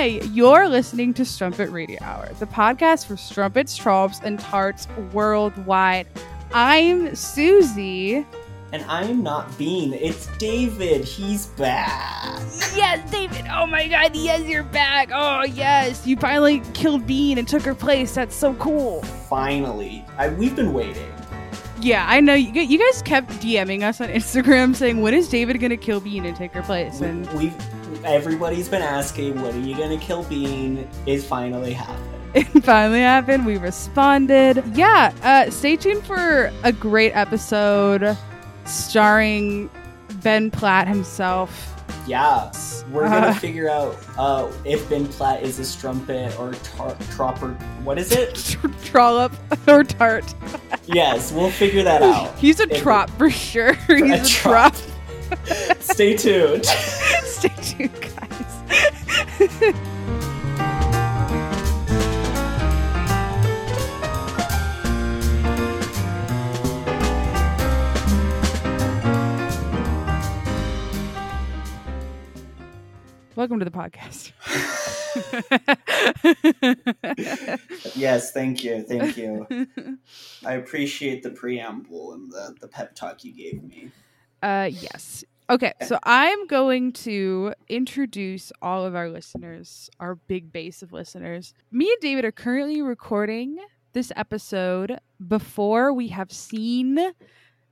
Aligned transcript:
Hi, 0.00 0.18
you're 0.32 0.66
listening 0.66 1.12
to 1.12 1.26
Strumpet 1.26 1.68
Radio 1.68 1.98
Hour, 2.00 2.30
the 2.38 2.46
podcast 2.46 3.04
for 3.04 3.18
strumpets, 3.18 3.76
trollops, 3.76 4.18
and 4.20 4.40
tarts 4.40 4.88
worldwide. 5.12 6.06
I'm 6.54 7.14
Susie. 7.14 8.26
And 8.72 8.82
I'm 8.88 9.22
not 9.22 9.58
Bean. 9.58 9.92
It's 9.92 10.26
David. 10.38 11.04
He's 11.04 11.48
back. 11.48 12.40
Yes, 12.74 13.10
David. 13.10 13.44
Oh 13.52 13.66
my 13.66 13.88
god, 13.88 14.16
yes, 14.16 14.40
you're 14.48 14.62
back. 14.62 15.10
Oh, 15.12 15.42
yes. 15.42 16.06
You 16.06 16.16
finally 16.16 16.60
killed 16.72 17.06
Bean 17.06 17.36
and 17.36 17.46
took 17.46 17.60
her 17.64 17.74
place. 17.74 18.14
That's 18.14 18.34
so 18.34 18.54
cool. 18.54 19.02
Finally. 19.02 20.02
I, 20.16 20.30
we've 20.30 20.56
been 20.56 20.72
waiting. 20.72 21.12
Yeah, 21.82 22.06
I 22.08 22.20
know. 22.20 22.32
You, 22.32 22.62
you 22.62 22.78
guys 22.78 23.02
kept 23.02 23.28
DMing 23.32 23.82
us 23.82 24.00
on 24.00 24.08
Instagram 24.08 24.74
saying, 24.74 25.02
when 25.02 25.12
is 25.12 25.28
David 25.28 25.60
going 25.60 25.68
to 25.68 25.76
kill 25.76 26.00
Bean 26.00 26.24
and 26.24 26.34
take 26.34 26.52
her 26.52 26.62
place? 26.62 27.02
And 27.02 27.30
we, 27.32 27.48
we've 27.48 27.70
everybody's 28.04 28.68
been 28.68 28.82
asking, 28.82 29.40
when 29.42 29.54
are 29.54 29.66
you 29.66 29.76
gonna 29.76 29.98
kill 29.98 30.24
Bean? 30.24 30.88
It 31.06 31.20
finally 31.22 31.72
happened. 31.72 32.06
it 32.34 32.46
finally 32.64 33.00
happened. 33.00 33.44
We 33.46 33.56
responded. 33.58 34.62
Yeah, 34.74 35.12
uh, 35.22 35.50
stay 35.50 35.76
tuned 35.76 36.04
for 36.04 36.52
a 36.62 36.72
great 36.72 37.12
episode 37.12 38.16
starring 38.64 39.68
Ben 40.22 40.50
Platt 40.50 40.86
himself. 40.88 41.66
Yeah, 42.06 42.50
we're 42.90 43.08
gonna 43.08 43.28
Uh. 43.28 43.34
figure 43.34 43.68
out 43.68 43.96
uh, 44.16 44.50
if 44.64 44.88
Ben 44.88 45.06
Platt 45.06 45.42
is 45.42 45.58
a 45.58 45.64
strumpet 45.64 46.38
or 46.40 46.52
tar- 46.54 46.96
tropper. 47.10 47.50
What 47.84 47.98
is 47.98 48.10
it? 48.12 48.34
Trollop 48.84 49.32
or 49.68 49.84
tart. 49.84 50.34
yes, 50.86 51.30
we'll 51.32 51.50
figure 51.50 51.82
that 51.82 52.02
out. 52.02 52.36
He's 52.38 52.58
a 52.60 52.66
trop 52.66 53.10
for 53.10 53.30
sure. 53.30 53.74
He's 53.74 54.02
a, 54.02 54.24
trop. 54.24 54.72
trop. 54.74 54.76
Stay 55.80 56.16
tuned. 56.16 56.66
Stay 56.66 57.52
tuned, 57.62 58.00
guys. 58.00 58.62
Welcome 73.36 73.58
to 73.60 73.64
the 73.64 73.70
podcast. 73.70 74.32
yes, 77.96 78.32
thank 78.32 78.64
you, 78.64 78.82
thank 78.82 79.16
you. 79.16 79.46
I 80.44 80.54
appreciate 80.54 81.22
the 81.22 81.30
preamble 81.30 82.12
and 82.12 82.30
the, 82.30 82.54
the 82.60 82.68
pep 82.68 82.94
talk 82.94 83.24
you 83.24 83.32
gave 83.32 83.62
me. 83.62 83.90
Uh, 84.42 84.70
yes. 84.72 85.24
Okay, 85.48 85.72
so 85.84 85.98
I'm 86.04 86.46
going 86.46 86.92
to 86.92 87.52
introduce 87.68 88.52
all 88.62 88.86
of 88.86 88.94
our 88.94 89.08
listeners, 89.10 89.90
our 89.98 90.14
big 90.14 90.52
base 90.52 90.80
of 90.80 90.92
listeners. 90.92 91.54
Me 91.72 91.86
and 91.90 92.00
David 92.00 92.24
are 92.24 92.30
currently 92.30 92.80
recording 92.82 93.58
this 93.92 94.12
episode 94.14 95.00
before 95.26 95.92
we 95.92 96.06
have 96.08 96.30
seen 96.30 97.00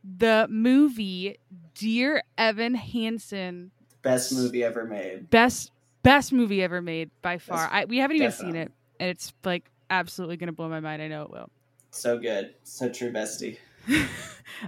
the 0.02 0.46
movie 0.50 1.38
Dear 1.74 2.22
Evan 2.36 2.74
Hansen, 2.74 3.70
Best 4.02 4.32
movie 4.32 4.64
ever 4.64 4.84
made. 4.84 5.30
best 5.30 5.70
best 6.02 6.32
movie 6.32 6.62
ever 6.62 6.80
made 6.82 7.10
by 7.22 7.38
far. 7.38 7.68
I, 7.70 7.84
we 7.84 7.98
haven't 7.98 8.16
even 8.16 8.32
seen 8.32 8.56
it, 8.56 8.72
and 8.98 9.10
it's 9.10 9.32
like 9.44 9.70
absolutely 9.90 10.36
gonna 10.36 10.52
blow 10.52 10.68
my 10.68 10.80
mind. 10.80 11.00
I 11.02 11.08
know 11.08 11.22
it 11.22 11.30
will. 11.30 11.48
So 11.92 12.18
good. 12.18 12.54
So 12.64 12.88
true, 12.88 13.12
bestie. 13.12 13.58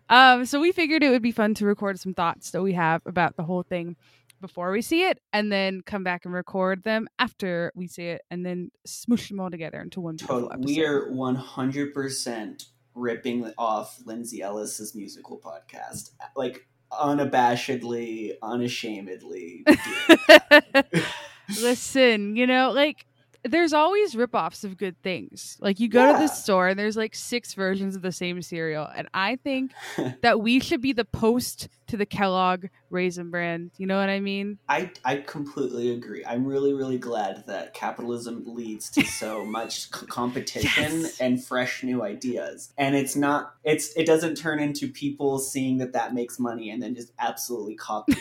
Um, 0.09 0.45
so 0.45 0.61
we 0.61 0.73
figured 0.73 1.03
it 1.03 1.11
would 1.11 1.23
be 1.23 1.33
fun 1.33 1.55
to 1.55 1.67
record 1.67 1.99
some 1.99 2.15
thoughts 2.15 2.51
that 2.51 2.63
we 2.63 2.73
have 2.73 3.03
about 3.07 3.37
the 3.37 3.43
whole 3.43 3.63
thing 3.63 3.97
before 4.41 4.71
we 4.71 4.81
see 4.81 5.03
it, 5.03 5.21
and 5.33 5.53
then 5.53 5.83
come 5.83 6.03
back 6.03 6.25
and 6.25 6.33
record 6.33 6.83
them 6.83 7.09
after 7.19 7.73
we 7.75 7.87
see 7.87 8.07
it, 8.07 8.23
and 8.31 8.45
then 8.45 8.71
smush 8.87 9.29
them 9.29 9.39
all 9.39 9.51
together 9.51 9.81
into 9.81 10.01
one 10.01 10.17
Total, 10.17 10.51
we 10.61 10.83
are 10.85 11.11
100% 11.11 12.65
ripping 12.95 13.53
off 13.59 14.01
Lindsay 14.05 14.41
Ellis's 14.41 14.95
musical 14.95 15.39
podcast. 15.39 16.13
Like, 16.35 16.67
unabashedly, 16.91 18.33
unashamedly. 18.43 19.65
Listen, 21.61 22.37
you 22.37 22.47
know, 22.47 22.71
like 22.71 23.07
there's 23.45 23.73
always 23.73 24.15
ripoffs 24.15 24.65
of 24.65 24.77
good 24.77 25.01
things. 25.03 25.57
Like 25.61 25.81
you 25.81 25.89
go 25.89 26.13
to 26.13 26.19
the 26.19 26.27
store 26.29 26.69
and 26.69 26.79
there's 26.79 26.97
like 26.97 27.15
six 27.15 27.55
versions 27.55 27.97
of 27.97 28.03
the 28.03 28.13
same 28.13 28.43
cereal, 28.43 28.87
and 28.95 29.09
I 29.15 29.37
think 29.37 29.73
that 30.23 30.41
we 30.41 30.61
should 30.61 30.81
be 30.81 30.93
the 30.93 31.05
post 31.05 31.69
to 31.89 31.97
the 31.97 32.07
Kellogg 32.07 32.67
Raisin 32.91 33.31
Bran. 33.31 33.71
You 33.77 33.87
know 33.87 33.99
what 33.99 34.09
I 34.09 34.21
mean? 34.21 34.59
I, 34.69 34.91
I 35.05 35.17
completely 35.19 35.91
agree. 35.93 36.25
I'm 36.25 36.45
really, 36.45 36.73
really 36.73 36.99
glad 36.99 37.45
that 37.47 37.75
capitalism 37.75 38.45
leads 38.47 38.91
to 38.91 39.03
so 39.05 39.45
much 39.47 39.91
c- 39.93 40.07
competition 40.07 41.01
Yes. 41.01 41.21
and 41.21 41.43
fresh 41.43 41.83
new 41.83 42.03
ideas. 42.03 42.73
And 42.79 42.95
it's 42.95 43.17
not, 43.17 43.55
it's, 43.65 43.93
it 43.97 44.07
doesn't 44.07 44.37
turn 44.37 44.61
into 44.61 44.89
people 44.89 45.39
seeing 45.39 45.79
that 45.79 45.93
that 45.95 46.15
makes 46.15 46.39
money 46.39 46.71
and 46.71 46.81
then 46.83 46.95
just 46.95 47.13
absolutely 47.19 47.75
copying 47.75 48.19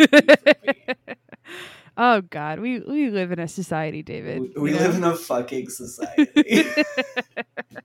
everything. 0.00 0.74
from 1.96 2.04
me. 2.04 2.18
oh 2.18 2.20
God, 2.22 2.60
we 2.60 2.80
we 2.80 3.10
live 3.10 3.32
in 3.32 3.38
a 3.38 3.48
society, 3.48 4.02
David. 4.02 4.40
We, 4.40 4.62
we 4.62 4.70
you 4.72 4.76
live 4.78 4.96
in 4.96 5.04
a 5.04 5.16
fucking 5.16 5.70
society. 5.70 6.64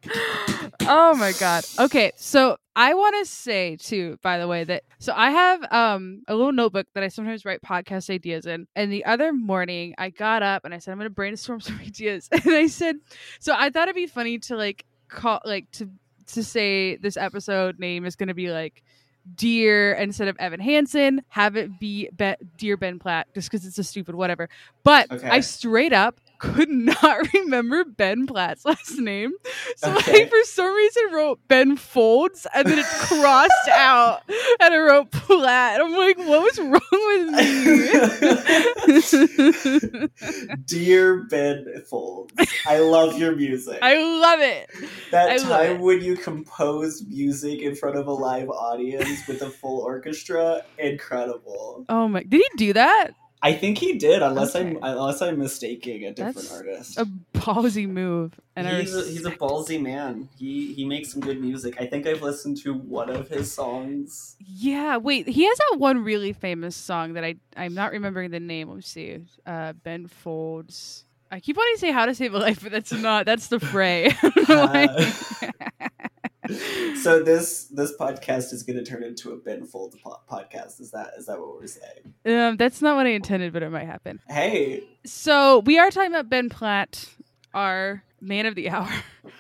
oh 0.82 1.16
my 1.16 1.34
god. 1.40 1.66
Okay, 1.80 2.12
so 2.16 2.58
I 2.76 2.94
want 2.94 3.16
to 3.20 3.32
say 3.32 3.78
too, 3.78 4.18
by 4.22 4.38
the 4.38 4.48
way, 4.48 4.64
that 4.64 4.84
so 5.00 5.14
I 5.16 5.32
have 5.32 5.74
um 5.74 6.24
a 6.28 6.36
little 6.36 6.52
notebook 6.52 6.88
that 6.94 7.04
I 7.04 7.10
sometimes 7.10 7.46
write 7.46 7.62
podcast 7.62 8.10
ideas 8.10 8.46
in. 8.46 8.68
And 8.76 8.92
the 8.92 9.06
other 9.06 9.34
morning, 9.34 9.96
I 9.98 10.10
got 10.10 10.44
up 10.44 10.66
and 10.66 10.74
I 10.74 10.80
said 10.80 10.92
I'm 10.92 10.98
going 10.98 11.06
to 11.10 11.14
brainstorm 11.14 11.62
some 11.62 11.80
ideas, 11.80 12.30
and 12.32 12.54
I 12.54 12.68
said, 12.68 12.98
so 13.40 13.54
I 13.58 13.70
thought 13.70 13.84
it'd 13.84 13.96
be 13.96 14.08
funny 14.08 14.40
to 14.40 14.56
like 14.56 14.86
call 15.08 15.42
like 15.46 15.70
to 15.74 15.90
to 16.28 16.44
say 16.44 16.96
this 16.98 17.18
episode 17.18 17.80
name 17.80 18.06
is 18.06 18.16
going 18.16 18.30
to 18.30 18.36
be 18.36 18.52
like. 18.52 18.84
Dear 19.36 19.94
instead 19.94 20.28
of 20.28 20.38
Evan 20.38 20.60
Hansen, 20.60 21.22
have 21.30 21.56
it 21.56 21.80
be, 21.80 22.10
be 22.18 22.40
Dear 22.58 22.76
Ben 22.78 23.00
Platt, 23.00 23.28
just 23.34 23.50
because 23.52 23.66
it's 23.66 23.78
a 23.78 23.84
stupid 23.84 24.16
whatever. 24.16 24.50
But 24.84 25.12
Okay. 25.12 25.30
I 25.30 25.42
straight 25.42 25.94
up 25.94 26.20
could 26.42 26.70
not 26.70 27.28
remember 27.34 27.86
Ben 27.86 28.26
Platt's 28.28 28.66
last 28.66 28.98
name. 28.98 29.32
So 29.78 29.96
Okay. 29.96 30.24
I, 30.26 30.28
for 30.28 30.44
some 30.44 30.74
reason, 30.74 31.04
wrote 31.14 31.40
Ben 31.48 31.78
Folds, 31.78 32.48
and 32.54 32.68
then 32.68 32.80
it 32.80 32.86
crossed 32.86 33.68
out, 33.72 34.22
and 34.60 34.74
I 34.74 34.80
wrote 34.80 35.12
Platt. 35.12 35.80
I'm 35.80 35.94
like, 35.96 36.18
what 36.18 36.42
was 36.42 36.60
wrong 36.60 36.82
with 36.92 37.30
me? 40.42 40.58
Dear 40.66 41.24
Ben 41.30 41.66
Folds, 41.90 42.34
I 42.66 42.80
love 42.80 43.18
your 43.18 43.36
music. 43.36 43.80
I 43.82 43.96
love 44.02 44.40
it. 44.42 44.70
that 45.12 45.30
I 45.30 45.38
time 45.38 45.76
it. 45.78 45.82
when 45.82 46.02
you 46.02 46.16
compose 46.18 47.04
music 47.08 47.62
in 47.62 47.76
front 47.76 47.98
of 47.98 48.08
a 48.08 48.12
live 48.14 48.50
audience 48.50 49.28
with 49.28 49.42
a 49.42 49.50
full 49.50 49.82
orchestra, 49.82 50.64
incredible. 50.78 51.86
Oh 51.90 52.08
my! 52.08 52.24
Did 52.24 52.42
he 52.42 52.50
do 52.58 52.74
that? 52.74 53.12
I 53.44 53.54
think 53.54 53.80
he 53.80 53.98
did, 53.98 54.22
unless 54.22 54.56
Okay. 54.56 54.70
I'm 54.70 54.80
unless 54.84 55.22
I'm 55.22 55.40
mistaking 55.40 56.06
a 56.06 56.14
different 56.14 56.36
That's 56.36 56.52
artist. 56.52 57.00
A 57.00 57.06
ballsy 57.34 57.90
move, 57.90 58.40
and 58.56 58.68
he's 58.68 58.96
a, 58.96 59.04
he's 59.04 59.26
a 59.26 59.32
ballsy 59.32 59.82
man. 59.82 60.30
He 60.38 60.74
he 60.74 60.86
makes 60.86 61.12
some 61.12 61.22
good 61.22 61.42
music. 61.42 61.76
I 61.80 61.88
think 61.88 62.06
I've 62.06 62.22
listened 62.22 62.58
to 62.58 62.74
one 62.74 63.10
of 63.10 63.30
his 63.30 63.52
songs. 63.52 64.36
Yeah, 64.40 64.98
wait. 64.98 65.28
He 65.28 65.46
has 65.46 65.58
that 65.58 65.80
one 65.80 66.04
really 66.04 66.34
famous 66.34 66.76
song 66.76 67.14
that 67.14 67.24
I 67.24 67.36
I'm 67.58 67.74
not 67.74 67.92
remembering 67.92 68.30
the 68.30 68.40
name. 68.40 68.70
Let's 68.70 68.88
see. 68.88 69.18
Uh, 69.46 69.74
ben 69.74 70.06
Folds. 70.08 71.06
I 71.32 71.40
keep 71.40 71.58
wanting 71.58 71.76
to 71.76 71.80
say 71.80 71.92
"How 71.92 72.06
to 72.06 72.14
Save 72.14 72.36
a 72.36 72.38
Life," 72.40 72.62
but 72.62 72.72
that's 72.72 72.92
not. 72.92 73.26
That's 73.26 73.48
the 73.48 73.60
fray. 73.60 74.08
I 74.22 74.30
don't 74.30 74.50
know 74.50 74.66
why. 74.68 75.50
So 77.02 77.22
this 77.24 77.66
this 77.66 77.96
podcast 77.98 78.54
is 78.54 78.64
going 78.64 78.78
to 78.78 78.84
turn 78.86 79.04
into 79.04 79.32
a 79.32 79.38
Ben 79.38 79.66
Folds 79.66 79.96
po- 79.98 80.20
podcast. 80.30 80.80
Is 80.82 80.92
that 80.92 81.12
is 81.18 81.26
that 81.28 81.40
what 81.40 81.56
we're 81.60 81.68
saying? 81.68 82.14
um, 82.26 82.58
that's 82.58 82.82
not 82.82 82.96
what 82.96 83.06
I 83.06 83.12
intended, 83.12 83.54
but 83.54 83.64
it 83.64 83.70
might 83.70 83.86
happen. 83.86 84.20
Hey, 84.28 84.84
So 85.06 85.60
we 85.60 85.80
are 85.80 85.90
talking 85.92 86.12
about 86.12 86.30
Ben 86.30 86.50
Platt, 86.50 87.10
our 87.54 88.04
man 88.20 88.46
of 88.46 88.56
the 88.56 88.70
hour, 88.70 88.90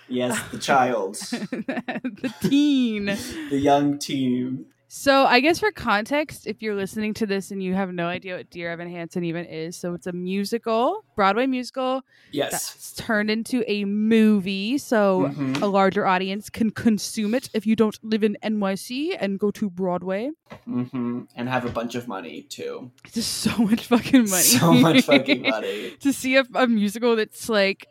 yes, 0.09 0.39
the 0.51 0.57
child, 0.57 1.15
the 1.21 2.33
teen. 2.41 3.05
the 3.05 3.57
young 3.59 3.97
teen. 3.99 4.65
So 4.93 5.23
I 5.25 5.39
guess 5.39 5.57
for 5.59 5.71
context, 5.71 6.45
if 6.47 6.61
you're 6.61 6.75
listening 6.75 7.13
to 7.13 7.25
this 7.25 7.49
and 7.49 7.63
you 7.63 7.73
have 7.73 7.93
no 7.93 8.07
idea 8.07 8.35
what 8.35 8.49
Dear 8.49 8.71
Evan 8.71 8.89
Hansen 8.91 9.23
even 9.23 9.45
is, 9.45 9.77
so 9.77 9.93
it's 9.93 10.05
a 10.05 10.11
musical, 10.11 11.05
Broadway 11.15 11.45
musical 11.47 12.01
Yes. 12.33 12.51
that's 12.51 12.93
turned 12.95 13.31
into 13.31 13.63
a 13.71 13.85
movie, 13.85 14.77
so 14.77 15.29
Mhm. 15.33 15.61
a 15.61 15.65
larger 15.65 16.05
audience 16.05 16.49
can 16.49 16.71
consume 16.71 17.33
it 17.33 17.49
if 17.53 17.65
you 17.65 17.73
don't 17.77 17.97
live 18.03 18.21
in 18.21 18.35
NYC 18.43 19.15
and 19.17 19.39
go 19.39 19.49
to 19.51 19.69
Broadway. 19.69 20.31
hmm 20.65 21.21
And 21.37 21.47
have 21.47 21.63
a 21.63 21.69
bunch 21.71 21.95
of 21.95 22.09
money 22.09 22.41
too. 22.49 22.91
It's 23.05 23.13
just 23.21 23.31
so 23.37 23.55
much 23.63 23.85
fucking 23.87 24.29
money. 24.29 24.43
So 24.43 24.73
much 24.73 25.05
fucking 25.13 25.43
money. 25.43 25.91
to 26.01 26.11
see 26.11 26.35
a, 26.35 26.43
a 26.53 26.67
musical 26.67 27.15
that's 27.15 27.47
like 27.47 27.87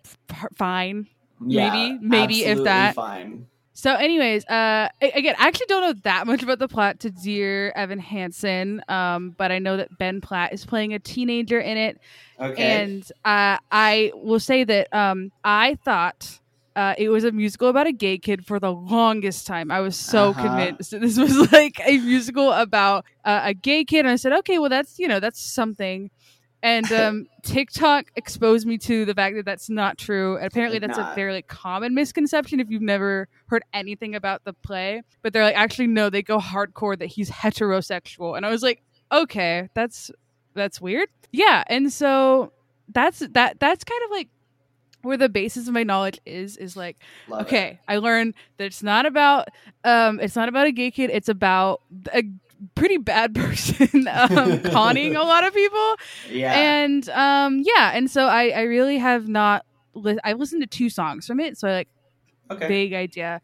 fine. 0.55 1.06
Yeah, 1.46 1.73
Maybe- 1.73 1.99
maybe 2.06 2.44
if 2.44 2.62
that. 2.64 2.94
Fine. 2.94 3.46
So, 3.81 3.94
anyways, 3.94 4.44
uh, 4.44 4.91
again, 5.00 5.37
I 5.38 5.47
actually 5.49 5.65
don't 5.69 5.81
know 5.81 5.94
that 6.05 6.27
much 6.27 6.43
about 6.43 6.59
the 6.59 6.69
plot 6.69 7.00
to 7.00 7.11
Dear 7.11 7.73
Evan 7.75 7.99
Hansen, 7.99 8.82
um, 8.88 9.31
but 9.38 9.50
I 9.50 9.59
know 9.59 9.79
that 9.79 9.97
Ben 9.97 10.21
Platt 10.21 10.53
is 10.53 10.67
playing 10.67 10.93
a 10.93 10.99
teenager 10.99 11.59
in 11.59 11.79
it, 11.79 11.99
Okay. 12.38 12.82
and 12.82 13.03
uh, 13.25 13.56
I 13.71 14.12
will 14.15 14.38
say 14.38 14.65
that 14.65 14.88
um, 14.93 15.32
I 15.44 15.77
thought 15.82 16.41
uh, 16.77 16.94
it 16.99 17.09
was 17.09 17.25
a 17.25 17.32
musical 17.32 17.69
about 17.69 17.87
a 17.87 17.93
gay 17.93 18.19
kid 18.19 18.44
for 18.44 18.61
the 18.61 18.71
longest 18.71 19.47
time. 19.47 19.71
I 19.71 19.81
was 19.81 19.97
so 19.97 20.35
Uh-huh. 20.35 20.43
convinced 20.43 20.91
that 20.91 21.00
this 21.00 21.17
was 21.17 21.50
like 21.50 21.81
a 21.87 21.97
musical 22.00 22.53
about 22.53 23.06
uh, 23.25 23.41
a 23.44 23.55
gay 23.55 23.87
kid, 23.87 24.00
and 24.00 24.11
I 24.11 24.17
said, 24.17 24.35
okay, 24.41 24.59
well, 24.59 24.69
that's 24.69 24.99
you 24.99 25.09
know, 25.09 25.21
that's 25.21 25.41
something. 25.41 26.11
And 26.62 26.90
um, 26.92 27.26
TikTok 27.42 28.10
exposed 28.16 28.66
me 28.66 28.78
to 28.78 29.04
the 29.04 29.14
fact 29.14 29.36
that 29.36 29.44
that's 29.44 29.70
not 29.70 29.98
true. 29.98 30.36
And 30.36 30.46
apparently, 30.46 30.78
that's 30.78 30.98
not. 30.98 31.12
a 31.12 31.14
fairly 31.14 31.42
common 31.42 31.94
misconception 31.94 32.60
if 32.60 32.70
you've 32.70 32.82
never 32.82 33.28
heard 33.46 33.62
anything 33.72 34.14
about 34.14 34.44
the 34.44 34.52
play. 34.52 35.02
But 35.22 35.32
they're 35.32 35.44
like, 35.44 35.56
actually, 35.56 35.88
no, 35.88 36.10
they 36.10 36.22
go 36.22 36.38
hardcore 36.38 36.98
that 36.98 37.06
he's 37.06 37.30
heterosexual. 37.30 38.36
And 38.36 38.44
I 38.44 38.50
was 38.50 38.62
like, 38.62 38.82
okay, 39.12 39.68
that's 39.74 40.10
that's 40.54 40.80
weird. 40.80 41.08
Yeah, 41.32 41.64
and 41.66 41.92
so 41.92 42.52
that's 42.88 43.20
that. 43.20 43.60
That's 43.60 43.84
kind 43.84 44.02
of 44.04 44.10
like 44.10 44.28
where 45.02 45.16
the 45.16 45.28
basis 45.28 45.68
of 45.68 45.74
my 45.74 45.82
knowledge 45.82 46.20
is. 46.26 46.56
Is 46.56 46.76
like, 46.76 46.98
Love 47.28 47.42
it. 47.42 47.44
okay, 47.44 47.80
I 47.88 47.98
learned 47.98 48.34
that 48.58 48.64
it's 48.64 48.82
not 48.82 49.06
about 49.06 49.48
um, 49.84 50.20
it's 50.20 50.36
not 50.36 50.48
about 50.48 50.66
a 50.66 50.72
gay 50.72 50.90
kid. 50.90 51.10
It's 51.10 51.28
about 51.28 51.82
a 52.12 52.24
pretty 52.74 52.96
bad 52.98 53.34
person 53.36 54.06
um, 54.08 54.60
conning 54.70 55.16
a 55.16 55.22
lot 55.22 55.44
of 55.44 55.54
people 55.54 55.94
Yeah. 56.30 56.52
and 56.52 57.08
um 57.10 57.62
yeah 57.64 57.92
and 57.94 58.10
so 58.10 58.26
i 58.26 58.48
i 58.50 58.62
really 58.62 58.98
have 58.98 59.28
not 59.28 59.64
li- 59.94 60.18
i've 60.24 60.38
listened 60.38 60.62
to 60.62 60.66
two 60.66 60.90
songs 60.90 61.26
from 61.26 61.40
it 61.40 61.58
so 61.58 61.68
i 61.68 61.72
like 61.72 61.88
okay. 62.50 62.68
vague 62.68 62.92
idea 62.92 63.40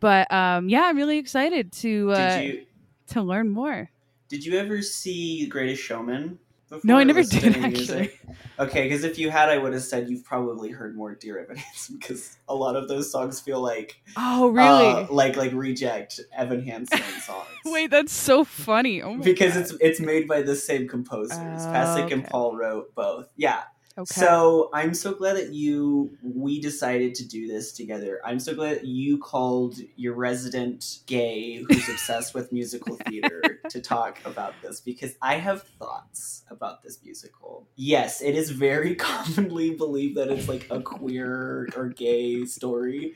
but 0.00 0.30
um 0.32 0.68
yeah 0.68 0.82
i'm 0.84 0.96
really 0.96 1.18
excited 1.18 1.72
to 1.72 2.10
uh 2.12 2.38
did 2.38 2.44
you 2.44 2.66
to 3.08 3.22
learn 3.22 3.48
more 3.48 3.90
did 4.28 4.44
you 4.44 4.58
ever 4.58 4.82
see 4.82 5.46
Greatest 5.46 5.82
Showman? 5.82 6.38
No 6.84 6.98
i 6.98 7.04
never 7.04 7.22
did 7.22 7.56
actually 7.56 7.68
music? 7.68 8.20
Okay, 8.60 8.82
because 8.82 9.04
if 9.04 9.18
you 9.18 9.30
had, 9.30 9.48
I 9.48 9.56
would 9.56 9.72
have 9.72 9.82
said 9.82 10.08
you've 10.10 10.24
probably 10.24 10.70
heard 10.70 10.96
more 10.96 11.14
Dear 11.14 11.38
Evan 11.38 11.56
Hansen 11.56 11.96
because 11.98 12.36
a 12.48 12.54
lot 12.54 12.74
of 12.76 12.88
those 12.88 13.10
songs 13.10 13.40
feel 13.40 13.60
like 13.60 14.00
oh 14.16 14.48
really 14.48 14.86
uh, 14.86 15.06
like 15.10 15.36
like 15.36 15.52
reject 15.52 16.20
Evan 16.36 16.62
Hansen 16.64 16.98
songs. 17.22 17.46
wait 17.64 17.90
that's 17.90 18.12
so 18.12 18.44
funny 18.44 19.00
oh 19.02 19.14
my 19.14 19.24
because 19.24 19.54
God. 19.54 19.60
it's 19.62 19.72
it's 19.80 20.00
made 20.00 20.26
by 20.28 20.42
the 20.42 20.56
same 20.56 20.88
composers. 20.88 21.38
Oh, 21.38 21.72
Pasek 21.72 22.12
and. 22.12 22.24
Paul 22.24 22.56
wrote 22.56 22.94
both. 22.94 23.28
Yeah. 23.36 23.62
Okay 23.98 24.20
So 24.20 24.70
I'm 24.72 24.94
so 24.94 25.12
glad 25.12 25.36
that 25.36 25.52
you 25.52 26.16
we 26.22 26.60
decided 26.60 27.14
to 27.16 27.26
do 27.26 27.48
this 27.48 27.72
together. 27.72 28.20
I'm 28.24 28.38
so 28.38 28.54
glad 28.54 28.76
that 28.76 28.86
you 28.86 29.18
called 29.18 29.76
your 29.96 30.14
resident 30.14 31.00
gay 31.06 31.64
who's 31.68 31.88
obsessed 31.88 32.34
with 32.34 32.52
musical 32.52 32.96
theater 33.06 33.60
to 33.68 33.80
talk 33.80 34.20
about 34.24 34.54
this 34.62 34.80
because 34.80 35.16
I 35.20 35.34
have 35.34 35.62
thoughts 35.62 36.44
about 36.48 36.82
this 36.82 37.00
musical. 37.04 37.66
Yes, 37.76 38.22
it 38.22 38.34
is 38.34 38.50
very 38.50 38.94
commonly 38.94 39.74
believed 39.74 40.16
that 40.16 40.30
it's 40.30 40.48
like 40.48 40.66
a 40.70 40.80
queer 40.80 41.68
or 41.76 41.88
gay 41.88 42.44
story. 42.44 43.14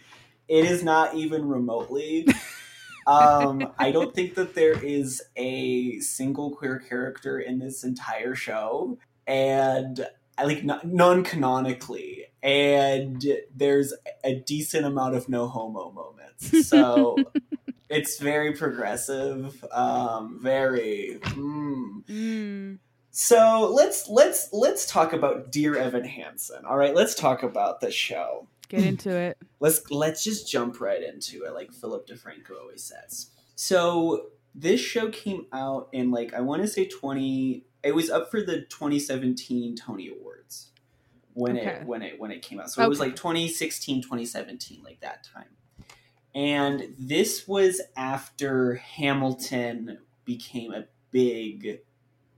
It 0.49 0.65
is 0.65 0.83
not 0.83 1.15
even 1.15 1.47
remotely. 1.47 2.27
Um, 3.07 3.73
I 3.79 3.91
don't 3.91 4.15
think 4.15 4.35
that 4.35 4.55
there 4.55 4.81
is 4.85 5.23
a 5.37 5.99
single 6.01 6.51
queer 6.51 6.79
character 6.79 7.39
in 7.41 7.59
this 7.59 7.85
entire 7.85 8.35
show, 8.35 8.99
and 9.27 10.07
like 10.43 10.65
non 10.65 11.25
canonically, 11.25 12.27
and 12.43 13.25
there's 13.55 13.93
a 14.25 14.35
decent 14.35 14.87
amount 14.87 15.15
of 15.15 15.29
no 15.29 15.49
homo 15.49 15.93
moments. 15.93 16.69
So 16.69 17.17
it's 17.89 18.19
very 18.19 18.53
progressive, 18.53 19.65
um, 19.73 20.39
very. 20.43 21.19
Mm. 21.23 22.05
Mm. 22.07 22.79
So 23.11 23.71
let's 23.75 24.09
let's 24.09 24.49
let's 24.53 24.87
talk 24.87 25.13
about 25.13 25.53
Dear 25.53 25.77
Evan 25.77 26.05
Hansen. 26.05 26.65
All 26.65 26.77
right, 26.77 26.95
let's 26.95 27.15
talk 27.15 27.43
about 27.43 27.81
the 27.81 27.91
show 27.91 28.49
get 28.73 28.85
into 28.87 29.15
it 29.15 29.37
let's 29.61 29.91
let's 29.91 30.25
just 30.25 30.51
jump 30.51 30.81
right 30.81 31.03
into 31.03 31.45
it 31.45 31.53
like 31.53 31.73
philip 31.73 32.07
defranco 32.07 32.59
always 32.61 32.83
says 32.83 33.31
so 33.55 34.29
this 34.55 34.81
show 34.81 35.11
came 35.11 35.47
out 35.53 35.89
in 35.93 36.11
like 36.11 36.33
i 36.35 36.41
want 36.41 36.63
to 36.63 36.69
say 36.69 36.87
20 36.87 37.65
it 37.83 37.95
was 37.95 38.11
up 38.11 38.31
for 38.31 38.43
the 38.43 38.63
2017 38.63 39.77
tony 39.77 40.09
awards 40.09 40.73
when 41.35 41.57
Okay. 41.57 41.57
it 41.57 41.85
when 41.85 42.03
it 42.03 42.21
when 42.21 42.31
it 42.31 42.43
came 42.43 42.61
out. 42.61 42.71
So 42.71 42.83
it 42.83 42.89
was 42.89 43.01
like 43.01 43.17
2016 43.17 44.03
2017 44.03 44.83
like 44.83 45.01
that 45.01 45.25
time. 45.25 45.57
And 46.35 46.95
this 46.99 47.47
was 47.49 47.81
after 47.97 48.77
hamilton 48.77 50.01
became 50.25 50.73
a 50.73 50.87
big 51.11 51.81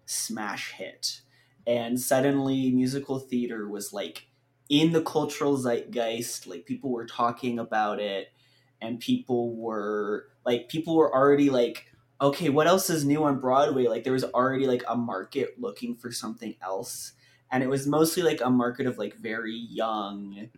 smash 0.06 0.72
hit. 0.72 1.22
And 1.66 2.00
suddenly 2.00 2.70
musical 2.72 3.18
theater 3.18 3.68
was 3.68 3.92
like 3.92 4.28
in 4.68 4.92
the 4.92 5.02
cultural 5.02 5.56
zeitgeist 5.58 6.46
like 6.46 6.66
people 6.66 6.90
were 6.90 7.06
talking 7.06 7.58
about 7.58 8.00
it 8.00 8.32
and 8.80 9.00
people 9.00 9.54
were 9.56 10.30
like 10.44 10.68
people 10.68 10.96
were 10.96 11.14
already 11.14 11.50
like 11.50 11.93
okay 12.20 12.48
what 12.48 12.66
else 12.66 12.90
is 12.90 13.04
new 13.04 13.24
on 13.24 13.40
broadway? 13.40 13.86
Like 13.86 14.04
there 14.04 14.12
was 14.12 14.24
already 14.24 14.66
like 14.66 14.82
a 14.88 14.96
market 14.96 15.60
looking 15.60 15.96
for 15.96 16.12
something 16.12 16.54
else. 16.62 17.12
And 17.50 17.62
it 17.62 17.68
was 17.68 17.86
mostly 17.86 18.22
like 18.22 18.40
a 18.40 18.50
market 18.50 18.86
of 18.86 18.98
like 18.98 19.16
very 19.16 19.54
young 19.54 20.48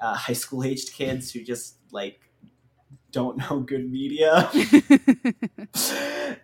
uh, 0.00 0.14
high 0.16 0.32
school 0.32 0.64
aged 0.64 0.92
kids 0.92 1.32
who 1.32 1.42
just 1.42 1.76
like 1.90 2.20
don't 3.12 3.36
know 3.50 3.60
good 3.60 3.90
media. 3.90 4.50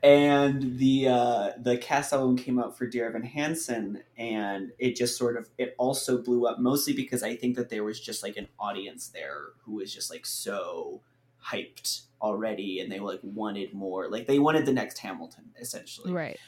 And 0.02 0.78
the 0.78 1.06
uh, 1.08 1.50
the 1.58 1.76
cast 1.76 2.12
album 2.12 2.36
came 2.36 2.58
out 2.58 2.76
for 2.76 2.86
Dear 2.88 3.06
Evan 3.06 3.22
Hansen, 3.22 4.02
and 4.19 4.72
it 4.78 4.96
just 4.96 5.16
sort 5.16 5.36
of 5.36 5.48
it 5.58 5.76
also 5.78 6.19
blew 6.20 6.44
up 6.44 6.58
mostly 6.58 6.92
because 6.92 7.22
I 7.22 7.36
think 7.36 7.54
that 7.54 7.69
there 7.69 7.84
was 7.84 8.00
just 8.00 8.20
like 8.20 8.36
an 8.36 8.48
audience 8.58 9.08
there 9.08 9.50
who 9.64 9.74
was 9.74 9.94
just 9.94 10.10
like 10.10 10.26
so 10.26 11.02
hyped 11.44 12.03
already, 12.21 12.81
and 12.81 12.91
they 12.91 13.00
like 13.00 13.21
wanted 13.23 13.75
more, 13.75 14.09
like 14.09 14.27
they 14.27 14.39
wanted 14.39 14.67
the 14.67 14.73
next 14.73 14.99
Hamilton 14.99 15.50
essentially. 15.61 16.12
right 16.12 16.39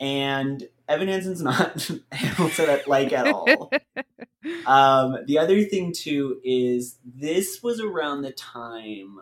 And 0.00 0.68
Evan 0.88 1.08
Hansen's 1.08 1.40
not 1.40 1.90
Hamilton 2.12 2.70
at, 2.70 2.88
like 2.88 3.12
at 3.12 3.26
all. 3.26 3.70
Um, 4.66 5.16
the 5.26 5.38
other 5.38 5.62
thing 5.64 5.92
too 5.92 6.40
is 6.44 6.98
this 7.02 7.62
was 7.62 7.80
around 7.80 8.22
the 8.22 8.32
time. 8.32 9.20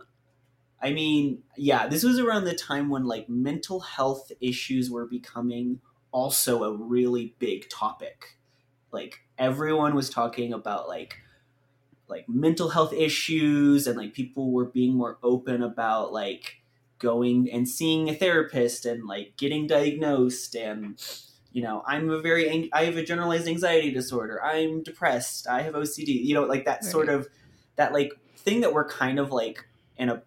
I 0.82 0.92
mean, 0.92 1.42
yeah, 1.56 1.86
this 1.86 2.02
was 2.02 2.18
around 2.18 2.44
the 2.44 2.54
time 2.54 2.88
when 2.88 3.04
like 3.04 3.28
mental 3.28 3.80
health 3.80 4.32
issues 4.40 4.90
were 4.90 5.06
becoming 5.06 5.80
also 6.10 6.64
a 6.64 6.76
really 6.76 7.36
big 7.38 7.68
topic. 7.70 8.36
Like 8.90 9.20
everyone 9.38 9.94
was 9.94 10.10
talking 10.10 10.52
about 10.52 10.88
like 10.88 11.16
like 12.12 12.28
mental 12.28 12.68
health 12.68 12.92
issues 12.92 13.86
and 13.86 13.96
like 13.96 14.12
people 14.12 14.52
were 14.52 14.66
being 14.66 14.94
more 14.94 15.18
open 15.22 15.62
about 15.62 16.12
like 16.12 16.62
going 16.98 17.50
and 17.50 17.68
seeing 17.68 18.08
a 18.08 18.14
therapist 18.14 18.86
and 18.86 19.06
like 19.06 19.36
getting 19.36 19.66
diagnosed 19.66 20.54
and 20.54 21.02
you 21.52 21.62
know 21.62 21.82
i'm 21.86 22.08
a 22.10 22.20
very 22.20 22.48
ang- 22.48 22.68
i 22.72 22.84
have 22.84 22.96
a 22.96 23.04
generalized 23.04 23.48
anxiety 23.48 23.90
disorder. 23.90 24.42
I'm 24.44 24.82
depressed. 24.82 25.48
I 25.48 25.62
have 25.62 25.74
ocd 25.74 26.06
you 26.06 26.34
know 26.34 26.44
like 26.44 26.64
that 26.66 26.84
sort 26.84 27.08
of 27.08 27.28
that 27.76 27.92
like 27.92 28.12
thing 28.36 28.60
that 28.60 28.72
we're 28.72 28.88
kind 28.88 29.18
of 29.18 29.32
like 29.32 29.66
in 29.96 30.08
a 30.08 30.22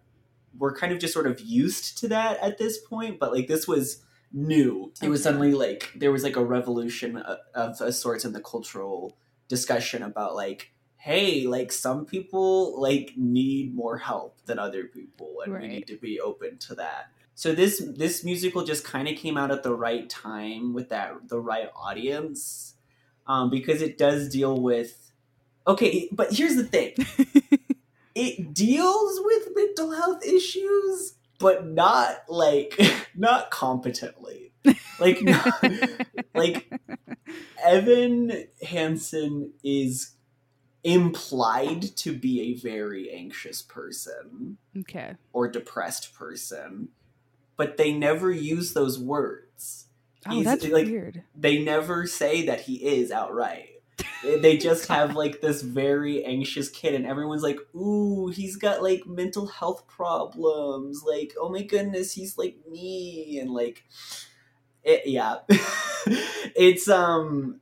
we're 0.58 0.74
kind 0.74 0.92
of 0.92 0.98
just 0.98 1.14
sort 1.14 1.26
of 1.26 1.40
used 1.40 1.98
to 1.98 2.08
that 2.08 2.38
at 2.42 2.58
this 2.58 2.78
point 2.78 3.18
but 3.18 3.32
like 3.32 3.46
this 3.46 3.68
was 3.68 4.02
new. 4.32 4.92
It 5.02 5.08
was 5.08 5.22
suddenly 5.22 5.52
like 5.52 5.90
there 5.96 6.12
was 6.12 6.22
like 6.22 6.36
a 6.36 6.44
revolution 6.44 7.16
of, 7.16 7.38
of 7.54 7.80
a 7.80 7.92
sorts 7.92 8.24
in 8.24 8.32
the 8.32 8.40
cultural 8.40 9.16
discussion 9.48 10.02
about 10.02 10.34
like 10.34 10.72
hey 11.06 11.46
like 11.46 11.70
some 11.70 12.04
people 12.04 12.80
like 12.80 13.12
need 13.16 13.72
more 13.72 13.96
help 13.96 14.36
than 14.46 14.58
other 14.58 14.86
people 14.86 15.36
and 15.44 15.56
we 15.56 15.68
need 15.68 15.86
to 15.86 15.96
be 15.96 16.18
open 16.18 16.58
to 16.58 16.74
that. 16.74 17.12
So 17.36 17.54
this 17.54 17.80
this 17.96 18.24
musical 18.24 18.64
just 18.64 18.82
kind 18.82 19.06
of 19.06 19.14
came 19.14 19.36
out 19.36 19.52
at 19.52 19.62
the 19.62 19.72
right 19.72 20.10
time 20.10 20.74
with 20.74 20.88
that 20.88 21.28
the 21.28 21.38
right 21.38 21.70
audience 21.76 22.74
um, 23.28 23.50
because 23.50 23.82
it 23.82 23.96
does 23.96 24.28
deal 24.28 24.60
with 24.60 25.12
okay 25.64 26.08
but 26.10 26.32
here's 26.32 26.56
the 26.56 26.64
thing. 26.64 26.94
It 28.18 28.54
deals 28.54 29.20
with 29.22 29.48
mental 29.54 29.92
health 29.92 30.24
issues 30.24 31.14
but 31.38 31.66
not 31.66 32.24
like 32.28 32.80
not 33.14 33.52
competently. 33.52 34.52
Like 34.98 35.22
not, 35.22 35.62
like 36.34 36.72
evan 37.64 38.48
hansen 38.62 39.52
is 39.62 40.15
implied 40.86 41.82
to 41.96 42.12
be 42.16 42.40
a 42.42 42.54
very 42.54 43.10
anxious 43.10 43.60
person 43.60 44.56
okay. 44.78 45.14
or 45.32 45.48
depressed 45.48 46.14
person 46.14 46.88
but 47.56 47.76
they 47.76 47.90
never 47.92 48.30
use 48.30 48.74
those 48.74 48.98
words. 48.98 49.86
Oh 50.26 50.32
He's- 50.32 50.44
that's 50.44 50.68
like- 50.68 50.86
weird. 50.86 51.22
they 51.34 51.62
never 51.62 52.06
say 52.06 52.46
that 52.46 52.60
he 52.60 52.74
is 52.76 53.10
outright. 53.10 53.70
They 54.22 54.58
just 54.58 54.88
have 54.96 55.16
like 55.16 55.40
this 55.40 55.62
very 55.62 56.22
anxious 56.24 56.68
kid 56.68 56.94
and 56.94 57.06
everyone's 57.06 57.42
like 57.42 57.58
ooh 57.74 58.28
he's 58.28 58.56
got 58.56 58.82
like 58.82 59.06
mental 59.06 59.46
health 59.46 59.86
problems. 59.88 61.02
Like 61.02 61.32
oh 61.40 61.48
my 61.48 61.62
goodness 61.62 62.12
he's 62.12 62.36
like 62.36 62.56
me 62.70 63.38
and 63.40 63.50
like 63.50 63.84
it, 64.84 65.02
yeah. 65.06 65.38
It's 66.58 66.88
um 66.88 67.60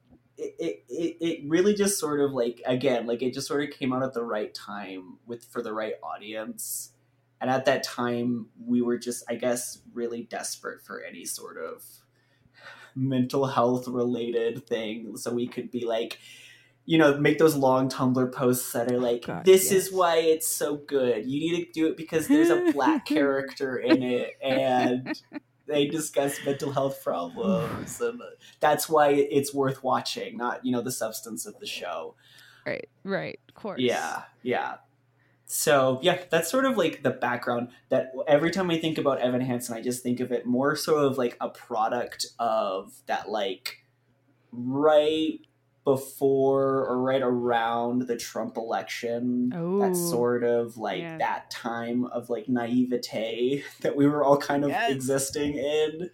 it, 0.59 0.85
it, 0.89 1.17
it 1.21 1.41
really 1.49 1.75
just 1.75 1.99
sort 1.99 2.21
of 2.21 2.33
like 2.33 2.63
again 2.67 3.07
like 3.07 3.23
it 3.23 3.35
just 3.35 3.49
sort 3.49 3.63
of 3.63 3.71
came 3.71 3.93
out 3.93 4.03
at 4.03 4.15
the 4.15 4.25
right 4.25 4.55
time 4.55 5.19
with 5.27 5.45
for 5.45 5.63
the 5.63 5.73
right 5.73 5.95
audience. 6.03 6.91
And 7.41 7.51
at 7.51 7.67
that 7.67 7.83
time 7.83 8.49
we 8.65 8.81
were 8.81 8.97
just 8.97 9.23
i 9.29 9.35
guess 9.35 9.83
really 9.93 10.23
desperate 10.23 10.83
for 10.83 11.03
any 11.03 11.25
sort 11.25 11.59
of 11.59 11.85
mental 12.95 13.47
health 13.47 13.89
related 13.89 14.67
thing. 14.67 15.17
So 15.17 15.33
we 15.33 15.47
could 15.47 15.71
be 15.71 15.85
like 15.85 16.19
you 16.87 16.99
know 16.99 17.17
make 17.17 17.39
those 17.39 17.57
long 17.57 17.89
tumblr 17.89 18.31
posts 18.33 18.73
that 18.73 18.93
are 18.93 18.99
like 18.99 19.27
God, 19.27 19.45
this 19.45 19.73
yes. 19.73 19.87
is 19.87 19.93
why 19.93 20.17
it's 20.19 20.47
so 20.47 20.77
good. 20.77 21.27
You 21.27 21.41
need 21.41 21.65
to 21.65 21.73
do 21.73 21.87
it 21.87 21.97
because 21.97 22.29
there's 22.29 22.51
a 22.51 22.73
black 22.73 23.07
character 23.07 23.77
in 23.77 24.03
it. 24.03 24.33
And 24.43 25.21
they 25.75 25.87
discuss 25.87 26.39
mental 26.47 26.73
health 26.73 27.03
problems 27.03 28.01
and 28.01 28.21
that's 28.61 28.89
why 28.89 29.09
it's 29.11 29.53
worth 29.53 29.83
watching 29.83 30.37
not 30.37 30.65
you 30.65 30.73
know 30.73 30.81
the 30.81 30.93
substance 30.93 31.45
of 31.47 31.59
the 31.61 31.67
show 31.67 32.15
Right, 32.67 32.89
right, 33.03 33.39
of 33.49 33.55
course. 33.55 33.81
yeah 33.81 34.23
yeah 34.43 34.77
so 35.47 35.99
yeah 36.03 36.19
that's 36.31 36.51
sort 36.51 36.65
of 36.65 36.79
like 36.79 37.03
the 37.03 37.11
background 37.11 37.69
that 37.91 38.13
every 38.27 38.51
time 38.51 38.71
i 38.71 38.79
think 38.79 38.97
about 38.97 39.21
evan 39.21 39.43
hansen 39.43 39.77
i 39.77 39.83
just 39.83 40.03
think 40.03 40.21
of 40.21 40.33
it 40.33 40.47
more 40.47 40.75
sort 40.75 41.05
of 41.05 41.19
like 41.19 41.37
a 41.41 41.51
product 41.51 42.27
of 42.39 42.95
that 43.07 43.29
like 43.29 43.85
right 44.53 45.41
before 45.85 46.87
or 46.87 47.01
right 47.03 47.21
around 47.23 48.03
the 48.07 48.17
trump 48.17 48.57
election 48.57 49.53
Ooh. 49.55 49.81
that 49.81 49.95
sort 49.95 50.43
of 50.43 50.77
like 50.79 51.01
Yeah. 51.01 51.19
that 51.19 51.51
time 51.51 52.05
of 52.07 52.31
like 52.31 52.49
naivete 52.49 53.63
that 53.83 53.95
we 53.95 54.07
were 54.07 54.25
all 54.25 54.39
kind 54.39 54.65
of 54.65 54.71
Yes. 54.71 54.91
existing 54.93 55.55
in 55.57 56.11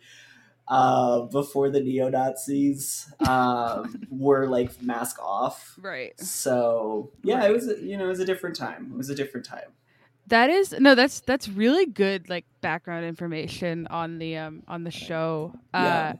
uh, 0.68 1.22
before 1.22 1.68
the 1.70 1.80
neo-nazis 1.80 3.12
um, 3.28 4.02
were 4.10 4.46
like 4.46 4.80
mask 4.82 5.18
off 5.22 5.76
Right. 5.80 6.18
so 6.20 7.12
yeah, 7.22 7.38
Right. 7.40 7.50
it 7.50 7.52
was 7.54 7.68
a- 7.68 7.80
you 7.82 7.96
know 7.96 8.04
it 8.04 8.08
was 8.08 8.20
a 8.20 8.24
different 8.24 8.56
time. 8.56 8.90
It 8.92 8.96
was 8.96 9.10
a 9.10 9.14
different 9.14 9.46
time. 9.46 9.70
That 10.28 10.48
is 10.50 10.72
no, 10.78 10.94
that's 10.94 11.20
that's 11.20 11.48
really 11.48 11.86
good 11.86 12.28
like 12.28 12.44
background 12.60 13.04
information 13.04 13.88
on 13.88 14.18
the 14.18 14.36
um 14.36 14.62
on 14.68 14.84
the 14.84 14.90
show. 14.92 15.52
Yeah. 15.74 16.12
Uh 16.14 16.18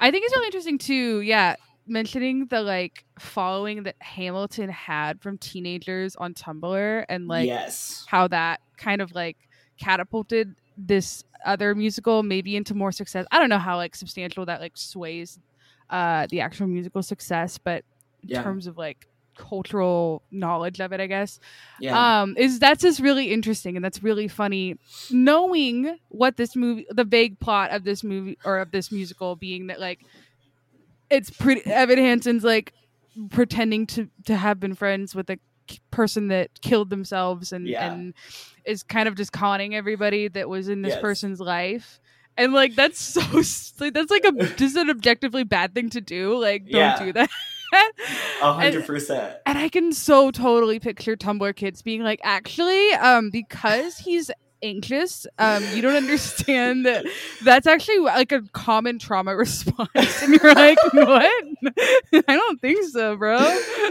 I 0.00 0.12
think 0.12 0.24
it's 0.26 0.32
really 0.36 0.46
interesting 0.46 0.78
too, 0.78 1.20
yeah, 1.22 1.56
mentioning 1.88 2.46
the 2.46 2.62
like 2.62 3.04
following 3.18 3.84
that 3.84 3.96
Hamilton 4.00 4.68
had 4.70 5.20
from 5.20 5.38
teenagers 5.38 6.16
on 6.16 6.34
Tumblr 6.34 7.04
and 7.08 7.26
like 7.28 7.46
yes, 7.46 8.04
how 8.06 8.28
that 8.28 8.60
kind 8.76 9.00
of 9.02 9.12
like 9.14 9.36
catapulted 9.80 10.54
this 10.76 11.22
other 11.44 11.74
musical 11.74 12.22
maybe 12.22 12.56
into 12.56 12.74
more 12.74 12.92
success. 12.92 13.26
I 13.30 13.38
don't 13.38 13.48
know 13.48 13.58
how 13.58 13.76
like 13.76 13.94
substantial 13.96 14.46
that 14.46 14.60
like 14.60 14.76
sways 14.76 15.38
uh 15.90 16.26
the 16.30 16.40
actual 16.40 16.66
musical 16.66 17.02
success, 17.02 17.58
but 17.58 17.84
in 18.22 18.30
Yeah. 18.30 18.42
terms 18.42 18.66
of 18.66 18.76
like 18.76 19.06
cultural 19.36 20.22
knowledge 20.32 20.80
of 20.80 20.92
it, 20.92 21.00
I 21.00 21.06
guess 21.06 21.38
yeah, 21.80 22.20
um 22.20 22.36
is 22.36 22.58
that's 22.58 22.82
just 22.82 23.00
really 23.00 23.30
interesting 23.32 23.76
and 23.76 23.84
that's 23.84 24.02
really 24.02 24.28
funny 24.28 24.76
knowing 25.10 25.96
what 26.08 26.36
this 26.36 26.56
movie 26.56 26.86
the 26.90 27.04
vague 27.04 27.38
plot 27.40 27.70
of 27.70 27.84
this 27.84 28.02
movie 28.04 28.36
or 28.44 28.58
of 28.58 28.70
this 28.72 28.90
musical 28.92 29.36
being 29.36 29.68
that 29.68 29.80
like 29.80 30.00
it's 31.10 31.30
pretty 31.30 31.62
evan 31.70 31.98
hansen's 31.98 32.44
like 32.44 32.72
pretending 33.30 33.86
to 33.86 34.08
to 34.26 34.36
have 34.36 34.60
been 34.60 34.74
friends 34.74 35.14
with 35.14 35.28
a 35.30 35.38
person 35.90 36.28
that 36.28 36.60
killed 36.62 36.88
themselves 36.90 37.52
and 37.52 37.66
Yeah. 37.66 37.90
and 37.92 38.14
is 38.64 38.82
kind 38.82 39.08
of 39.08 39.14
just 39.16 39.32
conning 39.32 39.74
everybody 39.74 40.28
that 40.28 40.48
was 40.48 40.68
in 40.68 40.82
this 40.82 40.92
Yes. 40.94 41.00
person's 41.00 41.40
life 41.40 42.00
and 42.36 42.52
like 42.52 42.74
that's 42.74 43.00
so 43.00 43.20
like 43.80 43.92
that's 43.94 44.10
like 44.10 44.24
a 44.24 44.32
just 44.56 44.76
an 44.76 44.88
objectively 44.90 45.44
bad 45.44 45.74
thing 45.74 45.90
to 45.90 46.00
do 46.00 46.38
like 46.38 46.64
don't 46.66 46.74
Yeah. 46.80 47.04
do 47.04 47.12
that 47.14 47.30
a 48.42 48.52
hundred 48.52 48.86
percent. 48.86 49.36
and 49.44 49.58
I 49.58 49.68
can 49.68 49.92
so 49.92 50.30
totally 50.30 50.78
picture 50.80 51.16
Tumblr 51.16 51.54
kids 51.54 51.82
being 51.82 52.02
like, 52.02 52.18
actually, 52.24 52.92
um, 52.94 53.28
because 53.28 53.98
he's 53.98 54.30
anxious, 54.62 55.26
um, 55.38 55.64
you 55.74 55.82
don't 55.82 55.96
understand 55.96 56.86
that 56.86 57.06
that's 57.42 57.66
actually 57.66 57.98
like 57.98 58.32
a 58.32 58.42
common 58.52 58.98
trauma 58.98 59.36
response. 59.36 60.22
And 60.22 60.34
you're 60.34 60.54
like, 60.54 60.78
what? 60.92 61.44
I 62.12 62.22
don't 62.26 62.60
think 62.60 62.84
so, 62.90 63.16
bro. 63.16 63.38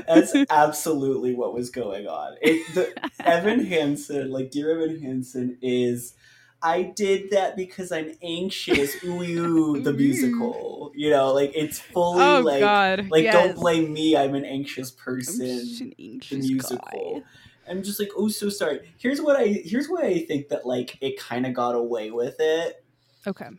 That's 0.08 0.36
absolutely 0.50 1.34
what 1.36 1.54
was 1.54 1.70
going 1.70 2.08
on. 2.08 2.36
It, 2.42 2.74
the, 2.74 2.94
Evan 3.26 3.66
Hansen, 3.66 4.32
like 4.32 4.52
dear 4.52 4.72
Evan 4.72 5.02
Hansen, 5.02 5.58
is. 5.62 6.14
I 6.60 6.82
did 6.82 7.30
that 7.30 7.56
because 7.56 7.92
I'm 7.92 8.14
anxious. 8.24 8.96
Ooh, 9.04 9.22
ooh, 9.22 9.80
the 9.80 9.94
musical. 9.94 10.92
You 10.96 11.12
know, 11.12 11.32
like 11.32 11.52
it's 11.54 11.80
fully 11.80 12.24
oh 12.24 12.40
like, 12.40 12.62
God. 12.62 13.10
like 13.12 13.26
yes. 13.26 13.34
don't 13.34 13.56
blame 13.56 13.94
me. 13.94 14.18
I'm 14.18 14.34
an 14.34 14.44
anxious 14.44 14.90
person. 14.90 15.46
an 15.46 15.94
the 15.98 16.20
musical. 16.32 16.80
guy. 16.92 17.24
I'm 17.70 17.84
just 17.84 18.00
like, 18.00 18.10
oh, 18.16 18.28
so 18.28 18.50
sorry. 18.50 18.94
Here's 18.98 19.22
what 19.22 19.40
I 19.40 19.62
here's 19.66 19.88
why 19.88 20.02
I 20.04 20.26
think 20.26 20.50
that 20.50 20.66
like 20.66 20.98
it 21.02 21.20
kind 21.20 21.46
of 21.46 21.54
got 21.54 21.76
away 21.76 22.12
with 22.12 22.36
it. 22.40 22.84
Okay. 23.26 23.50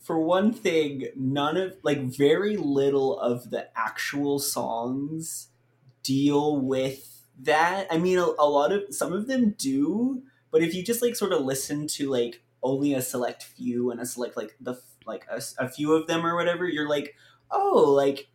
For 0.00 0.18
one 0.18 0.52
thing, 0.52 1.08
none 1.14 1.56
of 1.56 1.76
like 1.82 2.00
very 2.00 2.56
little 2.56 3.18
of 3.18 3.50
the 3.50 3.68
actual 3.76 4.38
songs 4.38 5.48
deal 6.02 6.56
with 6.56 7.26
that. 7.40 7.86
I 7.90 7.98
mean, 7.98 8.18
a, 8.18 8.24
a 8.38 8.48
lot 8.48 8.72
of 8.72 8.84
some 8.90 9.12
of 9.12 9.26
them 9.26 9.54
do, 9.58 10.22
but 10.50 10.62
if 10.62 10.74
you 10.74 10.82
just 10.82 11.02
like 11.02 11.16
sort 11.16 11.32
of 11.32 11.42
listen 11.42 11.86
to 11.88 12.10
like 12.10 12.42
only 12.62 12.94
a 12.94 13.02
select 13.02 13.42
few 13.42 13.90
and 13.90 14.00
a 14.00 14.06
select 14.06 14.36
like 14.36 14.56
the 14.60 14.74
like 15.06 15.26
a, 15.30 15.40
a 15.58 15.68
few 15.68 15.92
of 15.94 16.06
them 16.06 16.24
or 16.24 16.34
whatever, 16.36 16.66
you're 16.66 16.88
like, 16.88 17.14
oh, 17.50 17.92
like 17.96 18.28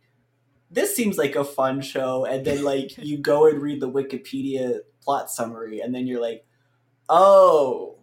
this 0.70 0.94
seems 0.94 1.16
like 1.18 1.36
a 1.36 1.44
fun 1.44 1.80
show, 1.80 2.24
and 2.24 2.44
then 2.44 2.64
like 2.64 2.96
you 2.98 3.18
go 3.18 3.46
and 3.46 3.60
read 3.60 3.80
the 3.80 3.90
Wikipedia 3.90 4.80
plot 5.02 5.30
summary, 5.30 5.80
and 5.80 5.94
then 5.94 6.06
you're 6.06 6.20
like, 6.20 6.44
oh, 7.08 7.96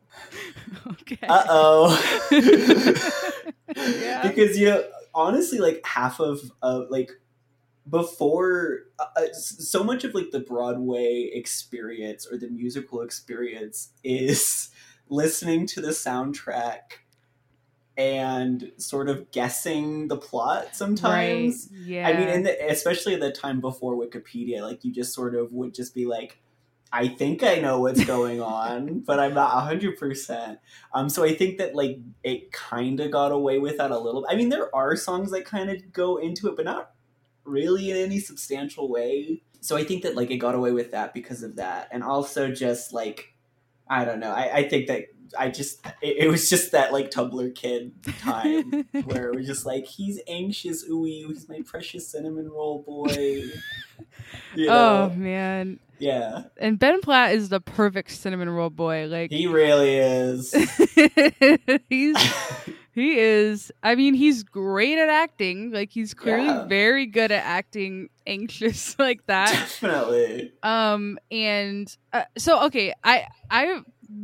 okay. 0.88 1.27
uh 1.27 1.46
oh. 1.50 2.29
Yeah. 3.75 4.27
Because 4.27 4.58
you 4.58 4.67
know, 4.67 4.84
honestly, 5.13 5.60
like 5.60 5.86
half 5.86 6.20
of 6.20 6.39
uh, 6.62 6.84
like 6.89 7.12
before 7.89 8.82
uh, 9.00 9.05
uh, 9.15 9.34
so 9.34 9.84
much 9.84 10.03
of 10.03 10.13
like 10.13 10.32
the 10.32 10.39
Broadway 10.39 11.29
experience 11.34 12.27
or 12.29 12.38
the 12.38 12.50
musical 12.50 13.01
experience 13.01 13.89
is 14.03 14.70
listening 15.10 15.67
to 15.67 15.82
the 15.82 15.89
soundtrack 15.89 17.03
and 17.98 18.72
sort 18.78 19.08
of 19.08 19.32
guessing 19.32 20.08
the 20.08 20.18
plot 20.18 20.76
sometimes. 20.76 21.70
Right. 21.72 21.82
Yeah. 21.86 22.08
I 22.08 22.18
mean, 22.18 22.28
in 22.28 22.44
the, 22.44 22.72
especially 22.72 23.16
the 23.16 23.32
time 23.32 23.62
before 23.62 23.96
Wikipedia, 23.96 24.62
like 24.62 24.84
you 24.84 24.92
just 24.92 25.14
sort 25.14 25.36
of 25.36 25.52
would 25.52 25.74
just 25.76 25.94
be 25.94 26.06
like, 26.06 26.40
I 26.92 27.08
think 27.08 27.44
I 27.44 27.56
know 27.56 27.80
what's 27.80 28.04
going 28.06 28.42
on, 28.42 29.00
but 29.00 29.20
I'm 29.20 29.34
not 29.34 29.64
hundred 29.64 29.98
percent. 29.98 30.60
Um, 30.94 31.10
so 31.10 31.24
I 31.24 31.34
think 31.36 31.58
that 31.58 31.76
like 31.76 32.00
it 32.24 32.52
kind 32.52 33.00
of 33.00 33.12
got 33.12 33.32
away 33.32 33.60
with 33.60 33.78
that 33.78 33.92
a 33.92 33.98
little. 33.98 34.22
Bit. 34.22 34.34
I 34.34 34.38
mean, 34.38 34.50
there 34.50 34.74
are 34.76 34.96
songs 34.96 35.32
that 35.32 35.46
kind 35.46 35.70
of 35.70 35.92
go 35.92 36.18
into 36.18 36.48
it, 36.48 36.56
but 36.56 36.66
not 36.66 36.92
really 37.46 37.92
in 37.92 37.98
any 37.98 38.20
substantial 38.20 38.90
way. 38.90 39.42
So 39.60 39.76
I 39.76 39.84
think 39.84 40.04
that 40.04 40.16
like 40.16 40.30
it 40.32 40.38
got 40.38 40.56
away 40.56 40.72
with 40.72 40.92
that 40.92 41.14
because 41.14 41.42
of 41.44 41.56
that, 41.58 41.90
and 41.92 42.04
also 42.04 42.52
just 42.52 42.94
like 42.94 43.34
I 43.88 44.06
don't 44.06 44.20
know. 44.20 44.32
I, 44.32 44.58
I 44.58 44.70
think 44.70 44.88
that 44.88 45.06
I 45.38 45.50
just 45.50 45.86
it, 46.01 46.18
it 46.25 46.27
was 46.30 46.50
just 46.50 46.72
that 46.72 46.92
like 46.94 47.12
Tumblr 47.12 47.56
kid 47.56 47.92
time 48.20 48.86
where 49.06 49.30
it 49.30 49.36
was 49.36 49.48
just 49.48 49.65
like 49.65 49.86
he's 49.86 50.20
anxious, 50.27 50.84
ooh, 50.89 51.03
he's 51.03 51.48
my 51.50 51.62
precious 51.65 52.08
cinnamon 52.08 52.50
roll 52.50 52.84
boy. 52.84 53.44
You 54.56 54.70
oh 54.70 55.10
man. 55.15 55.80
yeah, 56.00 56.44
And 56.58 56.77
Ben 56.80 57.01
Platt 57.01 57.34
is 57.34 57.50
the 57.50 57.60
perfect 57.60 58.12
cinnamon 58.12 58.50
roll 58.50 58.70
boy. 58.70 59.08
Like 59.08 59.32
he 59.32 59.48
really 59.48 59.96
is. 59.98 60.51
he's 61.89 62.15
he 62.94 63.18
is 63.18 63.72
i 63.82 63.96
mean 63.96 64.13
he's 64.13 64.44
great 64.44 64.98
at 65.00 65.10
acting 65.10 65.72
like 65.72 65.89
he's 65.92 66.13
clearly 66.13 66.46
Yeah. 66.46 66.65
very 66.68 67.06
good 67.08 67.32
at 67.32 67.44
acting 67.44 68.10
anxious 68.27 68.96
like 69.00 69.25
that 69.27 69.51
Definitely. 69.51 70.51
um 70.62 71.18
and 71.32 71.96
uh, 72.13 72.24
so 72.38 72.65
okay 72.65 72.94
i 73.03 73.25
i 73.50 73.82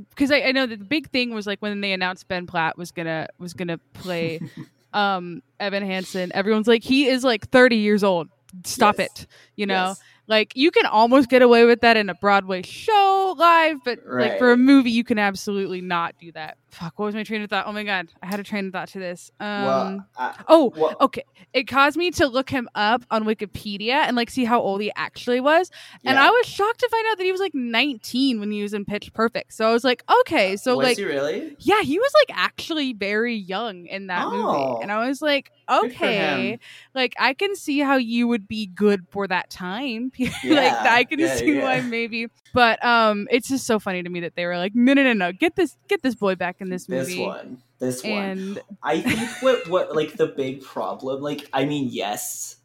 because 0.10 0.31
I, 0.31 0.41
I 0.41 0.51
know 0.51 0.65
that 0.65 0.79
the 0.79 0.86
big 0.86 1.10
thing 1.10 1.34
was 1.34 1.46
like 1.48 1.60
when 1.62 1.81
they 1.81 1.91
announced 1.93 2.27
ben 2.27 2.46
platt 2.48 2.77
was 2.77 2.91
gonna 2.91 3.27
was 3.39 3.53
gonna 3.53 3.77
play 3.93 4.39
um 4.93 5.41
evan 5.60 5.84
hansen 5.86 6.31
everyone's 6.34 6.67
like 6.67 6.84
he 6.84 7.08
is 7.08 7.24
like 7.24 7.50
30 7.50 7.75
years 7.77 8.03
old 8.03 8.27
stop 8.65 8.98
Yes. 8.98 9.08
it 9.12 9.27
you 9.55 9.65
know 9.67 9.89
Yes. 9.89 10.00
like 10.27 10.55
you 10.55 10.72
can 10.72 10.86
almost 10.88 11.29
get 11.29 11.41
away 11.43 11.65
with 11.65 11.81
that 11.81 11.96
in 11.98 12.10
a 12.10 12.15
broadway 12.15 12.63
show 12.63 13.36
live 13.38 13.77
but 13.86 14.00
like 14.05 14.38
for 14.39 14.51
a 14.51 14.58
movie 14.58 14.89
you 14.89 15.03
can 15.03 15.19
absolutely 15.19 15.81
not 15.81 16.15
do 16.19 16.31
that 16.31 16.58
fuck, 16.72 16.98
what 17.00 17.06
was 17.06 17.16
my 17.16 17.24
train 17.24 17.42
of 17.42 17.50
thought? 17.50 17.66
Oh 17.68 17.72
my 17.72 17.84
god, 17.84 18.08
I 18.22 18.28
had 18.28 18.40
a 18.40 18.44
train 18.44 18.68
of 18.68 18.74
thought 18.74 18.90
to 18.90 19.00
this. 19.00 19.32
Um, 19.40 19.48
well, 19.48 20.08
I, 20.18 20.44
oh, 20.48 20.74
well, 20.76 20.96
okay. 21.02 21.24
It 21.54 21.64
caused 21.68 21.98
me 21.98 22.12
to 22.12 22.28
look 22.28 22.50
him 22.50 22.70
up 22.76 23.04
on 23.10 23.24
Wikipedia 23.24 23.94
and 23.94 24.16
like 24.16 24.30
see 24.30 24.46
how 24.46 24.62
old 24.62 24.82
he 24.82 24.92
actually 24.96 25.40
was. 25.40 25.72
And 26.06 26.16
yeah. 26.16 26.28
I 26.28 26.30
was 26.30 26.46
shocked 26.46 26.80
to 26.80 26.90
find 26.90 27.06
out 27.12 27.18
that 27.18 27.24
he 27.24 27.32
was 27.32 27.42
like 27.42 27.56
19 27.56 28.40
when 28.40 28.52
he 28.52 28.62
was 28.62 28.74
in 28.74 28.86
Pitch 28.86 29.12
Perfect. 29.14 29.54
So 29.54 29.68
I 29.68 29.74
was 29.74 29.84
like, 29.84 30.04
okay, 30.22 30.56
so 30.58 30.78
was 30.78 30.86
like 30.86 30.98
he 30.98 31.06
really? 31.06 31.56
yeah, 31.60 31.82
he 31.82 31.98
was 31.98 32.12
like 32.28 32.38
actually 32.38 32.94
very 32.94 33.36
young 33.36 33.86
in 33.88 34.08
that 34.08 34.26
Oh. 34.26 34.32
movie. 34.32 34.84
And 34.84 34.92
I 34.92 35.08
was 35.08 35.22
like, 35.22 35.52
okay, 35.70 36.60
like 36.94 37.14
I 37.20 37.34
can 37.34 37.56
see 37.56 37.80
how 37.80 37.98
you 37.98 38.28
would 38.28 38.48
be 38.48 38.68
good 38.68 39.06
for 39.10 39.28
that 39.28 39.50
time. 39.50 40.12
like 40.20 40.34
I 40.74 41.04
can 41.04 41.20
yeah, 41.20 41.36
see 41.36 41.56
yeah. 41.56 41.64
why 41.64 41.82
maybe. 41.82 42.28
But 42.54 42.84
um 42.84 43.28
it's 43.32 43.48
just 43.48 43.66
so 43.66 43.80
funny 43.80 44.04
to 44.04 44.10
me 44.10 44.20
that 44.22 44.36
they 44.36 44.46
were 44.46 44.58
like, 44.58 44.76
no 44.76 44.94
no 44.94 45.04
no 45.04 45.14
no, 45.14 45.32
get 45.32 45.56
this 45.56 45.78
get 45.88 46.02
this 46.02 46.16
boy 46.16 46.36
back 46.36 46.58
in 46.62 46.70
this 46.70 46.88
movie. 46.89 47.16
This 47.16 47.20
one. 47.20 47.63
This 47.80 48.04
one. 48.04 48.12
And 48.13 48.62
I 48.84 49.01
think 49.01 49.30
what 49.42 49.68
what 49.70 49.96
like 49.96 50.13
the 50.13 50.28
big 50.28 50.62
problem, 50.63 51.22
like 51.22 51.48
I 51.54 51.66
mean, 51.66 51.89
yes, 51.92 52.58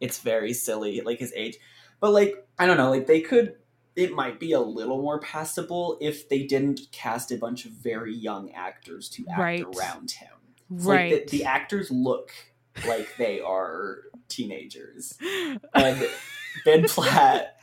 it's 0.00 0.18
very 0.20 0.52
silly, 0.52 1.00
like 1.00 1.18
his 1.18 1.32
age, 1.34 1.56
but 2.00 2.12
like 2.12 2.46
I 2.58 2.66
don't 2.66 2.76
know, 2.76 2.90
like 2.90 3.06
they 3.06 3.20
could. 3.20 3.54
It 3.96 4.12
might 4.14 4.38
be 4.38 4.52
a 4.52 4.60
little 4.60 5.02
more 5.02 5.18
passable 5.18 5.98
if 6.00 6.28
they 6.28 6.44
didn't 6.44 6.80
cast 6.92 7.32
a 7.32 7.36
bunch 7.36 7.64
of 7.66 7.72
very 7.72 8.14
young 8.14 8.52
actors 8.52 9.08
to 9.10 9.24
act 9.28 9.38
Right. 9.38 9.64
around 9.76 10.12
him. 10.12 10.28
It's 10.72 10.84
right. 10.84 11.12
Like 11.12 11.26
the, 11.26 11.38
the 11.38 11.44
actors 11.44 11.90
look 11.90 12.30
like 12.86 13.08
they 13.18 13.40
are 13.40 13.98
teenagers, 14.28 15.18
and 15.74 16.08
Ben 16.64 16.84
Platt 16.84 17.56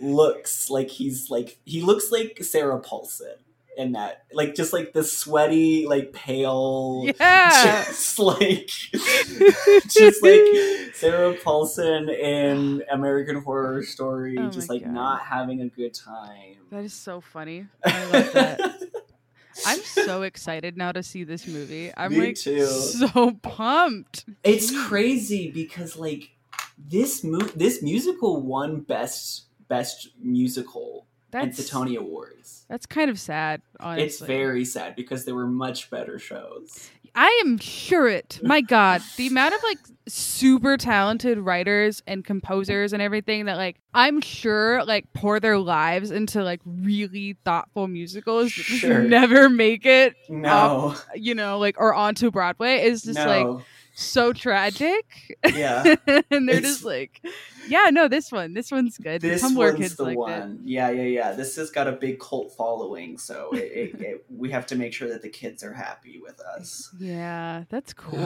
looks 0.00 0.70
like 0.70 0.88
he's 0.88 1.30
like 1.30 1.58
he 1.64 1.82
looks 1.82 2.10
like 2.10 2.38
Sarah 2.42 2.80
Paulson 2.80 3.36
in 3.76 3.92
that, 3.92 4.24
like 4.32 4.54
just 4.54 4.72
like 4.72 4.92
the 4.92 5.02
sweaty, 5.04 5.86
like 5.86 6.12
pale, 6.12 7.04
yeah. 7.18 7.84
just 7.84 8.18
like 8.18 8.66
just 8.68 10.22
like 10.22 10.94
Sarah 10.94 11.34
Paulson 11.42 12.08
in 12.08 12.82
American 12.90 13.36
Horror 13.42 13.82
Story, 13.82 14.36
Oh 14.38 14.50
just 14.50 14.68
like 14.68 14.82
God. 14.84 14.92
not 14.92 15.22
having 15.22 15.60
a 15.60 15.68
good 15.68 15.94
time. 15.94 16.56
that 16.70 16.84
is 16.84 16.92
so 16.94 17.20
funny. 17.20 17.66
I 17.84 18.04
love 18.06 18.32
that. 18.32 18.80
I'm 19.66 19.78
so 19.80 20.22
excited 20.22 20.76
now 20.76 20.90
to 20.90 21.02
see 21.02 21.22
this 21.22 21.46
movie. 21.46 21.92
I'm 21.96 22.12
Me 22.12 22.18
like 22.26 22.34
too. 22.36 22.66
so 22.66 23.32
pumped. 23.42 24.24
It's 24.42 24.76
crazy 24.88 25.50
because 25.50 25.96
like 25.96 26.30
this 26.76 27.22
mu- 27.22 27.50
this 27.54 27.80
musical 27.82 28.42
won 28.42 28.80
best 28.80 29.44
best 29.68 30.08
musical 30.20 31.06
That's 31.34 31.56
the 31.58 31.64
Tony 31.64 31.96
Awards. 31.96 32.64
That's 32.68 32.86
kind 32.86 33.10
of 33.10 33.18
sad, 33.18 33.60
honestly. 33.80 34.04
It's 34.06 34.20
very 34.20 34.64
sad 34.64 34.96
because 34.96 35.24
there 35.24 35.34
were 35.34 35.46
much 35.46 35.90
better 35.90 36.18
shows. 36.18 36.90
I 37.16 37.42
am 37.44 37.58
sure 37.58 38.08
it. 38.08 38.40
My 38.42 38.60
God, 38.60 39.00
the 39.16 39.26
amount 39.28 39.54
of 39.54 39.62
like 39.62 39.78
super 40.08 40.76
talented 40.76 41.38
writers 41.38 42.02
and 42.06 42.24
composers 42.24 42.92
and 42.92 43.00
everything 43.00 43.44
that 43.46 43.56
like 43.56 43.76
I'm 43.94 44.20
sure 44.20 44.84
like 44.84 45.12
pour 45.12 45.38
their 45.40 45.58
lives 45.58 46.10
into 46.10 46.42
like 46.42 46.60
really 46.64 47.36
thoughtful 47.44 47.86
musicals 47.88 48.50
Sure. 48.52 49.02
never 49.02 49.48
make 49.48 49.86
it, 49.86 50.14
No, 50.28 50.96
you 51.14 51.34
know, 51.34 51.58
like 51.58 51.76
or 51.78 51.94
onto 51.94 52.30
Broadway 52.30 52.84
is 52.84 53.02
just 53.02 53.18
like 53.18 53.46
no, 53.46 53.62
so 53.94 54.32
tragic. 54.32 55.38
yeah. 55.54 55.94
and 56.06 56.48
they're 56.48 56.56
It's- 56.56 56.62
just 56.62 56.84
like, 56.84 57.20
yeah, 57.68 57.88
no, 57.90 58.08
this 58.08 58.30
one, 58.30 58.52
this 58.52 58.70
one's 58.70 58.98
good. 58.98 59.22
This 59.22 59.42
Tumblr 59.42 59.56
one's 59.56 59.78
kids 59.78 59.96
the 59.96 60.02
liked 60.04 60.18
one. 60.18 60.60
Yeah, 60.64 60.90
yeah, 60.90 61.02
yeah. 61.04 61.32
This 61.32 61.56
has 61.56 61.70
got 61.70 61.86
a 61.88 61.92
big 61.92 62.18
cult 62.18 62.52
following, 62.56 63.16
so 63.16 63.50
it, 63.52 63.58
it, 63.94 64.00
it, 64.00 64.26
we 64.28 64.50
have 64.50 64.66
to 64.66 64.76
make 64.76 64.92
sure 64.92 65.08
that 65.08 65.22
the 65.22 65.30
kids 65.30 65.62
are 65.64 65.72
happy 65.72 66.20
with 66.22 66.40
us. 66.40 66.90
Yeah, 66.98 67.64
that's 67.70 67.92
cool. 67.94 68.18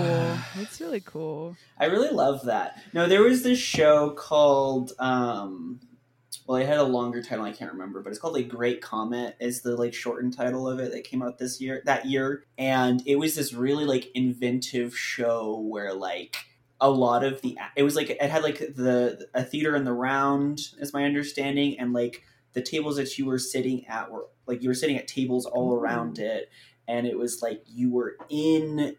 that's 0.57 0.81
really 0.81 1.01
cool. 1.05 1.57
I 1.79 1.85
really 1.87 2.11
love 2.11 2.47
that. 2.47 2.83
No, 2.93 3.07
there 3.07 3.23
was 3.23 3.43
this 3.45 3.59
show 3.61 4.11
called 4.11 4.93
um 4.99 5.81
well, 6.49 6.57
it 6.57 6.67
had 6.67 6.79
a 6.79 6.83
longer 6.83 7.23
title 7.23 7.45
I 7.45 7.53
can't 7.53 7.73
remember, 7.73 8.01
but 8.01 8.09
it's 8.09 8.19
called 8.19 8.33
like 8.33 8.49
Great 8.49 8.81
Comet 8.81 9.37
is 9.39 9.61
the 9.61 9.77
like 9.77 9.93
shortened 9.93 10.35
title 10.35 10.67
of 10.67 10.79
it 10.79 10.93
that 10.93 11.05
came 11.05 11.23
out 11.23 11.37
this 11.37 11.61
year 11.61 11.83
that 11.85 12.07
year. 12.07 12.43
And 12.57 13.03
it 13.05 13.17
was 13.17 13.35
this 13.35 13.53
really 13.53 13.85
like 13.85 14.11
inventive 14.15 14.97
show 14.97 15.61
where 15.61 15.93
like 15.93 16.39
a 16.81 16.89
lot 16.89 17.23
of 17.23 17.43
the 17.43 17.59
it 17.77 17.83
was 17.83 17.97
like 17.97 18.09
it 18.09 18.23
had 18.23 18.43
like 18.43 18.61
the 18.61 19.29
a 19.35 19.45
theater 19.45 19.77
in 19.77 19.85
the 19.85 19.93
round 19.93 20.61
is 20.79 20.95
my 20.95 21.05
understanding 21.05 21.79
and 21.79 21.93
like 21.93 22.23
the 22.55 22.63
tables 22.63 22.97
that 22.97 23.19
you 23.19 23.27
were 23.27 23.39
sitting 23.39 23.87
at 23.87 24.11
were 24.11 24.29
like 24.47 24.63
you 24.63 24.71
were 24.71 24.75
sitting 24.75 24.97
at 24.97 25.07
tables 25.07 25.45
all 25.45 25.75
around 25.75 26.17
mm. 26.17 26.23
it 26.23 26.51
and 26.87 27.07
it 27.07 27.19
was 27.19 27.43
like 27.43 27.63
you 27.67 27.93
were 27.93 28.17
in 28.31 28.97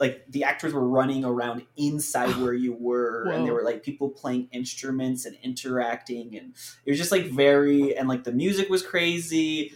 like 0.00 0.24
the 0.28 0.44
actors 0.44 0.72
were 0.72 0.86
running 0.86 1.24
around 1.24 1.64
inside 1.76 2.36
where 2.36 2.52
you 2.52 2.72
were 2.72 3.28
and 3.30 3.46
there 3.46 3.54
were 3.54 3.62
like 3.62 3.82
people 3.82 4.08
playing 4.08 4.48
instruments 4.52 5.24
and 5.24 5.36
interacting 5.42 6.36
and 6.36 6.54
it 6.84 6.90
was 6.90 6.98
just 6.98 7.12
like 7.12 7.26
very 7.26 7.96
and 7.96 8.08
like 8.08 8.24
the 8.24 8.32
music 8.32 8.68
was 8.68 8.82
crazy 8.82 9.72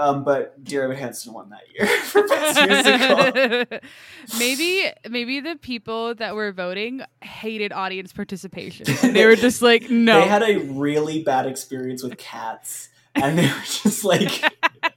um, 0.00 0.24
but 0.24 0.64
Dear 0.64 0.84
Evan 0.84 0.96
Hansen 0.96 1.34
won 1.34 1.50
that 1.50 1.60
year 1.74 1.86
for 2.04 2.26
best 2.26 2.58
musical. 2.66 3.78
maybe 4.38 4.90
maybe 5.08 5.40
the 5.40 5.56
people 5.56 6.14
that 6.14 6.34
were 6.34 6.52
voting 6.52 7.02
hated 7.20 7.70
audience 7.72 8.12
participation. 8.12 8.86
They 9.12 9.26
were 9.26 9.36
just 9.36 9.60
like, 9.60 9.90
no. 9.90 10.20
They 10.20 10.26
had 10.26 10.42
a 10.42 10.56
really 10.56 11.22
bad 11.22 11.46
experience 11.46 12.02
with 12.02 12.16
cats, 12.16 12.88
and 13.14 13.38
they 13.38 13.46
were 13.46 13.64
just 13.64 14.02
like, 14.02 14.42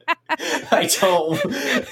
"I 0.72 0.90
don't. 1.00 1.40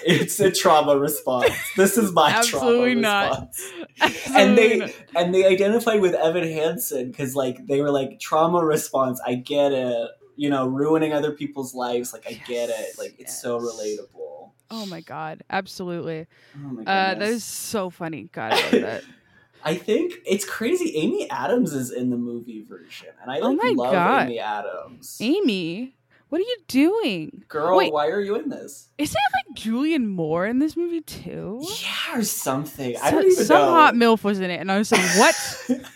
It's 0.06 0.40
a 0.40 0.52
trauma 0.52 0.98
response. 0.98 1.54
This 1.78 1.98
is 1.98 2.12
my 2.12 2.32
Absolutely 2.32 2.96
trauma 2.96 3.02
not. 3.02 3.30
response." 3.32 3.72
Absolutely 4.02 4.44
and 4.44 4.58
they 4.58 4.80
not. 4.80 4.92
and 5.16 5.36
they 5.36 5.46
identified 5.46 6.02
with 6.02 6.16
Evan 6.16 6.44
Hansen 6.44 7.12
because 7.12 7.36
like 7.36 7.68
they 7.68 7.82
were 7.82 7.92
like 7.92 8.20
trauma 8.20 8.64
response. 8.66 9.22
I 9.26 9.36
get 9.36 9.72
it. 9.74 10.10
You 10.38 10.50
know, 10.50 10.66
ruining 10.66 11.14
other 11.14 11.34
people's 11.34 11.76
lives. 11.76 12.14
Like 12.14 12.26
I 12.28 12.34
get 12.48 12.70
it. 12.70 12.98
Like 12.98 13.16
it's 13.20 13.40
so 13.40 13.60
relatable. 13.60 14.52
Oh 14.72 14.86
my 14.86 15.02
god, 15.02 15.44
absolutely. 15.50 16.26
Oh 16.56 16.60
my 16.60 16.82
Uh, 16.82 17.14
that 17.16 17.22
is 17.22 17.44
so 17.44 17.90
funny. 17.90 18.30
God, 18.32 18.54
I 18.54 18.56
love 18.56 18.82
that. 18.82 19.04
I 19.64 19.76
think 19.76 20.14
it's 20.26 20.46
crazy. 20.46 20.96
Amy 20.96 21.30
Adams 21.30 21.74
is 21.74 21.92
in 21.92 22.10
the 22.10 22.18
movie 22.18 22.66
version, 22.68 23.10
and 23.22 23.30
I 23.30 23.40
Oh 23.40 23.50
like 23.52 23.58
my 23.62 23.74
love 23.78 23.92
God. 23.94 24.22
Amy 24.24 24.40
Adams. 24.40 25.18
Amy, 25.22 25.96
what 26.32 26.40
are 26.40 26.46
you 26.46 26.58
doing? 26.70 27.44
Girl, 27.50 27.78
Wait. 27.78 27.92
why 27.92 28.08
are 28.08 28.22
you 28.22 28.36
in 28.36 28.48
this? 28.50 28.88
Isn't 28.98 29.16
it 29.16 29.34
like 29.36 29.58
Julianne 29.64 30.08
Moore 30.08 30.46
in 30.48 30.60
this 30.60 30.78
movie 30.78 31.02
too? 31.02 31.62
Yeah, 31.82 32.18
or 32.20 32.24
something. 32.24 32.96
I 33.02 33.10
So- 33.10 33.16
don't 33.18 33.32
even 33.32 33.46
some 33.46 33.62
know. 33.62 33.72
hot 33.72 33.94
milf 33.96 34.24
was 34.24 34.40
in 34.40 34.50
it, 34.50 34.62
and 34.62 34.72
I 34.72 34.78
was 34.78 34.92
like, 34.92 35.02
"What?" 35.18 35.36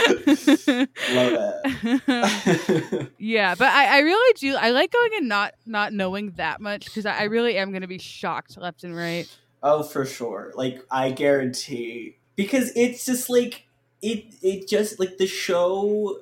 Love 0.00 1.38
it. 1.68 3.12
yeah, 3.18 3.54
but 3.54 3.68
I, 3.68 3.96
I 3.96 3.98
really 4.00 4.32
do. 4.34 4.56
I 4.56 4.70
like 4.70 4.92
going 4.92 5.10
and 5.16 5.28
not 5.28 5.54
not 5.66 5.92
knowing 5.92 6.32
that 6.32 6.60
much 6.60 6.86
because 6.86 7.06
I, 7.06 7.18
I 7.18 7.22
really 7.24 7.56
am 7.56 7.70
going 7.70 7.82
to 7.82 7.88
be 7.88 7.98
shocked 7.98 8.56
left 8.58 8.84
and 8.84 8.96
right. 8.96 9.28
oh, 9.62 9.82
for 9.82 10.04
sure. 10.04 10.52
Like 10.54 10.84
I 10.90 11.10
guarantee, 11.10 12.16
because 12.36 12.72
it's 12.76 13.04
just 13.06 13.30
like 13.30 13.66
it. 14.02 14.34
It 14.42 14.68
just 14.68 14.98
like 15.00 15.18
the 15.18 15.26
show, 15.26 16.18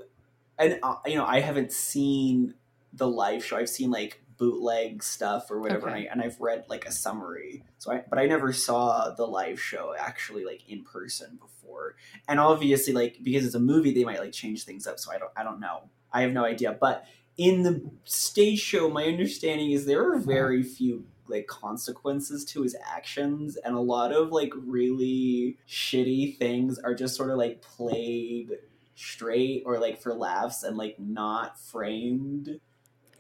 and 0.59 0.79
uh, 0.83 0.97
you 1.07 1.16
know, 1.16 1.25
I 1.27 1.40
haven't 1.40 1.73
seen 1.73 2.55
the 2.92 3.07
live 3.07 3.44
show. 3.44 3.57
I've 3.57 3.68
seen 3.68 3.90
like 3.90 4.23
bootleg 4.38 5.03
stuff 5.03 5.51
or 5.51 5.61
whatever, 5.61 5.88
Okay. 5.88 6.07
and, 6.07 6.09
I, 6.09 6.12
and 6.12 6.23
I've 6.23 6.40
read 6.40 6.64
like 6.68 6.87
a 6.87 6.92
summary. 6.92 7.64
So 7.79 7.92
I, 7.92 8.05
but 8.09 8.18
I 8.18 8.27
never 8.27 8.53
saw 8.53 9.11
the 9.11 9.27
live 9.27 9.61
show 9.61 9.94
actually 9.99 10.44
like 10.44 10.68
in 10.68 10.85
person 10.85 11.38
before. 11.40 11.97
And 12.29 12.38
obviously, 12.40 12.92
like 12.92 13.18
because 13.23 13.44
it's 13.44 13.55
a 13.55 13.61
movie, 13.61 13.92
they 13.92 14.05
might 14.05 14.21
like 14.21 14.33
change 14.33 14.64
things 14.64 14.87
up. 14.87 14.99
So 14.99 15.12
I 15.12 15.18
don't, 15.18 15.33
I 15.37 15.42
don't 15.42 15.61
know. 15.61 15.90
I 16.12 16.23
have 16.23 16.33
no 16.33 16.44
idea. 16.44 16.77
But 16.79 17.05
in 17.37 17.62
the 17.62 17.90
stage 18.05 18.61
show, 18.61 18.88
my 18.88 19.05
understanding 19.05 19.71
is 19.73 19.87
there 19.87 20.12
are 20.12 20.18
very 20.18 20.62
few 20.62 21.05
like 21.27 21.47
consequences 21.47 22.44
to 22.47 22.62
his 22.62 22.75
actions, 22.90 23.57
and 23.57 23.75
a 23.75 23.81
lot 23.81 24.12
of 24.12 24.31
like 24.31 24.53
really 24.57 25.59
shitty 25.68 26.38
things 26.38 26.79
are 26.79 26.94
just 26.94 27.14
sort 27.16 27.31
of 27.31 27.37
like 27.37 27.61
played 27.61 28.51
straight 28.99 29.63
or 29.65 29.79
like 29.79 30.01
for 30.01 30.13
laughs 30.13 30.63
and 30.63 30.77
like 30.77 30.97
not 30.99 31.59
framed 31.61 32.61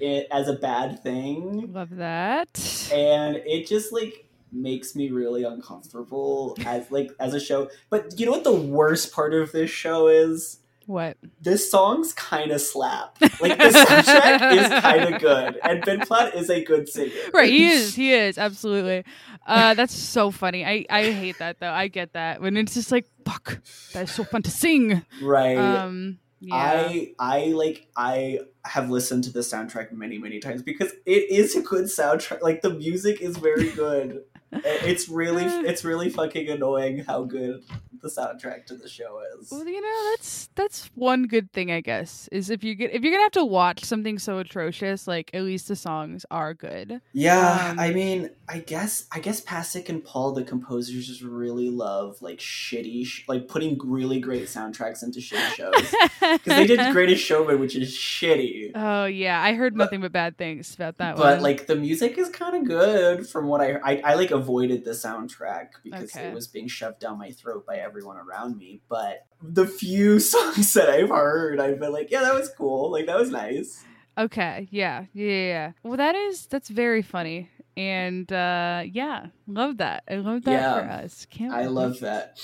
it 0.00 0.26
as 0.30 0.48
a 0.48 0.52
bad 0.54 1.02
thing 1.02 1.72
Love 1.72 1.96
that. 1.96 2.48
and 2.92 3.36
it 3.46 3.66
just 3.66 3.92
like 3.92 4.24
makes 4.50 4.96
me 4.96 5.10
really 5.10 5.44
uncomfortable 5.44 6.56
as 6.64 6.90
like 6.90 7.10
as 7.20 7.34
a 7.34 7.40
show 7.40 7.68
but 7.90 8.18
you 8.18 8.26
know 8.26 8.32
what 8.32 8.44
the 8.44 8.52
worst 8.52 9.12
part 9.12 9.34
of 9.34 9.52
this 9.52 9.70
show 9.70 10.08
is 10.08 10.58
What? 10.86 11.16
This 11.42 11.70
songs 11.70 12.12
kind 12.14 12.50
of 12.50 12.60
slap 12.60 13.16
like 13.40 13.58
the 13.58 13.64
soundtrack 13.64 14.52
is 14.56 14.68
kind 14.80 15.14
of 15.14 15.20
good 15.20 15.58
and 15.62 15.84
ben 15.84 16.00
platt 16.00 16.34
is 16.34 16.48
a 16.50 16.64
good 16.64 16.88
singer 16.88 17.12
Right, 17.34 17.50
he 17.50 17.68
is. 17.68 17.94
He 17.94 18.12
is 18.12 18.38
absolutely. 18.38 19.04
Uh, 19.46 19.72
that's 19.74 19.94
so 19.94 20.30
funny. 20.30 20.64
I 20.64 20.84
I 20.90 21.10
hate 21.10 21.38
that 21.38 21.58
though. 21.60 21.70
I 21.72 21.88
get 21.88 22.12
that 22.14 22.40
when 22.42 22.56
it's 22.56 22.74
just 22.74 22.92
like 22.92 23.06
fuck. 23.28 23.60
That 23.92 24.04
is 24.04 24.12
so 24.12 24.24
fun 24.24 24.42
to 24.42 24.50
sing. 24.50 25.02
right 25.22 25.56
Um, 25.56 26.18
Yeah. 26.40 26.54
I 26.54 27.12
I 27.18 27.38
like 27.46 27.88
I 27.96 28.40
have 28.64 28.90
listened 28.90 29.24
to 29.24 29.32
the 29.32 29.40
soundtrack 29.40 29.92
many 29.92 30.18
many 30.18 30.38
times 30.38 30.62
because 30.62 30.92
it 31.04 31.30
is 31.30 31.56
a 31.56 31.62
good 31.62 31.86
soundtrack. 31.86 32.42
Like 32.42 32.62
the 32.62 32.70
music 32.70 33.20
is 33.20 33.36
very 33.36 33.70
good. 33.70 34.22
It's 34.52 35.08
really 35.08 35.44
it's 35.68 35.84
really 35.84 36.10
fucking 36.10 36.48
annoying 36.48 37.04
how 37.06 37.24
good 37.24 37.64
the 38.00 38.08
soundtrack 38.08 38.64
to 38.66 38.76
the 38.76 38.88
show 38.88 39.20
is. 39.40 39.50
Well, 39.50 39.66
you 39.66 39.80
know, 39.80 40.10
that's 40.10 40.48
that's 40.54 40.90
one 40.94 41.24
good 41.26 41.52
thing, 41.52 41.70
I 41.72 41.80
guess, 41.80 42.28
is 42.30 42.48
if 42.48 42.62
you 42.62 42.74
get 42.74 42.92
if 42.92 43.02
you're 43.02 43.12
gonna 43.12 43.24
have 43.24 43.32
to 43.32 43.44
watch 43.44 43.84
something 43.84 44.18
so 44.18 44.38
atrocious, 44.38 45.08
like 45.08 45.30
at 45.34 45.42
least 45.42 45.68
the 45.68 45.76
songs 45.76 46.24
are 46.30 46.54
good. 46.54 47.00
Yeah, 47.12 47.70
Um, 47.72 47.80
I 47.80 47.92
mean, 47.92 48.30
I 48.48 48.58
guess 48.60 49.06
I 49.12 49.18
guess 49.18 49.40
Pasek 49.40 49.88
and 49.88 50.04
Paul, 50.04 50.32
the 50.32 50.44
composers, 50.44 51.06
just 51.08 51.22
really 51.22 51.70
love 51.70 52.22
like 52.22 52.38
shitty, 52.38 53.04
sh- 53.04 53.24
like 53.28 53.48
putting 53.48 53.78
really 53.84 54.20
great 54.20 54.44
soundtracks 54.44 55.02
into 55.02 55.18
shitty 55.18 55.48
shows. 55.56 55.94
Because 56.20 56.40
they 56.44 56.66
did 56.68 56.92
Greatest 56.92 57.24
Showman, 57.24 57.58
which 57.58 57.74
is 57.74 57.90
shitty. 57.92 58.70
Oh 58.76 59.06
yeah, 59.06 59.42
I 59.42 59.54
heard 59.54 59.76
But- 59.76 59.84
nothing 59.84 60.00
but 60.02 60.12
bad 60.12 60.36
things 60.38 60.72
about 60.74 60.98
that 60.98 61.16
one. 61.16 61.22
but 61.24 61.34
one. 61.38 61.42
like 61.42 61.66
the 61.66 61.74
music 61.76 62.16
is 62.16 62.28
kind 62.28 62.54
of 62.56 62.64
good 62.64 63.26
from 63.28 63.46
what 63.48 63.60
I, 63.60 63.78
I 63.84 64.00
I 64.04 64.14
like 64.14 64.30
avoided 64.38 64.84
the 64.84 64.92
soundtrack 64.92 65.68
because 65.84 66.14
Okay. 66.14 66.28
it 66.28 66.34
was 66.34 66.46
being 66.48 66.68
shoved 66.68 67.00
down 67.00 67.18
my 67.18 67.30
throat 67.30 67.66
by 67.66 67.76
everyone 67.76 68.16
around 68.16 68.56
me. 68.56 68.80
But 68.88 69.26
the 69.42 69.66
few 69.66 70.18
songs 70.32 70.72
that 70.74 70.88
I've 70.88 71.10
heard, 71.10 71.60
I've 71.60 71.78
been 71.80 71.92
like, 71.92 72.10
yeah, 72.10 72.22
that 72.22 72.34
was 72.34 72.48
cool. 72.48 72.90
Like 72.90 73.06
that 73.06 73.18
was 73.18 73.30
nice. 73.30 73.84
Okay, 74.16 74.68
yeah, 74.70 75.04
yeah, 75.12 75.30
yeah. 75.54 75.72
Well, 75.84 75.96
that 75.96 76.16
is 76.16 76.46
that's 76.46 76.68
very 76.68 77.02
funny, 77.02 77.50
and 77.76 78.30
uh 78.32 78.82
yeah, 78.84 79.26
love 79.46 79.76
that. 79.76 80.02
I 80.10 80.16
love 80.16 80.42
that 80.44 80.50
Yeah, 80.52 80.74
for 80.74 80.90
us. 81.04 81.26
Can't 81.30 81.52
I 81.52 81.66
love 81.66 82.00
that. 82.00 82.40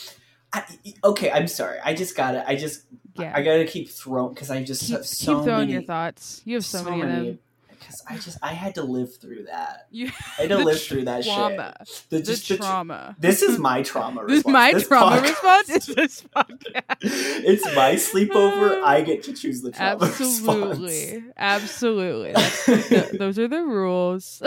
I, 0.52 0.62
okay, 1.02 1.33
I'm 1.33 1.48
sorry. 1.48 1.78
I 1.85 1.94
just 1.94 2.16
gotta. 2.16 2.48
I 2.48 2.54
just. 2.54 2.85
Yeah, 3.16 3.33
I 3.35 3.42
gotta 3.42 3.64
keep 3.64 3.90
throwing 3.90 4.35
because 4.35 4.50
I 4.52 4.62
just 4.62 4.83
keep, 4.83 4.96
have 4.96 5.07
so 5.07 5.35
keep 5.35 5.44
throwing 5.44 5.59
many. 5.66 5.72
your 5.72 5.83
thoughts. 5.83 6.42
You 6.44 6.54
have 6.57 6.64
so, 6.64 6.85
many, 6.85 7.02
of 7.02 7.09
them. 7.09 7.38
Because 7.85 8.03
I 8.09 8.16
just 8.16 8.38
I 8.42 8.53
had 8.55 8.75
to 8.77 8.83
live 8.83 9.16
through 9.16 9.44
that. 9.44 9.87
You 9.90 10.07
I 10.38 10.42
had 10.42 10.49
to 10.51 10.57
the 10.57 10.64
live 10.64 10.81
through 10.83 11.05
that 11.05 11.25
trauma, 11.25 11.75
shit. 11.85 12.05
The, 12.11 12.16
the 12.18 12.23
just 12.23 12.49
the 12.49 12.57
tr- 12.57 12.62
trauma. 12.62 13.16
this 13.18 13.42
is 13.42 13.59
my 13.59 13.83
trauma 13.83 14.23
This 14.27 14.37
response. 14.38 14.53
my 14.53 14.73
This 14.73 14.88
trauma 14.88 15.16
podcast- 15.16 15.23
response 15.23 15.68
is 15.70 15.87
this 15.94 16.23
podcast. 16.35 16.97
it's 17.03 17.64
my 17.77 17.94
sleepover. 17.94 18.81
Uh, 18.81 18.85
I 18.87 19.03
get 19.03 19.23
to 19.25 19.33
choose 19.35 19.62
the 19.62 19.70
trauma 19.70 20.05
Absolutely, 20.05 20.87
response. 21.16 21.33
absolutely. 21.37 22.33
That's, 22.35 22.88
th- 22.88 23.11
those 23.12 23.38
are 23.38 23.49
the 23.49 23.62
rules. 23.62 24.42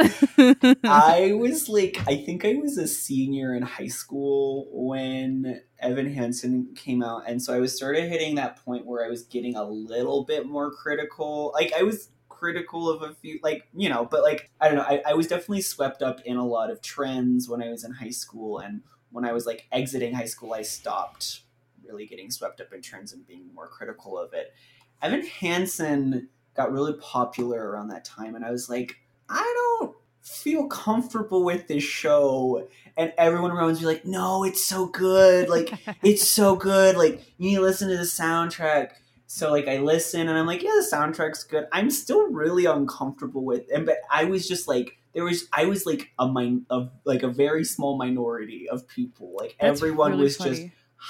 I 0.84 1.34
was 1.36 1.70
like, 1.70 2.00
I 2.08 2.18
think 2.18 2.44
I 2.46 2.56
was 2.56 2.78
a 2.78 2.88
senior 2.88 3.54
in 3.56 3.64
high 3.64 3.88
school 3.88 4.68
when 4.72 5.62
Evan 5.80 6.12
Hansen 6.14 6.74
came 6.76 7.04
out, 7.04 7.24
and 7.28 7.42
so 7.42 7.54
I 7.54 7.60
was 7.60 7.78
sort 7.78 7.96
of 7.96 8.04
hitting 8.04 8.36
that 8.36 8.64
point 8.66 8.86
where 8.86 9.06
I 9.06 9.10
was 9.10 9.24
getting 9.24 9.56
a 9.56 9.64
little 9.64 10.24
bit 10.26 10.46
more 10.46 10.72
critical. 10.72 11.52
Like 11.54 11.72
I 11.78 11.84
was 11.84 12.10
critical 12.38 12.90
of 12.90 13.02
a 13.02 13.14
few, 13.16 13.40
like 13.44 13.68
you 13.76 13.90
know, 13.90 14.06
but 14.10 14.24
like 14.24 14.50
I 14.60 14.68
don't 14.68 14.78
know. 14.78 14.84
I, 14.84 15.02
I 15.08 15.14
was 15.14 15.28
definitely 15.28 15.62
swept 15.62 16.02
up 16.02 16.22
in 16.26 16.38
a 16.38 16.46
lot 16.46 16.70
of 16.70 16.82
trends 16.82 17.50
when 17.50 17.62
I 17.62 17.70
was 17.70 17.84
in 17.84 17.92
high 17.92 18.12
school, 18.12 18.60
and 18.60 18.82
when 19.12 19.26
I 19.26 19.34
was 19.34 19.46
like 19.46 19.68
exiting 19.72 20.14
high 20.14 20.26
school, 20.26 20.54
I 20.54 20.62
stopped 20.62 21.42
really 21.86 22.06
getting 22.06 22.30
swept 22.30 22.60
up 22.62 22.74
in 22.74 22.82
trends 22.82 23.14
and 23.14 23.26
being 23.26 23.50
more 23.54 23.68
critical 23.68 24.18
of 24.18 24.34
it. 24.34 24.54
Evan 25.02 25.26
Hansen 25.26 26.30
got 26.56 26.72
really 26.72 26.94
popular 26.94 27.70
around 27.70 27.90
that 27.90 28.06
time, 28.06 28.36
and 28.36 28.44
I 28.44 28.52
was 28.52 28.70
like, 28.70 28.96
I 29.30 29.54
don't 29.56 29.96
feel 30.22 30.68
comfortable 30.68 31.44
with 31.44 31.68
this 31.68 31.84
show. 31.84 32.68
And 32.98 33.14
everyone 33.18 33.52
around 33.52 33.68
was 33.68 33.84
like, 33.84 34.06
no, 34.06 34.44
it's 34.44 34.64
so 34.64 34.88
good. 34.88 35.50
Like, 35.50 35.72
it's 36.04 36.28
so 36.28 36.56
good. 36.56 36.98
Like, 36.98 37.24
you 37.38 37.50
need 37.50 37.56
to 37.56 37.62
listen 37.62 37.90
to 37.90 37.98
the 37.98 38.04
soundtrack. 38.04 38.92
So, 39.30 39.52
like, 39.52 39.68
I 39.68 39.80
listen 39.80 40.22
and 40.22 40.38
I'm 40.38 40.46
like, 40.46 40.64
yeah, 40.64 40.72
the 40.72 40.88
soundtrack's 40.90 41.44
good. 41.44 41.68
I'm 41.74 41.92
still 41.92 42.32
really 42.32 42.66
uncomfortable 42.66 43.44
with 43.44 43.66
and 43.74 43.86
but 43.86 43.98
I 44.10 44.24
was 44.24 44.48
just 44.48 44.68
like, 44.68 44.98
there 45.14 45.26
was, 45.26 45.48
I 45.52 45.66
was 45.66 45.86
like 45.86 46.12
a 46.18 46.32
min, 46.32 46.66
of 46.70 46.92
like 47.04 47.24
a 47.24 47.28
very 47.28 47.66
small 47.66 47.98
minority 47.98 48.70
of 48.70 48.88
people. 48.88 49.34
Like, 49.36 49.58
That's 49.60 49.80
everyone 49.80 50.12
really 50.12 50.24
was 50.24 50.38
just 50.38 50.64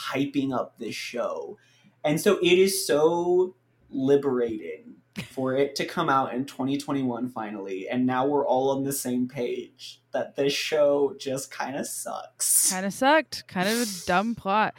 hyping 0.10 0.54
up 0.54 0.78
this 0.80 0.96
show. 0.96 1.58
And 2.04 2.20
so 2.20 2.38
it 2.38 2.58
is 2.58 2.88
so 2.88 3.56
liberating 3.90 4.96
for 5.24 5.56
it 5.56 5.76
to 5.76 5.86
come 5.86 6.10
out 6.10 6.34
in 6.34 6.46
2021 6.46 7.30
finally 7.30 7.90
and 7.90 8.06
now 8.06 8.26
we're 8.26 8.46
all 8.46 8.70
on 8.70 8.84
the 8.84 8.94
same 8.94 9.28
page 9.28 10.02
that 10.12 10.36
this 10.36 10.54
show 10.54 11.16
just 11.20 11.50
kind 11.50 11.76
of 11.76 11.88
sucks. 11.88 12.72
kind 12.72 12.86
of 12.86 12.94
sucked 12.94 13.48
kind 13.48 13.68
of 13.68 13.82
a 13.82 14.06
dumb 14.06 14.36
plot 14.36 14.76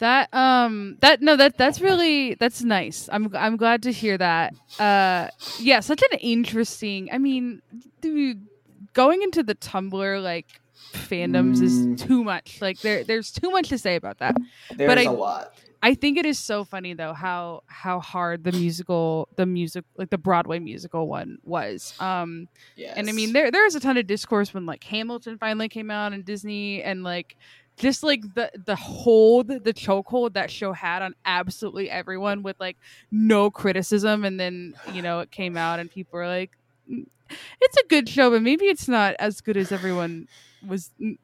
that 0.00 0.32
um 0.34 0.96
that 1.00 1.22
no 1.22 1.36
that 1.36 1.56
that's 1.56 1.80
really 1.80 2.34
that's 2.34 2.62
nice 2.62 3.08
i'm 3.12 3.34
i'm 3.36 3.56
glad 3.56 3.82
to 3.82 3.92
hear 3.92 4.18
that 4.18 4.52
uh 4.78 5.28
yeah 5.58 5.80
such 5.80 6.02
an 6.10 6.18
interesting 6.18 7.08
i 7.12 7.18
mean 7.18 7.62
dude 8.00 8.46
going 8.92 9.22
into 9.22 9.42
the 9.42 9.54
tumblr 9.54 10.22
like 10.22 10.46
fandoms 10.92 11.58
Mm. 11.58 11.62
is 11.96 12.02
too 12.02 12.24
much 12.24 12.60
like 12.60 12.80
there 12.80 13.04
there's 13.04 13.30
too 13.30 13.50
much 13.50 13.68
to 13.68 13.78
say 13.78 13.94
about 13.96 14.18
that 14.18 14.36
There's 14.74 14.88
but 14.88 14.98
I- 14.98 15.02
a 15.04 15.12
lot. 15.12 15.52
i 15.82 15.94
think 15.94 16.18
it 16.18 16.26
is 16.26 16.38
so 16.38 16.64
funny 16.64 16.94
though 16.94 17.12
how 17.12 17.62
how 17.66 18.00
hard 18.00 18.42
the 18.44 18.52
musical 18.52 19.28
the 19.36 19.46
music 19.46 19.84
like 19.96 20.10
the 20.10 20.18
broadway 20.18 20.58
musical 20.58 21.06
one 21.06 21.38
was 21.44 21.94
um 22.00 22.48
Yes. 22.76 22.94
and 22.96 23.08
I 23.08 23.12
mean, 23.12 23.32
there 23.34 23.50
there 23.50 23.62
was 23.64 23.74
a 23.76 23.80
ton 23.80 23.98
of 23.98 24.06
discourse 24.06 24.52
when 24.54 24.64
like 24.66 24.82
Hamilton 24.84 25.36
finally 25.38 25.68
came 25.68 25.90
out 25.90 26.12
and 26.14 26.24
Disney 26.24 26.82
and 26.82 27.04
like 27.04 27.36
just 27.80 28.02
like 28.02 28.22
the 28.34 28.50
the 28.66 28.76
hold 28.76 29.48
the 29.48 29.72
chokehold 29.74 30.34
that 30.34 30.50
show 30.50 30.72
had 30.72 31.02
on 31.02 31.14
absolutely 31.24 31.90
everyone 31.90 32.42
with 32.42 32.56
like 32.60 32.76
no 33.10 33.50
criticism 33.50 34.24
and 34.24 34.38
then 34.38 34.74
you 34.92 35.02
know 35.02 35.20
it 35.20 35.30
came 35.30 35.56
out 35.56 35.80
and 35.80 35.90
people 35.90 36.18
were 36.18 36.28
like 36.28 36.52
"Mm, 36.90 37.06
it's 37.60 37.76
a 37.78 37.86
good 37.88 38.08
show 38.08 38.30
but 38.30 38.42
maybe 38.42 38.66
it's 38.66 38.88
not 38.88 39.14
as 39.18 39.40
good 39.40 39.56
as 39.56 39.72
everyone 39.72 40.26
was 40.62 40.90
mm, 41.00 41.16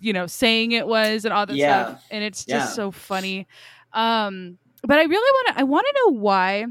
you 0.00 0.12
know 0.12 0.26
saying 0.26 0.72
it 0.72 0.86
was 0.86 1.24
and 1.24 1.32
all 1.32 1.46
that 1.46 1.56
Yeah. 1.56 1.84
stuff 1.86 2.02
and 2.10 2.24
it's 2.24 2.44
just 2.44 2.68
Yeah. 2.68 2.74
so 2.74 2.90
funny 2.90 3.46
um 3.92 4.58
but 4.82 4.98
i 4.98 5.02
really 5.04 5.32
want 5.44 5.48
to 5.56 5.60
i 5.60 5.64
want 5.64 5.86
to 5.86 6.00
know 6.06 6.18
why 6.18 6.66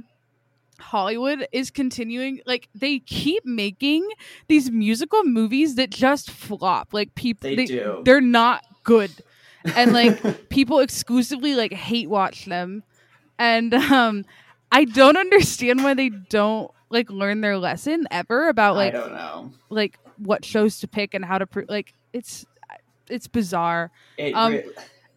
hollywood 0.80 1.46
is 1.52 1.72
continuing 1.72 2.40
like 2.46 2.70
they 2.74 3.00
keep 3.00 3.46
making 3.46 4.08
these 4.48 4.72
musical 4.72 5.24
movies 5.26 5.76
that 5.76 5.90
just 5.90 6.32
flop 6.32 6.90
like 6.94 7.14
people 7.16 7.50
They 7.54 7.66
do. 7.66 8.02
they're 8.06 8.22
not 8.22 8.64
good 8.86 9.12
and 9.76 9.94
like 9.94 10.50
people 10.50 10.80
exclusively 10.80 11.56
like 11.56 11.74
hate 11.74 12.10
watch 12.10 12.46
them 12.46 12.84
and 13.38 13.74
um 13.74 14.24
i 14.72 14.86
don't 14.86 15.18
understand 15.18 15.84
why 15.84 15.94
they 15.94 16.10
don't 16.10 16.72
like 16.90 17.10
learn 17.10 17.42
their 17.42 17.58
lesson 17.58 18.08
ever 18.12 18.48
about 18.50 18.76
like 18.76 18.94
I 18.94 18.98
don't 18.98 19.12
know. 19.14 19.52
like 19.70 20.00
what 20.18 20.44
shows 20.44 20.80
to 20.80 20.88
pick 20.88 21.14
and 21.14 21.24
how 21.24 21.38
to 21.38 21.48
like 21.68 21.94
it's 22.14 22.46
it's 23.10 23.28
bizarre 23.28 23.92
It 24.18 24.34
Um, 24.34 24.54
re- 24.54 24.64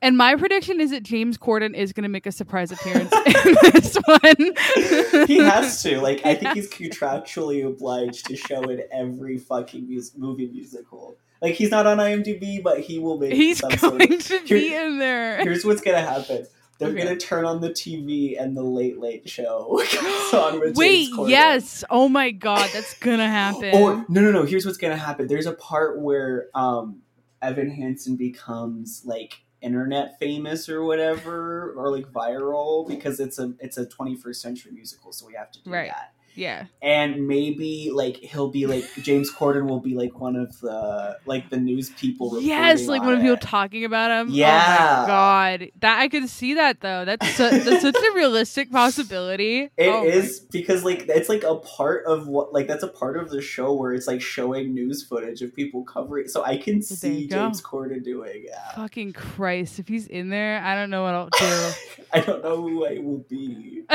and 0.00 0.16
my 0.16 0.35
prediction 0.35 0.81
is 0.81 0.90
that 0.90 1.05
James 1.05 1.38
Corden 1.38 1.76
is 1.76 1.92
going 1.92 2.02
to 2.02 2.09
make 2.09 2.26
a 2.26 2.33
surprise 2.33 2.72
appearance 2.72 3.12
in 3.26 3.57
this 3.72 3.96
one. 4.05 5.26
he 5.28 5.37
has 5.38 5.81
to. 5.85 6.00
Like, 6.02 6.26
I 6.26 6.35
think 6.35 6.55
he's 6.55 6.68
contractually 6.68 7.64
obliged 7.64 8.26
to 8.26 8.35
show 8.37 8.62
in 8.62 8.83
every 8.90 9.38
fucking 9.38 9.87
movie 10.16 10.48
musical. 10.48 11.16
Like, 11.42 11.55
he's 11.55 11.70
not 11.72 11.87
on 11.87 11.98
IMDb, 11.98 12.62
but 12.62 12.81
he 12.81 12.98
will 13.00 13.18
make. 13.18 13.33
He's 13.35 13.59
some 13.59 13.72
sort 13.72 13.98
going 13.98 14.12
of- 14.14 14.24
to 14.26 14.38
Here- 14.38 14.59
be 14.59 14.74
in 14.74 14.98
there. 14.98 15.42
Here's 15.42 15.64
what's 15.64 15.81
gonna 15.83 16.00
happen. 16.00 16.46
They're 16.78 16.88
Okay. 16.90 17.02
gonna 17.05 17.16
turn 17.16 17.44
on 17.44 17.61
the 17.61 17.70
TV 17.70 18.37
and 18.40 18.57
the 18.57 18.62
Late 18.62 18.98
Late 18.98 19.28
Show 19.28 19.81
comes 19.90 20.33
on 20.35 20.61
with 20.61 20.76
Wait, 20.76 21.11
yes. 21.26 21.85
Oh 21.90 22.09
my 22.09 22.31
god, 22.31 22.70
that's 22.72 22.94
gonna 22.98 23.28
happen. 23.42 23.74
Or 23.74 24.05
no, 24.09 24.20
no, 24.20 24.31
no. 24.33 24.44
Here's 24.44 24.64
what's 24.64 24.78
gonna 24.78 24.96
happen. 24.96 25.26
There's 25.28 25.46
a 25.46 25.52
part 25.52 26.00
where 26.00 26.46
um, 26.55 27.02
Evan 27.42 27.70
Hansen 27.70 28.16
becomes 28.16 29.02
like 29.05 29.35
internet 29.61 30.18
famous 30.18 30.68
or 30.68 30.83
whatever, 30.85 31.72
or 31.76 31.90
like 31.90 32.07
viral 32.12 32.87
because 32.88 33.20
it's 33.20 33.38
a 33.38 33.52
it's 33.61 33.78
a 33.78 33.87
21st 33.87 34.37
century 34.37 34.72
musical, 34.72 35.12
so 35.12 35.26
we 35.26 35.35
have 35.35 35.52
to 35.52 35.62
do 35.62 35.70
Right. 35.70 35.90
that. 35.90 36.12
Yeah. 36.35 36.66
And 36.81 37.27
maybe 37.29 37.90
like 37.92 38.16
he'll 38.16 38.51
be 38.51 38.66
like 38.66 38.85
James 39.03 39.31
Corden 39.31 39.68
will 39.68 39.81
be 39.81 39.95
like 39.95 40.18
one 40.21 40.37
of 40.37 40.59
the 40.61 41.18
like 41.27 41.51
the 41.51 41.57
news 41.57 41.90
people. 41.90 42.40
Yes, 42.40 42.87
like 42.87 43.03
one 43.03 43.14
of 43.14 43.21
people 43.21 43.37
talking 43.37 43.85
about 43.85 44.11
him. 44.11 44.29
Oh 44.31 44.35
Yeah. 44.35 44.99
my 45.03 45.07
god. 45.07 45.71
That 45.81 45.99
I 45.99 46.09
could 46.09 46.29
see 46.29 46.55
that 46.55 46.81
though. 46.81 47.05
That's 47.05 47.29
su- 47.35 47.51
that's 47.61 47.83
such 47.83 47.97
a 47.97 48.12
realistic 48.14 48.71
possibility. 48.71 49.71
It 49.77 49.88
Oh 49.88 50.05
is 50.05 50.40
because 50.40 50.85
like 50.85 51.07
it's 51.09 51.29
like 51.29 51.45
a 51.45 51.57
part 51.57 52.05
of 52.07 52.29
what 52.29 52.53
like 52.53 52.66
that's 52.66 52.83
a 52.83 52.88
part 52.88 53.16
of 53.16 53.31
the 53.31 53.42
show 53.42 53.73
where 53.75 53.92
it's 53.92 54.07
like 54.07 54.23
showing 54.23 54.75
news 54.75 55.03
footage 55.05 55.42
of 55.42 55.55
people 55.55 55.85
covering. 55.85 56.29
So 56.29 56.42
I 56.45 56.57
can 56.57 56.83
see. 56.83 57.27
James 57.29 57.62
Corden 57.62 58.03
doing. 58.03 58.45
Yeah. 58.47 58.73
fucking 58.77 59.12
Christ. 59.12 59.79
If 59.79 59.88
he's 59.88 60.07
in 60.07 60.29
there, 60.31 60.62
I 60.62 60.75
don't 60.75 60.90
know 60.90 61.03
what 61.03 61.14
I'll 61.14 61.29
do. 61.29 61.73
I 62.12 62.21
don't 62.21 62.42
know 62.42 62.57
who 62.62 62.87
I 62.87 62.99
will 62.99 63.25
be. 63.29 63.83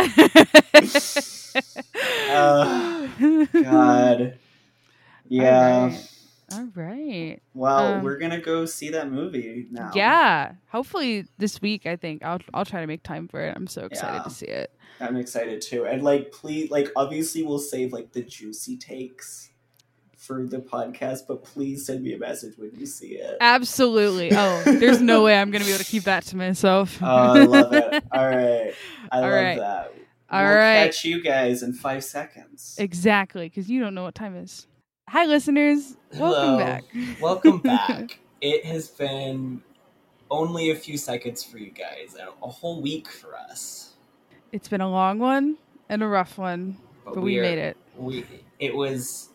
Uh, 2.29 3.07
God. 3.63 4.37
Yeah. 5.29 5.93
All 6.53 6.69
right. 6.73 7.39
Well, 7.53 7.95
Um, 7.95 8.03
we're 8.03 8.17
gonna 8.17 8.39
go 8.39 8.65
see 8.65 8.91
that 8.91 9.11
movie 9.11 9.67
now. 9.69 9.91
Yeah. 9.93 10.53
Hopefully 10.69 11.25
this 11.37 11.61
week. 11.61 11.85
I 11.85 11.97
think 11.97 12.23
I'll 12.23 12.39
I'll 12.53 12.63
try 12.63 12.79
to 12.79 12.87
make 12.87 13.03
time 13.03 13.27
for 13.27 13.41
it. 13.41 13.53
I'm 13.53 13.67
so 13.67 13.83
excited 13.85 14.15
Yeah. 14.19 14.23
to 14.23 14.29
see 14.29 14.45
it. 14.45 14.71
I'm 15.01 15.17
excited 15.17 15.61
too. 15.61 15.85
And 15.85 16.01
like, 16.01 16.31
please, 16.31 16.71
like, 16.71 16.89
obviously, 16.95 17.43
we'll 17.43 17.59
save 17.59 17.91
like 17.91 18.13
the 18.13 18.21
juicy 18.21 18.77
takes 18.77 19.49
for 20.15 20.45
the 20.47 20.59
podcast, 20.59 21.21
but 21.27 21.43
please 21.43 21.85
send 21.85 22.03
me 22.03 22.13
a 22.13 22.17
message 22.17 22.57
when 22.57 22.71
you 22.79 22.85
see 22.85 23.15
it. 23.15 23.35
Absolutely. 23.41 24.31
Oh, 24.33 24.63
there's 24.63 25.01
no 25.01 25.23
way 25.25 25.37
I'm 25.37 25.51
gonna 25.51 25.65
be 25.65 25.71
able 25.71 25.83
to 25.83 25.91
keep 25.91 26.03
that 26.03 26.23
to 26.27 26.37
myself. 26.37 26.97
Oh, 27.01 27.05
I 27.05 27.43
love 27.43 27.73
it. 27.73 28.03
All 28.13 28.25
right, 28.29 28.73
I 29.11 29.15
All 29.17 29.21
love 29.23 29.31
right. 29.33 29.57
that. 29.59 29.93
All 30.29 30.43
we'll 30.43 30.55
right. 30.55 30.83
catch 30.85 31.05
you 31.05 31.21
guys 31.21 31.63
in 31.63 31.73
five 31.73 32.03
seconds. 32.03 32.75
Exactly, 32.79 33.47
because 33.49 33.69
you 33.69 33.79
don't 33.79 33.95
know 33.95 34.03
what 34.03 34.15
time 34.15 34.35
is. 34.35 34.67
Hi, 35.09 35.25
listeners. 35.25 35.95
Welcome 36.13 36.43
Hello. 36.43 36.57
back. 36.57 36.83
Welcome 37.21 37.57
back. 37.63 38.19
it 38.41 38.65
has 38.65 38.89
been 38.89 39.61
only 40.29 40.71
a 40.71 40.75
few 40.75 40.97
seconds 40.97 41.43
for 41.43 41.57
you 41.57 41.71
guys, 41.71 42.15
and 42.19 42.27
a 42.43 42.47
whole 42.49 42.81
week 42.81 43.07
for 43.09 43.35
us. 43.35 43.93
it's 44.51 44.67
been 44.67 44.81
a 44.81 44.89
long 44.89 45.19
one 45.19 45.55
and 45.87 46.03
a 46.03 46.07
rough 46.07 46.37
one, 46.37 46.77
but 47.05 47.21
we 47.21 47.39
are- 47.39 47.43
made 47.43 47.57
it. 47.57 47.77
We 47.95 48.25
it 48.59 48.75
was. 48.75 49.29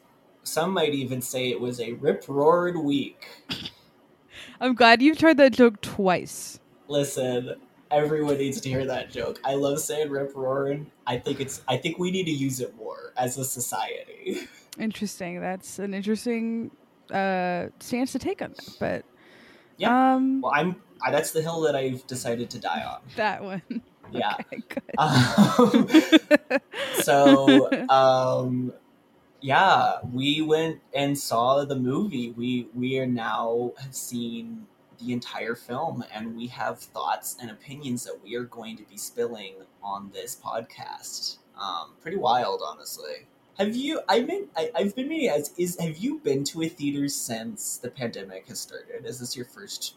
Some 0.44 0.72
might 0.72 0.92
even 0.92 1.22
say 1.22 1.50
it 1.50 1.60
was 1.60 1.80
a 1.80 1.92
rip 1.94 2.24
roared 2.28 2.76
week. 2.76 3.28
I'm 4.60 4.74
glad 4.74 5.00
you've 5.00 5.18
tried 5.18 5.36
that 5.38 5.52
joke 5.52 5.80
twice. 5.80 6.58
Listen, 6.88 7.54
everyone 7.92 8.38
needs 8.38 8.60
to 8.62 8.68
hear 8.68 8.84
that 8.86 9.10
joke. 9.10 9.40
I 9.44 9.54
love 9.54 9.78
saying 9.80 10.10
rip 10.10 10.32
roaring. 10.34 10.90
I 11.06 11.18
think 11.18 11.40
it's. 11.40 11.62
I 11.68 11.76
think 11.76 11.98
we 11.98 12.10
need 12.10 12.24
to 12.24 12.32
use 12.32 12.60
it 12.60 12.74
more 12.76 13.12
as 13.16 13.38
a 13.38 13.44
society. 13.44 14.48
Interesting. 14.78 15.40
That's 15.40 15.78
an 15.78 15.92
interesting 15.94 16.70
uh, 17.12 17.66
stance 17.80 18.12
to 18.12 18.18
take 18.18 18.40
on 18.42 18.54
that. 18.56 18.68
But 18.80 19.04
Yeah. 19.76 20.14
um, 20.14 20.40
Well, 20.40 20.52
I'm. 20.54 20.76
I, 21.04 21.10
that's 21.10 21.32
the 21.32 21.42
hill 21.42 21.60
that 21.62 21.74
I've 21.76 22.06
decided 22.06 22.48
to 22.50 22.58
die 22.60 22.82
on. 22.84 23.00
that 23.16 23.42
one. 23.42 23.62
Yeah. 24.12 24.34
Okay. 24.52 24.80
Um, 24.98 25.88
so 26.94 27.70
um 27.88 28.72
yeah 29.40 30.00
we 30.12 30.42
went 30.42 30.80
and 30.94 31.18
saw 31.18 31.64
the 31.64 31.76
movie 31.76 32.30
we 32.32 32.66
we 32.74 32.98
are 32.98 33.06
now 33.06 33.72
have 33.78 33.94
seen 33.94 34.66
the 35.04 35.12
entire 35.12 35.54
film 35.54 36.04
and 36.14 36.36
we 36.36 36.46
have 36.46 36.78
thoughts 36.78 37.36
and 37.40 37.50
opinions 37.50 38.04
that 38.04 38.18
we 38.22 38.34
are 38.36 38.44
going 38.44 38.76
to 38.76 38.84
be 38.84 38.96
spilling 38.96 39.54
on 39.82 40.10
this 40.14 40.36
podcast 40.42 41.38
um 41.60 41.92
pretty 42.00 42.16
wild 42.16 42.60
honestly 42.66 43.26
have 43.58 43.74
you 43.76 44.00
i 44.08 44.20
mean 44.20 44.48
I, 44.56 44.70
i've 44.74 44.94
been 44.96 45.08
meaning 45.08 45.28
as 45.30 45.52
is 45.58 45.78
have 45.80 45.96
you 45.98 46.18
been 46.20 46.44
to 46.44 46.62
a 46.62 46.68
theater 46.68 47.08
since 47.08 47.76
the 47.78 47.90
pandemic 47.90 48.48
has 48.48 48.60
started 48.60 49.04
is 49.04 49.18
this 49.20 49.36
your 49.36 49.46
first 49.46 49.96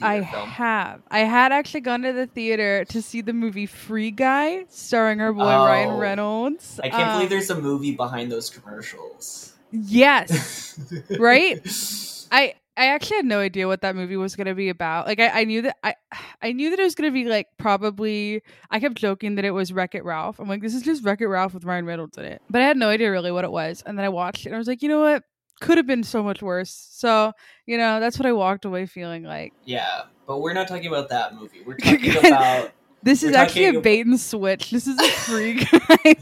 I 0.00 0.24
film 0.24 0.48
have. 0.48 1.02
I 1.10 1.18
had 1.20 1.52
actually 1.52 1.82
gone 1.82 2.00
to 2.02 2.12
the 2.14 2.26
theater 2.26 2.86
to 2.86 3.02
see 3.02 3.20
the 3.20 3.34
movie 3.34 3.66
Free 3.66 4.10
Guy, 4.10 4.64
starring 4.70 5.20
our 5.20 5.30
boy 5.34 5.44
Ryan 5.44 5.90
Oh. 5.90 5.98
Reynolds. 5.98 6.80
i 6.82 6.88
can't 6.88 7.12
believe 7.12 7.24
Um, 7.24 7.28
there's 7.28 7.50
a 7.50 7.60
movie 7.60 7.92
behind 7.94 8.32
those 8.32 8.48
commercials 8.48 9.52
Yes, 9.70 10.80
Right? 11.18 11.60
I 12.32 12.54
I 12.76 12.86
actually 12.86 13.18
had 13.18 13.26
no 13.26 13.38
idea 13.38 13.66
what 13.66 13.82
that 13.82 13.94
movie 13.94 14.16
was 14.16 14.34
going 14.34 14.46
to 14.46 14.54
be 14.54 14.68
about. 14.68 15.06
Like 15.06 15.20
I, 15.20 15.40
I 15.40 15.44
knew 15.44 15.62
that 15.62 15.76
I 15.82 15.94
I 16.42 16.52
knew 16.52 16.70
that 16.70 16.78
it 16.78 16.82
was 16.82 16.94
going 16.94 17.10
to 17.10 17.14
be 17.14 17.24
like 17.24 17.48
probably 17.58 18.42
I 18.70 18.80
kept 18.80 18.96
joking 18.96 19.36
that 19.36 19.44
it 19.44 19.52
was 19.52 19.72
Wreck 19.72 19.94
It 19.94 20.04
Ralph. 20.04 20.38
I'm 20.40 20.48
like 20.48 20.62
this 20.62 20.74
is 20.74 20.82
just 20.82 21.04
Wreck 21.04 21.20
It 21.20 21.28
Ralph 21.28 21.54
with 21.54 21.64
Ryan 21.64 21.86
Reynolds 21.86 22.18
in 22.18 22.24
it. 22.24 22.42
But 22.50 22.62
I 22.62 22.66
had 22.66 22.76
no 22.76 22.88
idea 22.88 23.10
really 23.10 23.32
what 23.32 23.44
it 23.44 23.52
was. 23.52 23.82
And 23.86 23.98
then 23.98 24.04
I 24.04 24.08
watched 24.08 24.46
it 24.46 24.50
and 24.50 24.56
I 24.56 24.58
was 24.58 24.68
like, 24.68 24.82
"You 24.82 24.88
know 24.88 25.00
what? 25.00 25.22
Could 25.60 25.78
have 25.78 25.86
been 25.86 26.02
so 26.02 26.22
much 26.22 26.42
worse." 26.42 26.88
So, 26.90 27.32
you 27.66 27.78
know, 27.78 28.00
that's 28.00 28.18
what 28.18 28.26
I 28.26 28.32
walked 28.32 28.64
away 28.64 28.86
feeling 28.86 29.22
like. 29.22 29.52
Yeah, 29.64 30.02
but 30.26 30.38
we're 30.38 30.52
not 30.52 30.68
talking 30.68 30.86
about 30.86 31.08
that 31.10 31.34
movie. 31.34 31.62
We're 31.64 31.76
talking 31.78 32.16
about 32.16 32.72
This 33.04 33.22
is 33.22 33.34
actually 33.34 33.66
a 33.66 33.80
bait 33.80 34.06
and 34.06 34.18
switch. 34.18 34.70
This 34.70 34.86
is 34.86 34.98
a 34.98 35.06
free 35.08 35.54
guy 35.64 35.66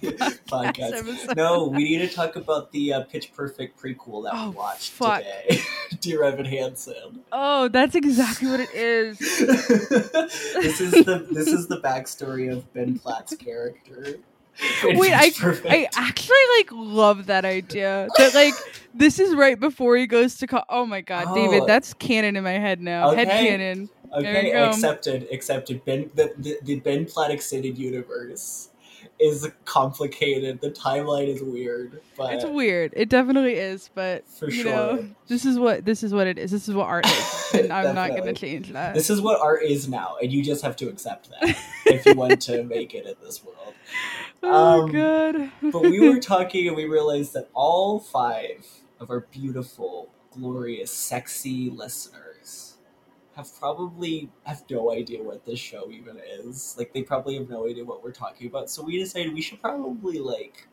podcast 0.48 0.94
episode. 0.98 1.36
no. 1.36 1.68
We 1.68 1.84
need 1.84 1.98
to 1.98 2.08
talk 2.08 2.34
about 2.34 2.72
the 2.72 2.92
uh, 2.92 3.00
Pitch 3.04 3.32
Perfect 3.32 3.80
prequel 3.80 4.24
that 4.24 4.32
Oh, 4.34 4.50
we 4.50 4.56
watched 4.56 4.90
fuck. 4.90 5.18
today. 5.22 5.60
Dear 6.00 6.24
Evan 6.24 6.44
Hansen. 6.44 7.20
Oh, 7.30 7.68
that's 7.68 7.94
exactly 7.94 8.48
what 8.50 8.58
it 8.60 8.74
is. 8.74 9.16
this 9.18 10.80
is 10.80 10.90
the 10.90 11.26
this 11.30 11.46
is 11.48 11.68
the 11.68 11.80
backstory 11.80 12.52
of 12.52 12.72
Ben 12.74 12.98
Platt's 12.98 13.36
character. 13.36 14.18
Wait, 14.84 15.12
I 15.14 15.30
Perfect. 15.30 15.72
I 15.72 15.88
actually 15.96 16.36
like 16.58 16.68
love 16.72 17.26
that 17.26 17.44
idea. 17.44 18.08
That 18.18 18.34
like 18.34 18.54
this 18.92 19.18
is 19.20 19.34
right 19.34 19.58
before 19.58 19.96
he 19.96 20.06
goes 20.06 20.36
to 20.38 20.46
co- 20.48 20.64
Oh 20.68 20.84
my 20.84 21.00
god, 21.00 21.26
Oh. 21.28 21.34
David, 21.34 21.62
that's 21.66 21.94
canon 21.94 22.34
in 22.36 22.44
my 22.44 22.58
head 22.58 22.80
now. 22.80 23.12
Head 23.12 23.28
Okay. 23.28 23.46
canon. 23.46 23.88
Okay, 24.14 24.52
accepted. 24.52 25.28
Accepted. 25.32 25.84
Ben 25.84 26.10
the, 26.14 26.32
the 26.38 26.58
the 26.62 26.80
Ben 26.80 27.04
Platt 27.06 27.30
extended 27.30 27.78
universe 27.78 28.70
is 29.18 29.48
complicated. 29.64 30.60
The 30.60 30.70
timeline 30.70 31.28
is 31.28 31.42
weird, 31.42 32.00
but 32.16 32.34
It's 32.34 32.44
weird. 32.44 32.92
It 32.96 33.08
definitely 33.08 33.54
is, 33.54 33.90
but 33.94 34.28
For 34.28 34.46
you 34.46 34.62
sure. 34.62 34.72
know, 34.72 35.08
this 35.28 35.44
is 35.44 35.58
what 35.58 35.84
this 35.84 36.02
is 36.02 36.12
what 36.12 36.26
it 36.26 36.38
is. 36.38 36.50
This 36.50 36.68
is 36.68 36.74
what 36.74 36.86
art 36.86 37.06
is, 37.06 37.50
and 37.54 37.72
I'm 37.72 37.94
not 37.94 38.10
going 38.10 38.24
to 38.24 38.32
change 38.32 38.72
that. 38.72 38.94
This 38.94 39.10
is 39.10 39.20
what 39.20 39.40
art 39.40 39.62
is 39.62 39.88
now, 39.88 40.16
and 40.20 40.32
you 40.32 40.42
just 40.42 40.62
have 40.62 40.76
to 40.76 40.88
accept 40.88 41.30
that 41.30 41.56
if 41.86 42.04
you 42.06 42.14
want 42.14 42.40
to 42.42 42.64
make 42.64 42.94
it 42.94 43.06
in 43.06 43.14
this 43.22 43.44
world. 43.44 43.74
oh 44.42 44.82
um, 44.82 44.92
god. 44.92 45.52
But 45.62 45.82
we 45.82 46.00
were 46.08 46.20
talking, 46.20 46.66
and 46.66 46.76
we 46.76 46.86
realized 46.86 47.34
that 47.34 47.48
all 47.54 48.00
five 48.00 48.66
of 48.98 49.10
our 49.10 49.20
beautiful, 49.20 50.10
glorious, 50.32 50.90
sexy 50.90 51.70
listeners 51.70 52.31
have 53.36 53.50
probably 53.58 54.30
have 54.44 54.62
no 54.70 54.92
idea 54.92 55.22
what 55.22 55.44
this 55.44 55.58
show 55.58 55.90
even 55.90 56.18
is. 56.40 56.74
Like, 56.78 56.92
they 56.92 57.02
probably 57.02 57.36
have 57.36 57.48
no 57.48 57.66
idea 57.68 57.84
what 57.84 58.02
we're 58.04 58.12
talking 58.12 58.46
about. 58.46 58.70
So 58.70 58.82
we 58.82 58.98
decided 58.98 59.32
we 59.32 59.42
should 59.42 59.60
probably 59.60 60.18
like 60.18 60.68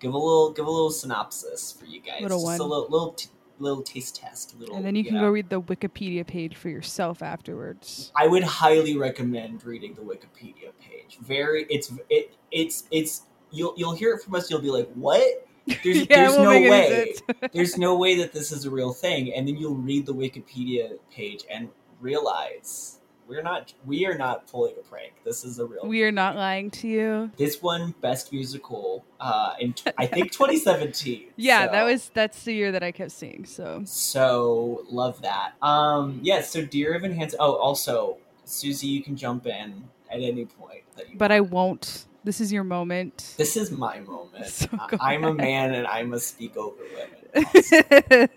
give 0.00 0.12
a 0.14 0.18
little 0.18 0.50
give 0.52 0.66
a 0.66 0.70
little 0.70 0.90
synopsis 0.90 1.72
for 1.72 1.84
you 1.86 2.00
guys, 2.00 2.20
Little 2.22 2.38
just 2.44 2.60
a 2.60 2.62
one. 2.62 2.70
little 2.70 2.88
little 2.88 3.12
t- 3.12 3.30
little 3.58 3.82
taste 3.82 4.14
test, 4.16 4.54
little. 4.58 4.76
and 4.76 4.84
then 4.84 4.94
you 4.94 5.04
can 5.04 5.18
go 5.18 5.28
read 5.28 5.50
the 5.50 5.60
Wikipedia 5.60 6.24
page 6.26 6.54
for 6.56 6.68
yourself 6.68 7.22
afterwards. 7.22 8.12
I 8.14 8.26
would 8.28 8.44
highly 8.44 8.96
recommend 8.96 9.64
reading 9.64 9.94
the 9.94 10.02
Wikipedia 10.02 10.70
page. 10.80 11.18
Very, 11.20 11.66
it's 11.68 11.92
it 12.08 12.36
it's 12.52 12.84
it's 12.90 13.22
you'll 13.50 13.74
you'll 13.76 13.94
hear 13.94 14.14
it 14.14 14.22
from 14.22 14.34
us. 14.36 14.50
You'll 14.50 14.60
be 14.62 14.70
like, 14.70 14.88
what? 14.94 15.44
There's 15.84 15.98
Yeah, 15.98 16.06
there's 16.08 16.38
no 16.38 16.48
way. 16.50 17.14
there's 17.52 17.76
no 17.76 17.94
way 17.96 18.14
that 18.20 18.32
this 18.32 18.52
is 18.52 18.64
a 18.64 18.70
real 18.70 18.92
thing. 18.94 19.34
And 19.34 19.46
then 19.46 19.56
you'll 19.56 19.74
read 19.74 20.06
the 20.06 20.14
Wikipedia 20.14 20.96
page 21.10 21.44
and 21.50 21.68
realize 22.00 22.98
we're 23.28 23.42
not 23.42 23.74
we 23.84 24.06
are 24.06 24.16
not 24.16 24.46
pulling 24.46 24.74
a 24.78 24.82
prank. 24.88 25.12
This 25.24 25.44
is 25.44 25.58
a 25.58 25.66
real. 25.66 25.86
we 25.86 26.02
are 26.02 26.12
not 26.12 26.34
lying 26.36 26.70
to 26.72 26.88
you. 26.88 27.30
This 27.36 27.60
one 27.62 27.94
best 28.00 28.32
musical 28.32 29.04
uh 29.20 29.54
in 29.60 29.74
tw- 29.74 29.88
I 29.98 30.06
think 30.14 30.32
2017. 30.32 31.28
Yeah, 31.36 31.66
So- 31.66 31.72
that 31.72 31.84
was 31.84 32.10
that's 32.14 32.44
the 32.44 32.54
year 32.54 32.72
that 32.72 32.82
I 32.82 32.90
kept 32.92 33.12
seeing. 33.12 33.44
So 33.44 33.82
So 33.84 34.84
love 34.90 35.20
that. 35.22 35.52
Um, 35.62 36.20
yeah. 36.22 36.40
So 36.40 36.64
dear 36.64 36.94
Evan 36.94 37.12
Hansen. 37.14 37.38
Oh, 37.40 37.54
also 37.56 38.16
Susie, 38.44 38.86
you 38.86 39.02
can 39.02 39.14
jump 39.16 39.46
in 39.46 39.84
at 40.10 40.20
any 40.20 40.46
point 40.46 40.84
that 40.96 41.10
you. 41.10 41.18
but 41.18 41.30
I 41.30 41.40
won't. 41.40 42.06
This 42.24 42.40
is 42.40 42.52
your 42.52 42.64
moment. 42.64 43.34
This 43.36 43.56
is 43.56 43.70
my 43.70 44.00
moment. 44.00 44.46
So 44.46 44.68
I- 44.72 45.14
I'm 45.14 45.24
a 45.24 45.34
man, 45.34 45.74
and 45.74 45.86
I 45.86 46.02
must 46.02 46.28
speak 46.28 46.56
over 46.56 46.82
women. 46.94 47.08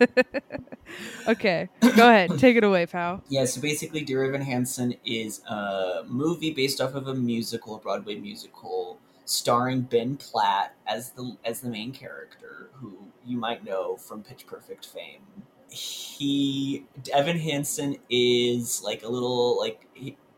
okay, 1.27 1.69
go 1.95 2.09
ahead. 2.09 2.37
Take 2.37 2.57
it 2.57 2.63
away, 2.63 2.85
pal. 2.85 3.23
yeah. 3.29 3.45
So 3.45 3.61
basically, 3.61 4.03
Dear 4.03 4.25
Evan 4.25 4.41
Hansen 4.41 4.95
is 5.05 5.41
a 5.47 6.03
movie 6.07 6.51
based 6.51 6.81
off 6.81 6.95
of 6.95 7.07
a 7.07 7.13
musical, 7.13 7.75
a 7.75 7.79
Broadway 7.79 8.15
musical, 8.15 8.99
starring 9.25 9.81
Ben 9.81 10.17
Platt 10.17 10.75
as 10.87 11.11
the 11.11 11.37
as 11.45 11.61
the 11.61 11.69
main 11.69 11.91
character, 11.91 12.69
who 12.73 12.97
you 13.25 13.37
might 13.37 13.63
know 13.63 13.95
from 13.95 14.23
Pitch 14.23 14.45
Perfect 14.47 14.85
fame. 14.85 15.21
He 15.69 16.85
Evan 17.13 17.39
Hansen 17.39 17.97
is 18.09 18.81
like 18.83 19.03
a 19.03 19.07
little 19.07 19.57
like 19.57 19.87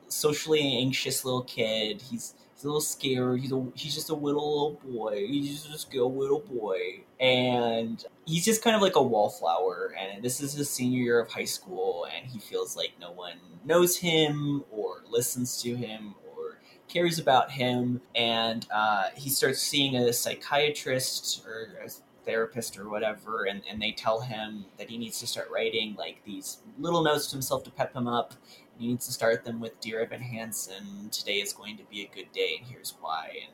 socially 0.09 0.77
anxious 0.77 1.25
little 1.25 1.43
kid. 1.43 2.01
He's 2.01 2.35
a 2.63 2.67
little 2.67 2.81
scared. 2.81 3.39
He's 3.39 3.51
a 3.51 3.65
he's 3.75 3.93
just 3.95 4.09
a 4.09 4.15
little 4.15 4.77
little 4.77 4.93
boy. 4.93 5.27
He's 5.27 5.63
just 5.63 5.93
a 5.93 6.05
little 6.05 6.39
boy, 6.39 7.03
and 7.19 8.03
he's 8.25 8.45
just 8.45 8.63
kind 8.63 8.75
of 8.75 8.81
like 8.81 8.95
a 8.95 9.01
wallflower. 9.01 9.93
And 9.99 10.23
this 10.23 10.41
is 10.41 10.53
his 10.53 10.69
senior 10.69 11.01
year 11.01 11.19
of 11.19 11.29
high 11.31 11.45
school, 11.45 12.07
and 12.15 12.29
he 12.29 12.39
feels 12.39 12.75
like 12.75 12.91
no 12.99 13.11
one 13.11 13.37
knows 13.65 13.97
him 13.97 14.63
or 14.71 15.03
listens 15.09 15.61
to 15.61 15.75
him 15.75 16.15
or 16.35 16.59
cares 16.87 17.19
about 17.19 17.51
him. 17.51 18.01
And 18.15 18.65
uh, 18.73 19.09
he 19.15 19.29
starts 19.29 19.61
seeing 19.61 19.95
a 19.95 20.13
psychiatrist 20.13 21.43
or 21.45 21.77
a 21.83 21.89
therapist 22.25 22.77
or 22.77 22.89
whatever, 22.89 23.45
and, 23.45 23.61
and 23.69 23.81
they 23.81 23.91
tell 23.91 24.21
him 24.21 24.65
that 24.77 24.89
he 24.89 24.97
needs 24.97 25.19
to 25.19 25.27
start 25.27 25.49
writing 25.51 25.95
like 25.97 26.21
these 26.25 26.59
little 26.79 27.03
notes 27.03 27.27
to 27.27 27.35
himself 27.35 27.63
to 27.63 27.71
pep 27.71 27.93
him 27.93 28.07
up. 28.07 28.33
He 28.83 28.89
needs 28.89 29.05
to 29.05 29.13
start 29.13 29.45
them 29.45 29.61
with 29.61 29.79
Dear 29.79 30.01
Evan 30.01 30.19
Hansen, 30.19 31.07
today 31.09 31.35
is 31.35 31.53
going 31.53 31.77
to 31.77 31.85
be 31.85 32.01
a 32.01 32.13
good 32.13 32.29
day, 32.33 32.55
and 32.57 32.67
here's 32.67 32.95
why, 32.99 33.29
and 33.45 33.53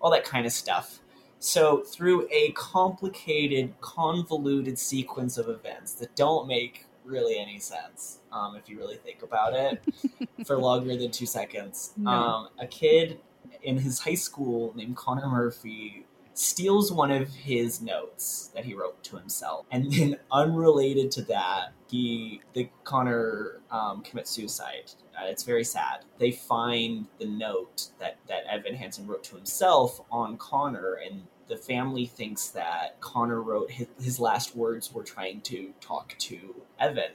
all 0.00 0.08
that 0.12 0.22
kind 0.22 0.46
of 0.46 0.52
stuff. 0.52 1.00
So, 1.40 1.78
through 1.82 2.28
a 2.30 2.52
complicated, 2.52 3.74
convoluted 3.80 4.78
sequence 4.78 5.36
of 5.36 5.48
events 5.48 5.94
that 5.94 6.14
don't 6.14 6.46
make 6.46 6.86
really 7.04 7.40
any 7.40 7.58
sense, 7.58 8.20
um, 8.30 8.54
if 8.54 8.68
you 8.68 8.78
really 8.78 8.98
think 8.98 9.22
about 9.22 9.52
it, 9.52 9.82
for 10.46 10.56
longer 10.56 10.96
than 10.96 11.10
two 11.10 11.26
seconds, 11.26 11.92
No. 11.96 12.10
um, 12.12 12.48
a 12.60 12.66
kid 12.68 13.18
in 13.64 13.78
his 13.78 13.98
high 13.98 14.14
school 14.14 14.72
named 14.76 14.94
Connor 14.96 15.26
Murphy 15.26 16.06
steals 16.38 16.92
one 16.92 17.10
of 17.10 17.28
his 17.34 17.82
notes 17.82 18.50
that 18.54 18.64
he 18.64 18.72
wrote 18.72 19.02
to 19.02 19.16
himself, 19.16 19.66
and 19.70 19.92
then, 19.92 20.16
unrelated 20.32 21.10
to 21.10 21.22
that, 21.22 21.72
he 21.90 22.40
the 22.52 22.68
Connor 22.84 23.60
um, 23.70 24.02
commits 24.02 24.30
suicide. 24.30 24.92
Uh, 25.16 25.26
it's 25.26 25.42
very 25.42 25.64
sad. 25.64 26.04
They 26.18 26.30
find 26.30 27.06
the 27.18 27.26
note 27.26 27.88
that 27.98 28.18
that 28.28 28.44
Evan 28.50 28.74
Hansen 28.74 29.06
wrote 29.06 29.24
to 29.24 29.36
himself 29.36 30.00
on 30.10 30.36
Connor, 30.36 30.94
and 30.94 31.24
the 31.48 31.56
family 31.56 32.06
thinks 32.06 32.48
that 32.48 33.00
Connor 33.00 33.42
wrote 33.42 33.70
his, 33.70 33.88
his 34.00 34.20
last 34.20 34.54
words 34.54 34.92
were 34.92 35.02
trying 35.02 35.40
to 35.42 35.72
talk 35.80 36.14
to 36.18 36.62
Evan. 36.78 37.12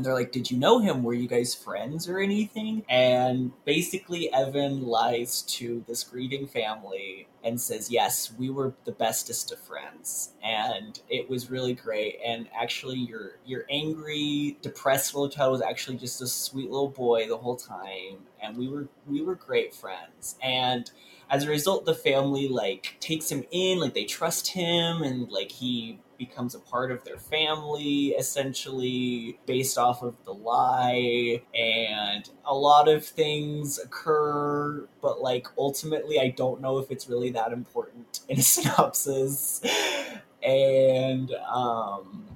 And 0.00 0.06
they're 0.06 0.14
like, 0.14 0.32
Did 0.32 0.50
you 0.50 0.56
know 0.56 0.78
him? 0.78 1.02
Were 1.02 1.12
you 1.12 1.28
guys 1.28 1.54
friends 1.54 2.08
or 2.08 2.18
anything? 2.18 2.86
And 2.88 3.52
basically, 3.66 4.32
Evan 4.32 4.86
lies 4.86 5.42
to 5.42 5.84
this 5.86 6.04
grieving 6.04 6.46
family 6.46 7.28
and 7.44 7.60
says, 7.60 7.90
Yes, 7.90 8.32
we 8.32 8.48
were 8.48 8.72
the 8.86 8.92
bestest 8.92 9.52
of 9.52 9.58
friends. 9.58 10.30
And 10.42 10.98
it 11.10 11.28
was 11.28 11.50
really 11.50 11.74
great. 11.74 12.18
And 12.24 12.48
actually, 12.58 12.96
your 12.96 13.32
your 13.44 13.66
angry, 13.68 14.56
depressed 14.62 15.14
little 15.14 15.28
child 15.28 15.52
was 15.52 15.60
actually 15.60 15.98
just 15.98 16.22
a 16.22 16.26
sweet 16.26 16.70
little 16.70 16.88
boy 16.88 17.28
the 17.28 17.36
whole 17.36 17.56
time. 17.56 18.20
And 18.42 18.56
we 18.56 18.68
were 18.68 18.88
we 19.06 19.20
were 19.20 19.34
great 19.34 19.74
friends. 19.74 20.36
And 20.42 20.90
as 21.28 21.44
a 21.44 21.50
result, 21.50 21.84
the 21.84 21.92
family 21.92 22.48
like 22.48 22.96
takes 23.00 23.30
him 23.30 23.44
in, 23.50 23.80
like 23.80 23.92
they 23.92 24.06
trust 24.06 24.48
him, 24.48 25.02
and 25.02 25.30
like 25.30 25.52
he 25.52 25.98
becomes 26.20 26.54
a 26.54 26.58
part 26.60 26.92
of 26.92 27.02
their 27.02 27.16
family 27.16 28.08
essentially 28.08 29.40
based 29.46 29.78
off 29.78 30.02
of 30.02 30.14
the 30.26 30.32
lie 30.32 31.40
and 31.54 32.28
a 32.44 32.54
lot 32.54 32.88
of 32.88 33.02
things 33.02 33.78
occur 33.78 34.86
but 35.00 35.22
like 35.22 35.46
ultimately 35.56 36.20
i 36.20 36.28
don't 36.28 36.60
know 36.60 36.76
if 36.76 36.90
it's 36.90 37.08
really 37.08 37.30
that 37.30 37.52
important 37.52 38.20
in 38.28 38.38
a 38.38 38.42
synopsis. 38.54 39.62
And 40.42 41.32
um 41.50 42.26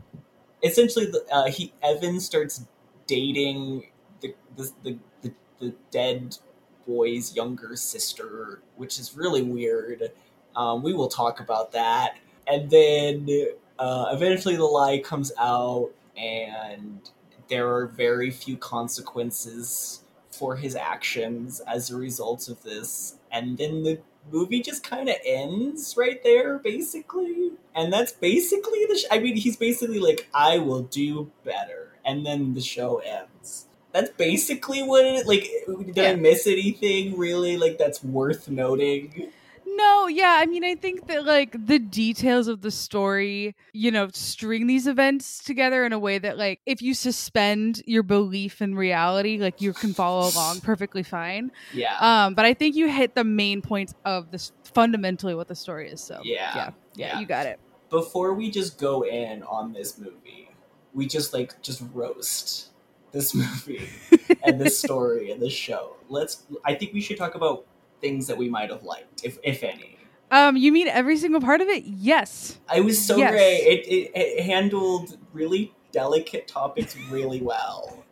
essentially 0.63 1.13
uh, 1.31 1.51
he 1.51 1.75
evan 1.83 2.21
starts 2.21 2.65
dating 3.07 3.85
the 4.23 4.35
the, 4.57 4.73
the, 4.83 4.99
the, 5.21 5.33
the 5.61 5.75
dead 5.91 6.39
boy's 6.87 7.37
younger 7.37 7.77
sister 7.77 8.63
which 8.77 8.99
is 8.99 9.15
really 9.15 9.43
weird. 9.43 10.11
Um, 10.57 10.83
we 10.83 10.95
will 10.95 11.09
talk 11.09 11.41
about 11.41 11.73
that. 11.73 12.17
And 12.47 12.71
then 12.71 13.29
uh, 13.79 14.07
eventually 14.13 14.57
the 14.57 14.65
lie 14.65 14.99
comes 14.99 15.33
out 15.39 15.91
and 16.17 17.11
there 17.49 17.69
are 17.75 17.87
very 17.87 18.31
few 18.31 18.57
consequences 18.57 20.01
for 20.31 20.57
his 20.57 20.75
actions 20.75 21.61
as 21.67 21.91
a 21.91 21.97
result 21.97 22.49
of 22.49 22.63
this. 22.63 23.17
And 23.31 23.59
then 23.59 23.83
the 23.83 24.01
movie 24.31 24.61
just 24.61 24.83
kind 24.83 25.09
of 25.09 25.17
ends 25.25 25.95
right 25.97 26.23
there 26.23 26.59
basically. 26.59 27.53
And 27.75 27.93
that's 27.93 28.13
basically 28.13 28.87
the 28.87 28.97
sh- 28.97 29.05
i 29.11 29.19
mean 29.19 29.37
he's 29.37 29.57
basically 29.57 29.99
like 29.99 30.29
i 30.35 30.59
will 30.59 30.83
do 30.83 31.31
better. 31.45 31.93
And 32.05 32.25
then 32.25 32.55
the 32.55 32.61
show 32.61 32.99
ends. 32.99 33.67
That's 33.93 34.11
basically 34.11 34.83
what 34.83 35.05
it 35.05 35.27
like 35.27 35.49
did 35.95 35.99
i 35.99 36.15
miss 36.15 36.47
anything 36.47 37.17
really? 37.19 37.57
Like 37.57 37.79
that's 37.79 38.03
worth 38.03 38.49
noting 38.49 39.31
No, 39.77 40.07
yeah, 40.09 40.37
I 40.41 40.47
mean, 40.47 40.63
I 40.65 40.75
think 40.75 41.07
that 41.09 41.25
like 41.25 41.57
the 41.67 41.79
details 41.79 42.49
of 42.49 42.61
the 42.61 42.71
story, 42.71 43.57
you 43.73 43.91
know, 43.91 44.09
string 44.13 44.67
these 44.67 44.87
events 44.87 45.43
together 45.43 45.85
in 45.85 45.93
a 45.93 45.99
way 45.99 46.19
that, 46.19 46.39
like, 46.39 46.61
if 46.67 46.81
you 46.83 46.95
suspend 46.95 47.83
your 47.87 48.03
belief 48.03 48.61
in 48.63 48.75
reality, 48.75 49.39
like, 49.39 49.61
you 49.61 49.73
can 49.73 49.93
follow 49.95 50.29
along 50.29 50.61
perfectly 50.61 51.03
fine. 51.03 51.51
yeah 51.73 51.97
Um, 51.99 52.35
but 52.35 52.45
I 52.45 52.55
think 52.55 52.77
you 52.77 52.89
hit 52.89 53.15
the 53.15 53.25
main 53.25 53.63
points 53.63 53.95
of 54.05 54.31
this 54.31 54.53
fundamentally 54.63 55.35
what 55.35 55.49
the 55.49 55.55
story 55.57 55.91
is. 55.91 56.01
So, 56.01 56.21
Yeah, 56.25 56.53
yeah, 56.55 56.71
yeah, 56.95 57.07
yeah. 57.15 57.21
you 57.21 57.27
got 57.27 57.47
it. 57.47 57.59
before 57.91 58.35
we 58.35 58.51
just 58.51 58.79
go 58.79 59.03
in 59.03 59.43
on 59.45 59.73
this 59.73 59.99
movie, 59.99 60.51
we 60.93 61.07
just 61.07 61.33
like 61.33 61.61
just 61.63 61.83
roast 61.93 62.71
this 63.13 63.35
movie 63.43 63.89
and 64.43 64.61
this 64.61 64.79
story 64.87 65.31
and 65.31 65.41
this 65.41 65.53
show. 65.53 65.97
Let's. 66.09 66.43
I 66.65 66.75
think 66.75 66.93
we 66.93 67.01
should 67.01 67.17
talk 67.19 67.35
about 67.35 67.67
things 68.05 68.27
that 68.27 68.37
we 68.37 68.51
might 68.51 68.71
have 68.71 68.83
liked, 68.83 69.25
if 69.25 69.39
if 69.43 69.63
any. 69.63 69.97
Um, 70.31 70.57
you 70.57 70.71
mean 70.73 70.89
every 70.89 71.17
single 71.17 71.41
part 71.41 71.61
of 71.63 71.69
it? 71.69 71.85
Yes. 71.85 72.59
It 72.75 72.85
was 72.85 73.03
so 73.03 73.17
Yes. 73.17 73.31
great. 73.33 73.61
It, 73.73 73.87
it 73.89 74.11
it 74.15 74.45
handled 74.45 75.17
really 75.33 75.73
delicate 75.91 76.47
topics 76.47 76.97
really 77.11 77.41
well. 77.41 78.05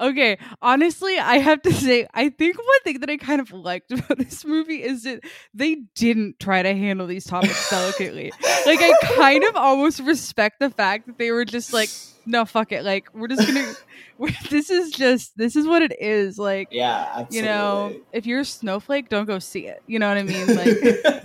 Okay, 0.00 0.38
honestly, 0.62 1.18
I 1.18 1.38
have 1.38 1.62
to 1.62 1.72
say, 1.72 2.06
I 2.14 2.28
think 2.28 2.56
one 2.58 2.80
thing 2.84 3.00
that 3.00 3.10
I 3.10 3.16
kind 3.16 3.40
of 3.40 3.52
liked 3.52 3.92
about 3.92 4.18
this 4.18 4.44
movie 4.44 4.82
is 4.82 5.04
that 5.04 5.20
they 5.52 5.76
didn't 5.94 6.38
try 6.40 6.62
to 6.62 6.74
handle 6.74 7.06
these 7.06 7.24
topics 7.24 7.68
delicately. 7.70 8.32
like, 8.66 8.78
I 8.80 8.92
kind 9.16 9.44
of 9.44 9.56
almost 9.56 10.00
respect 10.00 10.60
the 10.60 10.70
fact 10.70 11.06
that 11.06 11.18
they 11.18 11.30
were 11.30 11.44
just 11.44 11.72
like, 11.72 11.90
no, 12.26 12.44
fuck 12.46 12.72
it. 12.72 12.84
Like, 12.84 13.08
we're 13.14 13.28
just 13.28 13.46
gonna, 13.46 13.74
we're, 14.18 14.30
this 14.50 14.70
is 14.70 14.90
just, 14.90 15.36
this 15.36 15.56
is 15.56 15.66
what 15.66 15.82
it 15.82 15.92
is. 16.00 16.38
Like, 16.38 16.68
Yeah, 16.70 17.06
absolutely. 17.14 17.36
you 17.36 17.42
know, 17.44 17.94
if 18.12 18.26
you're 18.26 18.40
a 18.40 18.44
snowflake, 18.44 19.08
don't 19.10 19.26
go 19.26 19.38
see 19.38 19.66
it. 19.66 19.82
You 19.86 19.98
know 19.98 20.08
what 20.08 20.16
I 20.18 20.22
mean? 20.22 20.46
Like, 20.56 21.24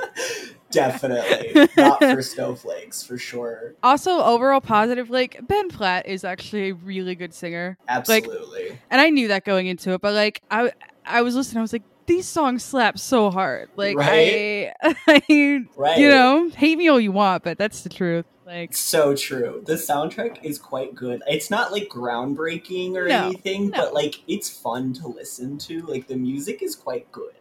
Definitely 0.71 1.67
not 1.77 1.99
for 1.99 2.21
snowflakes 2.21 3.03
for 3.03 3.17
sure. 3.17 3.73
also, 3.83 4.21
overall 4.23 4.61
positive, 4.61 5.09
like, 5.09 5.39
Ben 5.47 5.69
Platt 5.69 6.05
is 6.07 6.23
actually 6.23 6.69
a 6.69 6.73
really 6.73 7.15
good 7.15 7.33
singer. 7.33 7.77
Absolutely. 7.87 8.77
and 8.89 9.01
I 9.01 9.09
knew 9.09 9.27
that 9.29 9.45
going 9.45 9.67
into 9.67 9.93
it, 9.93 10.01
but 10.01 10.13
like 10.13 10.41
I 10.51 10.71
I 11.05 11.21
was 11.23 11.35
listening, 11.35 11.59
I 11.59 11.61
was 11.61 11.73
like, 11.73 11.83
these 12.05 12.27
songs 12.27 12.63
slap 12.63 12.97
so 12.99 13.29
hard. 13.31 13.69
Like 13.75 13.97
Right? 13.97 14.71
I, 14.83 14.95
I 15.07 15.65
right. 15.75 15.97
you 15.99 16.09
know, 16.09 16.49
hate 16.49 16.77
me 16.77 16.87
all 16.87 16.99
you 16.99 17.11
want, 17.11 17.43
but 17.43 17.57
that's 17.57 17.81
the 17.81 17.89
truth. 17.89 18.25
Like 18.45 18.75
So 18.75 19.15
true. 19.15 19.61
The 19.65 19.73
soundtrack 19.73 20.43
is 20.43 20.57
quite 20.57 20.95
good. 20.95 21.21
It's 21.27 21.51
not 21.51 21.71
like 21.71 21.87
groundbreaking 21.87 22.95
or 22.95 23.07
No, 23.07 23.25
anything, 23.27 23.69
no. 23.69 23.77
but 23.85 23.93
like 23.93 24.21
it's 24.27 24.49
fun 24.49 24.93
to 24.93 25.07
listen 25.07 25.57
to. 25.59 25.81
Like 25.81 26.07
the 26.07 26.15
music 26.15 26.61
is 26.63 26.75
quite 26.75 27.11
good. 27.11 27.33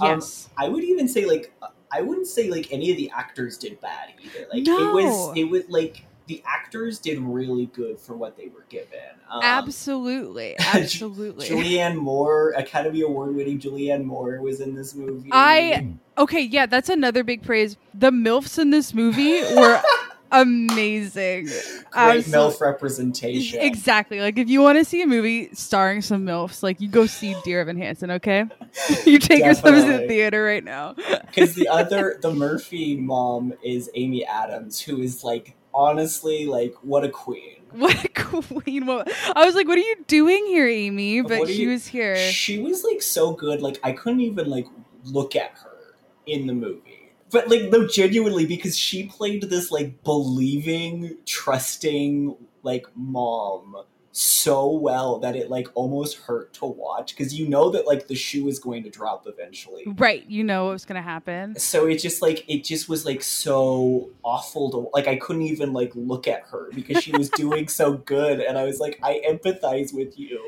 Um, 0.00 0.08
yes. 0.20 0.48
I 0.58 0.68
would 0.68 0.84
even 0.84 1.08
say 1.08 1.24
like 1.26 1.52
I 1.92 2.00
wouldn't 2.00 2.26
say 2.26 2.48
like 2.50 2.72
any 2.72 2.90
of 2.90 2.96
the 2.96 3.10
actors 3.10 3.58
did 3.58 3.80
bad 3.80 4.10
either. 4.24 4.46
Like 4.52 4.66
it 4.66 4.92
was 4.94 5.36
it 5.36 5.44
was 5.44 5.62
like 5.68 6.04
the 6.28 6.42
actors 6.46 6.98
did 6.98 7.18
really 7.18 7.66
good 7.66 7.98
for 7.98 8.16
what 8.16 8.36
they 8.36 8.46
were 8.48 8.64
given. 8.68 8.98
Um, 9.30 9.40
absolutely. 9.42 10.56
Absolutely. 10.74 11.48
Julianne 11.48 11.96
Moore, 11.96 12.50
Academy 12.56 13.00
Award 13.02 13.34
winning 13.34 13.58
Julianne 13.58 14.04
Moore 14.04 14.40
was 14.40 14.60
in 14.60 14.74
this 14.74 14.94
movie. 14.94 15.30
I- 15.32 15.86
okay, 16.18 16.40
yeah, 16.42 16.66
that's 16.66 16.88
another 16.88 17.24
big 17.24 17.42
praise. 17.42 17.76
The 17.94 18.10
MILFs 18.10 18.58
in 18.58 18.70
this 18.70 18.94
movie 18.94 19.42
were 19.54 19.82
amazing. 20.32 21.44
Great 21.46 21.84
absolute- 21.94 22.26
MILF 22.54 22.60
representation. 22.60 23.60
Exactly. 23.60 24.20
Like 24.20 24.38
if 24.38 24.48
you 24.48 24.60
want 24.60 24.78
to 24.78 24.84
see 24.84 25.02
a 25.02 25.06
movie 25.06 25.50
starring 25.54 26.02
some 26.02 26.24
MILFs, 26.26 26.62
like 26.62 26.80
you 26.80 26.88
go 26.88 27.06
see 27.06 27.34
Dear 27.44 27.60
Evan 27.60 27.76
Hansen, 27.76 28.10
okay? 28.12 28.44
you 29.06 29.18
take 29.18 29.44
yourself 29.44 29.74
to 29.74 29.82
the 29.82 30.06
theater 30.08 30.42
right 30.44 30.64
now. 30.64 30.94
because 31.26 31.54
the 31.54 31.68
other 31.68 32.18
the 32.22 32.32
murphy 32.34 32.96
mom 32.96 33.52
is 33.62 33.90
amy 33.94 34.24
adams 34.26 34.80
who 34.80 35.00
is 35.02 35.22
like 35.24 35.54
honestly 35.74 36.46
like 36.46 36.74
what 36.82 37.04
a 37.04 37.08
queen 37.08 37.56
What 37.72 38.04
a 38.04 38.08
queen! 38.10 38.86
I 38.88 39.44
was 39.46 39.54
like, 39.54 39.66
"What 39.66 39.78
are 39.78 39.80
you 39.80 39.96
doing 40.06 40.44
here, 40.46 40.68
Amy?" 40.68 41.22
But 41.22 41.46
she 41.48 41.62
you- 41.62 41.68
was 41.70 41.86
here. 41.86 42.16
she 42.16 42.58
was 42.58 42.84
like 42.84 43.00
so 43.00 43.32
good 43.32 43.62
like 43.62 43.80
i 43.82 43.92
couldn't 43.92 44.20
even 44.20 44.50
like 44.50 44.66
look 45.04 45.34
at 45.36 45.52
her 45.62 45.94
in 46.26 46.46
the 46.46 46.52
movie 46.52 46.91
but 47.32 47.48
like 47.48 47.70
no 47.70 47.86
genuinely 47.86 48.46
because 48.46 48.76
she 48.78 49.04
played 49.06 49.42
this 49.44 49.70
like 49.72 50.02
believing 50.04 51.16
trusting 51.26 52.36
like 52.62 52.86
mom 52.94 53.76
so 54.14 54.70
well 54.70 55.18
that 55.20 55.34
it 55.34 55.48
like 55.48 55.66
almost 55.74 56.18
hurt 56.18 56.52
to 56.52 56.66
watch 56.66 57.16
because 57.16 57.32
you 57.34 57.48
know 57.48 57.70
that 57.70 57.86
like 57.86 58.08
the 58.08 58.14
shoe 58.14 58.46
is 58.46 58.58
going 58.58 58.82
to 58.82 58.90
drop 58.90 59.24
eventually 59.26 59.84
Right, 59.86 60.24
you 60.28 60.44
know 60.44 60.66
what 60.66 60.72
was 60.72 60.84
gonna 60.84 61.00
happen. 61.00 61.58
so 61.58 61.86
it 61.86 61.96
just 61.96 62.20
like 62.20 62.44
it 62.46 62.62
just 62.62 62.90
was 62.90 63.06
like 63.06 63.22
so 63.22 64.10
awful 64.22 64.70
to 64.70 64.90
like 64.92 65.08
i 65.08 65.16
couldn't 65.16 65.42
even 65.42 65.72
like 65.72 65.92
look 65.94 66.28
at 66.28 66.42
her 66.50 66.68
because 66.74 67.02
she 67.02 67.12
was 67.12 67.30
doing 67.30 67.68
so 67.68 67.94
good 68.14 68.40
and 68.40 68.58
i 68.58 68.64
was 68.64 68.78
like 68.80 68.98
i 69.02 69.22
empathize 69.28 69.94
with 69.94 70.18
you 70.18 70.40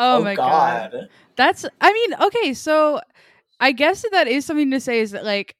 Oh, 0.00 0.18
oh 0.18 0.22
my 0.22 0.36
god. 0.36 1.08
that's. 1.34 1.66
I 1.80 1.92
mean, 1.92 2.14
okay, 2.20 2.54
so 2.54 3.00
I 3.58 3.72
guess 3.72 4.02
that, 4.02 4.12
that 4.12 4.28
is 4.28 4.44
something 4.46 4.70
to 4.70 4.78
say. 4.78 5.00
Is 5.00 5.10
that 5.10 5.24
like, 5.24 5.56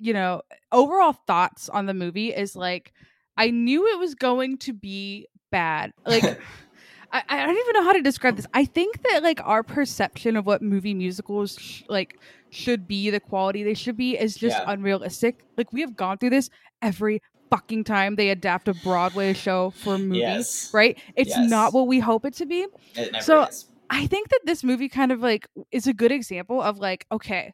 you 0.00 0.12
know, 0.12 0.42
overall 0.72 1.12
thoughts 1.12 1.68
on 1.68 1.86
the 1.86 1.94
movie 1.94 2.30
is 2.32 2.56
like, 2.56 2.92
I 3.36 3.50
knew 3.50 3.86
it 3.86 3.98
was 3.98 4.14
going 4.14 4.58
to 4.58 4.72
be 4.72 5.26
bad. 5.50 5.92
Like, 6.06 6.24
I, 7.12 7.22
I 7.28 7.46
don't 7.46 7.56
even 7.56 7.72
know 7.74 7.84
how 7.84 7.92
to 7.92 8.02
describe 8.02 8.36
this. 8.36 8.46
I 8.54 8.64
think 8.64 9.02
that 9.02 9.22
like 9.22 9.40
our 9.44 9.62
perception 9.62 10.36
of 10.36 10.46
what 10.46 10.62
movie 10.62 10.94
musicals 10.94 11.56
sh- 11.58 11.82
like 11.88 12.18
should 12.50 12.86
be, 12.88 13.10
the 13.10 13.20
quality 13.20 13.62
they 13.62 13.74
should 13.74 13.96
be, 13.96 14.16
is 14.18 14.34
just 14.36 14.56
Yeah. 14.56 14.64
unrealistic. 14.70 15.44
Like 15.56 15.72
we 15.72 15.80
have 15.82 15.96
gone 15.96 16.18
through 16.18 16.30
this 16.30 16.50
every 16.82 17.20
fucking 17.50 17.82
time 17.82 18.14
they 18.14 18.30
adapt 18.30 18.68
a 18.68 18.74
Broadway 18.74 19.32
show 19.32 19.70
for 19.70 19.98
movies, 19.98 20.18
Yes. 20.20 20.70
right? 20.72 20.96
It's 21.16 21.30
Yes. 21.30 21.50
not 21.50 21.72
what 21.74 21.88
we 21.88 21.98
hope 21.98 22.24
it 22.24 22.34
to 22.34 22.46
be. 22.46 22.66
It 22.94 23.22
So- 23.22 23.42
is. 23.44 23.66
I 23.92 24.06
think 24.06 24.28
that 24.28 24.38
this 24.44 24.62
movie 24.62 24.88
kind 24.88 25.10
of 25.10 25.18
like 25.20 25.48
is 25.72 25.88
a 25.88 25.92
good 25.92 26.12
example 26.12 26.62
of 26.62 26.78
like, 26.78 27.06
okay, 27.10 27.52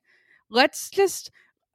let's 0.50 0.90
just 0.90 1.30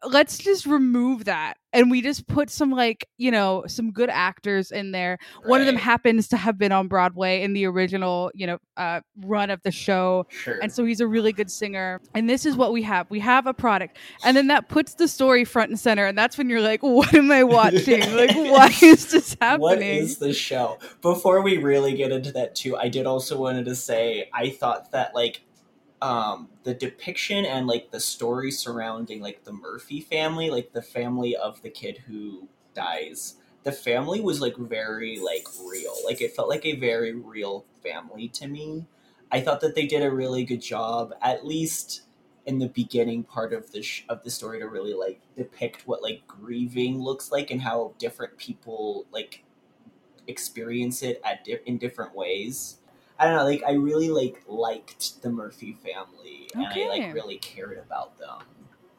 let's 0.05 0.37
just 0.37 0.65
remove 0.65 1.25
that 1.25 1.57
and 1.73 1.91
we 1.91 2.01
just 2.01 2.27
put 2.27 2.49
some 2.49 2.71
like 2.71 3.07
you 3.17 3.31
know 3.31 3.63
some 3.67 3.91
good 3.91 4.09
actors 4.09 4.71
in 4.71 4.91
there. 4.91 5.17
One 5.45 5.61
of 5.61 5.67
them 5.67 5.75
happens 5.75 6.27
to 6.29 6.37
have 6.37 6.57
been 6.57 6.71
on 6.71 6.87
broadway 6.87 7.43
in 7.43 7.53
the 7.53 7.65
original 7.65 8.31
you 8.33 8.47
know 8.47 8.57
uh, 8.77 9.01
run 9.17 9.49
of 9.49 9.61
the 9.63 9.71
show 9.71 10.25
Sure. 10.29 10.57
and 10.61 10.71
so 10.71 10.85
he's 10.85 11.01
a 11.01 11.07
really 11.07 11.31
good 11.31 11.51
singer 11.51 12.01
and 12.15 12.29
this 12.29 12.45
is 12.45 12.55
what 12.55 12.71
we 12.73 12.81
have. 12.83 13.09
We 13.09 13.19
have 13.19 13.45
a 13.47 13.53
product 13.53 13.97
and 14.23 14.35
then 14.35 14.47
that 14.47 14.69
puts 14.69 14.95
the 14.95 15.07
story 15.07 15.45
front 15.45 15.69
and 15.69 15.79
center 15.79 16.05
and 16.07 16.17
that's 16.17 16.37
when 16.37 16.49
you're 16.49 16.61
like 16.61 16.81
what 16.81 17.13
am 17.13 17.31
i 17.31 17.43
watching? 17.43 18.01
Like 18.15 18.31
why 18.35 18.73
is 18.81 19.11
this 19.11 19.37
happening? 19.39 19.61
What 19.61 19.81
is 19.81 20.17
the 20.17 20.33
show? 20.33 20.79
Before 21.01 21.41
we 21.41 21.57
really 21.57 21.93
get 21.93 22.11
into 22.11 22.31
that 22.33 22.55
too, 22.55 22.75
I 22.75 22.89
did 22.89 23.05
also 23.05 23.39
wanted 23.39 23.65
to 23.65 23.75
say 23.75 24.29
I 24.33 24.49
thought 24.49 24.91
that 24.91 25.13
like 25.13 25.41
um 26.01 26.49
the 26.63 26.73
depiction 26.73 27.45
and 27.45 27.67
like 27.67 27.91
the 27.91 27.99
story 27.99 28.51
surrounding 28.51 29.21
like 29.21 29.43
the 29.43 29.53
Murphy 29.53 30.01
family, 30.01 30.49
like 30.49 30.73
the 30.73 30.81
family 30.81 31.35
of 31.35 31.61
the 31.61 31.69
kid 31.69 31.99
who 31.99 32.47
dies. 32.73 33.35
The 33.63 33.71
family 33.71 34.21
was 34.21 34.41
like 34.41 34.57
very 34.57 35.19
like 35.19 35.45
real. 35.63 35.95
Like 36.05 36.21
it 36.21 36.35
felt 36.35 36.49
like 36.49 36.65
a 36.65 36.75
very 36.75 37.13
real 37.13 37.65
family 37.83 38.27
to 38.29 38.47
me. 38.47 38.87
I 39.31 39.41
thought 39.41 39.61
that 39.61 39.75
they 39.75 39.85
did 39.85 40.01
a 40.03 40.11
really 40.11 40.43
good 40.43 40.61
job 40.61 41.13
at 41.21 41.45
least 41.45 42.03
in 42.45 42.57
the 42.59 42.67
beginning 42.69 43.23
part 43.23 43.53
of 43.53 43.71
the 43.71 43.83
sh- 43.83 44.03
of 44.09 44.23
the 44.23 44.31
story 44.31 44.59
to 44.59 44.67
really 44.67 44.93
like 44.95 45.21
depict 45.35 45.87
what 45.87 46.01
like 46.01 46.25
grieving 46.27 46.99
looks 46.99 47.31
like 47.31 47.51
and 47.51 47.61
how 47.61 47.93
different 47.99 48.37
people 48.37 49.05
like 49.11 49.43
experience 50.27 51.03
it 51.03 51.21
at 51.25 51.43
di- 51.45 51.59
in 51.65 51.77
different 51.77 52.15
ways. 52.15 52.79
I 53.21 53.25
don't 53.25 53.35
know, 53.37 53.43
like 53.45 53.61
I 53.63 53.73
really 53.73 54.09
like 54.09 54.41
liked 54.47 55.21
the 55.21 55.29
Murphy 55.29 55.77
family 55.83 56.49
and 56.55 56.65
I 56.65 56.87
like 56.89 57.13
really 57.13 57.37
cared 57.37 57.77
about 57.77 58.17
them 58.17 58.39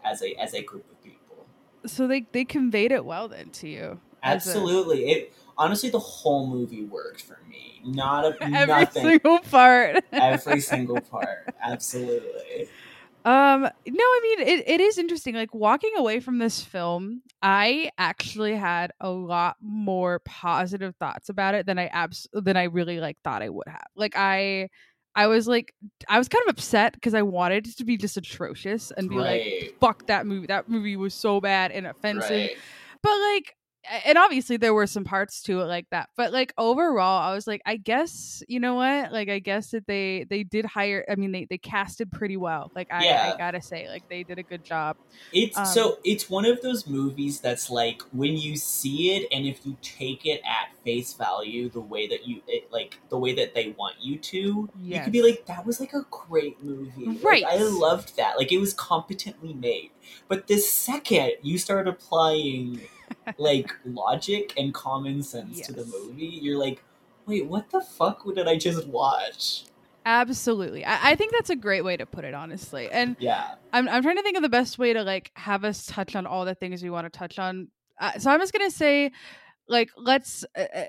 as 0.05 0.23
a 0.23 0.33
as 0.41 0.55
a 0.55 0.63
group 0.63 0.89
of 0.91 1.03
people. 1.03 1.47
so 1.87 2.07
they 2.07 2.27
they 2.31 2.45
conveyed 2.45 2.93
it 2.93 3.05
well 3.05 3.27
then 3.27 3.51
to 3.51 3.69
you 3.69 4.01
as 4.23 4.47
a- 4.47 4.51
Absolutely. 4.51 5.11
It 5.11 5.33
honestly 5.59 5.91
the 5.91 5.99
whole 5.99 6.47
movie 6.47 6.85
worked 6.85 7.21
for 7.23 7.41
me. 7.51 7.81
Not 7.85 8.25
a 8.25 8.37
every 8.43 8.67
nothing 8.67 9.03
single 9.03 9.41
part 9.41 10.05
every 10.13 10.61
single 10.73 11.01
part. 11.01 11.53
Absolutely. 11.61 12.69
Um, 13.25 13.63
no, 13.63 13.71
I 14.05 14.21
mean 14.23 14.49
it, 14.49 14.65
it 14.67 14.81
is 14.81 14.99
interesting. 14.99 15.35
Like 15.35 15.55
walking 15.55 15.93
away 15.97 16.21
from 16.21 16.39
this 16.39 16.61
film, 16.61 17.23
I 17.41 17.91
actually 17.99 18.57
had 18.57 18.93
a 19.01 19.11
lot 19.11 19.57
more 19.61 20.21
positive 20.21 20.97
thoughts 20.97 21.29
about 21.29 21.55
it 21.55 21.67
than 21.67 21.79
I 21.79 21.87
abs 21.87 22.27
than 22.33 22.57
I 22.57 22.65
really 22.65 22.99
like 22.99 23.19
thought 23.23 23.43
I 23.43 23.49
would 23.49 23.69
have. 23.69 23.87
Like 23.95 24.15
I 24.17 24.71
I 25.15 25.27
was 25.27 25.47
like 25.47 25.73
I 26.09 26.19
was 26.19 26.29
kind 26.29 26.43
of 26.49 26.55
upset 26.55 26.95
because 26.95 27.15
I 27.15 27.23
wanted 27.23 27.69
it 27.69 27.77
to 27.77 27.85
be 27.85 27.97
just 27.97 28.17
atrocious 28.17 28.91
and 28.91 29.09
be 29.09 29.17
like, 29.17 29.77
fuck 29.81 30.07
that 30.07 30.27
movie. 30.27 30.47
That 30.47 30.69
movie 30.69 30.97
was 30.97 31.15
so 31.15 31.41
bad 31.41 31.71
and 31.71 31.87
offensive. 31.87 32.31
Right. 32.31 32.57
But 33.03 33.19
like 33.19 33.57
and 34.05 34.17
obviously 34.17 34.57
there 34.57 34.73
were 34.75 34.87
some 34.87 35.05
parts 35.05 35.43
to 35.43 35.61
it 35.61 35.65
like 35.65 35.87
that 35.91 36.09
but 36.17 36.33
like 36.33 36.53
overall 36.57 37.21
i 37.21 37.35
was 37.35 37.47
like 37.47 37.61
i 37.67 37.77
guess 37.77 38.43
you 38.49 38.61
know 38.61 38.75
what 38.77 39.13
like 39.13 39.29
i 39.29 39.39
guess 39.39 39.71
that 39.71 39.87
they 39.87 40.25
they 40.31 40.45
did 40.45 40.65
hire 40.65 41.05
i 41.11 41.15
mean 41.15 41.33
they 41.33 41.45
they 41.47 41.59
casted 41.59 42.11
pretty 42.13 42.37
well 42.37 42.71
like 42.77 42.87
i, 42.93 43.05
Yeah. 43.05 43.33
I 43.35 43.39
gotta 43.39 43.61
say 43.61 43.89
like 43.89 44.09
they 44.09 44.23
did 44.23 44.39
a 44.39 44.43
good 44.43 44.65
job 44.65 44.97
It's 45.33 45.57
Um, 45.59 45.67
so 45.67 45.99
it's 46.05 46.31
one 46.31 46.45
of 46.45 46.61
those 46.63 46.87
movies 46.87 47.41
that's 47.41 47.71
like 47.71 48.03
when 48.13 48.37
you 48.37 48.57
see 48.57 49.17
it 49.17 49.29
and 49.33 49.47
if 49.47 49.67
you 49.67 49.77
take 49.83 50.27
it 50.27 50.41
at 50.45 50.69
face 50.85 51.15
value 51.15 51.69
the 51.69 51.81
way 51.81 52.07
that 52.09 52.27
you 52.27 52.43
it, 52.47 52.71
like 52.73 52.99
the 53.09 53.19
way 53.19 53.35
that 53.35 53.55
they 53.55 53.75
want 53.79 53.97
you 54.01 54.19
to, 54.19 54.69
you 54.81 55.01
could 55.01 55.13
be 55.13 55.23
like 55.23 55.47
that 55.47 55.65
was 55.65 55.79
like 55.81 55.93
a 55.93 56.05
great 56.11 56.63
movie. 56.63 57.07
Like, 57.07 57.23
Right. 57.25 57.45
I 57.47 57.57
loved 57.59 58.17
that. 58.17 58.37
Like 58.37 58.51
it 58.53 58.59
was 58.59 58.75
competently 58.75 59.55
made. 59.55 59.91
But 60.29 60.49
the 60.49 60.59
second 60.59 61.33
you 61.43 61.57
start 61.59 61.87
applying 61.87 62.81
like 63.39 63.73
logic 63.85 64.55
and 64.57 64.73
common 64.73 65.23
sense 65.23 65.61
to 65.63 65.73
the 65.73 65.85
movie, 65.87 66.27
you're 66.27 66.59
like, 66.59 66.83
"Wait, 67.27 67.47
what 67.47 67.71
the 67.71 67.81
fuck 67.81 68.25
did 68.35 68.49
I 68.49 68.57
just 68.57 68.87
watch?" 68.87 69.65
absolutely 70.05 70.85
I, 70.85 71.13
I 71.13 71.15
think 71.15 71.33
that's 71.33 71.51
a 71.51 71.57
great 71.57 71.85
way 71.85 71.97
to 71.97 72.07
put 72.07 72.25
it 72.25 72.35
honestly 72.35 72.91
and 72.91 73.17
Yeah. 73.21 73.55
I'm, 73.73 73.89
I'm 73.89 74.03
trying 74.03 74.17
to 74.17 74.23
think 74.23 74.37
of 74.37 74.43
the 74.43 74.49
best 74.49 74.79
way 74.79 74.93
to 74.93 75.03
like 75.03 75.31
have 75.35 75.65
us 75.65 75.87
touch 75.87 76.17
on 76.17 76.27
all 76.27 76.45
the 76.45 76.55
things 76.55 76.83
we 76.83 76.91
want 76.91 77.11
to 77.11 77.17
touch 77.17 77.39
on 77.39 77.69
uh, 78.01 78.19
so 78.19 78.31
i'm 78.31 78.41
just 78.41 78.53
gonna 78.53 78.71
say 78.71 79.13
like 79.69 79.91
let's 79.97 80.45
uh, 80.57 80.65
uh, 80.75 80.85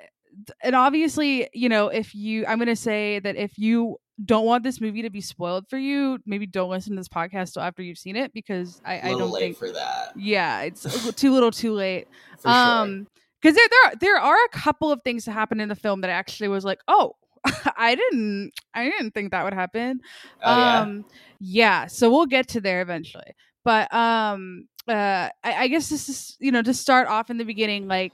and 0.63 0.75
obviously 0.75 1.47
you 1.53 1.69
know 1.69 1.89
if 1.89 2.15
you 2.15 2.45
i'm 2.47 2.57
gonna 2.57 2.75
say 2.75 3.19
that 3.19 3.35
if 3.35 3.57
you 3.57 3.97
don't 4.23 4.45
want 4.45 4.63
this 4.63 4.79
movie 4.79 5.01
to 5.01 5.09
be 5.09 5.21
spoiled 5.21 5.67
for 5.69 5.77
you 5.77 6.19
maybe 6.25 6.45
don't 6.45 6.69
listen 6.69 6.91
to 6.93 6.99
this 6.99 7.07
podcast 7.07 7.53
till 7.53 7.63
after 7.63 7.81
you've 7.81 7.97
seen 7.97 8.15
it 8.15 8.31
because 8.33 8.79
i, 8.85 8.99
I 8.99 9.09
don't 9.11 9.31
late 9.31 9.39
think 9.41 9.57
for 9.57 9.71
that. 9.71 10.11
yeah 10.15 10.61
it's 10.61 10.83
too 11.15 11.31
little 11.33 11.51
too 11.51 11.73
late 11.73 12.07
For 12.41 12.49
um 12.49 13.07
because 13.41 13.55
there, 13.55 13.67
there 13.69 13.85
are 13.91 13.95
there 13.95 14.17
are 14.17 14.45
a 14.45 14.49
couple 14.49 14.91
of 14.91 15.01
things 15.03 15.25
that 15.25 15.31
happen 15.31 15.59
in 15.59 15.67
the 15.69 15.75
film 15.75 16.01
that 16.01 16.09
I 16.09 16.13
actually 16.13 16.47
was 16.49 16.63
like 16.63 16.79
oh 16.87 17.15
i 17.77 17.95
didn't 17.95 18.51
i 18.73 18.85
didn't 18.85 19.11
think 19.11 19.31
that 19.31 19.43
would 19.43 19.53
happen 19.53 19.99
Oh, 20.43 20.57
yeah. 20.57 20.81
um 20.81 21.05
yeah 21.39 21.87
so 21.87 22.09
we'll 22.11 22.25
get 22.27 22.47
to 22.49 22.61
there 22.61 22.81
eventually 22.81 23.33
but 23.65 23.93
um 23.93 24.67
uh 24.87 25.29
I, 25.43 25.53
I 25.63 25.67
guess 25.69 25.89
this 25.89 26.07
is 26.07 26.37
you 26.39 26.51
know 26.51 26.61
to 26.61 26.73
start 26.73 27.07
off 27.07 27.29
in 27.29 27.37
the 27.37 27.45
beginning 27.45 27.87
like 27.87 28.13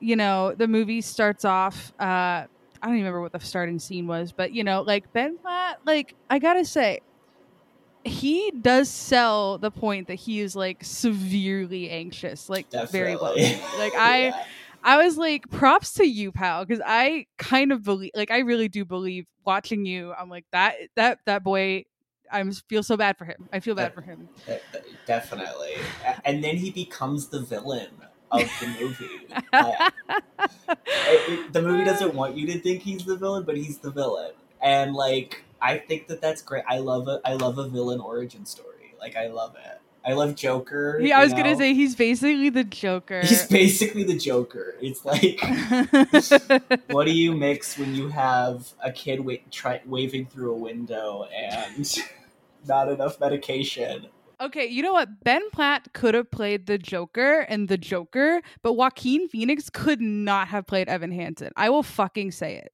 you 0.00 0.16
know 0.16 0.54
the 0.54 0.66
movie 0.66 1.00
starts 1.00 1.44
off 1.44 1.92
uh 2.00 2.44
i 2.86 2.88
don't 2.88 2.98
even 2.98 3.04
remember 3.06 3.20
what 3.20 3.32
the 3.32 3.40
starting 3.40 3.80
scene 3.80 4.06
was 4.06 4.30
but 4.30 4.52
you 4.52 4.62
know 4.62 4.82
like 4.82 5.12
ben 5.12 5.36
platt 5.38 5.80
like 5.84 6.14
i 6.30 6.38
gotta 6.38 6.64
say 6.64 7.00
he 8.04 8.52
does 8.60 8.88
sell 8.88 9.58
the 9.58 9.70
point 9.70 10.06
that 10.06 10.14
he 10.14 10.38
is 10.38 10.54
like 10.54 10.84
severely 10.84 11.90
anxious 11.90 12.48
like 12.48 12.70
very 12.92 13.16
well 13.16 13.34
like 13.78 13.94
i 13.96 14.26
Yeah. 14.26 14.44
I 14.84 15.04
was 15.04 15.18
like, 15.18 15.50
props 15.50 15.94
to 15.94 16.06
you, 16.06 16.30
pal, 16.30 16.64
because 16.64 16.80
I 16.86 17.26
kind 17.38 17.72
of 17.72 17.82
believe, 17.82 18.12
like, 18.14 18.30
I 18.30 18.38
really 18.40 18.68
do 18.68 18.84
believe 18.84 19.26
watching 19.44 19.84
you. 19.84 20.12
I'm 20.12 20.28
like 20.30 20.44
that 20.52 20.76
that 20.94 21.18
that 21.26 21.42
boy. 21.42 21.86
I 22.30 22.48
feel 22.68 22.84
so 22.84 22.96
bad 22.96 23.18
for 23.18 23.24
him. 23.24 23.48
I 23.52 23.58
feel 23.58 23.74
bad 23.74 23.94
for 23.94 24.00
him. 24.00 24.28
De- 24.46 24.60
de- 24.72 24.84
definitely. 25.04 25.74
And 26.24 26.44
then 26.44 26.56
he 26.56 26.70
becomes 26.70 27.28
the 27.28 27.40
villain 27.40 27.88
of 28.30 28.40
the 28.60 28.66
movie. 28.80 29.26
I- 29.52 29.90
it- 30.78 31.52
the 31.52 31.62
movie 31.62 31.84
doesn't 31.84 32.10
uh. 32.10 32.12
want 32.12 32.36
you 32.36 32.46
to 32.48 32.58
think 32.60 32.82
he's 32.82 33.04
the 33.04 33.16
villain, 33.16 33.44
but 33.44 33.56
he's 33.56 33.78
the 33.78 33.90
villain. 33.90 34.32
And 34.60 34.94
like, 34.94 35.44
I 35.60 35.78
think 35.78 36.08
that 36.08 36.20
that's 36.20 36.42
great. 36.42 36.64
I 36.68 36.78
love 36.78 37.08
it. 37.08 37.20
I 37.24 37.34
love 37.34 37.58
a 37.58 37.68
villain 37.68 38.00
origin 38.00 38.44
story. 38.46 38.94
Like, 39.00 39.16
I 39.16 39.28
love 39.28 39.54
it. 39.56 39.80
I 40.04 40.12
love 40.12 40.36
Joker. 40.36 41.00
Yeah, 41.00 41.18
I 41.18 41.24
was 41.24 41.32
gonna 41.34 41.56
say 41.56 41.74
he's 41.74 41.96
basically 41.96 42.48
the 42.48 42.62
Joker. 42.62 43.22
he's 43.22 43.44
basically 43.46 44.04
the 44.04 44.16
Joker. 44.16 44.76
It's 44.80 45.04
like, 45.04 45.40
what 46.90 47.06
do 47.06 47.10
you 47.12 47.32
mix 47.32 47.76
when 47.76 47.92
you 47.92 48.08
have 48.08 48.72
a 48.84 48.92
kid 48.92 49.18
wa- 49.24 49.34
try- 49.50 49.82
waving 49.84 50.26
through 50.26 50.52
a 50.52 50.56
window 50.56 51.26
and 51.34 51.92
not 52.68 52.88
enough 52.88 53.18
medication? 53.18 54.06
Okay, 54.40 54.66
you 54.66 54.82
know 54.82 54.92
what? 54.92 55.22
Ben 55.24 55.42
Platt 55.50 55.92
could 55.92 56.14
have 56.14 56.30
played 56.30 56.66
the 56.66 56.78
Joker 56.78 57.40
and 57.40 57.68
the 57.68 57.78
Joker, 57.78 58.42
but 58.62 58.74
Joaquin 58.74 59.28
Phoenix 59.28 59.70
could 59.70 60.00
not 60.00 60.48
have 60.48 60.66
played 60.66 60.88
Evan 60.88 61.12
Hansen. 61.12 61.50
I 61.56 61.70
will 61.70 61.82
fucking 61.82 62.30
say 62.32 62.56
it. 62.56 62.72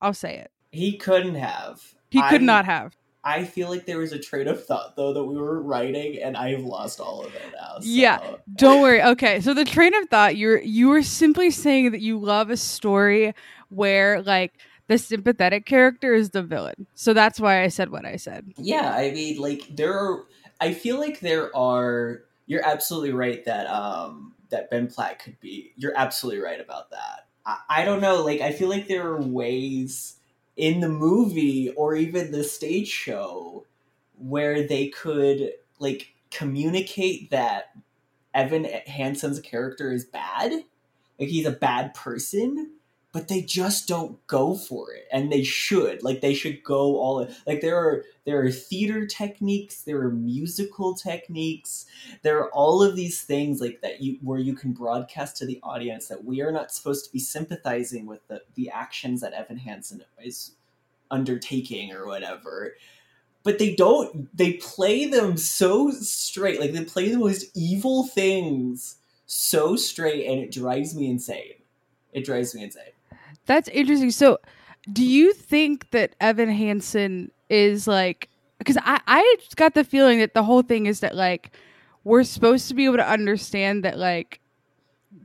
I'll 0.00 0.14
say 0.14 0.36
it. 0.38 0.50
He 0.72 0.96
couldn't 0.96 1.34
have. 1.34 1.82
He 2.10 2.22
could 2.28 2.42
not 2.42 2.64
have. 2.64 2.96
I 3.22 3.44
feel 3.44 3.68
like 3.68 3.84
there 3.84 3.98
was 3.98 4.12
a 4.12 4.18
train 4.18 4.48
of 4.48 4.64
thought 4.64 4.96
though 4.96 5.12
that 5.12 5.22
we 5.24 5.36
were 5.36 5.60
writing, 5.60 6.22
and 6.22 6.36
I've 6.38 6.62
lost 6.64 7.00
all 7.00 7.22
of 7.24 7.34
it 7.34 7.42
now. 7.54 7.74
so- 7.80 7.86
Yeah. 7.86 8.36
Don't 8.56 8.80
worry. 8.80 9.02
Okay, 9.02 9.40
so 9.40 9.52
the 9.52 9.64
train 9.66 9.92
of 9.94 10.08
thought 10.08 10.36
you're 10.36 10.60
you 10.62 10.88
were 10.88 11.02
simply 11.02 11.50
saying 11.50 11.90
that 11.92 12.00
you 12.00 12.18
love 12.18 12.48
a 12.48 12.56
story 12.56 13.34
where 13.68 14.22
like 14.22 14.54
the 14.88 14.96
sympathetic 14.96 15.66
character 15.66 16.14
is 16.14 16.30
the 16.30 16.42
villain. 16.42 16.86
So 16.94 17.12
that's 17.12 17.38
why 17.38 17.62
I 17.62 17.68
said 17.68 17.90
what 17.90 18.06
I 18.06 18.16
said. 18.16 18.52
yeah. 18.56 18.94
I 18.96 19.10
mean, 19.10 19.38
like 19.38 19.64
there 19.76 19.92
are. 19.92 20.24
I 20.60 20.74
feel 20.74 20.98
like 20.98 21.20
there 21.20 21.54
are. 21.56 22.22
You're 22.46 22.66
absolutely 22.66 23.12
right 23.12 23.44
that 23.44 23.66
um 23.68 24.34
that 24.50 24.70
Ben 24.70 24.88
Platt 24.88 25.18
could 25.20 25.40
be. 25.40 25.72
You're 25.76 25.96
absolutely 25.96 26.42
right 26.42 26.60
about 26.60 26.90
that. 26.90 27.28
I, 27.46 27.58
I 27.68 27.84
don't 27.84 28.00
know. 28.00 28.24
Like 28.24 28.40
I 28.40 28.52
feel 28.52 28.68
like 28.68 28.88
there 28.88 29.06
are 29.06 29.22
ways 29.22 30.16
in 30.56 30.80
the 30.80 30.88
movie 30.88 31.70
or 31.70 31.94
even 31.94 32.32
the 32.32 32.44
stage 32.44 32.88
show 32.88 33.64
where 34.18 34.66
they 34.66 34.88
could 34.88 35.52
like 35.78 36.12
communicate 36.30 37.30
that 37.30 37.70
Evan 38.34 38.64
Hansen's 38.86 39.40
character 39.40 39.92
is 39.92 40.04
bad, 40.04 40.52
like 41.18 41.28
he's 41.28 41.46
a 41.46 41.50
bad 41.50 41.94
person, 41.94 42.72
but 43.12 43.28
they 43.28 43.42
just 43.42 43.88
don't 43.88 44.24
go 44.26 44.54
for 44.54 44.92
it 44.92 45.06
and 45.10 45.32
they 45.32 45.42
should 45.42 46.02
like 46.02 46.20
they 46.20 46.34
should 46.34 46.62
go 46.62 46.98
all 46.98 47.28
like 47.46 47.60
there 47.60 47.76
are 47.76 48.04
there 48.30 48.40
are 48.40 48.50
theater 48.50 49.06
techniques 49.06 49.82
there 49.82 50.00
are 50.00 50.10
musical 50.10 50.94
techniques 50.94 51.86
there 52.22 52.38
are 52.38 52.50
all 52.52 52.82
of 52.82 52.94
these 52.94 53.22
things 53.22 53.60
like 53.60 53.80
that 53.80 54.00
you 54.00 54.18
where 54.22 54.38
you 54.38 54.54
can 54.54 54.72
broadcast 54.72 55.36
to 55.36 55.44
the 55.44 55.58
audience 55.62 56.06
that 56.06 56.24
we 56.24 56.40
are 56.40 56.52
not 56.52 56.72
supposed 56.72 57.04
to 57.04 57.12
be 57.12 57.18
sympathizing 57.18 58.06
with 58.06 58.26
the 58.28 58.40
the 58.54 58.70
actions 58.70 59.20
that 59.20 59.32
Evan 59.32 59.56
Hansen 59.56 60.04
is 60.22 60.52
undertaking 61.10 61.92
or 61.92 62.06
whatever. 62.06 62.74
But 63.42 63.58
they 63.58 63.74
don't 63.74 64.36
they 64.36 64.54
play 64.54 65.06
them 65.06 65.36
so 65.36 65.90
straight 65.90 66.60
like 66.60 66.72
they 66.72 66.84
play 66.84 67.10
the 67.10 67.18
most 67.18 67.46
evil 67.56 68.06
things 68.06 68.96
so 69.26 69.76
straight 69.76 70.26
and 70.26 70.40
it 70.40 70.52
drives 70.52 70.94
me 70.94 71.08
insane. 71.08 71.54
It 72.12 72.24
drives 72.24 72.54
me 72.54 72.64
insane. 72.64 72.92
That's 73.46 73.68
interesting. 73.68 74.10
So, 74.10 74.38
do 74.92 75.04
you 75.04 75.32
think 75.32 75.90
that 75.90 76.14
Evan 76.20 76.48
Hansen 76.50 77.30
is 77.48 77.86
like? 77.86 78.28
Because 78.58 78.76
I 78.78 79.00
I 79.06 79.36
just 79.40 79.56
got 79.56 79.74
the 79.74 79.84
feeling 79.84 80.18
that 80.20 80.34
the 80.34 80.42
whole 80.42 80.62
thing 80.62 80.86
is 80.86 81.00
that 81.00 81.14
like 81.16 81.52
we're 82.04 82.24
supposed 82.24 82.68
to 82.68 82.74
be 82.74 82.84
able 82.86 82.96
to 82.96 83.08
understand 83.08 83.84
that 83.84 83.98
like 83.98 84.40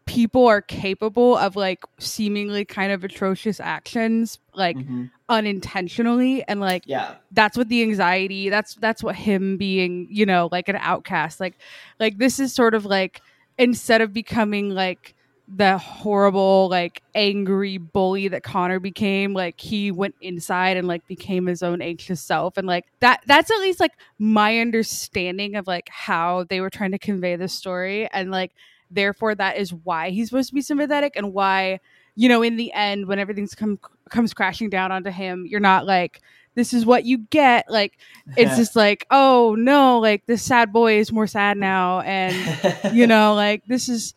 people 0.05 0.45
are 0.47 0.61
capable 0.61 1.36
of 1.38 1.55
like 1.55 1.84
seemingly 1.99 2.66
kind 2.66 2.91
of 2.91 3.03
atrocious 3.03 3.59
actions 3.59 4.39
like 4.53 4.78
Mhm. 4.78 5.09
unintentionally 5.30 6.43
and 6.47 6.59
like 6.59 6.84
yeah 6.86 7.16
that's 7.32 7.57
what 7.57 7.70
the 7.70 7.82
anxiety 7.82 8.49
that's 8.49 8.76
that's 8.76 9.03
what 9.03 9.16
him 9.16 9.57
being 9.57 10.07
you 10.09 10.26
know 10.26 10.49
like 10.51 10.70
an 10.70 10.76
outcast 10.80 11.39
like 11.39 11.55
like 11.99 12.18
this 12.18 12.39
is 12.39 12.53
sort 12.53 12.74
of 12.76 12.86
like 12.86 13.22
instead 13.57 14.01
of 14.01 14.11
becoming 14.13 14.70
like 14.70 15.14
the 15.48 15.78
horrible 15.78 16.68
like 16.70 17.04
angry 17.14 17.78
bully 17.78 18.28
that 18.28 18.43
connor 18.43 18.80
became 18.80 19.34
like 19.34 19.60
he 19.60 19.91
went 19.91 20.16
inside 20.20 20.76
and 20.76 20.88
like 20.88 21.06
became 21.08 21.46
his 21.46 21.62
own 21.62 21.82
anxious 21.82 22.22
self. 22.22 22.58
And 22.58 22.68
like 22.68 22.86
that 23.00 23.22
that's 23.28 23.52
at 23.52 23.60
least 23.60 23.80
like 23.80 23.93
my 24.18 24.60
understanding 24.60 25.56
of 25.56 25.68
like 25.68 25.89
how 25.89 26.46
they 26.46 26.62
were 26.62 26.72
trying 26.72 26.91
to 26.91 27.00
convey 27.00 27.36
the 27.36 27.48
story. 27.48 28.10
And 28.12 28.32
like 28.32 28.54
therefore 28.89 29.36
that 29.36 29.58
is 29.58 29.72
why 29.72 30.10
he's 30.10 30.30
supposed 30.30 30.50
to 30.50 30.56
be 30.56 30.62
sympathetic 30.62 31.14
and 31.16 31.34
why 31.34 31.80
you 32.16 32.30
know 32.30 32.41
in 32.41 32.56
the 32.56 32.72
end 32.74 33.08
when 33.08 33.20
everything's 33.20 33.54
come 33.54 33.80
comes 34.10 34.34
crashing 34.34 34.70
down 34.70 34.91
onto 34.91 35.10
him 35.10 35.46
you're 35.48 35.60
not 35.60 35.86
like 35.86 36.22
this 36.56 36.74
is 36.74 36.86
what 36.86 37.06
you 37.06 37.18
get. 37.18 37.70
Like 37.70 37.98
it's 38.36 38.56
just 38.56 38.76
like 38.76 39.06
oh 39.12 39.56
no 39.60 40.00
like 40.00 40.26
this 40.26 40.41
sad 40.41 40.74
boy 40.74 40.98
is 41.00 41.12
more 41.12 41.28
sad 41.28 41.58
now. 41.58 42.00
And 42.00 42.96
you 42.96 43.06
know 43.08 43.36
like 43.36 43.66
this 43.68 43.89
is 43.89 44.16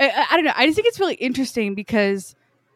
I, 0.00 0.26
I- 0.30 0.36
don't 0.36 0.44
know 0.44 0.52
i 0.56 0.66
just 0.66 0.76
think 0.76 0.88
it's 0.88 1.00
really 1.00 1.14
interesting 1.14 1.74
because 1.74 2.34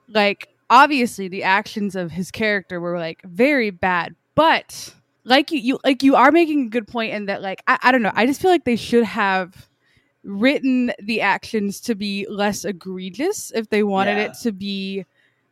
like 0.08 0.48
obviously 0.68 1.28
the 1.28 1.42
actions 1.44 1.96
of 1.96 2.10
his 2.10 2.30
character 2.30 2.80
were 2.80 2.98
like 2.98 3.22
very 3.24 3.70
bad 3.70 4.14
but 4.34 4.94
like 5.24 5.50
you, 5.50 5.58
you 5.60 5.78
like 5.84 6.02
you 6.02 6.16
are 6.16 6.32
making 6.32 6.66
a 6.66 6.68
good 6.70 6.86
point 6.88 7.12
in 7.12 7.26
that 7.26 7.42
like 7.42 7.62
I, 7.66 7.78
I 7.82 7.92
don't 7.92 8.02
know 8.02 8.12
i 8.14 8.26
just 8.26 8.40
feel 8.40 8.50
like 8.50 8.64
they 8.64 8.76
should 8.76 9.04
have 9.04 9.68
written 10.22 10.92
the 11.02 11.20
actions 11.22 11.80
to 11.80 11.94
be 11.94 12.26
less 12.28 12.64
egregious 12.64 13.50
if 13.54 13.68
they 13.70 13.82
wanted 13.82 14.16
Yeah. 14.18 14.24
it 14.24 14.32
to 14.42 14.52
be 14.52 15.04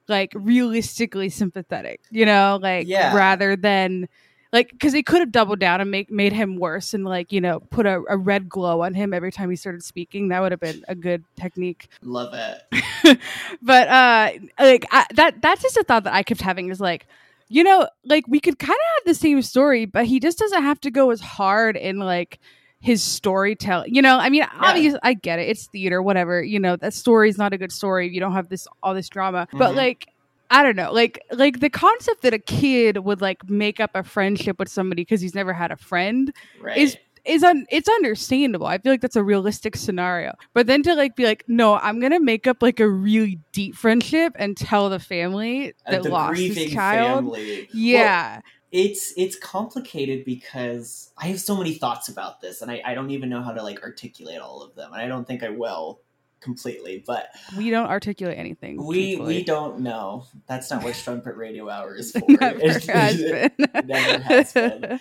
like 0.08 0.32
realistically 0.34 1.28
sympathetic 1.30 2.00
you 2.10 2.24
know 2.26 2.58
like 2.60 2.86
Yeah. 2.86 3.14
rather 3.16 3.56
than 3.56 4.08
like 4.52 4.70
because 4.70 4.92
they 4.92 5.02
could 5.02 5.20
have 5.20 5.30
doubled 5.32 5.58
down 5.58 5.80
and 5.80 5.90
make 5.90 6.10
made 6.10 6.32
him 6.32 6.56
worse 6.56 6.94
and 6.94 7.04
like 7.04 7.32
you 7.32 7.40
know 7.40 7.60
put 7.60 7.86
a, 7.86 8.02
a 8.08 8.16
red 8.16 8.48
glow 8.48 8.82
on 8.82 8.94
him 8.94 9.12
every 9.12 9.30
time 9.32 9.50
he 9.50 9.56
started 9.56 9.82
speaking. 9.82 10.28
That 10.28 10.40
would 10.40 10.52
have 10.52 10.60
been 10.60 10.82
a 10.88 10.94
good 10.94 11.24
technique. 11.36 11.88
Love 12.02 12.32
it. 12.34 13.18
But 13.62 13.88
uh 13.88 14.30
like 14.58 14.86
I, 14.90 15.06
that 15.14 15.42
that's 15.42 15.62
just 15.62 15.76
a 15.76 15.84
thought 15.84 16.04
that 16.04 16.14
i 16.14 16.22
kept 16.22 16.40
having 16.40 16.70
is 16.70 16.80
like 16.80 17.06
you 17.48 17.64
know 17.64 17.88
like 18.04 18.24
we 18.28 18.40
could 18.40 18.58
kind 18.58 18.70
of 18.76 19.04
have 19.04 19.04
the 19.06 19.14
same 19.18 19.40
story 19.42 19.86
but 19.86 20.04
he 20.06 20.20
just 20.20 20.38
doesn't 20.38 20.62
have 20.62 20.80
to 20.82 20.90
go 20.90 21.10
as 21.10 21.20
hard 21.20 21.76
in 21.76 21.98
like 21.98 22.38
his 22.80 23.02
storytelling 23.02 23.92
you 23.94 24.00
know? 24.02 24.18
I 24.18 24.28
mean 24.28 24.46
obviously 24.60 25.00
i 25.02 25.14
get 25.14 25.38
it. 25.38 25.48
It's 25.48 25.66
theater 25.66 26.00
whatever 26.02 26.42
you 26.42 26.60
know 26.60 26.76
that 26.76 26.94
story's 26.94 27.36
not 27.38 27.52
a 27.52 27.58
good 27.58 27.72
story 27.72 28.06
if 28.06 28.12
you 28.12 28.20
don't 28.20 28.32
have 28.34 28.48
this 28.48 28.68
all 28.82 28.94
this 28.94 29.08
drama. 29.08 29.48
But 29.52 29.72
Mhm. 29.72 29.76
like 29.76 30.06
I 30.50 30.62
don't 30.62 30.76
know, 30.76 30.92
like 30.92 31.20
like 31.32 31.60
the 31.60 31.70
concept 31.70 32.22
that 32.22 32.32
a 32.32 32.38
kid 32.38 32.98
would 32.98 33.20
like 33.20 33.48
make 33.48 33.80
up 33.80 33.90
a 33.94 34.02
friendship 34.02 34.58
with 34.58 34.68
somebody 34.68 35.02
because 35.02 35.20
he's 35.20 35.34
never 35.34 35.52
had 35.52 35.70
a 35.70 35.76
friend 35.76 36.32
right 36.60 36.78
is 36.78 36.96
is 37.24 37.42
un- 37.42 37.66
it's 37.70 37.88
understandable. 37.88 38.66
I 38.66 38.78
feel 38.78 38.92
like 38.92 39.02
that's 39.02 39.16
a 39.16 39.22
realistic 39.22 39.76
scenario. 39.76 40.32
But 40.54 40.66
then 40.66 40.82
to 40.84 40.94
like 40.94 41.14
be 41.16 41.24
like, 41.24 41.44
no, 41.46 41.76
I'm 41.76 42.00
gonna 42.00 42.20
make 42.20 42.46
up 42.46 42.62
like 42.62 42.80
a 42.80 42.88
really 42.88 43.40
deep 43.52 43.74
friendship 43.74 44.32
and 44.38 44.56
tell 44.56 44.88
the 44.88 44.98
family 44.98 45.74
that 45.90 46.02
the 46.02 46.08
lost 46.08 46.40
his 46.40 46.72
child. 46.72 47.24
family 47.24 47.68
Well, 47.68 47.68
Yeah, 47.74 48.40
it's 48.72 49.12
it's 49.16 49.36
complicated 49.36 50.24
because 50.24 51.12
I 51.18 51.26
have 51.26 51.40
so 51.40 51.56
many 51.56 51.74
thoughts 51.74 52.08
about 52.08 52.40
this, 52.40 52.62
and 52.62 52.70
I, 52.70 52.82
I 52.84 52.94
don't 52.94 53.10
even 53.10 53.28
know 53.28 53.42
how 53.42 53.52
to 53.52 53.62
like 53.62 53.82
articulate 53.82 54.40
all 54.40 54.62
of 54.62 54.74
them, 54.74 54.92
and 54.92 55.02
I 55.02 55.08
don't 55.08 55.26
think 55.26 55.42
I 55.42 55.50
will 55.50 56.00
completely. 56.40 57.02
But 57.06 57.28
we 57.56 57.70
don't 57.70 57.86
articulate 57.88 58.38
anything. 58.38 58.84
we 58.84 59.14
truthfully. 59.16 59.36
we 59.38 59.44
don't 59.44 59.80
know. 59.80 60.26
That's 60.46 60.70
not 60.70 60.82
what 60.82 60.94
Strumpet 60.94 61.36
Radio 61.36 61.68
Hour 61.68 61.94
is 61.96 62.12
for. 62.12 62.20
never 62.28 62.60
has 62.70 62.86
been. 63.22 63.50
never 63.86 64.22
has 64.22 64.52
been. 64.52 65.00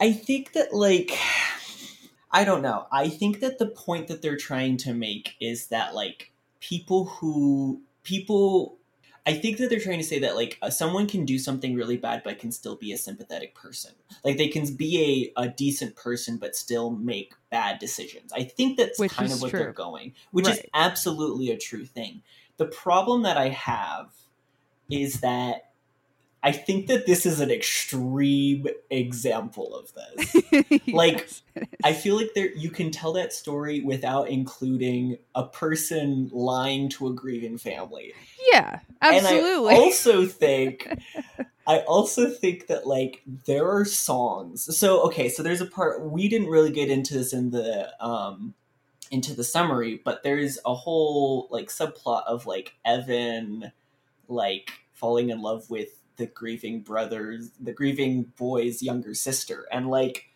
I 0.00 0.12
think 0.12 0.52
that 0.54 0.72
like 0.74 1.12
I 2.30 2.44
don't 2.44 2.62
know. 2.62 2.86
I 2.90 3.08
think 3.08 3.40
that 3.40 3.58
the 3.58 3.66
point 3.66 4.08
that 4.08 4.20
they're 4.22 4.36
trying 4.36 4.76
to 4.78 4.92
make 4.92 5.36
is 5.40 5.68
that 5.68 5.94
like 5.94 6.32
people 6.60 7.04
who 7.06 7.80
people 8.02 8.78
I 9.26 9.32
think 9.34 9.56
that 9.58 9.70
they're 9.70 9.80
trying 9.80 9.98
to 9.98 10.04
say 10.04 10.18
that 10.18 10.36
like 10.36 10.58
uh, 10.60 10.68
someone 10.68 11.06
can 11.06 11.24
do 11.24 11.38
something 11.38 11.74
really 11.74 11.96
bad 11.96 12.22
but 12.24 12.38
can 12.38 12.52
still 12.52 12.76
be 12.76 12.92
a 12.92 12.98
sympathetic 12.98 13.54
person. 13.54 13.92
Like 14.22 14.36
they 14.36 14.48
can 14.48 14.74
be 14.74 15.32
a, 15.36 15.42
a 15.42 15.48
decent 15.48 15.96
person 15.96 16.36
but 16.36 16.54
still 16.54 16.90
make 16.90 17.32
bad 17.50 17.78
decisions. 17.78 18.32
I 18.34 18.44
think 18.44 18.76
that's 18.76 18.98
Which 18.98 19.12
kind 19.12 19.32
of 19.32 19.40
what 19.40 19.50
true. 19.50 19.60
they're 19.60 19.72
going, 19.72 20.12
which 20.32 20.48
is 20.48 20.60
absolutely 20.74 21.50
a 21.50 21.56
true 21.56 21.86
thing. 21.86 22.22
The 22.58 22.66
problem 22.66 23.22
that 23.22 23.38
I 23.38 23.48
have 23.48 24.12
is 24.90 25.20
that 25.20 25.70
I 26.44 26.52
think 26.52 26.88
that 26.88 27.06
this 27.06 27.24
is 27.24 27.40
an 27.40 27.50
extreme 27.50 28.66
example 28.90 29.74
of 29.74 29.92
this. 29.94 30.34
Like, 30.92 31.14
Yes, 31.14 31.42
is. 31.56 31.64
I 31.82 31.92
feel 31.94 32.16
like 32.16 32.34
there 32.34 32.52
you 32.54 32.70
can 32.70 32.90
tell 32.90 33.14
that 33.14 33.32
story 33.32 33.80
without 33.80 34.28
including 34.28 35.16
a 35.34 35.46
person 35.46 36.28
lying 36.32 36.88
to 36.90 37.08
a 37.08 37.12
grieving 37.14 37.58
family. 37.58 38.12
yeah, 38.52 38.80
absolutely. 39.00 39.74
And 39.74 39.80
I 39.80 39.84
also 39.84 40.26
think 40.26 40.88
I 41.66 41.78
also 41.80 42.28
think 42.28 42.66
that 42.66 42.86
like 42.86 43.22
there 43.46 43.68
are 43.68 43.84
songs. 43.84 44.76
So 44.76 45.00
okay, 45.06 45.28
so 45.28 45.42
there's 45.42 45.62
a 45.62 45.66
part 45.66 46.02
we 46.02 46.28
didn't 46.28 46.48
really 46.48 46.70
get 46.70 46.90
into 46.90 47.14
this 47.14 47.32
in 47.32 47.50
the 47.50 47.90
um 48.04 48.54
into 49.10 49.34
the 49.34 49.44
summary, 49.44 50.00
but 50.04 50.22
there's 50.22 50.58
a 50.66 50.74
whole 50.74 51.48
like 51.50 51.68
subplot 51.68 52.24
of 52.26 52.46
like 52.46 52.74
Evan 52.84 53.72
like 54.28 54.70
falling 54.92 55.30
in 55.30 55.40
love 55.40 55.70
with 55.70 56.00
the 56.16 56.26
grieving 56.26 56.82
brothers, 56.82 57.50
the 57.60 57.72
grieving 57.72 58.32
boy's 58.36 58.82
younger 58.82 59.14
sister, 59.14 59.66
and 59.72 59.88
like 59.88 60.26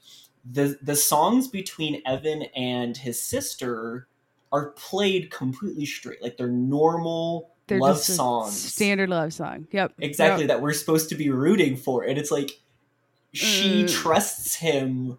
the 0.50 0.78
the 0.82 0.96
songs 0.96 1.48
between 1.48 2.02
Evan 2.06 2.42
and 2.56 2.96
his 2.96 3.22
sister 3.22 4.08
are 4.50 4.70
played 4.70 5.30
completely 5.30 5.84
straight, 5.86 6.22
like 6.22 6.36
they're 6.36 6.48
normal 6.48 7.50
They're 7.66 7.80
love 7.80 7.98
songs, 7.98 8.50
standard 8.74 9.10
love 9.10 9.32
song. 9.32 9.66
Yep, 9.72 9.94
exactly 10.00 10.44
Yep. 10.44 10.48
that 10.48 10.62
we're 10.62 10.72
supposed 10.72 11.08
to 11.10 11.14
be 11.14 11.30
rooting 11.30 11.76
for, 11.76 12.04
and 12.04 12.18
it's 12.18 12.30
like 12.30 12.50
she 13.32 13.84
Mm. 13.84 13.92
trusts 13.92 14.54
him 14.54 15.18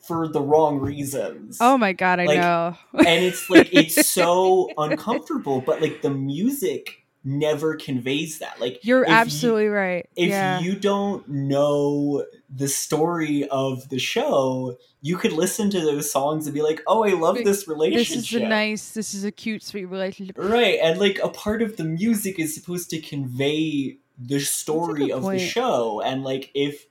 for 0.00 0.28
the 0.28 0.40
wrong 0.40 0.78
reasons. 0.80 1.58
Oh 1.60 1.78
my 1.78 1.92
god, 1.92 2.20
I 2.20 2.26
Like, 2.26 2.40
know. 2.40 2.76
and 3.06 3.24
it's 3.24 3.48
like 3.50 3.68
it's 3.72 3.94
so 4.06 4.70
uncomfortable, 4.78 5.60
but 5.60 5.80
like 5.80 6.02
the 6.02 6.10
music 6.10 7.03
never 7.24 7.74
conveys 7.74 8.38
that. 8.38 8.60
Like 8.60 8.80
You're 8.82 9.02
if 9.02 9.08
you- 9.08 9.14
absolutely 9.14 9.68
right. 9.68 10.08
if 10.14 10.28
yeah. 10.28 10.60
you 10.60 10.76
don't 10.76 11.26
know 11.28 12.24
the 12.54 12.68
story 12.68 13.48
of 13.48 13.88
the 13.88 13.98
show, 13.98 14.76
you 15.00 15.16
could 15.16 15.32
listen 15.32 15.70
to 15.70 15.80
those 15.80 16.10
songs 16.10 16.46
and 16.46 16.54
be 16.54 16.62
like, 16.62 16.82
"Oh, 16.86 17.04
I 17.04 17.14
love 17.14 17.36
this 17.36 17.66
relationship. 17.66 18.16
this 18.16 18.32
is 18.32 18.40
a 18.42 18.46
nice, 18.46 18.90
this 18.92 19.14
is 19.14 19.24
a 19.24 19.30
cute, 19.32 19.62
sweet 19.62 19.86
relationship. 19.86 20.36
right, 20.38 20.78
and 20.82 21.00
like 21.00 21.18
a 21.22 21.28
part 21.28 21.62
of 21.62 21.76
the 21.76 21.84
music 21.84 22.38
is 22.38 22.54
supposed 22.54 22.90
to 22.90 23.00
convey 23.00 23.96
the 24.18 24.38
story 24.40 25.10
of 25.10 25.22
point. 25.22 25.40
the 25.40 25.46
show, 25.46 26.00
and 26.00 26.22
like 26.22 26.50
if 26.54 26.86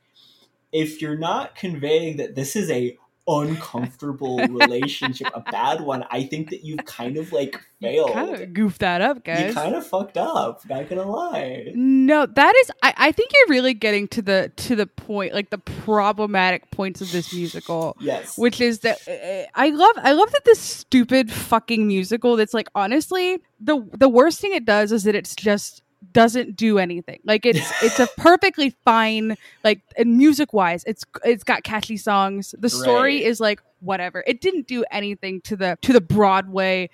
if 0.72 1.02
you're 1.02 1.18
not 1.18 1.56
conveying 1.56 2.18
that 2.18 2.36
this 2.36 2.56
is 2.56 2.70
a 2.72 2.98
uncomfortable 3.28 4.38
relationship, 4.50 5.28
a 5.34 5.42
bad 5.42 5.82
one, 5.82 6.06
I 6.10 6.24
think 6.24 6.50
that 6.50 6.64
you've 6.64 6.86
kind 6.86 7.18
of 7.18 7.32
like 7.32 7.60
failed. 7.82 8.14
Kind 8.14 8.34
of 8.36 8.54
goofed 8.54 8.80
that 8.80 9.02
up, 9.02 9.24
guys. 9.24 9.48
You 9.48 9.54
kind 9.54 9.76
of 9.76 9.86
fucked 9.86 10.18
up. 10.18 10.68
Not 10.70 10.90
gonna 10.90 11.10
lie. 11.10 11.72
No, 11.76 12.26
that 12.26 12.56
is. 12.56 12.72
I, 12.82 12.94
I 12.98 13.12
think 13.12 13.32
you're 13.34 13.50
really 13.50 13.74
getting 13.74 14.08
to 14.10 14.22
the 14.22 14.52
to 14.58 14.76
the 14.76 14.88
point, 14.88 15.34
like 15.34 15.50
the 15.50 15.58
problematic 15.58 16.70
points 16.72 17.02
of 17.02 17.12
this 17.12 17.34
musical. 17.34 17.96
Yes. 18.00 18.38
Which 18.38 18.60
is 18.60 18.80
that 18.80 19.08
uh, 19.08 19.50
I 19.56 19.70
love. 19.70 19.96
I 19.98 20.14
love 20.14 20.32
that 20.32 20.46
this 20.46 20.60
stupid 20.60 21.32
fucking 21.32 21.88
musical. 21.88 22.36
That's 22.36 22.54
like 22.54 22.70
honestly 22.76 23.40
the 23.60 23.88
the 23.94 24.10
worst 24.10 24.40
thing 24.42 24.54
it 24.54 24.66
does 24.66 24.92
is 24.92 25.04
that 25.04 25.16
it's 25.16 25.36
just 25.36 25.83
doesn't 26.12 26.56
do 26.56 26.78
anything. 26.80 27.20
Like 27.24 27.46
it's 27.46 27.72
it's 27.84 28.00
a 28.00 28.08
perfectly 28.18 28.76
fine 28.84 29.36
like 29.64 29.82
music 30.06 30.54
wise. 30.54 30.84
It's 30.86 31.04
it's 31.24 31.44
got 31.44 31.64
catchy 31.64 31.98
songs. 31.98 32.54
The 32.58 32.70
story 32.70 33.18
Right. 33.18 33.26
is 33.26 33.40
like 33.40 33.62
whatever. 33.80 34.24
It 34.28 34.42
didn't 34.42 34.68
do 34.68 34.84
anything 34.92 35.42
to 35.42 35.56
the 35.56 35.78
to 35.84 35.94
the 35.94 36.02
Broadway 36.02 36.90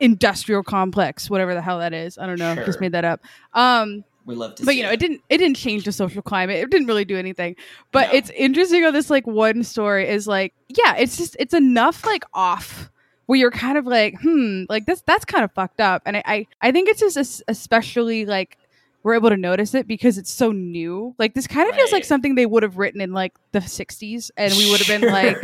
industrial 0.00 0.62
complex, 0.62 1.30
whatever 1.30 1.54
the 1.54 1.62
hell 1.62 1.78
that 1.78 1.92
is. 1.92 2.18
I 2.18 2.26
don't 2.26 2.38
know. 2.38 2.54
Just 2.64 2.80
made 2.80 2.92
that 2.92 3.04
up. 3.04 3.20
Um 3.52 4.04
we 4.26 4.34
love 4.34 4.54
to 4.54 4.64
but 4.64 4.74
you 4.74 4.82
know, 4.82 4.90
it 4.90 4.98
didn't 4.98 5.20
it 5.28 5.38
didn't 5.38 5.56
change 5.56 5.84
the 5.84 5.92
social 5.92 6.22
climate. 6.22 6.56
It 6.56 6.70
didn't 6.70 6.86
really 6.86 7.04
do 7.04 7.16
anything. 7.18 7.56
But 7.92 8.08
No. 8.08 8.14
it's 8.18 8.30
interesting 8.30 8.82
how 8.82 8.90
this 8.90 9.10
like 9.10 9.26
one 9.26 9.62
story 9.64 10.08
is 10.08 10.26
like, 10.26 10.54
yeah, 10.68 10.96
it's 10.96 11.16
just 11.16 11.36
it's 11.38 11.52
enough 11.54 12.04
like 12.06 12.24
off 12.32 12.90
where 13.26 13.38
you're 13.38 13.50
kind 13.50 13.78
of 13.78 13.86
like, 13.86 14.20
hmm, 14.20 14.64
like 14.68 14.86
this 14.86 15.02
that's 15.06 15.24
kind 15.24 15.44
of 15.44 15.52
fucked 15.52 15.80
up. 15.80 16.02
And 16.06 16.16
I 16.16 16.22
I, 16.26 16.46
I 16.60 16.72
think 16.72 16.88
it's 16.88 17.00
just 17.00 17.42
especially 17.48 18.26
like 18.26 18.58
we're 19.04 19.14
able 19.14 19.28
to 19.28 19.36
notice 19.36 19.74
it 19.74 19.86
because 19.86 20.16
it's 20.16 20.30
so 20.30 20.50
new. 20.50 21.14
Like 21.18 21.34
this 21.34 21.46
kind 21.46 21.68
of 21.68 21.76
feels 21.76 21.92
like 21.92 22.04
something 22.04 22.36
they 22.36 22.46
would 22.46 22.62
have 22.62 22.78
written 22.78 23.02
in 23.02 23.12
like 23.12 23.34
the 23.52 23.58
60s 23.58 24.30
and 24.38 24.52
we 24.54 24.70
would 24.70 24.80
have 24.80 25.00
been 25.00 25.12
like 25.12 25.36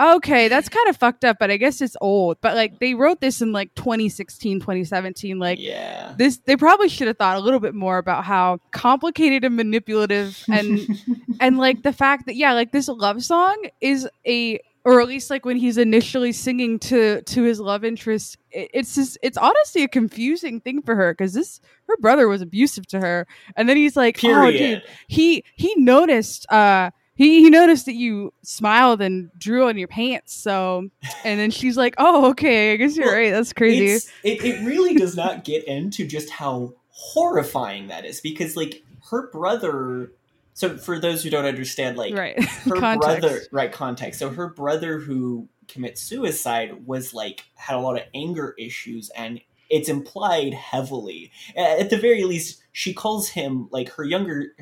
okay, 0.00 0.48
that's 0.48 0.70
kind 0.70 0.88
of 0.88 0.96
fucked 0.96 1.22
up, 1.22 1.36
but 1.38 1.50
I 1.50 1.58
guess 1.58 1.82
it's 1.82 1.98
old. 2.00 2.38
But 2.40 2.56
like 2.56 2.78
they 2.78 2.94
wrote 2.94 3.20
this 3.20 3.42
in 3.42 3.52
like 3.52 3.74
2016, 3.74 4.58
2017 4.58 5.38
like 5.38 5.58
yeah. 5.60 6.14
this 6.16 6.38
they 6.46 6.56
probably 6.56 6.88
should 6.88 7.06
have 7.06 7.18
thought 7.18 7.36
a 7.36 7.40
little 7.40 7.60
bit 7.60 7.74
more 7.74 7.98
about 7.98 8.24
how 8.24 8.58
complicated 8.70 9.44
and 9.44 9.54
manipulative 9.54 10.42
and 10.50 10.80
and 11.40 11.58
like 11.58 11.82
the 11.82 11.92
fact 11.92 12.24
that 12.24 12.36
yeah 12.36 12.54
like 12.54 12.72
this 12.72 12.88
love 12.88 13.22
song 13.22 13.54
is 13.82 14.08
a 14.26 14.58
or 14.84 15.00
at 15.00 15.08
least 15.08 15.30
like 15.30 15.44
when 15.44 15.56
he's 15.56 15.78
initially 15.78 16.32
singing 16.32 16.78
to 16.78 17.22
to 17.22 17.42
his 17.42 17.58
love 17.60 17.84
interest 17.84 18.36
it, 18.50 18.70
it's 18.74 18.94
just 18.94 19.16
it's 19.22 19.38
honestly 19.38 19.82
a 19.82 19.88
confusing 19.88 20.60
thing 20.60 20.82
for 20.82 20.94
her 20.94 21.12
because 21.12 21.32
this 21.32 21.60
her 21.88 21.96
brother 21.98 22.28
was 22.28 22.42
abusive 22.42 22.86
to 22.86 23.00
her 23.00 23.26
and 23.56 23.68
then 23.68 23.76
he's 23.76 23.96
like 23.96 24.16
oh 24.24 24.50
dude 24.50 24.82
he 25.08 25.44
he 25.56 25.74
noticed 25.76 26.50
uh 26.52 26.90
he, 27.16 27.44
he 27.44 27.48
noticed 27.50 27.86
that 27.86 27.94
you 27.94 28.32
smiled 28.42 29.00
and 29.00 29.30
drew 29.38 29.68
on 29.68 29.78
your 29.78 29.86
pants 29.88 30.34
so 30.34 30.88
and 31.24 31.38
then 31.40 31.50
she's 31.50 31.76
like 31.76 31.94
oh 31.98 32.30
okay 32.30 32.72
i 32.72 32.76
guess 32.76 32.96
you're 32.96 33.06
Well, 33.06 33.14
right 33.14 33.30
that's 33.30 33.52
crazy. 33.52 34.10
it, 34.24 34.44
it 34.44 34.64
really 34.64 34.94
does 34.94 35.16
not 35.16 35.44
get 35.44 35.64
into 35.64 36.06
just 36.06 36.28
how 36.30 36.74
horrifying 36.90 37.88
that 37.88 38.04
is 38.04 38.20
because 38.20 38.56
like 38.56 38.82
her 39.10 39.30
brother 39.30 40.10
so 40.54 40.76
for 40.78 40.98
those 41.00 41.22
who 41.22 41.30
don't 41.30 41.44
understand 41.44 41.98
like 41.98 42.14
right. 42.14 42.42
her 42.42 42.76
Context. 42.78 43.20
brother 43.20 43.40
right 43.50 43.72
context. 43.72 44.20
So 44.20 44.30
her 44.30 44.48
brother 44.48 44.98
who 44.98 45.48
commits 45.68 46.00
suicide 46.00 46.86
was 46.86 47.12
like 47.12 47.44
had 47.56 47.76
a 47.76 47.80
lot 47.80 47.96
of 47.96 48.04
anger 48.14 48.54
issues 48.58 49.10
and 49.10 49.40
it's 49.68 49.88
implied 49.88 50.54
heavily. 50.54 51.32
At 51.56 51.90
the 51.90 51.96
very 51.98 52.24
least 52.24 52.62
she 52.72 52.94
calls 52.94 53.28
him 53.28 53.68
like 53.72 53.90
her 53.90 54.04
younger 54.04 54.54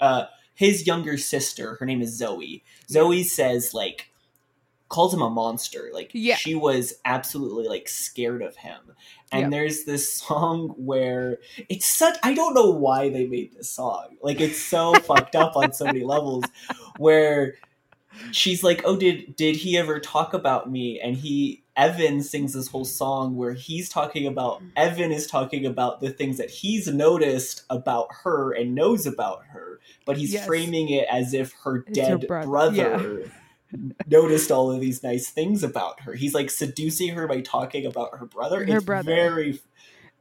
uh 0.00 0.26
his 0.54 0.86
younger 0.86 1.18
sister. 1.18 1.74
Her 1.74 1.86
name 1.86 2.00
is 2.00 2.16
zoe. 2.16 2.62
Zoe 2.88 3.24
says 3.24 3.74
like 3.74 4.10
calls 4.88 5.12
him 5.12 5.22
a 5.22 5.30
monster 5.30 5.90
like 5.92 6.10
Yeah. 6.14 6.36
she 6.36 6.54
was 6.54 6.94
absolutely 7.04 7.66
like 7.68 7.88
scared 7.88 8.42
of 8.42 8.56
him 8.56 8.78
and 9.32 9.42
Yep. 9.42 9.50
there's 9.50 9.84
this 9.84 10.12
song 10.12 10.68
where 10.76 11.38
it's 11.68 11.86
such 11.86 12.16
i 12.22 12.32
don't 12.34 12.54
know 12.54 12.70
why 12.70 13.08
they 13.10 13.26
made 13.26 13.52
this 13.54 13.68
song 13.70 14.16
like 14.22 14.40
it's 14.40 14.58
so 14.60 14.94
fucked 15.06 15.34
up 15.36 15.56
on 15.56 15.72
so 15.72 15.86
many 15.86 16.04
levels 16.04 16.44
where 16.98 17.54
she's 18.30 18.62
like 18.64 18.80
oh 18.84 18.96
did 18.96 19.36
did 19.36 19.56
he 19.56 19.76
ever 19.76 20.00
talk 20.00 20.32
about 20.32 20.70
me 20.70 20.98
and 21.00 21.16
he 21.16 21.62
evan 21.76 22.22
sings 22.22 22.54
this 22.54 22.68
whole 22.68 22.84
song 22.84 23.36
where 23.36 23.52
he's 23.52 23.88
talking 23.90 24.26
about 24.26 24.62
mm. 24.62 24.70
evan 24.76 25.12
is 25.12 25.26
talking 25.26 25.66
about 25.66 26.00
the 26.00 26.08
things 26.10 26.38
that 26.38 26.48
he's 26.48 26.86
noticed 26.86 27.64
about 27.68 28.06
her 28.22 28.52
and 28.52 28.74
knows 28.74 29.04
about 29.06 29.44
her 29.48 29.80
but 30.06 30.16
he's 30.16 30.32
Yes. 30.32 30.46
framing 30.46 30.88
it 30.88 31.06
as 31.10 31.34
if 31.34 31.52
her 31.64 31.84
It's 31.88 31.98
her 31.98 32.16
dead 32.16 32.26
brother. 32.28 32.46
brother 32.46 33.32
noticed 34.06 34.50
all 34.50 34.70
of 34.70 34.80
these 34.80 35.02
nice 35.02 35.28
things 35.28 35.62
about 35.62 36.00
her 36.00 36.14
he's 36.14 36.34
like 36.34 36.50
seducing 36.50 37.08
her 37.14 37.26
by 37.26 37.40
talking 37.40 37.84
about 37.86 38.16
her 38.16 38.26
brother 38.26 38.64
Her 38.64 38.76
it's 38.76 38.84
brother. 38.84 39.04
very 39.14 39.60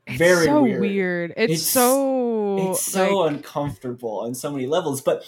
It's 0.07 0.17
very 0.17 0.45
so 0.45 0.63
weird. 0.63 1.31
It's, 1.37 1.51
It's- 1.53 1.61
so 1.63 2.71
it's 2.71 2.83
so 2.83 3.19
like, 3.19 3.33
uncomfortable 3.35 4.19
on 4.21 4.33
so 4.35 4.51
many 4.51 4.65
levels 4.67 5.01
but 5.01 5.23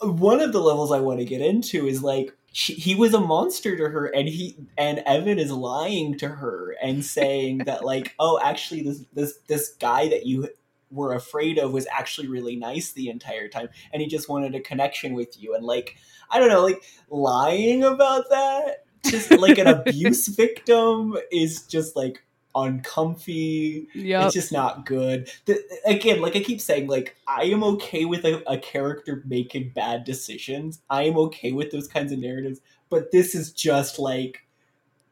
one 0.00 0.40
of 0.40 0.52
the 0.52 0.60
levels 0.60 0.90
i 0.92 1.00
want 1.00 1.18
to 1.18 1.24
get 1.26 1.40
into 1.42 1.86
is 1.86 2.02
like 2.02 2.34
she, 2.52 2.72
he 2.74 2.94
was 2.96 3.14
a 3.14 3.20
monster 3.20 3.76
to 3.76 3.88
her 3.90 4.06
and 4.06 4.28
he 4.28 4.56
and 4.78 5.00
evan 5.06 5.38
is 5.38 5.52
lying 5.52 6.16
to 6.18 6.28
her 6.28 6.74
and 6.82 7.04
saying 7.04 7.58
that 7.58 7.84
like 7.84 8.14
oh 8.18 8.40
actually 8.42 8.82
this 8.82 9.04
this 9.12 9.38
this 9.48 9.68
guy 9.80 10.08
that 10.08 10.26
you 10.26 10.48
were 10.90 11.14
afraid 11.14 11.58
of 11.58 11.72
was 11.72 11.86
actually 11.90 12.28
really 12.28 12.56
nice 12.56 12.92
the 12.92 13.08
entire 13.08 13.48
time 13.48 13.68
and 13.92 14.02
he 14.02 14.08
just 14.08 14.28
wanted 14.28 14.54
a 14.54 14.60
connection 14.60 15.14
with 15.14 15.40
you 15.40 15.54
and 15.54 15.64
like 15.64 15.96
i 16.30 16.38
don't 16.38 16.48
know 16.48 16.62
like 16.62 16.82
lying 17.10 17.84
about 17.84 18.28
that 18.30 18.84
just 19.06 19.30
like 19.30 19.58
an 19.58 19.66
abuse 19.66 20.26
victim 20.36 21.16
is 21.30 21.66
just 21.66 21.96
like 21.96 22.24
uncomfy 22.54 23.86
yeah 23.94 24.24
it's 24.24 24.34
just 24.34 24.52
not 24.52 24.84
good. 24.84 25.30
The, 25.46 25.62
again, 25.86 26.20
like 26.20 26.36
I 26.36 26.40
keep 26.40 26.60
saying, 26.60 26.88
like 26.88 27.16
I 27.26 27.44
am 27.44 27.62
okay 27.62 28.04
with 28.04 28.24
a, 28.24 28.42
a 28.50 28.58
character 28.58 29.22
making 29.26 29.70
bad 29.70 30.04
decisions. 30.04 30.80
I 30.90 31.04
am 31.04 31.16
okay 31.18 31.52
with 31.52 31.70
those 31.70 31.86
kinds 31.86 32.12
of 32.12 32.18
narratives, 32.18 32.60
but 32.88 33.12
this 33.12 33.34
is 33.34 33.52
just 33.52 33.98
like 33.98 34.46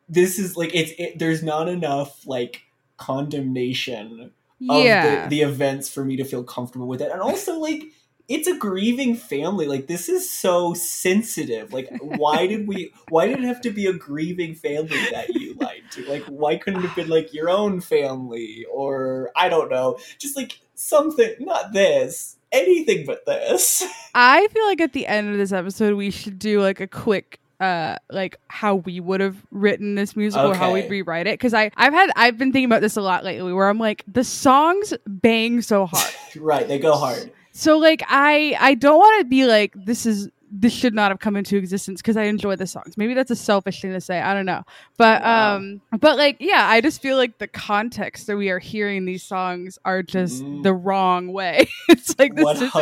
this 0.08 0.38
is 0.38 0.56
like 0.56 0.74
it's 0.74 0.92
it, 0.98 1.18
there's 1.18 1.42
not 1.42 1.68
enough 1.68 2.26
like 2.26 2.62
condemnation 2.96 4.32
of 4.68 4.84
yeah. 4.84 5.24
the, 5.24 5.28
the 5.28 5.42
events 5.42 5.88
for 5.88 6.04
me 6.04 6.16
to 6.16 6.24
feel 6.24 6.44
comfortable 6.44 6.88
with 6.88 7.02
it, 7.02 7.10
and 7.12 7.20
also 7.20 7.58
like. 7.58 7.84
It's 8.30 8.46
a 8.46 8.58
grieving 8.58 9.16
family. 9.16 9.66
Like 9.66 9.86
this 9.86 10.10
is 10.10 10.28
so 10.28 10.74
sensitive. 10.74 11.72
Like 11.72 11.88
why 11.98 12.46
did 12.46 12.68
we 12.68 12.92
why 13.08 13.26
did 13.26 13.38
it 13.38 13.44
have 13.44 13.62
to 13.62 13.70
be 13.70 13.86
a 13.86 13.94
grieving 13.94 14.54
family 14.54 14.98
that 15.12 15.30
you 15.30 15.54
lied 15.58 15.84
to? 15.92 16.04
Like 16.04 16.24
why 16.24 16.58
couldn't 16.58 16.80
it 16.80 16.88
have 16.88 16.94
been 16.94 17.08
like 17.08 17.32
your 17.32 17.48
own 17.48 17.80
family 17.80 18.66
or 18.70 19.30
I 19.34 19.48
don't 19.48 19.70
know. 19.70 19.96
Just 20.18 20.36
like 20.36 20.60
something 20.74 21.36
not 21.40 21.72
this. 21.72 22.36
Anything 22.52 23.06
but 23.06 23.24
this. 23.24 23.82
I 24.14 24.46
feel 24.48 24.66
like 24.66 24.82
at 24.82 24.92
the 24.92 25.06
end 25.06 25.30
of 25.30 25.38
this 25.38 25.50
episode 25.50 25.94
we 25.94 26.10
should 26.10 26.38
do 26.38 26.60
like 26.60 26.80
a 26.80 26.86
quick 26.86 27.40
uh 27.60 27.96
like 28.10 28.38
how 28.48 28.76
we 28.76 29.00
would 29.00 29.20
have 29.20 29.36
written 29.50 29.94
this 29.96 30.14
musical 30.14 30.50
or 30.52 30.54
how 30.54 30.72
we'd 30.72 30.88
rewrite 30.88 31.26
it. 31.26 31.34
Because 31.34 31.54
i 31.54 31.70
i've 31.76 31.92
had 31.92 32.10
i've 32.16 32.38
been 32.38 32.52
thinking 32.52 32.66
about 32.66 32.82
this 32.82 32.96
a 32.96 33.00
lot 33.00 33.24
lately 33.24 33.52
where 33.52 33.68
i'm 33.68 33.78
like 33.78 34.04
the 34.06 34.22
songs 34.24 34.94
bang 35.06 35.60
so 35.62 35.86
hard. 35.86 36.14
Right, 36.36 36.68
they 36.68 36.78
go 36.78 36.94
hard. 36.94 37.32
so 37.52 37.78
like 37.78 38.02
i 38.08 38.56
i 38.60 38.74
don't 38.74 38.98
want 38.98 39.20
to 39.20 39.24
be 39.24 39.44
like 39.46 39.72
this 39.74 40.06
is 40.06 40.28
this 40.50 40.72
should 40.72 40.94
not 40.94 41.10
have 41.10 41.20
come 41.20 41.36
into 41.36 41.56
existence 41.56 42.00
because 42.00 42.16
i 42.16 42.22
enjoy 42.24 42.56
the 42.56 42.66
songs. 42.66 42.96
Maybe 42.96 43.14
that's 43.14 43.30
a 43.30 43.36
selfish 43.36 43.80
thing 43.82 43.92
to 43.92 44.00
say. 44.00 44.20
I 44.20 44.32
don't 44.34 44.46
know. 44.46 44.62
But 44.96 45.22
Wow. 45.22 45.56
um 45.56 45.80
but 46.00 46.16
like 46.16 46.36
yeah 46.40 46.66
i 46.68 46.80
just 46.80 47.02
feel 47.02 47.16
like 47.16 47.38
the 47.38 47.46
context 47.48 48.26
that 48.26 48.36
we 48.36 48.50
are 48.50 48.58
hearing 48.58 49.04
these 49.04 49.22
songs 49.22 49.78
are 49.84 50.02
just 50.02 50.42
Mm. 50.42 50.62
the 50.62 50.72
wrong 50.74 51.32
way. 51.32 51.68
It's 51.88 52.18
like 52.18 52.34
this 52.34 52.44
isn't 52.56 52.72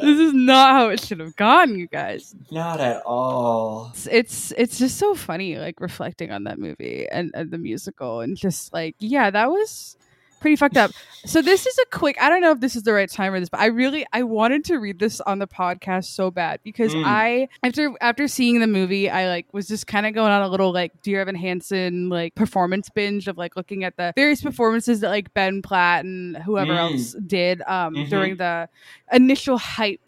this 0.00 0.18
is 0.18 0.32
not 0.34 0.70
how 0.72 0.88
it 0.90 1.00
should 1.00 1.20
have 1.20 1.36
gone 1.36 1.76
you 1.78 1.86
guys. 1.88 2.34
Not 2.50 2.80
at 2.80 3.02
all. 3.06 3.90
it's 3.94 4.06
it's, 4.06 4.52
it's 4.56 4.78
just 4.78 4.98
so 4.98 5.14
funny 5.14 5.56
like 5.58 5.80
reflecting 5.80 6.30
on 6.30 6.44
that 6.44 6.58
movie 6.58 7.06
and, 7.10 7.30
and 7.34 7.50
the 7.50 7.58
musical 7.58 8.20
and 8.20 8.36
just 8.36 8.72
like 8.72 8.94
yeah 8.98 9.30
that 9.30 9.50
was 9.50 9.96
pretty 10.42 10.56
fucked 10.56 10.76
up 10.76 10.90
so 11.24 11.40
this 11.40 11.66
is 11.66 11.78
a 11.78 11.86
quick 11.96 12.16
i 12.20 12.28
don't 12.28 12.40
know 12.42 12.50
if 12.50 12.60
this 12.60 12.76
is 12.76 12.82
the 12.82 12.92
right 12.92 13.08
time 13.08 13.32
for 13.32 13.40
this 13.40 13.48
but 13.48 13.60
i 13.60 13.66
really 13.66 14.04
i 14.12 14.22
wanted 14.22 14.64
to 14.64 14.76
read 14.76 14.98
this 14.98 15.20
on 15.22 15.38
the 15.38 15.46
podcast 15.46 16.04
so 16.06 16.30
bad 16.30 16.60
because 16.62 16.92
Mm. 16.94 17.04
i 17.06 17.48
after 17.62 17.92
after 18.00 18.28
seeing 18.28 18.60
the 18.60 18.66
movie 18.66 19.08
i 19.08 19.26
like 19.28 19.46
was 19.52 19.66
just 19.68 19.86
kind 19.86 20.04
of 20.04 20.12
going 20.14 20.30
on 20.32 20.42
a 20.42 20.48
little 20.48 20.72
like 20.72 21.00
dear 21.02 21.20
evan 21.22 21.34
hansen 21.36 22.08
like 22.10 22.34
performance 22.34 22.90
binge 22.90 23.28
of 23.28 23.38
like 23.38 23.56
looking 23.56 23.84
at 23.84 23.96
the 23.96 24.12
various 24.16 24.42
performances 24.42 25.00
that 25.00 25.08
like 25.08 25.32
ben 25.32 25.62
platt 25.62 26.04
and 26.04 26.36
whoever 26.38 26.72
Mm. 26.72 26.78
else 26.92 27.16
did 27.26 27.62
um 27.66 27.94
Mhm. 27.94 28.08
during 28.10 28.36
the 28.36 28.68
initial 29.12 29.56
hype 29.58 30.00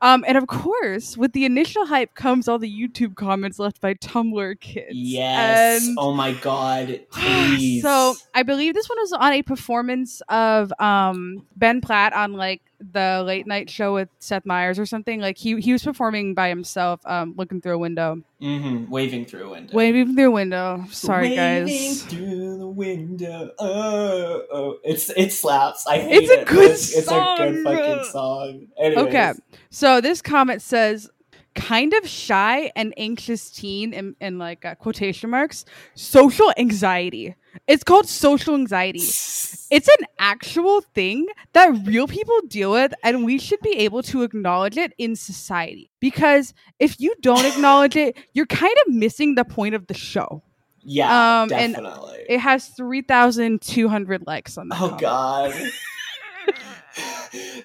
um, 0.00 0.24
and 0.26 0.38
of 0.38 0.46
course, 0.46 1.16
with 1.16 1.32
the 1.32 1.44
initial 1.44 1.86
hype 1.86 2.14
comes 2.14 2.48
all 2.48 2.58
the 2.58 2.70
YouTube 2.70 3.16
comments 3.16 3.58
left 3.58 3.80
by 3.80 3.94
Tumblr 3.94 4.60
kids. 4.60 4.92
Yes. 4.92 5.86
And 5.86 5.96
oh 5.98 6.12
my 6.12 6.32
god. 6.32 7.00
Please. 7.10 7.82
so 7.82 8.14
I 8.34 8.42
believe 8.42 8.74
this 8.74 8.88
one 8.88 8.98
was 9.00 9.12
on 9.12 9.32
a 9.32 9.42
performance 9.42 10.20
of 10.28 10.72
um, 10.78 11.46
Ben 11.56 11.80
Platt 11.80 12.12
on 12.12 12.34
like 12.34 12.62
the 12.80 13.22
late 13.26 13.46
night 13.46 13.68
show 13.68 13.92
with 13.94 14.08
Seth 14.18 14.46
Meyers 14.46 14.78
or 14.78 14.86
something. 14.86 15.20
Like 15.20 15.36
he 15.36 15.60
he 15.60 15.72
was 15.72 15.82
performing 15.82 16.34
by 16.34 16.48
himself, 16.48 17.00
um, 17.06 17.34
looking 17.36 17.60
through 17.60 17.74
a 17.74 17.78
window, 17.78 18.22
Mm-hmm. 18.40 18.88
Waving 18.90 19.24
through 19.26 19.48
a 19.48 19.50
window. 19.50 19.74
waving 19.74 20.14
through 20.14 20.28
a 20.28 20.30
window. 20.30 20.84
Sorry, 20.90 21.30
Waving 21.30 21.66
guys. 21.66 22.02
through 22.04 22.58
the 22.58 22.66
window. 22.68 23.50
Oh, 23.58 24.42
oh. 24.52 24.78
It's 24.84 25.10
it 25.10 25.32
slaps. 25.32 25.86
I 25.86 25.98
hate 25.98 26.22
It's 26.22 26.30
a 26.30 26.40
it. 26.42 26.46
good 26.46 26.70
it's, 26.70 26.96
it's 26.96 27.08
a 27.10 27.34
good 27.36 27.64
fucking 27.64 28.04
song. 28.04 28.66
Anyways. 28.78 29.06
Okay. 29.08 29.32
So 29.70 30.00
this 30.00 30.22
comment 30.22 30.62
says, 30.62 31.10
kind 31.56 31.92
of 31.94 32.06
shy 32.06 32.70
and 32.76 32.94
anxious 32.96 33.50
teen 33.50 33.92
in, 33.92 34.14
in 34.20 34.38
like 34.38 34.64
uh, 34.64 34.76
quotation 34.76 35.30
marks, 35.30 35.64
social 35.94 36.52
anxiety. 36.56 37.34
It's 37.66 37.84
called 37.84 38.08
social 38.08 38.54
anxiety. 38.54 39.00
It's 39.00 39.88
an 39.88 40.06
actual 40.18 40.80
thing 40.94 41.26
that 41.52 41.86
real 41.86 42.06
people 42.06 42.40
deal 42.48 42.72
with, 42.72 42.92
and 43.02 43.24
we 43.24 43.38
should 43.38 43.60
be 43.60 43.76
able 43.78 44.02
to 44.04 44.22
acknowledge 44.22 44.76
it 44.76 44.92
in 44.98 45.16
society. 45.16 45.90
Because 46.00 46.54
if 46.78 46.98
you 47.00 47.14
don't 47.20 47.44
acknowledge 47.44 47.96
it, 47.96 48.16
you're 48.32 48.46
kind 48.46 48.74
of 48.86 48.94
missing 48.94 49.34
the 49.34 49.44
point 49.44 49.74
of 49.74 49.86
the 49.86 49.94
show. 49.94 50.42
Yeah, 50.82 51.42
Um, 51.42 51.52
and 51.52 51.74
definitely. 51.74 52.24
It 52.28 52.40
has 52.40 52.68
3,200 52.68 54.26
likes 54.26 54.56
on 54.56 54.68
that. 54.68 54.76
oh 54.80 54.88
comment. 54.88 55.00
god. 55.00 55.54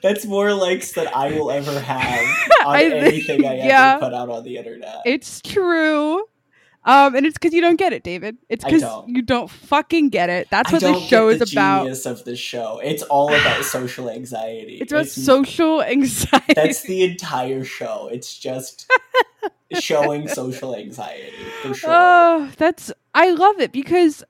That's 0.02 0.26
more 0.26 0.54
likes 0.54 0.92
than 0.94 1.08
I 1.16 1.32
will 1.32 1.50
ever 1.50 1.80
have 1.80 2.20
on 2.66 2.76
I 2.76 2.84
anything 2.84 3.46
I 3.46 3.56
yeah. 3.56 3.94
ever 3.96 4.06
put 4.06 4.14
out 4.14 4.30
on 4.30 4.44
the 4.44 4.58
internet. 4.58 4.98
It's 5.06 5.42
true. 5.42 6.26
Um, 6.86 7.16
and 7.16 7.26
it's 7.26 7.36
because 7.38 7.54
you 7.54 7.62
don't 7.62 7.78
get 7.78 7.94
it, 7.94 8.04
David. 8.04 8.38
It's 8.50 8.64
because 8.64 8.84
you 9.08 9.22
don't 9.22 9.50
fucking 9.50 10.10
get 10.10 10.30
it. 10.30 10.50
That's 10.50 10.72
what 10.72 10.82
the 10.82 11.00
show 11.00 11.30
is 11.30 11.54
about. 11.54 11.84
genius 11.84 12.06
of 12.06 12.26
the 12.26 12.36
show. 12.36 12.80
It's 12.84 13.04
all 13.04 13.34
about 13.34 13.64
social 13.66 14.10
anxiety. 14.10 14.80
It's 14.82 14.92
about 14.92 15.08
social 15.08 15.82
anxiety. 15.82 16.54
That's 16.54 16.82
the 16.82 17.04
entire 17.04 17.64
show. 17.64 18.10
It's 18.12 18.38
just 18.38 18.92
showing 19.80 20.28
social 20.28 20.76
anxiety 20.76 21.32
for 21.62 21.74
sure. 21.74 21.90
Oh, 21.92 22.52
that's 22.58 22.92
I 23.16 23.32
love 23.32 23.60
it 23.60 23.72
because 23.72 24.24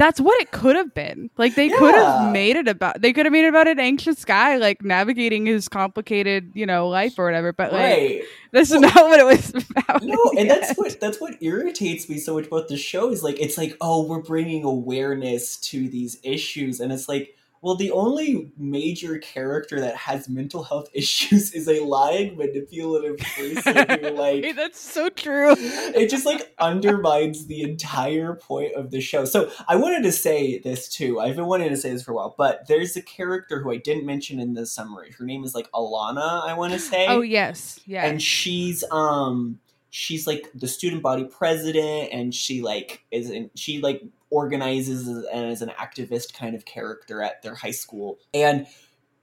that's 0.00 0.18
what 0.18 0.40
it 0.40 0.50
could 0.50 0.76
have 0.76 0.94
been. 0.94 1.28
Like 1.36 1.56
they 1.56 1.68
could 1.68 1.94
have 1.94 2.32
made 2.32 2.56
it 2.56 2.66
about. 2.66 3.02
They 3.02 3.12
could 3.12 3.26
have 3.26 3.32
made 3.34 3.44
it 3.44 3.48
about 3.48 3.68
an 3.68 3.78
anxious 3.78 4.24
guy 4.24 4.56
like 4.56 4.82
navigating 4.82 5.44
his 5.44 5.68
complicated, 5.68 6.52
you 6.54 6.64
know, 6.64 6.88
life 6.88 7.18
or 7.18 7.26
whatever. 7.26 7.52
But 7.52 7.74
like 7.74 7.82
right. 7.82 8.22
that's 8.50 8.70
Well, 8.70 8.80
not 8.80 8.94
what 8.94 9.20
it 9.20 9.26
was 9.26 9.50
about. 9.76 10.02
No, 10.02 10.32
and 10.38 10.48
that's 10.48 10.72
what 10.78 10.98
that's 11.00 11.20
what 11.20 11.34
irritates 11.42 12.08
me 12.08 12.16
so 12.16 12.34
much 12.34 12.46
about 12.46 12.68
the 12.68 12.78
show 12.78 13.10
is 13.10 13.22
like 13.22 13.38
it's 13.38 13.58
like 13.58 13.76
oh 13.82 14.06
we're 14.06 14.22
bringing 14.22 14.64
awareness 14.64 15.58
to 15.58 15.86
these 15.90 16.18
issues 16.22 16.80
and 16.80 16.92
it's 16.92 17.06
like 17.06 17.36
well 17.62 17.74
the 17.74 17.90
only 17.90 18.52
major 18.56 19.18
character 19.18 19.80
that 19.80 19.94
has 19.96 20.28
mental 20.28 20.62
health 20.62 20.88
issues 20.94 21.52
is 21.52 21.68
a 21.68 21.84
lying 21.84 22.36
manipulative 22.36 23.18
person 23.18 24.00
who 24.00 24.10
like 24.16 24.56
that's 24.56 24.80
so 24.80 25.08
true. 25.08 25.54
it 25.58 26.08
just 26.08 26.26
like 26.26 26.52
undermines 26.58 27.46
the 27.46 27.62
entire 27.62 28.34
point 28.34 28.74
of 28.74 28.90
the 28.90 29.00
show. 29.00 29.24
So 29.24 29.50
I 29.68 29.76
wanted 29.76 30.02
to 30.04 30.12
say 30.12 30.58
this 30.58 30.88
too. 30.88 31.20
I've 31.20 31.36
been 31.36 31.46
wanting 31.46 31.70
to 31.70 31.76
say 31.76 31.92
this 31.92 32.02
for 32.02 32.12
a 32.12 32.14
while, 32.14 32.34
but 32.36 32.66
there's 32.68 32.96
a 32.96 33.02
character 33.02 33.62
who 33.62 33.70
I 33.70 33.76
didn't 33.76 34.06
mention 34.06 34.40
in 34.40 34.54
the 34.54 34.66
summary. 34.66 35.12
Her 35.18 35.24
name 35.24 35.44
is 35.44 35.54
like 35.54 35.70
Alana, 35.72 36.46
I 36.46 36.54
want 36.54 36.72
to 36.72 36.78
say. 36.78 37.06
Oh 37.08 37.20
yes, 37.20 37.80
yeah. 37.86 38.06
And 38.06 38.20
she's 38.22 38.84
um 38.90 39.58
she's 39.90 40.26
like 40.26 40.50
the 40.54 40.68
student 40.68 41.02
body 41.02 41.24
president 41.24 42.10
and 42.12 42.34
she 42.34 42.62
like 42.62 43.04
isn't 43.10 43.58
she 43.58 43.80
like 43.80 44.02
organizes 44.30 45.06
and 45.08 45.50
is 45.50 45.62
an 45.62 45.70
activist 45.70 46.34
kind 46.34 46.54
of 46.54 46.64
character 46.64 47.22
at 47.22 47.42
their 47.42 47.54
high 47.54 47.70
school. 47.70 48.18
And 48.32 48.66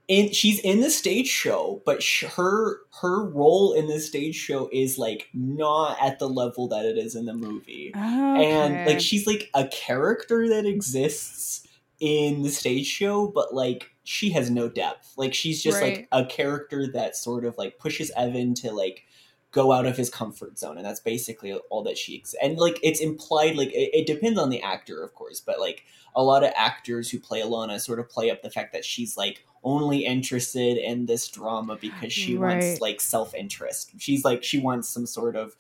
in, 0.08 0.32
she's 0.32 0.60
in 0.60 0.80
the 0.82 0.90
stage 0.90 1.28
show, 1.28 1.82
but 1.86 2.02
sh- 2.02 2.24
her 2.36 2.78
her 3.02 3.26
role 3.26 3.74
in 3.74 3.88
the 3.88 4.00
stage 4.00 4.36
show 4.36 4.70
is 4.72 4.98
like 4.98 5.28
not 5.34 5.98
at 6.02 6.20
the 6.20 6.30
level 6.30 6.68
that 6.70 6.86
it 6.86 6.98
is 6.98 7.16
in 7.16 7.26
the 7.26 7.34
movie. 7.34 7.92
And 7.96 8.86
like 8.86 9.02
she's 9.02 9.28
like 9.28 9.50
a 9.54 9.68
character 9.68 10.48
that 10.50 10.66
exists 10.66 11.68
in 12.00 12.44
the 12.44 12.50
stage 12.52 12.86
show, 12.86 13.28
but 13.28 13.54
like 13.54 13.92
she 14.04 14.30
has 14.32 14.50
no 14.50 14.70
depth. 14.70 15.14
Like 15.18 15.34
she's 15.34 15.62
just 15.62 15.82
like 15.82 16.08
a 16.14 16.26
character 16.26 16.88
that 16.94 17.18
sort 17.18 17.44
of 17.44 17.58
like 17.58 17.78
pushes 17.78 18.12
Evan 18.16 18.54
to 18.56 18.72
like 18.72 19.04
go 19.52 19.72
out 19.72 19.86
of 19.86 19.96
his 19.96 20.10
comfort 20.10 20.60
zone 20.60 20.78
and 20.78 20.86
that's 20.86 21.00
basically 21.00 21.54
all 21.70 21.82
that 21.84 21.98
she 21.98 22.18
ex- 22.20 22.36
and 22.42 22.58
like 22.58 22.78
it's 22.84 23.00
implied 23.00 23.56
like 23.56 23.70
it, 23.70 23.90
it 23.94 24.06
depends 24.08 24.38
on 24.38 24.50
the 24.50 24.62
actor 24.62 25.02
of 25.02 25.14
course 25.16 25.40
but 25.40 25.60
like 25.60 25.86
a 26.16 26.22
lot 26.24 26.44
of 26.44 26.52
actors 26.56 27.10
who 27.10 27.20
play 27.20 27.42
alana 27.42 27.80
sort 27.80 28.00
of 28.00 28.10
play 28.10 28.30
up 28.30 28.42
the 28.42 28.50
fact 28.50 28.74
that 28.74 28.84
she's 28.84 29.16
like 29.16 29.46
only 29.64 30.06
interested 30.06 30.78
in 30.78 31.06
this 31.06 31.28
drama 31.30 31.78
because 31.80 32.12
she 32.14 32.36
Right. 32.38 32.62
wants 32.62 32.82
like 32.82 33.00
self-interest 33.02 33.92
she's 34.00 34.24
like 34.26 34.44
she 34.44 34.60
wants 34.60 34.90
some 34.90 35.06
sort 35.06 35.36
of 35.36 35.56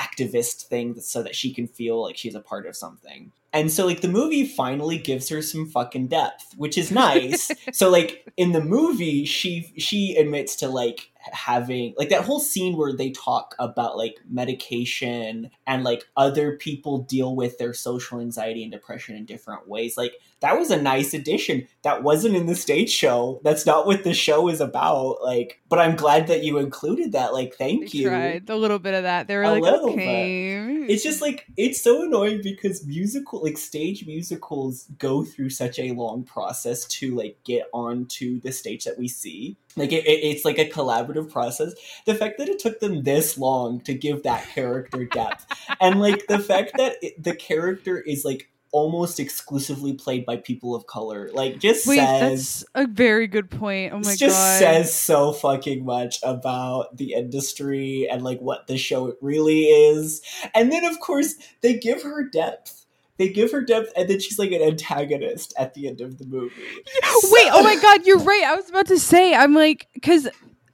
activist 0.00 0.66
thing 0.66 0.98
so 1.00 1.22
that 1.22 1.36
she 1.36 1.52
can 1.52 1.66
feel 1.66 2.02
like 2.02 2.16
she's 2.16 2.34
a 2.34 2.40
part 2.40 2.66
of 2.66 2.76
something. 2.76 3.32
And 3.52 3.70
so 3.70 3.84
like 3.84 4.00
the 4.00 4.08
movie 4.08 4.46
finally 4.46 4.96
gives 4.96 5.28
her 5.28 5.42
some 5.42 5.66
fucking 5.66 6.06
depth 6.06 6.54
which 6.56 6.78
is 6.78 6.90
nice. 6.90 7.50
So 7.72 7.90
like 7.90 8.24
in 8.36 8.52
the 8.52 8.62
movie 8.62 9.24
she 9.24 9.72
she 9.76 10.16
admits 10.16 10.56
to 10.56 10.68
like 10.68 11.10
having 11.32 11.94
like 11.96 12.08
that 12.08 12.24
whole 12.24 12.40
scene 12.40 12.76
where 12.76 12.92
they 12.92 13.10
talk 13.10 13.54
about 13.58 13.96
like 13.96 14.16
medication 14.28 15.50
and 15.66 15.84
like 15.84 16.04
other 16.16 16.56
people 16.56 16.98
deal 16.98 17.34
with 17.36 17.58
their 17.58 17.74
social 17.74 18.20
anxiety 18.20 18.62
and 18.62 18.72
depression 18.72 19.16
in 19.16 19.24
different 19.24 19.68
ways. 19.68 19.96
Like 19.96 20.14
that 20.40 20.58
was 20.58 20.70
a 20.70 20.80
nice 20.80 21.14
addition. 21.14 21.66
That 21.82 22.02
wasn't 22.02 22.34
in 22.36 22.46
the 22.46 22.54
stage 22.54 22.90
show. 22.90 23.40
That's 23.44 23.66
not 23.66 23.86
what 23.86 24.04
the 24.04 24.14
show 24.14 24.48
is 24.48 24.60
about 24.60 25.18
like 25.22 25.58
but 25.68 25.78
i'm 25.78 25.94
glad 25.94 26.26
that 26.26 26.42
you 26.42 26.58
included 26.58 27.12
that 27.12 27.32
like 27.32 27.54
thank 27.54 27.92
They 27.92 27.98
you. 27.98 28.08
tried 28.08 28.50
a 28.50 28.56
little 28.56 28.78
bit 28.80 28.94
of 28.94 29.04
that. 29.04 29.28
They 29.28 29.36
were 29.36 29.44
A 29.44 29.50
like, 29.52 29.62
little 29.62 29.90
okay. 29.90 30.84
it's 30.88 31.02
just 31.02 31.20
like 31.20 31.46
it's 31.56 31.80
so 31.80 32.02
annoying 32.04 32.40
because 32.42 32.84
musical 32.86 33.42
like 33.42 33.56
stage 33.58 34.06
musicals 34.06 34.86
go 34.98 35.24
through 35.24 35.50
such 35.50 35.78
a 35.78 35.92
long 35.92 36.24
process 36.24 36.84
to 36.86 37.14
like 37.14 37.36
get 37.44 37.68
onto 37.72 38.40
the 38.40 38.52
stage 38.52 38.84
that 38.84 38.98
we 38.98 39.08
see. 39.08 39.56
Like 39.76 39.92
it, 39.92 40.04
it- 40.06 40.24
it's 40.30 40.44
like 40.44 40.58
a 40.58 40.68
collaborative 40.68 41.30
process. 41.30 41.72
The 42.06 42.14
fact 42.14 42.38
that 42.38 42.48
it 42.48 42.58
took 42.58 42.80
them 42.80 43.02
this 43.04 43.38
long 43.38 43.80
to 43.82 43.94
give 43.94 44.22
that 44.24 44.46
character 44.48 45.04
depth 45.04 45.46
and 45.80 46.00
like 46.00 46.26
the 46.26 46.38
fact 46.38 46.72
that 46.76 46.96
it, 47.02 47.22
the 47.22 47.34
character 47.34 47.98
is 48.00 48.24
like 48.24 48.48
almost 48.72 49.18
exclusively 49.18 49.92
played 49.92 50.24
by 50.24 50.36
people 50.36 50.74
of 50.74 50.86
color 50.86 51.28
like 51.32 51.58
just 51.58 51.86
Wait, 51.86 51.96
says 51.96 52.64
that's 52.74 52.90
a 52.90 52.92
very 52.92 53.26
good 53.26 53.50
point. 53.50 53.92
Oh 53.92 53.98
my 53.98 54.14
just 54.14 54.36
god. 54.36 54.58
says 54.58 54.94
so 54.94 55.32
fucking 55.32 55.84
much 55.84 56.18
about 56.22 56.96
the 56.96 57.14
industry 57.14 58.08
and 58.10 58.22
like 58.22 58.38
what 58.40 58.66
the 58.66 58.78
show 58.78 59.14
really 59.20 59.64
is. 59.64 60.22
And 60.54 60.70
then 60.70 60.84
of 60.84 61.00
course 61.00 61.34
they 61.62 61.78
give 61.78 62.02
her 62.02 62.28
depth. 62.28 62.86
They 63.16 63.28
give 63.28 63.52
her 63.52 63.60
depth 63.60 63.92
and 63.96 64.08
then 64.08 64.20
she's 64.20 64.38
like 64.38 64.52
an 64.52 64.62
antagonist 64.62 65.52
at 65.58 65.74
the 65.74 65.88
end 65.88 66.00
of 66.00 66.18
the 66.18 66.24
movie. 66.26 66.54
Wait, 66.54 67.48
oh 67.52 67.62
my 67.62 67.76
god, 67.76 68.06
you're 68.06 68.18
right. 68.18 68.44
I 68.46 68.54
was 68.54 68.68
about 68.70 68.86
to 68.86 68.98
say, 68.98 69.34
I'm 69.34 69.54
like, 69.54 69.88
because 69.94 70.28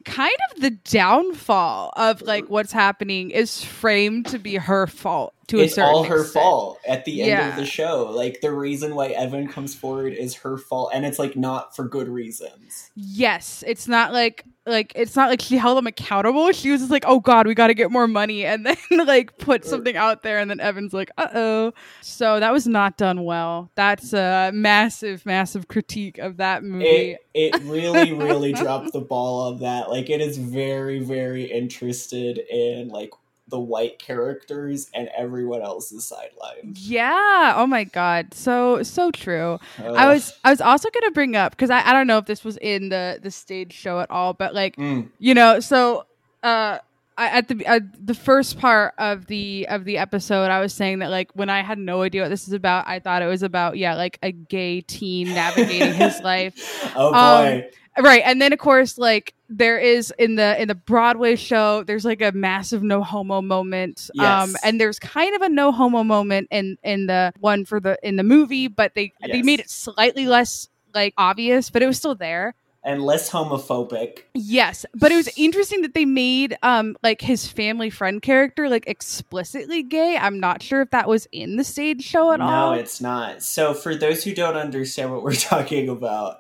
kind 0.05 0.37
of 0.51 0.61
the 0.61 0.71
downfall 0.71 1.93
of 1.97 2.23
like 2.23 2.49
what's 2.49 2.73
happening 2.73 3.31
is 3.31 3.65
framed 3.65 4.27
to 4.27 4.39
be 4.39 4.55
her 4.55 4.87
fault 4.87 5.35
to 5.49 5.61
it's 5.61 5.79
all 5.79 6.03
her 6.05 6.23
extent. 6.23 6.33
fault 6.45 6.79
at 6.87 7.05
the 7.05 7.23
end 7.23 7.29
Yeah. 7.31 7.49
of 7.51 7.57
the 7.57 7.67
show. 7.67 8.11
Like 8.11 8.41
the 8.41 8.53
reason 8.53 8.95
why 8.97 9.09
Evan 9.09 9.47
comes 9.47 9.75
forward 9.75 10.13
is 10.13 10.35
her 10.35 10.59
fault 10.59 10.91
and 10.93 11.07
it's 11.07 11.19
like 11.21 11.37
not 11.37 11.77
for 11.77 11.85
good 11.85 12.09
reasons. 12.09 12.91
Yes, 12.97 13.63
it's 13.67 13.87
not 13.87 14.13
like 14.13 14.45
like 14.67 14.91
it's 14.97 15.15
not 15.15 15.31
like 15.31 15.41
she 15.41 15.57
held 15.57 15.79
them 15.79 15.87
accountable. 15.87 16.51
She 16.51 16.73
was 16.73 16.81
just 16.81 16.91
like, 16.91 17.05
"Oh 17.07 17.21
God, 17.21 17.47
we 17.47 17.55
got 17.55 17.69
to 17.69 17.75
get 17.75 17.93
more 17.93 18.09
money," 18.09 18.45
and 18.47 18.67
then 18.67 18.77
like 19.07 19.39
put 19.39 19.65
something 19.65 19.97
out 19.97 20.25
there, 20.25 20.41
and 20.41 20.51
then 20.51 20.59
Evan's 20.59 20.93
like, 20.93 21.11
"Uh 21.17 21.29
oh." 21.35 21.73
So 22.01 22.41
that 22.41 22.53
was 22.53 22.67
not 22.67 22.97
done 22.97 23.25
well. 23.25 23.71
That's 23.77 24.13
a 24.13 24.51
massive, 24.53 25.25
massive 25.25 25.69
critique 25.69 26.19
of 26.19 26.39
that 26.39 26.65
movie. 26.65 26.87
It 26.87 27.21
it 27.35 27.63
really 27.63 28.13
really 28.13 28.53
dropped 28.55 28.93
the 28.93 29.01
ball 29.01 29.53
on 29.53 29.61
that. 29.61 29.89
Like 29.91 30.11
it 30.11 30.21
is 30.21 30.37
very 30.39 30.99
very 30.99 31.45
interested 31.45 32.39
in 32.51 32.89
like 32.89 33.11
the 33.49 33.61
white 33.61 33.99
characters 33.99 34.91
and 34.95 35.09
everyone 35.17 35.63
else's 35.63 36.05
sidelines. 36.05 36.81
yeah. 36.89 37.55
Oh 37.57 37.67
my 37.67 37.85
God. 37.85 38.35
So 38.35 38.83
so 38.83 39.11
true. 39.11 39.59
I 39.79 40.07
was 40.13 40.33
I 40.45 40.51
was 40.51 40.61
also 40.61 40.89
gonna 40.91 41.13
bring 41.13 41.37
up 41.37 41.53
because 41.53 41.71
I, 41.71 41.81
I 41.89 41.93
don't 41.93 42.07
know 42.09 42.19
if 42.19 42.27
this 42.27 42.43
was 42.45 42.57
in 42.57 42.89
the 42.89 43.21
the 43.23 43.31
stage 43.31 43.73
show 43.73 44.01
at 44.01 44.11
all, 44.11 44.33
but 44.35 44.55
like 44.55 44.77
Mm, 44.77 45.09
you 45.19 45.35
know 45.35 45.61
so 45.61 46.07
uh 46.43 46.79
I, 47.19 47.29
at 47.29 47.49
the 47.49 47.65
at 47.65 48.07
the 48.07 48.15
first 48.15 48.59
part 48.59 48.93
of 48.99 49.27
the 49.27 49.67
of 49.71 49.85
the 49.87 49.97
episode 49.97 50.51
i 50.51 50.61
was 50.61 50.75
saying 50.75 50.99
that 50.99 51.09
like 51.11 51.31
when 51.33 51.49
i 51.49 51.63
had 51.63 51.79
no 51.79 52.03
idea 52.03 52.21
what 52.21 52.29
this 52.29 52.47
is 52.47 52.53
about 52.53 52.87
i 52.87 52.99
thought 52.99 53.23
it 53.23 53.27
was 53.27 53.43
about 53.43 53.79
yeah 53.79 53.95
like 53.95 54.19
a 54.23 54.33
gay 54.33 54.83
teen 54.83 55.33
navigating 55.33 55.95
his 55.95 56.21
life 56.25 56.93
Oh 56.95 57.15
Um, 57.15 57.45
boy. 57.45 57.71
Right 58.01 58.23
and 58.25 58.41
then 58.43 58.53
of 58.53 58.59
course 58.59 58.99
like 58.99 59.35
there 59.49 59.79
is 59.79 60.13
in 60.19 60.35
the 60.37 60.61
in 60.61 60.69
the 60.69 60.75
broadway 60.75 61.37
show 61.37 61.83
there's 61.85 62.05
like 62.05 62.21
a 62.21 62.33
massive 62.33 62.83
no 62.83 63.03
homo 63.03 63.41
moment 63.41 64.11
um 64.19 64.51
Yes. 64.51 64.57
and 64.65 64.81
there's 64.81 64.99
kind 64.99 65.35
of 65.37 65.43
a 65.43 65.49
no 65.49 65.73
homo 65.73 66.03
moment 66.03 66.49
in 66.51 66.77
in 66.83 67.07
the 67.07 67.33
one 67.41 67.65
for 67.65 67.81
the 67.81 67.99
in 68.03 68.17
the 68.17 68.23
movie 68.25 68.69
but 68.69 68.95
they 68.95 69.13
they 69.27 69.43
made 69.43 69.61
it 69.61 69.71
slightly 69.71 70.27
less 70.27 70.69
like 70.95 71.15
obvious 71.17 71.71
but 71.71 71.83
it 71.83 71.87
was 71.87 71.97
still 71.97 72.15
there 72.15 72.55
and 72.87 73.03
less 73.03 73.29
homophobic. 73.29 74.21
Yes, 74.33 74.87
but 74.95 75.13
it 75.13 75.17
was 75.17 75.29
interesting 75.37 75.83
that 75.83 75.93
they 75.93 76.05
made 76.05 76.57
um 76.63 76.97
like 77.03 77.21
his 77.21 77.47
family 77.47 77.91
friend 77.91 78.23
character 78.23 78.69
like 78.69 78.87
explicitly 78.87 79.83
gay. 79.83 80.17
I'm 80.17 80.41
not 80.41 80.63
sure 80.63 80.81
if 80.81 80.91
that 80.91 81.09
was 81.09 81.29
in 81.33 81.57
the 81.57 81.65
stage 81.65 82.03
show 82.03 82.33
at 82.33 82.39
no, 82.39 82.47
all. 82.47 82.71
No, 82.71 82.79
it's 82.79 83.01
not. 83.01 83.43
So 83.43 83.75
for 83.75 83.95
those 83.95 84.23
who 84.25 84.33
don't 84.33 84.57
understand 84.57 85.13
what 85.13 85.23
we're 85.23 85.35
talking 85.35 85.89
about, 85.89 86.39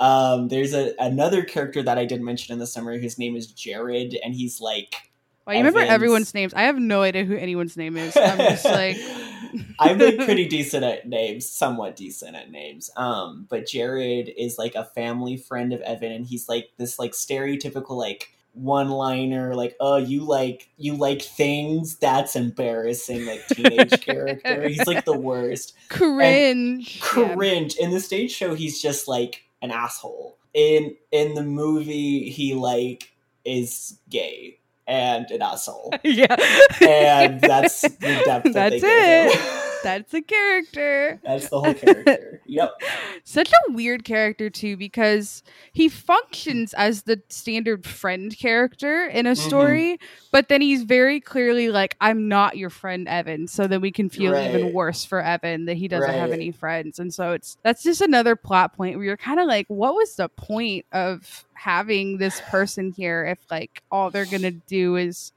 um, 0.00 0.48
there's 0.48 0.74
a 0.74 0.94
another 0.98 1.44
character 1.44 1.82
that 1.82 1.98
I 1.98 2.06
didn't 2.06 2.24
mention 2.24 2.54
in 2.54 2.58
the 2.58 2.66
summary. 2.66 3.00
His 3.00 3.18
name 3.18 3.36
is 3.36 3.46
Jared, 3.46 4.18
and 4.24 4.34
he's 4.34 4.60
like 4.60 5.11
Well, 5.46 5.56
you 5.56 5.64
remember 5.64 5.80
everyone's 5.80 6.34
names? 6.34 6.54
I 6.54 6.62
have 6.62 6.78
no 6.78 7.02
idea 7.02 7.24
who 7.24 7.36
anyone's 7.36 7.76
name 7.76 7.96
is. 7.96 8.16
I'm 8.16 8.38
just 8.38 8.64
like 8.64 8.96
I'm 9.78 9.98
like 9.98 10.16
pretty 10.18 10.46
decent 10.46 10.84
at 10.84 11.08
names, 11.08 11.48
somewhat 11.48 11.96
decent 11.96 12.36
at 12.36 12.50
names. 12.50 12.90
Um, 12.96 13.46
but 13.48 13.66
Jared 13.66 14.32
is 14.36 14.58
like 14.58 14.74
a 14.74 14.84
family 14.84 15.36
friend 15.36 15.72
of 15.72 15.80
Evan, 15.82 16.12
and 16.12 16.26
he's 16.26 16.48
like 16.48 16.70
this 16.78 16.98
like 16.98 17.12
stereotypical 17.12 17.96
like 17.96 18.30
one 18.54 18.90
liner 18.90 19.54
like 19.54 19.74
oh 19.80 19.96
you 19.96 20.20
like 20.20 20.68
you 20.76 20.94
like 20.94 21.22
things 21.22 21.96
that's 21.96 22.36
embarrassing 22.36 23.24
like 23.24 23.46
teenage 23.46 23.98
character 24.04 24.68
he's 24.68 24.86
like 24.86 25.06
the 25.06 25.18
worst 25.18 25.74
cringe. 25.88 27.00
Yeah. 27.16 27.34
cringe 27.34 27.76
in 27.76 27.90
the 27.92 27.98
stage 27.98 28.30
show 28.30 28.54
he's 28.54 28.82
just 28.82 29.08
like 29.08 29.44
an 29.62 29.70
asshole 29.70 30.36
in 30.52 30.94
in 31.10 31.32
the 31.32 31.42
movie 31.42 32.28
he 32.28 32.52
like 32.52 33.10
is 33.46 33.98
gay 34.10 34.58
and 34.86 35.30
an 35.30 35.42
asshole 35.42 35.92
yeah. 36.02 36.36
and 36.80 37.40
that's 37.40 37.82
the 37.82 38.22
depth 38.24 38.52
that 38.52 38.70
That's 38.70 38.82
they 38.82 39.26
it. 39.28 39.68
That's 39.82 40.14
a 40.14 40.22
character. 40.22 41.20
that's 41.24 41.48
the 41.48 41.60
whole 41.60 41.74
character 41.74 42.40
yep 42.46 42.72
Such 43.24 43.50
a 43.50 43.72
weird 43.72 44.04
character 44.04 44.50
too 44.50 44.76
because 44.76 45.42
he 45.72 45.88
functions 45.88 46.74
as 46.74 47.02
the 47.04 47.22
standard 47.28 47.86
friend 47.86 48.36
character 48.36 49.06
in 49.06 49.26
a 49.26 49.32
Mhm. 49.32 49.36
story, 49.36 49.98
but 50.32 50.48
then 50.48 50.60
he's 50.60 50.82
very 50.82 51.20
clearly 51.20 51.68
like 51.68 51.96
I'm 52.00 52.26
not 52.28 52.56
your 52.56 52.70
friend 52.70 53.06
Evan, 53.08 53.46
so 53.46 53.66
then 53.68 53.80
we 53.80 53.92
can 53.92 54.08
feel 54.08 54.32
even 54.36 54.72
worse 54.72 55.04
for 55.04 55.20
Evan 55.22 55.66
that 55.66 55.76
he 55.76 55.88
doesn't 55.88 56.08
have 56.18 56.32
any 56.32 56.50
friends. 56.50 56.98
And 56.98 57.12
so 57.14 57.32
it's 57.32 57.56
that's 57.62 57.82
just 57.82 58.00
another 58.00 58.34
plot 58.34 58.74
point 58.74 58.96
where 58.96 59.04
you're 59.06 59.16
kind 59.16 59.38
of 59.40 59.46
like 59.46 59.66
what 59.68 59.94
was 59.94 60.16
the 60.16 60.28
point 60.28 60.84
of 60.92 61.44
having 61.54 62.18
this 62.18 62.40
person 62.40 62.90
here 62.90 63.24
if 63.24 63.38
like 63.50 63.82
all 63.90 64.10
they're 64.10 64.26
going 64.26 64.42
to 64.42 64.50
do 64.50 64.96
is 64.96 65.32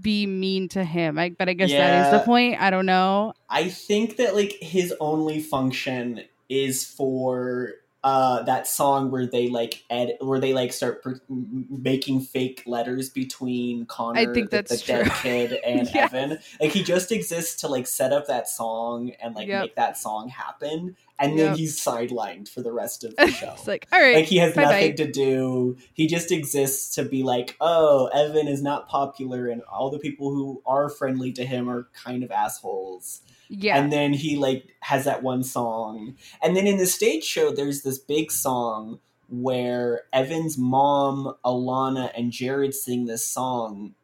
be 0.00 0.26
mean 0.26 0.68
to 0.70 0.84
him. 0.84 1.18
I 1.18 1.30
but 1.30 1.48
I 1.48 1.52
guess 1.52 1.70
that 1.70 2.06
is 2.06 2.20
the 2.20 2.24
point. 2.24 2.60
I 2.60 2.70
don't 2.70 2.86
know. 2.86 3.32
I 3.48 3.68
think 3.68 4.16
that 4.16 4.34
like 4.34 4.52
his 4.60 4.94
only 5.00 5.40
function 5.40 6.22
is 6.48 6.84
for 6.84 7.74
uh 8.06 8.40
that 8.44 8.68
song 8.68 9.10
where 9.10 9.26
they 9.26 9.48
like 9.48 9.82
ed 9.90 10.16
where 10.20 10.38
they 10.38 10.52
like 10.54 10.72
start 10.72 11.02
pr- 11.02 11.14
making 11.28 12.20
fake 12.20 12.62
letters 12.64 13.10
between 13.10 13.84
Connor 13.86 14.20
I 14.20 14.32
think 14.32 14.50
that's 14.50 14.80
the 14.80 14.86
dead 14.86 15.06
true. 15.06 15.14
kid 15.22 15.52
and 15.66 15.88
Yes. 15.92 16.14
Evan 16.14 16.38
like 16.60 16.70
he 16.70 16.84
just 16.84 17.10
exists 17.10 17.60
to 17.62 17.68
like 17.68 17.88
set 17.88 18.12
up 18.12 18.28
that 18.28 18.48
song 18.48 19.10
and 19.20 19.34
like 19.34 19.48
Yep. 19.48 19.60
make 19.62 19.74
that 19.74 19.98
song 19.98 20.28
happen 20.28 20.96
and 21.18 21.36
then 21.38 21.56
he's 21.56 21.80
sidelined 21.80 22.48
for 22.48 22.60
the 22.62 22.70
rest 22.72 23.02
of 23.02 23.16
the 23.16 23.26
show 23.40 23.52
it's 23.54 23.66
like 23.66 23.88
all 23.92 24.00
right. 24.00 24.14
like 24.16 24.26
he 24.26 24.36
has 24.36 24.54
bye-bye. 24.54 24.70
nothing 24.70 24.96
to 24.96 25.10
do 25.10 25.76
he 25.94 26.06
just 26.06 26.30
exists 26.30 26.94
to 26.94 27.02
be 27.04 27.24
like 27.24 27.56
oh 27.60 28.06
evan 28.14 28.46
is 28.46 28.62
not 28.62 28.88
popular 28.88 29.48
and 29.48 29.62
all 29.62 29.90
the 29.90 29.98
people 29.98 30.30
who 30.30 30.62
are 30.64 30.88
friendly 30.88 31.32
to 31.32 31.44
him 31.44 31.68
are 31.68 31.88
kind 32.04 32.22
of 32.22 32.30
assholes 32.30 33.20
yeah. 33.48 33.76
and 33.76 33.92
then 33.92 34.12
he 34.12 34.36
like 34.36 34.74
has 34.80 35.04
that 35.04 35.22
one 35.22 35.42
song 35.42 36.14
and 36.42 36.56
then 36.56 36.66
in 36.66 36.78
the 36.78 36.86
stage 36.86 37.24
show 37.24 37.50
there's 37.50 37.82
this 37.82 37.98
big 37.98 38.30
song 38.30 38.98
where 39.28 40.02
evan's 40.12 40.56
mom 40.56 41.34
alana 41.44 42.10
and 42.16 42.32
jared 42.32 42.74
sing 42.74 43.06
this 43.06 43.26
song 43.26 43.94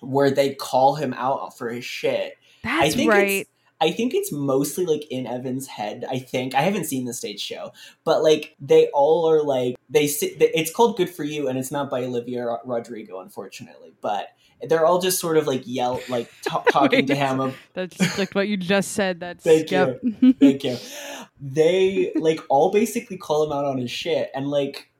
where 0.00 0.30
they 0.30 0.54
call 0.54 0.94
him 0.94 1.12
out 1.14 1.56
for 1.56 1.68
his 1.68 1.84
shit 1.84 2.34
That's 2.62 2.96
right. 3.04 3.48
I 3.80 3.92
think 3.92 4.12
it's 4.14 4.30
mostly 4.30 4.84
like 4.84 5.06
in 5.10 5.26
Evan's 5.26 5.66
head. 5.66 6.04
I 6.08 6.18
think 6.18 6.54
I 6.54 6.60
haven't 6.60 6.84
seen 6.84 7.06
the 7.06 7.14
stage 7.14 7.40
show, 7.40 7.72
but 8.04 8.22
like 8.22 8.54
they 8.60 8.88
all 8.88 9.28
are 9.30 9.42
like 9.42 9.76
they 9.88 10.06
sit. 10.06 10.34
It's 10.38 10.72
called 10.72 10.96
"Good 10.96 11.10
for 11.10 11.24
You" 11.24 11.48
and 11.48 11.58
it's 11.58 11.70
not 11.70 11.90
by 11.90 12.04
Olivia 12.04 12.58
Rodrigo, 12.64 13.20
unfortunately. 13.20 13.92
But 14.00 14.28
they're 14.62 14.84
all 14.84 15.00
just 15.00 15.18
sort 15.18 15.36
of 15.38 15.46
like 15.46 15.62
yell, 15.64 16.00
like 16.08 16.30
ta- 16.42 16.62
talking 16.70 17.06
to 17.06 17.14
Wait. 17.14 17.18
him. 17.18 17.54
That's 17.72 18.18
like 18.18 18.34
what 18.34 18.48
you 18.48 18.56
just 18.56 18.92
said. 18.92 19.20
That's 19.20 19.42
Thank 19.42 19.70
yep. 19.70 20.00
Thank 20.38 20.64
you. 20.64 20.76
They 21.40 22.12
like 22.16 22.40
all 22.48 22.70
basically 22.70 23.16
call 23.16 23.44
him 23.44 23.52
out 23.52 23.64
on 23.64 23.78
his 23.78 23.90
shit, 23.90 24.30
and 24.34 24.48
like 24.48 24.90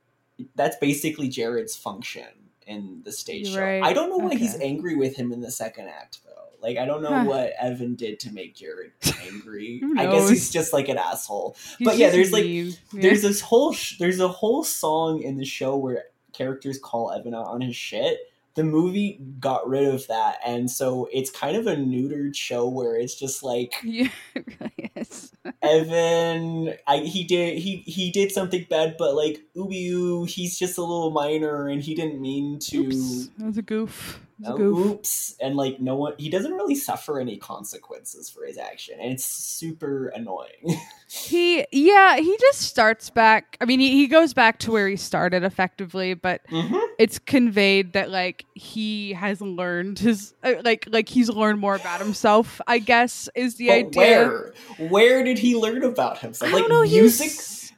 that's 0.54 0.76
basically 0.76 1.28
Jared's 1.28 1.76
function 1.76 2.26
in 2.66 3.02
the 3.04 3.12
stage 3.12 3.48
You're 3.48 3.58
show. 3.58 3.64
right. 3.64 3.82
I 3.82 3.92
don't 3.92 4.08
know 4.10 4.18
why 4.18 4.36
he's 4.36 4.58
angry 4.60 4.94
with 4.94 5.16
him 5.16 5.32
in 5.32 5.40
the 5.40 5.50
second 5.50 5.88
act 5.88 6.20
though. 6.24 6.39
Like 6.62 6.76
I 6.78 6.84
don't 6.84 7.02
know 7.02 7.08
Huh. 7.10 7.24
what 7.24 7.52
Evan 7.58 7.94
did 7.94 8.20
to 8.20 8.32
make 8.32 8.54
Jared 8.54 8.92
angry. 9.26 9.82
I 9.96 10.06
guess 10.06 10.28
he's 10.28 10.50
just 10.50 10.72
like 10.72 10.88
an 10.88 10.98
asshole. 10.98 11.56
He's 11.78 11.86
But 11.86 11.96
yeah, 11.98 12.10
there's, 12.10 12.32
like. 12.32 12.44
Yeah. 12.46 12.70
There's 12.92 13.22
this 13.22 13.40
whole 13.40 13.72
sh- 13.72 13.98
there's 13.98 14.20
a 14.20 14.28
whole 14.28 14.62
song 14.64 15.22
in 15.22 15.36
the 15.36 15.44
show 15.44 15.76
where 15.76 16.04
characters 16.32 16.78
call 16.78 17.10
Evan 17.12 17.34
out 17.34 17.46
on 17.46 17.60
his 17.60 17.74
shit. 17.76 18.18
The 18.56 18.64
movie 18.64 19.20
got 19.38 19.68
rid 19.68 19.84
of 19.84 20.06
that, 20.08 20.38
and 20.44 20.68
so 20.68 21.08
it's 21.12 21.30
kind 21.30 21.56
of 21.56 21.68
a 21.68 21.76
neutered 21.76 22.34
show 22.34 22.68
where 22.68 22.96
it's 22.98 23.14
just 23.14 23.44
like 23.44 23.72
yeah, 23.84 24.08
really 24.34 24.90
is. 24.96 25.32
Evan, 25.62 26.74
I, 26.86 26.98
he 26.98 27.22
did 27.24 27.58
he 27.58 27.76
he 27.86 28.10
did 28.10 28.32
something 28.32 28.66
bad, 28.68 28.96
but 28.98 29.14
like 29.14 29.40
ooh, 29.56 30.24
he's 30.24 30.58
just 30.58 30.78
a 30.78 30.82
little 30.82 31.10
minor, 31.12 31.68
and 31.68 31.80
he 31.80 31.94
didn't 31.94 32.20
mean 32.20 32.58
to. 32.58 32.78
Oops, 32.86 33.28
that 33.38 33.46
was 33.46 33.56
a 33.58 33.62
goof. 33.62 34.20
It 34.42 34.48
was 34.48 34.54
a 34.54 34.56
goof. 34.56 34.86
oops, 34.86 35.36
and 35.40 35.56
like 35.56 35.80
no 35.80 35.96
one, 35.96 36.14
he 36.18 36.30
doesn't 36.30 36.52
really 36.52 36.74
suffer 36.74 37.20
any 37.20 37.36
consequences 37.36 38.28
for 38.30 38.44
his 38.44 38.58
action, 38.58 38.98
and 39.00 39.12
it's 39.12 39.24
super 39.24 40.08
annoying. 40.08 40.64
He, 41.12 41.66
yeah, 41.72 42.18
he 42.18 42.36
just 42.38 42.60
starts 42.60 43.10
back. 43.10 43.56
I 43.60 43.64
mean, 43.64 43.80
he, 43.80 43.90
he 43.96 44.06
goes 44.06 44.32
back 44.32 44.60
to 44.60 44.70
where 44.70 44.86
he 44.86 44.94
started 44.94 45.42
effectively, 45.42 46.14
but 46.14 46.46
mm-hmm. 46.46 46.76
it's 47.00 47.18
conveyed 47.18 47.94
that 47.94 48.10
like 48.10 48.44
he 48.54 49.12
has 49.14 49.40
learned 49.40 49.98
his, 49.98 50.34
uh, 50.44 50.54
like, 50.64 50.86
like 50.88 51.08
he's 51.08 51.28
learned 51.28 51.58
more 51.58 51.74
about 51.74 52.00
himself. 52.00 52.60
I 52.68 52.78
guess 52.78 53.28
is 53.34 53.56
the 53.56 53.66
But 53.66 53.74
idea. 53.74 53.98
where, 53.98 54.54
where 54.88 55.24
did 55.24 55.40
he 55.40 55.56
learn 55.56 55.82
about 55.82 56.18
himself? 56.18 56.48
I 56.52 56.54
Like 56.54 56.62
don't 56.68 56.70
know. 56.70 56.82
Music. 56.82 57.32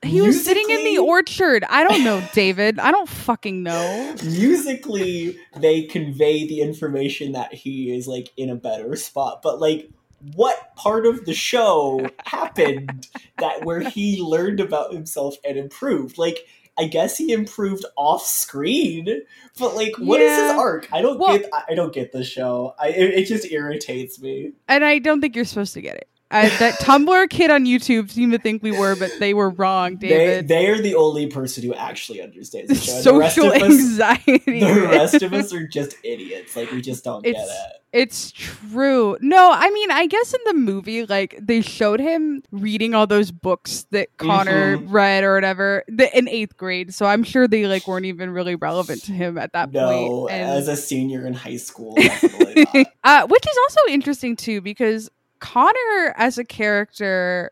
He 0.05 0.21
was 0.21 0.45
sitting 0.45 0.69
in 0.69 0.85
the 0.85 0.99
orchard. 0.99 1.65
I 1.69 1.85
don't 1.85 2.03
know, 2.05 2.23
David. 2.33 2.79
I 2.81 2.91
don't 2.91 3.09
fucking 3.09 3.63
know. 3.63 4.15
musically 4.25 5.37
they 5.57 5.83
convey 5.85 6.47
the 6.47 6.61
information 6.61 7.33
that 7.33 7.55
he 7.55 7.95
is 7.97 8.07
like 8.09 8.31
in 8.37 8.51
a 8.51 8.55
better 8.55 8.97
spot 8.97 9.41
but 9.43 9.61
like 9.61 9.89
what 10.35 10.75
part 10.77 11.07
of 11.07 11.25
the 11.25 11.35
show 11.35 12.07
happened 12.27 13.09
that 13.39 13.65
where 13.65 13.81
he 13.81 14.21
learned 14.23 14.61
about 14.61 14.93
himself 14.93 15.37
and 15.45 15.57
improved 15.59 16.19
like 16.19 16.47
i 16.79 16.85
guess 16.85 17.17
he 17.17 17.33
improved 17.33 17.85
off 17.97 18.23
screen 18.25 19.23
but 19.59 19.75
like 19.75 19.93
what 19.99 20.21
is 20.21 20.33
his 20.37 20.51
arc 20.53 20.89
i 20.93 21.03
don't 21.03 21.19
Well- 21.19 21.39
get 21.39 21.49
I, 21.53 21.65
I 21.71 21.75
don't 21.75 21.93
get 21.93 22.13
the 22.13 22.25
show 22.25 22.75
i 22.79 22.89
it, 22.89 23.15
it 23.15 23.27
just 23.27 23.51
irritates 23.51 24.21
me 24.21 24.53
And 24.69 24.85
I 24.85 24.99
don't 24.99 25.21
think 25.21 25.35
you're 25.37 25.45
supposed 25.45 25.75
to 25.75 25.81
get 25.83 25.97
it. 25.97 26.09
I, 26.33 26.49
that 26.59 26.81
Tumblr 26.81 27.29
kid 27.31 27.51
on 27.51 27.65
YouTube 27.67 28.11
seemed 28.11 28.33
to 28.33 28.39
think 28.39 28.63
we 28.63 28.73
were, 28.73 28.97
but 28.97 29.13
they 29.21 29.35
were 29.35 29.51
wrong, 29.51 29.97
they, 29.99 30.09
David. 30.09 30.49
they 30.49 30.67
are 30.69 30.81
the 30.81 30.95
only 30.95 31.27
person 31.27 31.63
who 31.63 31.75
actually 31.75 32.21
understands 32.23 32.69
the 32.71 32.75
show 32.75 33.03
the 33.13 33.19
rest 33.19 33.35
Social 33.37 33.53
us 33.53 33.63
anxiety. 33.63 34.61
the 34.61 34.89
rest 34.91 35.23
of 35.23 35.33
us 35.35 35.53
are 35.55 35.67
just 35.67 35.97
idiots 36.03 36.57
like 36.57 36.71
we 36.73 36.81
just 36.81 37.05
don't 37.05 37.23
get 37.25 37.37
it 37.37 37.49
It's 37.93 38.33
true. 38.33 39.19
No, 39.21 39.51
I 39.53 39.71
mean, 39.71 39.91
I 39.91 40.07
guess 40.07 40.33
in 40.33 40.41
the 40.47 40.55
movie, 40.55 41.05
like 41.05 41.39
they 41.39 41.61
showed 41.61 42.01
him 42.01 42.43
reading 42.51 42.95
all 42.95 43.07
those 43.07 43.31
books 43.31 43.87
that 43.91 44.09
Connor 44.17 44.79
Mhm. 44.79 44.87
read 44.91 45.25
or 45.25 45.35
whatever 45.35 45.85
the, 45.89 46.17
in 46.17 46.27
eighth 46.29 46.57
grade. 46.57 46.95
So 46.95 47.05
I'm 47.05 47.23
sure 47.23 47.47
they 47.47 47.67
like 47.67 47.87
weren't 47.87 48.07
even 48.07 48.31
really 48.31 48.55
relevant 48.55 49.03
to 49.05 49.13
him 49.13 49.37
at 49.37 49.53
that 49.53 49.73
No, 49.73 50.09
point. 50.09 50.33
And- 50.33 50.51
as 50.51 50.69
a 50.69 50.77
senior 50.77 51.27
in 51.27 51.35
high 51.35 51.59
school, 51.59 51.95
uh, 53.05 53.27
which 53.27 53.47
is 53.47 53.59
also 53.65 53.81
interesting 53.91 54.37
too 54.37 54.63
because 54.63 55.11
Connor 55.43 56.15
as 56.17 56.39
a 56.39 56.45
character 56.45 57.51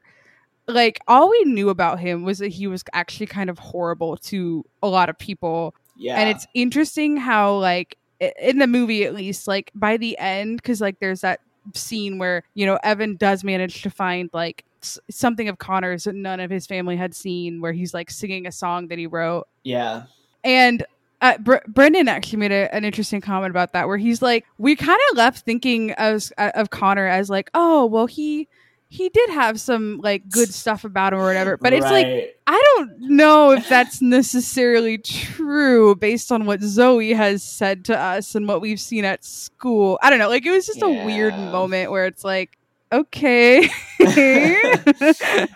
like 0.68 1.00
all 1.08 1.28
we 1.28 1.42
knew 1.44 1.68
about 1.68 1.98
him 1.98 2.22
was 2.22 2.38
that 2.38 2.48
he 2.48 2.68
was 2.68 2.84
actually 2.92 3.26
kind 3.26 3.50
of 3.50 3.58
horrible 3.58 4.16
to 4.16 4.64
a 4.82 4.88
lot 4.88 5.08
of 5.08 5.18
people. 5.18 5.74
Yeah, 5.96 6.16
and 6.18 6.30
it's 6.30 6.46
interesting 6.54 7.16
how 7.16 7.56
like 7.56 7.98
in 8.40 8.58
the 8.58 8.68
movie 8.68 9.04
at 9.04 9.14
least 9.14 9.48
like 9.48 9.70
by 9.74 9.96
the 9.96 10.16
end 10.18 10.56
because 10.56 10.80
like 10.80 11.00
there's 11.00 11.22
that 11.22 11.40
scene 11.74 12.18
where 12.18 12.42
you 12.54 12.64
know 12.64 12.78
evan 12.82 13.16
does 13.16 13.42
manage 13.42 13.82
to 13.82 13.90
find 13.90 14.30
like 14.32 14.64
something 15.10 15.48
of 15.48 15.58
connor's 15.58 16.04
that 16.04 16.14
none 16.14 16.38
of 16.40 16.50
his 16.50 16.66
family 16.66 16.96
had 16.96 17.14
seen 17.14 17.60
where 17.60 17.72
he's 17.72 17.92
like 17.92 18.10
singing 18.10 18.46
a 18.46 18.52
song 18.52 18.88
that 18.88 18.98
he 18.98 19.06
wrote. 19.06 19.46
Yeah, 19.64 20.04
and 20.44 20.84
uh, 21.20 21.38
Br- 21.38 21.56
Brendan 21.68 22.08
actually 22.08 22.38
made 22.38 22.52
a, 22.52 22.74
an 22.74 22.84
interesting 22.84 23.20
comment 23.20 23.50
about 23.50 23.72
that, 23.72 23.86
where 23.88 23.98
he's 23.98 24.22
like, 24.22 24.46
we 24.58 24.76
kind 24.76 24.98
of 25.10 25.16
left 25.16 25.44
thinking 25.44 25.92
as 25.92 26.32
uh, 26.38 26.50
of 26.54 26.70
Connor 26.70 27.06
as 27.06 27.28
like, 27.30 27.50
oh, 27.54 27.86
well, 27.86 28.06
he 28.06 28.48
he 28.92 29.08
did 29.08 29.30
have 29.30 29.60
some 29.60 30.00
like 30.02 30.28
good 30.28 30.52
stuff 30.52 30.82
about 30.84 31.12
him 31.12 31.20
or 31.20 31.26
whatever. 31.26 31.56
But 31.56 31.72
it's 31.72 31.84
like 31.84 32.36
I 32.46 32.74
don't 32.76 33.00
know 33.02 33.52
if 33.52 33.68
that's 33.68 34.02
necessarily 34.02 34.98
true 34.98 35.94
based 35.94 36.32
on 36.32 36.44
what 36.44 36.60
Zoe 36.60 37.12
has 37.12 37.44
said 37.44 37.84
to 37.84 37.96
us 37.96 38.34
and 38.34 38.48
what 38.48 38.60
we've 38.60 38.80
seen 38.80 39.04
at 39.04 39.24
school. 39.24 39.98
I 40.02 40.10
don't 40.10 40.18
know. 40.18 40.28
Like 40.28 40.44
it 40.44 40.50
was 40.50 40.66
just 40.66 40.82
a 40.82 41.04
weird 41.04 41.34
moment 41.34 41.92
where 41.92 42.06
it's 42.06 42.24
like, 42.24 42.58
okay, 42.92 43.68
all 44.00 44.06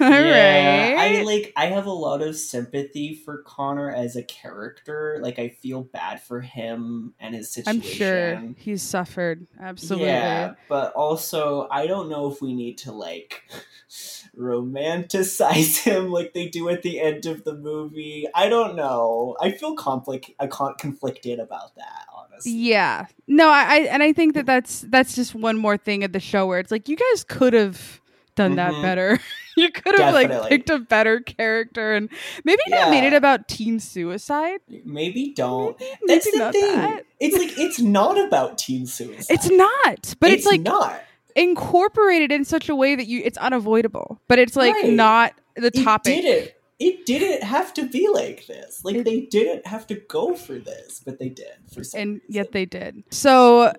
yeah, 0.01 0.97
I 0.99 1.23
like 1.25 1.53
I 1.57 1.67
have 1.67 1.87
a 1.87 1.93
lot 1.93 2.23
of 2.23 2.37
sympathy 2.37 3.15
for 3.15 3.43
Connor 3.43 3.91
as 3.91 4.17
a 4.17 4.23
character. 4.23 5.19
Like 5.21 5.39
I 5.39 5.49
feel 5.49 5.83
bad 5.83 6.23
for 6.23 6.41
him 6.41 7.15
and 7.19 7.35
his 7.35 7.53
situation. 7.53 7.77
I'm 7.77 7.83
sure 7.83 8.55
he's 8.57 8.83
suffered. 8.83 9.47
Absolutely. 9.61 10.09
Yeah, 10.09 10.55
but 10.69 10.93
also 10.95 11.69
I 11.71 11.87
don't 11.87 12.09
know 12.09 12.31
if 12.31 12.41
we 12.41 12.55
need 12.55 12.79
to 12.79 12.93
like 12.93 13.43
romanticize 14.39 15.79
him 15.85 16.11
like 16.11 16.35
they 16.35 16.49
do 16.49 16.69
at 16.69 16.83
the 16.83 17.01
end 17.01 17.27
of 17.27 17.45
the 17.45 17.55
movie. 17.55 18.27
I 18.35 18.49
don't 18.49 18.77
know. 18.77 19.37
I 19.41 19.51
feel 19.53 19.75
conflict 19.75 20.31
I 20.39 20.45
uh, 20.45 20.49
con- 20.49 20.75
conflicted 20.79 21.39
about 21.39 21.75
that, 21.77 22.07
Yeah. 22.45 23.07
No, 23.27 23.49
I, 23.49 23.63
I 23.63 23.77
and 23.91 24.03
I 24.03 24.13
think 24.13 24.35
that 24.35 24.47
that's 24.47 24.81
that's 24.83 25.15
just 25.15 25.35
one 25.35 25.57
more 25.59 25.77
thing 25.77 26.03
at 26.05 26.13
the 26.13 26.21
show 26.21 26.47
where 26.47 26.59
it's 26.59 26.71
like 26.71 26.89
you 26.89 26.97
guys 26.97 27.25
could 27.25 27.53
have 27.53 28.01
done 28.35 28.57
that 28.57 28.73
Mhm. 28.73 28.83
better. 28.83 29.21
you 29.57 29.71
could 29.71 29.97
have 29.99 30.13
like 30.13 30.49
picked 30.49 30.69
a 30.71 30.79
better 30.81 31.21
character 31.21 31.95
and 31.95 32.09
maybe 32.45 32.63
not 32.69 32.91
made 32.91 33.05
it 33.05 33.13
about 33.13 33.47
teen 33.49 33.79
suicide. 33.79 34.59
Maybe 34.85 35.33
don't. 35.35 35.79
Maybe, 35.79 35.93
That's 36.07 36.27
maybe 36.27 36.39
the 36.39 36.53
thing. 36.53 36.77
that. 36.77 37.05
It's 37.21 37.37
like 37.39 37.59
it's 37.59 37.79
not 37.81 38.19
about 38.19 38.59
teen 38.59 38.87
suicide. 38.87 39.33
It's 39.33 39.49
not, 39.51 40.15
but 40.21 40.33
it's, 40.33 40.45
like 40.47 40.63
not. 40.63 41.01
incorporated 41.37 42.33
in 42.33 42.45
such 42.45 42.69
a 42.69 42.75
way 42.75 42.95
that 42.97 43.07
you 43.07 43.23
it's 43.25 43.39
unavoidable. 43.39 44.21
But 44.29 44.39
it's 44.39 44.57
like 44.57 44.75
Right. 44.75 44.93
not 44.93 45.35
the 45.57 45.67
It 45.69 45.85
topic. 45.85 46.23
didn't. 46.23 46.53
It 46.79 47.07
didn't 47.07 47.43
have 47.47 47.73
to 47.75 47.87
be 47.87 48.09
like 48.13 48.47
this. 48.47 48.85
Like 48.85 48.97
It- 48.97 49.05
they 49.05 49.21
didn't 49.23 49.67
have 49.67 49.87
to 49.89 49.95
go 50.09 50.35
for 50.35 50.59
this, 50.59 51.01
but 51.05 51.19
they 51.19 51.29
did 51.29 51.55
for 51.73 51.85
some 51.85 52.01
and 52.01 52.13
reason. 52.15 52.27
yet 52.29 52.53
they 52.53 52.65
did. 52.67 53.05
So 53.11 53.73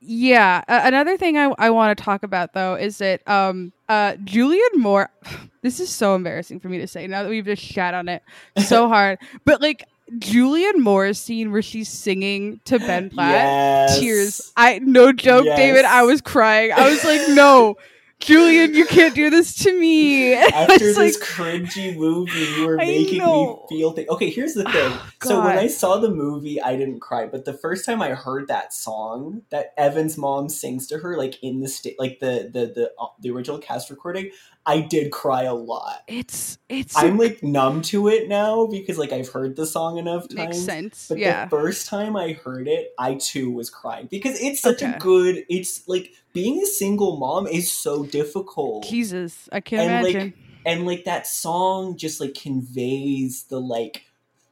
yeah, 0.00 0.62
uh, 0.68 0.80
another 0.84 1.16
thing 1.16 1.36
I, 1.36 1.52
I 1.58 1.70
want 1.70 1.96
to 1.96 2.04
talk 2.04 2.22
about 2.22 2.52
though 2.52 2.74
is 2.76 2.98
that 2.98 3.26
um 3.28 3.72
uh 3.88 4.12
Julianne 4.24 4.76
Moore 4.76 5.10
this 5.62 5.80
is 5.80 5.88
so 5.90 6.14
embarrassing 6.14 6.60
for 6.60 6.68
me 6.68 6.78
to 6.78 6.86
say 6.86 7.06
now 7.08 7.22
that 7.24 7.28
we've 7.28 7.44
just 7.44 7.62
shat 7.62 7.94
on 7.94 8.08
it 8.08 8.22
so 8.58 8.88
hard. 8.88 9.18
But 9.44 9.60
like 9.60 9.84
Julianne 10.18 10.78
Moore's 10.78 11.18
scene 11.18 11.50
where 11.50 11.62
she's 11.62 11.88
singing 11.88 12.60
to 12.66 12.78
Ben 12.78 13.10
Platt 13.10 13.32
Yes. 13.32 13.98
tears. 13.98 14.52
I 14.56 14.78
no 14.78 15.12
joke, 15.12 15.46
Yes. 15.46 15.58
David, 15.58 15.84
I 15.84 16.04
was 16.04 16.20
crying. 16.20 16.70
I 16.72 16.88
was 16.88 17.02
like, 17.04 17.28
no. 17.30 17.76
Julian, 18.18 18.74
you 18.74 18.86
can't 18.86 19.14
do 19.14 19.30
this 19.30 19.54
to 19.64 19.78
me. 19.78 20.34
After 20.34 20.78
this 20.78 20.96
like, 20.96 21.12
cringy 21.12 21.96
movie, 21.96 22.38
you 22.56 22.66
were 22.66 22.80
I 22.80 22.86
making 22.86 23.18
know. 23.18 23.66
me 23.70 23.76
feel 23.78 23.92
things. 23.92 24.08
Okay, 24.08 24.30
here's 24.30 24.54
the 24.54 24.64
thing. 24.64 24.72
Oh, 24.74 25.10
so 25.22 25.44
when 25.44 25.58
I 25.58 25.66
saw 25.68 25.98
the 25.98 26.10
movie, 26.10 26.60
I 26.60 26.76
didn't 26.76 27.00
cry, 27.00 27.26
but 27.26 27.44
the 27.44 27.52
first 27.52 27.84
time 27.84 28.00
I 28.02 28.10
heard 28.10 28.48
that 28.48 28.72
song 28.72 29.42
that 29.50 29.74
Evan's 29.76 30.16
mom 30.16 30.48
sings 30.48 30.86
to 30.88 30.98
her, 30.98 31.16
like 31.16 31.42
in 31.42 31.60
the 31.60 31.68
state, 31.68 31.98
like 31.98 32.18
the 32.20 32.50
the 32.52 32.66
the 32.74 32.92
uh, 32.98 33.08
the 33.20 33.30
original 33.30 33.58
cast 33.58 33.90
recording, 33.90 34.30
I 34.64 34.80
did 34.80 35.12
cry 35.12 35.42
a 35.44 35.54
lot. 35.54 36.02
it's 36.08 36.58
it's 36.68 36.96
I'm 36.96 37.18
like 37.18 37.42
numb 37.42 37.82
to 37.82 38.08
it 38.08 38.28
now 38.28 38.66
because 38.66 38.98
like 38.98 39.12
I've 39.12 39.28
heard 39.28 39.56
the 39.56 39.66
song 39.66 39.98
enough 39.98 40.22
times. 40.28 40.34
makes 40.34 40.58
sense. 40.60 41.06
But 41.08 41.18
yeah. 41.18 41.44
the 41.44 41.50
first 41.50 41.86
time 41.86 42.16
I 42.16 42.32
heard 42.32 42.66
it, 42.66 42.92
I 42.98 43.14
too 43.16 43.50
was 43.52 43.70
crying 43.70 44.08
because 44.10 44.40
it's 44.40 44.60
such 44.60 44.82
Okay. 44.82 44.94
a 44.94 44.98
good. 44.98 45.44
It's 45.48 45.86
like 45.86 46.12
being 46.36 46.62
a 46.62 46.66
single 46.66 47.16
mom 47.16 47.46
is 47.46 47.72
so 47.72 48.04
difficult, 48.04 48.84
Jesus, 48.84 49.48
I 49.50 49.60
can't 49.60 49.90
And, 49.90 50.04
like, 50.04 50.14
imagine. 50.14 50.34
and 50.66 50.86
like 50.86 51.04
that 51.04 51.26
song 51.26 51.96
just 51.96 52.20
like 52.20 52.34
conveys 52.34 53.44
the 53.44 53.58
like 53.60 54.02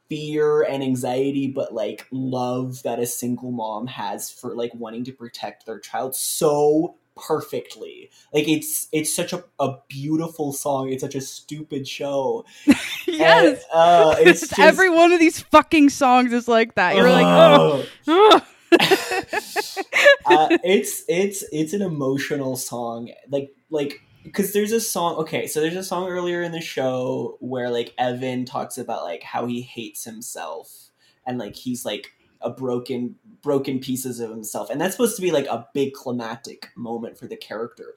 fear 0.09 0.63
and 0.63 0.81
anxiety, 0.83 1.47
but 1.47 1.73
like 1.75 2.07
love 2.11 2.81
that 2.83 2.97
a 2.99 3.05
single 3.05 3.51
mom 3.51 3.85
has 3.85 4.31
for 4.31 4.55
like 4.55 4.73
wanting 4.73 5.03
to 5.05 5.11
protect 5.11 5.65
their 5.67 5.79
child 5.79 6.15
so 6.15 6.95
perfectly 7.17 8.09
like 8.33 8.45
it's 8.45 8.89
it's 8.91 9.15
such 9.15 9.31
a, 9.31 9.41
a 9.57 9.73
beautiful 9.87 10.51
song 10.51 10.89
it's 10.91 11.01
such 11.01 11.15
a 11.15 11.21
stupid 11.21 11.87
show 11.87 12.43
yes. 13.07 13.07
And, 13.07 13.57
uh, 13.73 14.15
it's 14.19 14.41
just, 14.41 14.59
Every 14.59 14.89
one 14.89 15.13
of 15.13 15.19
these 15.21 15.39
fucking 15.39 15.91
songs 15.91 16.33
is 16.33 16.49
like 16.49 16.75
that. 16.75 16.93
You're 16.97 17.09
like, 17.09 17.25
oh. 17.25 17.85
Uh, 20.25 20.49
it's 20.63 21.03
it's 21.07 21.43
it's 21.51 21.73
an 21.73 21.83
emotional 21.83 22.55
song. 22.55 23.11
Like 23.29 23.51
like 23.69 24.01
because 24.23 24.53
there's 24.53 24.71
a 24.71 24.81
song 24.81 25.15
okay 25.17 25.45
so 25.45 25.61
there's 25.61 25.75
a 25.75 25.83
song 25.83 26.09
earlier 26.09 26.41
in 26.41 26.51
the 26.51 26.59
show 26.61 27.37
where 27.41 27.69
like 27.69 27.93
evan 27.99 28.43
talks 28.43 28.75
about 28.79 29.03
like 29.03 29.21
how 29.21 29.45
he 29.45 29.61
hates 29.61 30.03
himself 30.03 30.89
and 31.27 31.37
like 31.37 31.55
he's 31.55 31.85
like 31.85 32.07
a 32.41 32.49
broken 32.49 33.15
broken 33.41 33.79
pieces 33.79 34.19
of 34.19 34.29
himself. 34.31 34.69
And 34.71 34.81
that's 34.81 34.95
supposed 34.95 35.15
to 35.17 35.21
be 35.21 35.31
like 35.31 35.45
a 35.47 35.67
big 35.73 35.93
climactic 35.93 36.69
moment 36.75 37.17
for 37.19 37.27
the 37.27 37.37
character. 37.37 37.93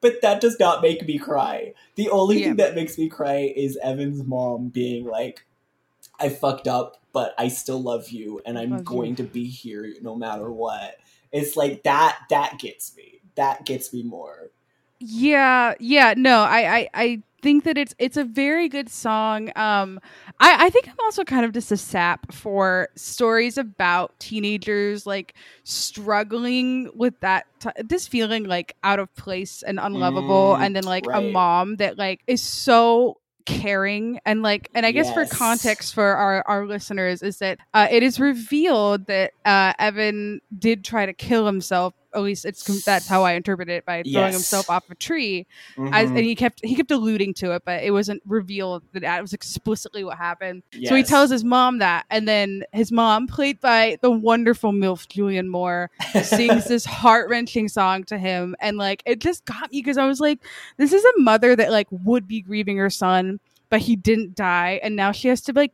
But 0.00 0.20
that 0.22 0.40
does 0.40 0.58
not 0.58 0.82
make 0.82 1.06
me 1.06 1.18
cry. 1.18 1.74
The 1.94 2.08
only 2.10 2.38
Yeah. 2.40 2.46
thing 2.48 2.56
that 2.56 2.74
makes 2.74 2.98
me 2.98 3.08
cry 3.08 3.52
is 3.54 3.78
evan's 3.82 4.24
mom 4.24 4.68
being 4.68 5.04
like 5.04 5.44
i 6.20 6.28
fucked 6.28 6.66
up 6.68 7.00
but 7.12 7.34
i 7.38 7.48
still 7.48 7.80
love 7.80 8.08
you 8.10 8.40
and 8.44 8.58
i'm 8.58 8.70
Love 8.70 8.80
you. 8.80 8.84
going 8.84 9.14
to 9.16 9.22
be 9.22 9.44
here 9.46 9.94
no 10.02 10.14
matter 10.16 10.50
what 10.50 10.96
it's 11.32 11.56
like 11.56 11.82
that 11.84 12.18
that 12.30 12.58
gets 12.58 12.96
me. 12.96 13.20
That 13.36 13.64
gets 13.64 13.92
me 13.92 14.02
more. 14.02 14.50
Yeah, 15.00 15.74
yeah, 15.78 16.14
no, 16.16 16.40
I, 16.40 16.76
I, 16.76 16.88
I 16.92 17.22
think 17.40 17.62
that 17.62 17.78
it's 17.78 17.94
it's 18.00 18.16
a 18.16 18.24
very 18.24 18.68
good 18.68 18.88
song. 18.88 19.52
Um, 19.54 20.00
I, 20.40 20.66
I 20.66 20.70
think 20.70 20.88
I'm 20.88 20.96
also 21.04 21.22
kind 21.22 21.44
of 21.44 21.52
just 21.52 21.70
a 21.70 21.76
sap 21.76 22.32
for 22.32 22.88
stories 22.96 23.56
about 23.58 24.18
teenagers 24.18 25.06
like 25.06 25.34
struggling 25.62 26.90
with 26.94 27.18
that 27.20 27.46
t- 27.60 27.70
this 27.84 28.08
feeling 28.08 28.44
like 28.44 28.74
out 28.82 28.98
of 28.98 29.14
place 29.14 29.62
and 29.62 29.78
unlovable, 29.78 30.56
Mm, 30.58 30.66
and 30.66 30.76
then 30.76 30.84
like 30.84 31.06
a 31.12 31.20
mom 31.20 31.76
that 31.76 31.96
like 31.96 32.22
is 32.26 32.42
so 32.42 33.18
caring 33.46 34.20
and 34.26 34.42
like 34.42 34.68
and 34.74 34.84
i 34.84 34.92
guess 34.92 35.12
for 35.12 35.24
context 35.24 35.94
for 35.94 36.04
our 36.04 36.42
our 36.46 36.66
listeners 36.66 37.22
is 37.22 37.38
that 37.38 37.58
uh, 37.74 37.88
it 37.90 38.02
is 38.02 38.20
revealed 38.20 39.06
that 39.06 39.32
uh, 39.44 39.72
evan 39.78 40.40
did 40.58 40.84
try 40.84 41.06
to 41.06 41.12
kill 41.12 41.46
himself 41.46 41.94
at 42.18 42.24
least 42.24 42.44
it's 42.44 42.84
that's 42.84 43.06
how 43.06 43.22
i 43.24 43.32
interpret 43.32 43.68
it 43.68 43.84
by 43.86 44.02
throwing 44.02 44.26
Yes. 44.26 44.34
himself 44.34 44.68
off 44.68 44.84
a 44.90 44.94
tree 44.94 45.46
as, 45.92 46.10
Mhm. 46.10 46.16
and 46.16 46.18
he 46.24 46.34
kept 46.34 46.60
he 46.64 46.74
kept 46.74 46.90
alluding 46.90 47.34
to 47.34 47.52
it, 47.54 47.62
but 47.64 47.82
it 47.82 47.90
wasn't 47.92 48.22
revealed 48.26 48.82
that 48.92 49.00
that 49.00 49.22
was 49.22 49.32
explicitly 49.32 50.02
what 50.04 50.18
happened. 50.18 50.62
So 50.84 50.94
he 50.94 51.02
tells 51.02 51.30
his 51.30 51.44
mom 51.44 51.78
that, 51.78 52.04
and 52.10 52.26
then 52.28 52.64
his 52.72 52.90
mom, 52.92 53.26
played 53.26 53.60
by 53.60 53.98
the 54.02 54.10
wonderful 54.10 54.72
MILF 54.72 55.06
Julianne 55.08 55.48
Moore, 55.48 55.90
sings 56.22 56.66
this 56.66 56.84
heart 57.00 57.28
wrenching 57.30 57.68
song 57.68 58.04
to 58.04 58.18
him, 58.18 58.54
and 58.60 58.76
like 58.76 59.02
it 59.06 59.20
just 59.20 59.44
got 59.44 59.70
me 59.72 59.78
because 59.80 59.98
I 59.98 60.06
was 60.06 60.20
like, 60.20 60.40
this 60.76 60.92
is 60.92 61.04
a 61.04 61.20
mother 61.20 61.54
that 61.56 61.70
like 61.70 61.86
would 61.90 62.26
be 62.26 62.40
grieving 62.40 62.76
her 62.78 62.90
son, 62.90 63.40
but 63.70 63.80
he 63.80 63.96
didn't 63.96 64.34
die, 64.34 64.80
and 64.82 64.96
now 64.96 65.12
she 65.12 65.28
has 65.28 65.40
to 65.42 65.52
like 65.52 65.72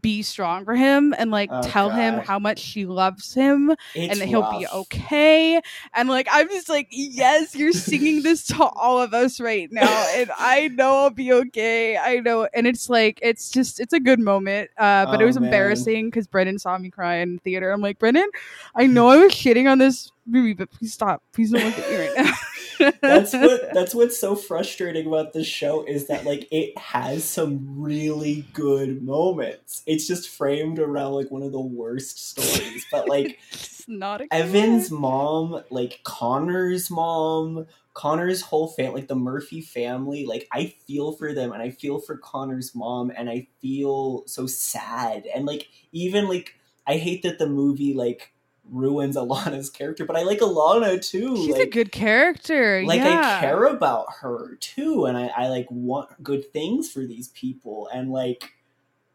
be 0.00 0.22
strong 0.22 0.64
for 0.64 0.74
him 0.74 1.14
and 1.16 1.30
like 1.30 1.50
Oh, 1.52 1.60
tell 1.62 1.90
him 1.90 2.18
how 2.18 2.38
much 2.38 2.58
she 2.58 2.86
loves 2.86 3.32
him 3.34 3.70
It's 3.94 4.12
and 4.12 4.20
that 4.20 4.28
he'll 4.28 4.50
be 4.50 4.66
okay. 4.66 5.60
And 5.94 6.08
like 6.08 6.28
I'm 6.30 6.48
just 6.48 6.68
like, 6.68 6.88
yes, 6.90 7.54
you're 7.54 7.72
singing 7.72 8.22
this 8.22 8.46
to 8.48 8.64
all 8.64 9.00
of 9.00 9.14
us 9.14 9.40
right 9.40 9.70
now, 9.70 10.06
and 10.14 10.30
I 10.38 10.68
know 10.68 10.96
I'll 11.04 11.10
be 11.10 11.32
okay. 11.32 11.96
I 11.96 12.20
know, 12.20 12.48
and 12.54 12.66
it's 12.66 12.88
like 12.90 13.18
it's 13.22 13.50
just 13.50 13.80
it's 13.80 13.92
a 13.92 14.00
good 14.00 14.20
moment. 14.20 14.70
Uh, 14.78 15.06
but 15.06 15.20
it 15.20 15.24
Oh, 15.24 15.26
was 15.26 15.36
man. 15.36 15.44
embarrassing 15.44 16.06
because 16.06 16.26
Brendan 16.26 16.58
saw 16.58 16.76
me 16.78 16.90
cry 16.90 17.16
in 17.16 17.38
theater. 17.40 17.70
I'm 17.70 17.80
like, 17.80 17.98
Brendan, 17.98 18.28
I 18.74 18.86
know 18.86 19.08
I 19.08 19.16
was 19.16 19.32
shitting 19.32 19.70
on 19.70 19.78
this 19.78 20.10
movie, 20.26 20.54
but 20.54 20.70
please 20.70 20.92
stop. 20.92 21.22
Please 21.32 21.50
don't 21.52 21.64
look 21.64 21.78
at 21.78 21.88
me 21.90 21.96
right 21.96 22.10
now. 22.16 22.32
That's 22.78 23.32
what 23.34 23.72
that's 23.72 23.94
what's 23.94 24.18
so 24.18 24.34
frustrating 24.34 25.06
about 25.06 25.32
this 25.32 25.46
show 25.46 25.84
is 25.84 26.06
that 26.08 26.24
like 26.24 26.48
it 26.50 26.76
has 26.78 27.24
some 27.24 27.80
really 27.80 28.46
good 28.52 29.02
moments. 29.02 29.82
It's 29.86 30.06
just 30.06 30.28
framed 30.28 30.78
around 30.78 31.12
like 31.12 31.30
one 31.30 31.42
of 31.42 31.52
the 31.52 31.60
worst 31.60 32.30
stories. 32.30 32.86
But 32.90 33.08
like 33.08 33.38
It's 33.52 33.88
not 33.88 34.20
a 34.20 34.28
Evan's 34.32 34.90
mom, 34.90 35.62
like 35.70 36.00
Connor's 36.04 36.90
mom, 36.90 37.66
Connor's 37.94 38.42
whole 38.42 38.68
family, 38.68 39.00
like 39.00 39.08
the 39.08 39.16
Murphy 39.16 39.60
family, 39.60 40.26
like 40.26 40.46
I 40.52 40.74
feel 40.86 41.12
for 41.12 41.32
them 41.32 41.52
and 41.52 41.62
I 41.62 41.70
feel 41.70 41.98
for 41.98 42.16
Connor's 42.18 42.74
mom 42.74 43.10
and 43.16 43.30
I 43.30 43.48
feel 43.60 44.24
so 44.26 44.46
sad. 44.46 45.26
And 45.34 45.46
like 45.46 45.68
even 45.92 46.28
like 46.28 46.54
I 46.86 46.98
hate 46.98 47.22
that 47.22 47.38
the 47.38 47.48
movie 47.48 47.94
like 47.94 48.32
ruins 48.70 49.16
Alana's 49.16 49.70
character, 49.70 50.04
but 50.04 50.16
I 50.16 50.22
like 50.22 50.40
Alana 50.40 51.00
too. 51.04 51.36
She's 51.36 51.58
a 51.58 51.66
good 51.66 51.92
character. 51.92 52.82
like 52.84 53.00
yeah. 53.00 53.38
I 53.38 53.40
care 53.40 53.64
about 53.64 54.06
her 54.20 54.56
too, 54.56 55.06
and 55.06 55.16
I, 55.16 55.26
I 55.36 55.48
like 55.48 55.66
want 55.70 56.22
good 56.22 56.52
things 56.52 56.90
for 56.90 57.00
these 57.00 57.28
people, 57.28 57.88
and 57.92 58.10
like 58.10 58.52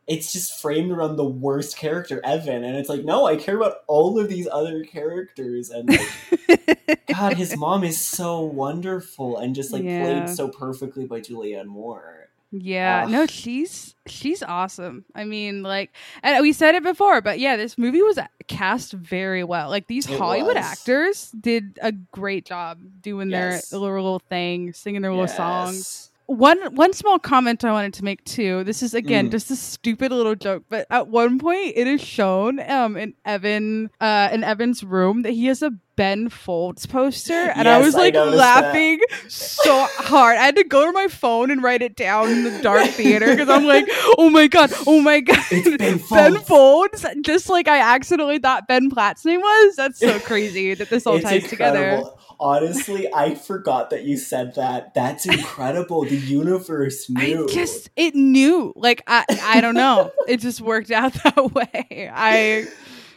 it's 0.08 0.34
just 0.34 0.60
framed 0.60 0.92
around 0.92 1.16
the 1.16 1.26
worst 1.26 1.78
character, 1.78 2.20
Evan, 2.24 2.64
and 2.64 2.76
it's 2.76 2.90
like 2.90 3.06
no, 3.06 3.26
I 3.26 3.36
care 3.36 3.56
about 3.56 3.78
all 3.88 4.20
of 4.20 4.30
these 4.30 4.48
other 4.52 4.84
characters, 4.84 5.70
and 5.70 5.90
like 5.90 7.08
God, 7.08 7.34
his 7.34 7.56
mom 7.56 7.84
is 7.84 8.00
so 8.00 8.42
wonderful 8.42 9.38
and 9.38 9.56
just 9.56 9.72
like 9.72 9.84
Yeah. 9.84 10.02
played 10.02 10.30
so 10.30 10.48
perfectly 10.50 11.06
by 11.06 11.22
Julianne 11.22 11.68
Moore. 11.68 12.30
Yeah, 12.54 13.04
Ugh. 13.06 13.12
no, 13.12 13.26
she's 13.28 13.96
she's 14.08 14.44
awesome. 14.44 15.06
I 15.16 15.24
mean, 15.24 15.64
like, 15.64 15.92
and 16.22 16.42
we 16.42 16.52
said 16.52 16.76
it 16.76 16.84
before, 16.84 17.22
but 17.22 17.40
yeah, 17.40 17.56
this 17.56 17.78
movie 17.78 18.02
was 18.02 18.20
cast 18.48 18.92
very 18.92 19.44
well. 19.46 19.70
Like 19.70 19.88
these 19.88 20.10
It 20.10 20.18
Hollywood 20.20 20.58
was. 20.58 20.66
actors 20.66 21.32
did 21.32 21.80
a 21.82 21.94
great 21.94 22.46
job 22.46 22.80
doing 23.02 23.30
Yes. 23.30 23.70
their 23.70 23.80
little, 23.80 23.96
little 23.96 24.20
thing, 24.20 24.74
singing 24.74 25.02
their 25.02 25.12
little 25.12 25.30
songs. 25.30 26.11
One 26.36 26.60
one 26.76 26.94
small 26.94 27.20
comment 27.20 27.66
I 27.66 27.72
wanted 27.74 27.94
to 27.96 28.06
make 28.06 28.24
too. 28.24 28.64
This 28.64 28.82
is 28.82 28.94
again 28.94 29.28
Mm. 29.28 29.32
just 29.32 29.52
a 29.52 29.56
stupid 29.56 30.12
little 30.14 30.36
joke, 30.36 30.64
but 30.70 30.88
at 30.90 31.08
one 31.10 31.40
point 31.40 31.74
it 31.76 31.88
is 31.88 32.02
shown 32.02 32.60
um 32.70 32.96
in 32.96 33.14
Evan 33.26 33.90
uh 34.00 34.30
in 34.32 34.44
Evan's 34.44 34.82
room 34.84 35.24
that 35.24 35.32
he 35.32 35.48
has 35.48 35.62
a 35.62 35.72
Ben 35.98 36.30
Folds 36.30 36.86
poster, 36.86 37.52
and 37.54 37.68
I 37.68 37.78
Yes, 37.78 37.86
was 37.86 37.96
I 37.96 38.00
like 38.00 38.14
that. 38.14 38.26
laughing 38.34 39.00
so 39.28 39.86
hard. 39.98 40.38
I 40.38 40.44
had 40.44 40.56
to 40.56 40.64
go 40.64 40.86
to 40.86 40.92
my 40.94 41.08
phone 41.10 41.52
and 41.52 41.62
write 41.62 41.82
it 41.82 41.96
down 41.96 42.30
in 42.32 42.44
the 42.46 42.60
dark 42.62 42.88
theater 42.92 43.28
because 43.36 43.50
I'm 43.50 43.66
like, 43.66 43.86
oh 44.18 44.30
my 44.30 44.48
god, 44.48 44.72
oh 44.88 45.02
my 45.02 45.20
god, 45.20 45.38
It's 45.52 45.68
Ben 45.78 45.98
Ben 45.98 46.00
Folds. 46.00 47.02
Folds. 47.02 47.06
Just 47.22 47.50
like 47.50 47.68
I 47.68 47.80
accidentally 47.96 48.40
thought 48.40 48.68
Ben 48.70 48.90
Platt's 48.90 49.26
name 49.26 49.42
was. 49.42 49.76
That's 49.76 50.00
so 50.00 50.20
crazy 50.22 50.74
that 50.76 50.90
this 50.90 51.06
all 51.06 51.16
It's 51.18 51.26
ties 51.26 51.48
together. 51.48 52.02
Incredible. 52.42 52.68
Honestly, 52.68 53.14
I 53.14 53.36
forgot 53.36 53.90
that 53.92 54.04
you 54.04 54.18
said 54.18 54.56
that. 54.56 54.94
That's 54.94 55.26
incredible. 55.26 56.04
the 56.06 56.18
universe 56.18 57.10
knew. 57.10 57.46
I 57.46 57.48
just 57.54 57.90
it 57.96 58.16
knew. 58.16 58.74
Like 58.76 59.02
I 59.08 59.26
I 59.42 59.62
don't 59.62 59.76
know. 59.76 60.12
it 60.28 60.38
just 60.38 60.62
worked 60.62 60.92
out 60.92 61.14
that 61.24 61.54
way. 61.54 62.10
I 62.14 62.66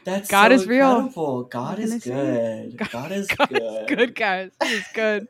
That's 0.05 0.31
God 0.31 0.49
so 0.49 0.55
is 0.55 0.67
real. 0.67 1.09
God 1.51 1.79
is 1.79 1.91
can 1.91 1.95
I 1.95 1.99
say? 1.99 2.11
good. 2.11 2.79
God- 2.79 2.91
God 2.91 3.13
is 3.13 3.27
God 3.29 3.49
good. 3.49 3.61
is 3.91 3.97
good, 3.97 4.15
guys. 4.15 4.51
Is 4.63 4.85
good. 4.95 5.27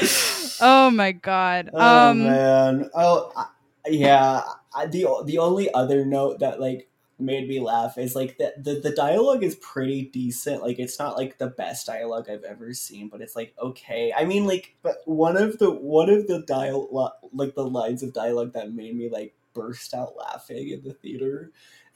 oh 0.60 0.90
my 0.90 1.12
god. 1.12 1.70
Oh 1.72 2.08
um 2.10 2.22
man. 2.22 2.90
Oh 2.94 3.32
I, 3.36 3.46
yeah. 3.88 4.42
I, 4.74 4.86
the 4.86 5.06
the 5.24 5.38
only 5.38 5.72
other 5.72 6.04
note 6.04 6.40
that 6.40 6.60
like 6.60 6.88
made 7.18 7.48
me 7.48 7.60
laugh 7.60 7.96
is 7.98 8.14
like 8.14 8.38
the, 8.38 8.52
the 8.58 8.80
the 8.80 8.90
dialogue 8.90 9.42
is 9.42 9.56
pretty 9.56 10.02
decent. 10.06 10.62
Like 10.62 10.78
it's 10.78 10.98
not 10.98 11.16
like 11.16 11.38
the 11.38 11.46
best 11.48 11.86
dialogue 11.86 12.28
I've 12.28 12.44
ever 12.44 12.72
seen, 12.74 13.08
but 13.08 13.20
it's 13.20 13.36
like 13.36 13.54
okay. 13.60 14.12
I 14.16 14.24
mean 14.24 14.46
like 14.46 14.76
but 14.82 14.96
one 15.04 15.36
of 15.36 15.58
the 15.58 15.70
one 15.70 16.10
of 16.10 16.26
the 16.26 16.42
dialogue 16.42 17.12
like 17.32 17.54
the 17.54 17.66
lines 17.66 18.02
of 18.02 18.12
dialogue 18.12 18.52
that 18.54 18.72
made 18.72 18.96
me 18.96 19.08
like 19.08 19.34
burst 19.54 19.94
out 19.94 20.16
laughing 20.16 20.68
in 20.70 20.82
the 20.82 20.94
theater. 20.94 21.52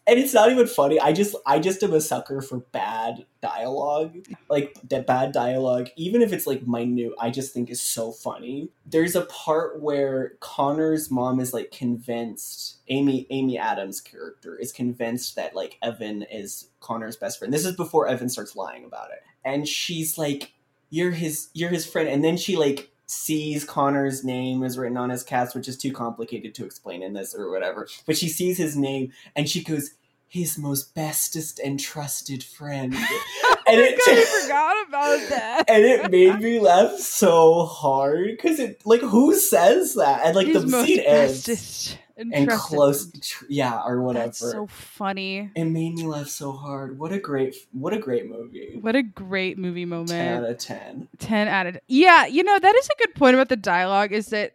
And 0.09 0.19
it's 0.19 0.33
not 0.33 0.51
even 0.51 0.67
funny. 0.67 0.99
I 0.99 1.13
just 1.13 1.37
I 1.45 1.59
just 1.59 1.83
am 1.83 1.93
a 1.93 2.01
sucker 2.01 2.41
for 2.41 2.61
bad 2.73 3.27
dialogue. 3.43 4.17
Like 4.49 4.75
that 4.89 5.07
bad 5.07 5.33
dialogue, 5.33 5.91
even 5.97 6.23
if 6.23 6.33
it's 6.33 6.47
like 6.47 6.67
minute, 6.67 7.13
I 7.21 7.29
just 7.29 7.53
think 7.53 7.69
is 7.69 7.83
so 7.83 8.11
funny. 8.11 8.71
There's 8.87 9.15
a 9.15 9.27
part 9.27 9.83
where 9.83 10.33
Connor's 10.41 11.11
mom 11.11 11.41
is 11.41 11.53
like 11.53 11.73
convinced 11.73 12.79
Amy 12.89 13.27
Amy 13.29 13.59
Adams' 13.59 14.01
character 14.01 14.57
is 14.57 14.73
convinced 14.73 15.37
that 15.37 15.55
like 15.55 15.77
Evan 15.83 16.23
is 16.23 16.71
Connor's 16.81 17.17
best 17.17 17.39
friend. 17.39 17.53
This 17.53 17.67
is 17.67 17.77
before 17.77 18.09
Evan 18.09 18.31
starts 18.31 18.57
lying 18.57 18.87
about 18.87 19.11
it. 19.11 19.23
And 19.45 19.69
she's 19.69 20.17
like, 20.17 20.55
You're 20.89 21.11
his 21.11 21.49
you're 21.53 21.69
his 21.69 21.85
friend. 21.85 22.09
And 22.09 22.25
then 22.25 22.39
she 22.39 22.57
like 22.57 22.91
sees 23.09 23.65
Connor's 23.65 24.23
name 24.23 24.63
is 24.63 24.77
written 24.77 24.99
on 24.99 25.11
his 25.11 25.23
cast, 25.23 25.55
which 25.55 25.67
is 25.67 25.79
too 25.79 25.93
complicated 25.93 26.55
to 26.55 26.65
explain 26.65 27.03
in 27.03 27.15
this 27.15 27.35
or 27.35 27.51
whatever. 27.51 27.89
But 28.07 28.19
she 28.19 28.29
sees 28.29 28.59
his 28.59 28.77
name 28.77 29.13
and 29.35 29.49
she 29.49 29.65
goes, 29.65 29.93
His 30.29 30.59
most 30.59 30.95
bestest 30.95 31.59
and 31.59 31.81
trusted 31.81 32.43
friend. 32.45 32.95
and 33.67 33.81
it 33.81 33.99
I 34.07 34.43
forgot 34.43 34.89
about 34.89 35.29
that. 35.31 35.65
and 35.69 35.85
it 35.85 36.11
made 36.11 36.39
me 36.41 36.61
laugh 36.61 36.99
so 36.99 37.65
hard 37.65 38.37
because 38.37 38.59
it 38.61 38.83
like 38.85 39.01
who 39.01 39.35
says 39.35 39.95
that 39.95 40.27
and 40.27 40.37
like 40.37 40.49
His 40.49 40.63
the 40.63 40.69
most 40.69 40.87
scene 40.87 41.01
ends 41.01 41.47
bestest 41.47 41.99
and, 42.17 42.35
and 42.35 42.51
close 42.51 43.11
tr- 43.21 43.45
yeah 43.49 43.81
or 43.87 44.03
whatever 44.03 44.27
That's 44.27 44.39
so 44.39 44.67
funny. 44.67 45.51
it 45.55 45.65
made 45.67 45.95
me 45.95 46.05
laugh 46.05 46.29
so 46.29 46.53
hard 46.53 46.99
what 46.99 47.13
a 47.13 47.19
great 47.19 47.55
what 47.73 47.93
a 47.93 47.99
great 47.99 48.29
movie 48.29 48.77
What 48.81 48.97
a 48.97 49.03
great 49.03 49.57
movie 49.57 49.85
moment. 49.85 50.09
10 50.11 50.35
moment. 50.35 50.45
out 50.47 50.51
of 50.51 50.59
10 50.59 51.09
10 51.19 51.49
out 51.49 51.67
of 51.69 51.79
yeah 51.87 52.27
you 52.27 52.43
know 52.43 52.59
that 52.59 52.75
is 52.75 52.89
a 52.89 52.97
good 53.07 53.15
point 53.15 53.35
about 53.35 53.49
the 53.49 53.57
dialogue 53.57 54.13
is 54.13 54.27
that 54.29 54.55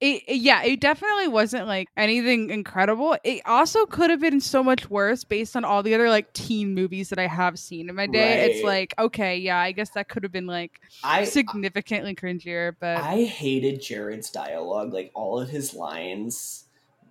it, 0.00 0.22
it- 0.26 0.36
yeah 0.36 0.62
it 0.62 0.80
definitely 0.80 1.28
wasn't 1.28 1.66
like 1.66 1.88
anything 1.96 2.50
incredible. 2.50 3.16
It 3.24 3.42
also 3.46 3.86
could 3.86 4.10
have 4.10 4.20
been 4.20 4.40
so 4.40 4.62
much 4.62 4.90
worse 4.90 5.24
based 5.24 5.56
on 5.56 5.64
all 5.64 5.82
the 5.82 5.94
other 5.94 6.08
like 6.10 6.32
teen 6.32 6.74
movies 6.74 7.08
that 7.10 7.18
i 7.18 7.26
have 7.26 7.58
seen 7.58 7.88
in 7.88 7.94
my 7.94 8.06
day. 8.06 8.44
It's 8.50 8.64
like 8.64 8.94
okay 8.98 9.36
yeah 9.38 9.58
i 9.58 9.72
guess 9.72 9.90
that 9.90 10.08
could 10.08 10.22
have 10.22 10.32
been 10.32 10.46
like 10.46 10.80
i 11.02 11.24
significantly 11.24 12.14
cringier 12.14 12.74
but 12.78 12.98
i 12.98 13.22
hated 13.24 13.80
jared's 13.80 14.30
dialogue. 14.30 14.92
Like 14.92 15.10
all 15.14 15.38
of 15.40 15.48
his 15.48 15.74
lines 15.74 16.64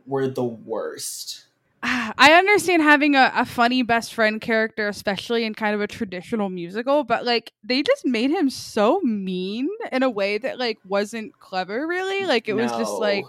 were 0.05 0.27
the 0.27 0.43
worst 0.43 1.45
I 1.86 2.34
understand 2.38 2.81
having 2.81 3.15
a, 3.15 3.31
a 3.36 3.45
funny 3.45 3.84
best 3.84 4.13
friend 4.13 4.39
character, 4.39 4.88
especially 4.88 5.43
in 5.43 5.53
kind 5.53 5.75
of 5.75 5.81
a 5.81 5.88
traditional 5.88 6.49
musical, 6.49 7.03
but 7.03 7.25
like 7.25 7.51
they 7.63 7.84
just 7.84 8.05
made 8.05 8.31
him 8.31 8.49
so 8.49 9.01
mean 9.01 9.67
in 9.91 10.01
a 10.01 10.09
way 10.09 10.38
that 10.38 10.57
like 10.57 10.79
wasn't 10.88 11.38
clever 11.39 11.86
really. 11.86 12.25
Like 12.25 12.47
it 12.47 12.53
was 12.53 12.71
just 12.71 12.93
like 12.93 13.25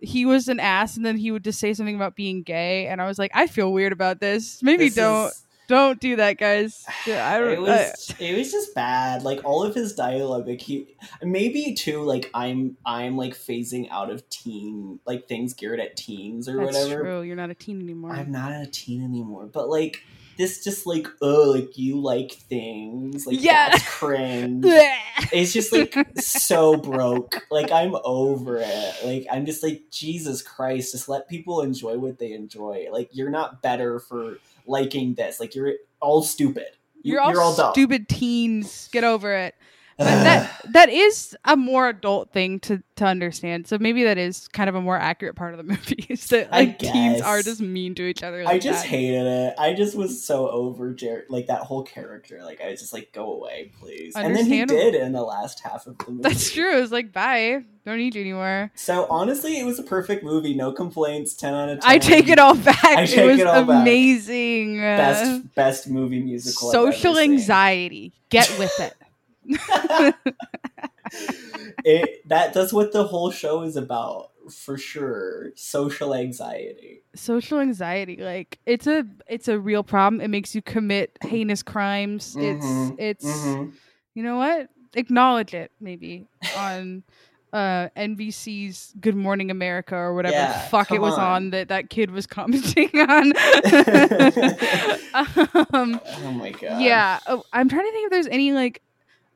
he 0.00 0.24
was 0.24 0.48
an 0.48 0.58
ass 0.58 0.96
and 0.96 1.04
then 1.04 1.16
he 1.18 1.30
would 1.30 1.44
just 1.44 1.60
say 1.60 1.74
something 1.74 1.94
about 1.94 2.16
being 2.16 2.42
gay 2.42 2.86
and 2.86 3.00
I 3.00 3.06
was 3.06 3.18
like, 3.18 3.30
I 3.34 3.46
feel 3.46 3.70
weird 3.72 3.92
about 3.92 4.20
this. 4.20 4.62
Maybe 4.62 4.86
This 4.86 4.94
don't 4.94 5.28
is- 5.28 5.41
don't 5.68 6.00
do 6.00 6.16
that, 6.16 6.38
guys. 6.38 6.84
Yeah, 7.06 7.28
I 7.28 7.52
it 7.52 7.60
was 7.60 8.14
it 8.20 8.36
was 8.38 8.52
just 8.52 8.74
bad 8.76 9.24
like 9.24 9.44
all 9.44 9.64
of 9.64 9.74
his 9.74 9.94
dialogue 9.94 10.46
like 10.46 10.60
he 10.60 10.94
maybe 11.20 11.74
too 11.74 12.02
like 12.02 12.30
i'm 12.32 12.76
i'm 12.86 13.16
like 13.16 13.34
phasing 13.34 13.88
out 13.90 14.08
of 14.08 14.28
teen 14.28 15.00
like 15.04 15.26
things 15.26 15.52
geared 15.54 15.80
at 15.80 15.96
teens 15.96 16.48
or 16.48 16.58
that's 16.64 16.76
whatever 16.78 17.02
true. 17.02 17.22
You're 17.22 17.34
not 17.34 17.50
a 17.50 17.54
teen 17.54 17.80
anymore. 17.80 18.12
i'm 18.12 18.30
not 18.30 18.52
a 18.52 18.66
teen 18.66 19.02
anymore 19.02 19.46
but 19.46 19.68
like 19.68 20.04
this 20.38 20.62
just 20.64 20.86
like 20.86 21.06
oh 21.20 21.52
like 21.56 21.76
you 21.78 22.00
like 22.00 22.32
things 22.32 23.26
like 23.26 23.36
Yeah. 23.40 23.70
that's 23.70 23.88
cringe. 23.88 24.64
It's 25.32 25.52
just 25.52 25.72
like 25.72 25.94
so 26.18 26.76
broke. 26.76 27.46
Like 27.50 27.70
i'm 27.72 27.94
over 28.04 28.58
it. 28.60 28.94
Like 29.04 29.26
i'm 29.30 29.46
just 29.46 29.62
like 29.62 29.82
jesus 29.90 30.42
christ 30.42 30.92
just 30.92 31.08
let 31.08 31.28
people 31.28 31.60
enjoy 31.62 31.98
what 31.98 32.18
they 32.18 32.32
enjoy. 32.32 32.86
Like 32.92 33.08
you're 33.12 33.30
not 33.30 33.62
better 33.62 33.98
for 33.98 34.38
liking 34.66 35.14
this. 35.14 35.40
Like 35.40 35.54
you're 35.54 35.74
all 36.00 36.22
stupid. 36.22 36.66
You- 37.02 37.14
you're 37.14 37.40
all, 37.40 37.54
dumb. 37.56 37.72
stupid 37.72 38.08
teens. 38.08 38.88
Get 38.92 39.02
over 39.04 39.32
it. 39.34 39.54
But 39.98 40.04
that 40.04 40.60
that 40.72 40.88
is 40.88 41.36
a 41.44 41.56
more 41.56 41.88
adult 41.88 42.32
thing 42.32 42.60
to 42.60 42.82
to 42.96 43.04
understand. 43.06 43.66
So 43.66 43.78
maybe 43.78 44.04
that 44.04 44.18
is 44.18 44.48
kind 44.48 44.68
of 44.68 44.74
a 44.74 44.80
more 44.80 44.96
accurate 44.98 45.36
part 45.36 45.54
of 45.54 45.58
the 45.58 45.64
movie. 45.72 46.06
Is 46.08 46.26
that 46.28 46.50
like 46.50 46.78
teens 46.78 47.20
are 47.20 47.42
just 47.42 47.60
mean 47.60 47.94
to 47.96 48.02
each 48.04 48.22
other. 48.22 48.44
Like 48.44 48.54
I 48.56 48.58
just 48.58 48.82
that. 48.82 48.88
hated 48.88 49.26
it. 49.26 49.54
I 49.58 49.74
just 49.74 49.96
was 49.96 50.24
so 50.24 50.48
over 50.48 50.92
Jared, 50.94 51.24
like 51.28 51.46
that 51.46 51.62
whole 51.62 51.82
character. 51.82 52.42
Like 52.42 52.60
I 52.60 52.70
was 52.70 52.80
just 52.80 52.92
like, 52.92 53.12
go 53.12 53.32
away, 53.32 53.72
please. 53.80 54.14
And 54.16 54.34
then 54.36 54.46
he 54.46 54.64
did 54.64 54.94
in 54.94 55.12
the 55.12 55.22
last 55.22 55.60
half 55.60 55.86
of 55.86 55.98
the 55.98 56.04
movie. 56.10 56.22
That's 56.22 56.50
true. 56.52 56.76
It 56.76 56.80
was 56.80 56.92
like 56.92 57.12
bye. 57.12 57.64
Don't 57.84 57.98
need 57.98 58.14
you 58.14 58.20
anymore. 58.20 58.70
So 58.76 59.06
honestly, 59.10 59.58
it 59.58 59.64
was 59.66 59.80
a 59.80 59.82
perfect 59.82 60.22
movie. 60.22 60.54
No 60.54 60.70
complaints. 60.72 61.34
Ten 61.34 61.52
out 61.52 61.68
of 61.68 61.80
ten. 61.80 61.90
I 61.90 61.98
take 61.98 62.28
it 62.28 62.38
all 62.38 62.54
back. 62.54 62.84
I 62.84 63.02
it 63.02 63.06
take 63.08 63.26
was 63.28 63.40
it 63.40 63.46
all 63.46 63.64
back. 63.64 63.82
amazing. 63.82 64.78
Uh, 64.78 64.82
Best 64.96 65.54
best 65.54 65.88
movie 65.88 66.20
musical. 66.22 66.70
Social 66.70 67.18
anxiety. 67.18 68.12
Get 68.30 68.54
with 68.58 68.78
it. 68.80 68.94
it 71.84 72.28
that 72.28 72.54
that's 72.54 72.72
what 72.72 72.92
the 72.92 73.04
whole 73.04 73.30
show 73.30 73.62
is 73.62 73.76
about 73.76 74.30
for 74.50 74.76
sure. 74.78 75.52
Social 75.54 76.14
anxiety. 76.14 77.02
social 77.14 77.60
anxiety 77.60 78.16
like 78.16 78.58
it's 78.66 78.86
a 78.86 79.04
it's 79.28 79.48
a 79.48 79.58
real 79.58 79.82
problem 79.84 80.20
it 80.20 80.28
makes 80.28 80.54
you 80.54 80.62
commit 80.62 81.16
heinous 81.22 81.62
crimes 81.62 82.36
Mhm, 82.36 82.96
it's 82.98 82.98
it's 82.98 83.24
Mhm. 83.46 83.72
you 84.14 84.22
know 84.22 84.36
what 84.38 84.68
acknowledge 84.94 85.54
it 85.54 85.70
maybe 85.80 86.26
on 86.56 87.02
uh 87.52 87.88
nbc's 87.96 88.94
good 89.00 89.14
morning 89.14 89.50
america 89.50 89.94
or 89.94 90.14
whatever 90.14 90.36
Yeah, 90.36 90.68
fuck 90.68 90.90
it 90.90 91.00
was 91.00 91.14
on. 91.14 91.20
on. 91.20 91.50
that 91.50 91.68
that 91.68 91.90
kid 91.90 92.10
was 92.10 92.26
commenting 92.26 92.90
on 92.98 93.32
um 95.74 96.00
Oh 96.16 96.32
my 96.32 96.50
god. 96.50 96.80
yeah 96.80 97.20
oh, 97.26 97.44
i'm 97.52 97.68
trying 97.68 97.86
to 97.86 97.92
think 97.92 98.06
if 98.06 98.10
there's 98.10 98.26
any 98.28 98.52
like 98.52 98.80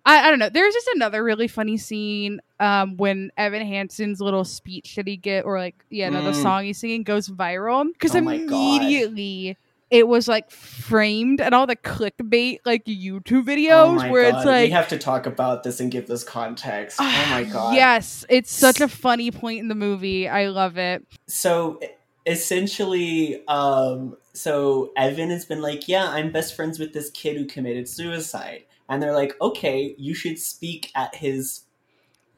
I, 0.07 0.27
I 0.27 0.31
don't 0.31 0.39
know 0.39 0.49
there's 0.49 0.73
just 0.73 0.89
another 0.95 1.23
really 1.23 1.49
funny 1.49 1.77
scene 1.77 2.41
um 2.61 2.97
when 2.97 3.31
evan 3.37 3.67
hansen's 3.67 4.21
little 4.21 4.45
speech 4.45 4.95
that 4.97 5.07
he 5.07 5.17
get 5.17 5.45
or 5.45 5.59
like 5.59 5.75
yeah 5.91 6.09
no 6.09 6.23
the 6.23 6.31
Mm. 6.31 6.43
song 6.43 6.65
he's 6.65 6.79
singing 6.79 7.03
goes 7.03 7.29
viral 7.29 7.93
because 7.93 8.15
Oh 8.15 8.21
my 8.23 8.39
God. 8.39 8.47
immediately 8.47 9.59
it 9.91 10.09
was 10.09 10.27
like 10.27 10.51
framed 10.51 11.41
and 11.41 11.55
all 11.55 11.67
the 11.67 11.77
clickbait 11.77 12.59
like 12.65 12.85
youtube 12.87 13.43
Oh 13.43 13.43
videos 13.45 13.97
my 13.97 14.11
where 14.11 14.31
God. 14.31 14.37
it's 14.39 14.47
like 14.47 14.65
we 14.65 14.71
have 14.71 14.89
to 14.89 14.99
talk 14.99 15.27
about 15.27 15.63
this 15.65 15.81
and 15.81 15.91
give 15.93 16.07
this 16.07 16.25
context. 16.25 16.99
oh 17.01 17.27
my 17.31 17.45
god. 17.53 17.75
yes 17.75 18.25
it's 18.29 18.51
such 18.51 18.81
a 18.81 18.89
funny 18.89 19.31
point 19.31 19.61
in 19.61 19.69
the 19.69 19.75
movie 19.75 20.29
i 20.29 20.47
love 20.49 20.79
it 20.79 21.05
So 21.29 21.79
essentially, 22.27 23.43
um, 23.49 24.17
so 24.33 24.93
Evan 24.97 25.31
has 25.31 25.45
been 25.45 25.63
like, 25.63 25.89
"Yeah, 25.89 26.09
I'm 26.09 26.31
best 26.33 26.55
friends 26.57 26.79
with 26.79 26.93
this 26.93 27.11
kid 27.11 27.37
who 27.37 27.47
committed 27.47 27.89
suicide," 27.89 28.65
and 28.89 29.03
they're 29.03 29.15
like, 29.15 29.35
"Okay, 29.41 29.95
you 29.99 30.15
should 30.15 30.39
speak 30.39 30.91
at 30.95 31.15
his 31.17 31.63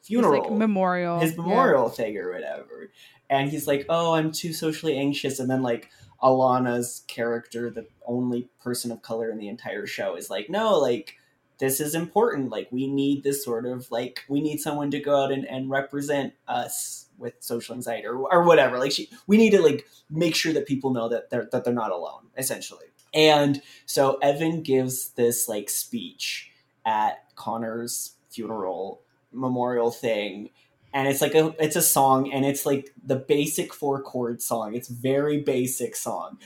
funeral, 0.01 0.33
His, 0.43 0.49
like 0.51 0.57
memorial. 0.59 1.19
his 1.19 1.31
Yeah. 1.31 1.41
memorial 1.43 1.89
thing 1.89 2.17
or 2.17 2.31
whatever." 2.31 2.91
And 3.29 3.49
he's 3.49 3.67
like, 3.67 3.85
"Oh, 3.89 4.13
I'm 4.13 4.31
too 4.31 4.53
socially 4.53 4.97
anxious," 4.97 5.39
and 5.39 5.49
then 5.49 5.61
like 5.61 5.89
Alana's 6.21 7.03
character, 7.07 7.69
the 7.69 7.87
only 8.05 8.49
person 8.61 8.91
of 8.91 9.01
color 9.01 9.29
in 9.31 9.37
the 9.37 9.47
entire 9.47 9.85
show, 9.85 10.15
is 10.15 10.29
like, 10.29 10.49
"No, 10.49 10.77
like." 10.79 11.15
This 11.59 11.81
is 11.81 11.93
important. 11.93 12.51
Like, 12.51 12.69
we 12.71 12.87
need 12.87 13.21
this 13.21 13.43
sort 13.43 13.65
of 13.65 13.91
like, 13.91 14.21
we 14.29 14.39
need 14.39 14.61
someone 14.61 14.91
to 14.91 14.99
go 15.01 15.21
out 15.21 15.29
and, 15.29 15.45
and 15.45 15.69
represent 15.69 16.31
us 16.47 17.07
with 17.17 17.33
social 17.41 17.75
anxiety 17.75 18.07
or, 18.07 18.15
or 18.15 18.45
whatever. 18.45 18.79
Like, 18.79 18.93
she, 18.93 19.09
we 19.27 19.35
need 19.35 19.49
to 19.49 19.61
like 19.61 19.85
make 20.09 20.35
sure 20.35 20.53
that 20.53 20.65
people 20.65 20.91
know 20.93 21.09
that 21.09 21.29
they're 21.29 21.49
that 21.51 21.65
they're 21.65 21.73
not 21.73 21.91
alone 21.91 22.27
essentially 22.37 22.85
and 23.13 23.61
so 23.85 24.17
evan 24.21 24.61
gives 24.63 25.09
this 25.11 25.47
like 25.47 25.69
speech 25.69 26.51
at 26.85 27.23
connor's 27.35 28.13
funeral 28.29 29.01
memorial 29.31 29.91
thing. 29.91 30.49
And 30.93 31.07
it's 31.07 31.21
like 31.21 31.35
a 31.35 31.53
it's 31.59 31.75
a 31.75 31.81
song 31.81 32.31
and 32.31 32.45
it's 32.45 32.65
like 32.65 32.91
the 33.03 33.15
basic 33.15 33.73
four 33.73 34.01
chord 34.01 34.41
song. 34.41 34.73
It's 34.73 34.87
very 34.87 35.41
basic 35.41 35.95
song. 35.95 36.39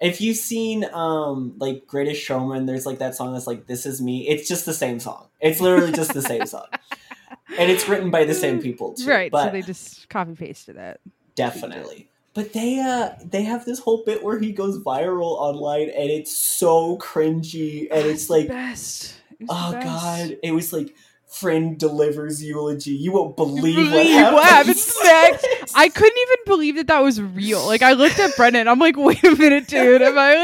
If 0.00 0.20
you've 0.22 0.38
seen 0.38 0.86
um 0.94 1.54
like 1.58 1.86
greatest 1.86 2.22
showman 2.22 2.64
there's 2.64 2.86
like 2.86 2.98
that 2.98 3.14
song 3.14 3.34
that's 3.34 3.46
like 3.46 3.66
this 3.66 3.84
is 3.84 4.00
me. 4.00 4.26
It's 4.26 4.48
just 4.48 4.64
the 4.64 4.72
same 4.72 5.00
song. 5.00 5.28
It's 5.40 5.60
literally 5.60 5.92
just 5.92 6.14
the 6.14 6.22
same 6.22 6.46
song. 6.46 6.66
And 7.58 7.70
it's 7.70 7.88
written 7.88 8.10
by 8.10 8.24
the 8.24 8.34
same 8.34 8.62
people 8.62 8.94
too. 8.94 9.06
Right. 9.06 9.30
but 9.30 9.46
so 9.46 9.50
they 9.50 9.62
just 9.62 10.08
copy 10.08 10.34
pasted 10.34 10.76
it. 10.76 11.00
definitely 11.34 12.09
but 12.34 12.52
they 12.52 12.78
uh 12.80 13.10
they 13.24 13.42
have 13.42 13.64
this 13.64 13.78
whole 13.80 14.02
bit 14.04 14.22
where 14.22 14.38
he 14.38 14.52
goes 14.52 14.78
viral 14.78 15.32
online 15.38 15.88
and 15.90 16.10
it's 16.10 16.34
so 16.36 16.96
cringy 16.98 17.88
and 17.90 18.06
it's 18.06 18.26
the 18.26 18.32
like 18.34 18.48
best. 18.48 19.14
It 19.38 19.46
the 19.48 19.52
oh 19.52 19.72
best. 19.72 19.86
god 19.86 20.36
it 20.42 20.52
was 20.52 20.72
like 20.72 20.94
friend 21.28 21.78
delivers 21.78 22.42
eulogy 22.42 22.90
you 22.90 23.12
won't 23.12 23.36
believe, 23.36 23.76
what 23.76 23.90
Believe 23.92 24.32
what 24.32 24.44
happens 24.44 24.92
next. 25.04 25.44
I 25.76 25.88
couldn't 25.88 26.18
even 26.18 26.36
believe 26.44 26.74
that 26.76 26.88
that 26.88 27.00
was 27.04 27.20
real. 27.22 27.64
Like 27.66 27.82
I 27.82 27.92
looked 27.92 28.18
at 28.18 28.34
Brendan, 28.36 28.66
I'm 28.66 28.80
like, 28.80 28.96
wait 28.96 29.22
a 29.22 29.36
minute, 29.36 29.68
dude. 29.68 30.02
Am 30.02 30.18
I 30.18 30.34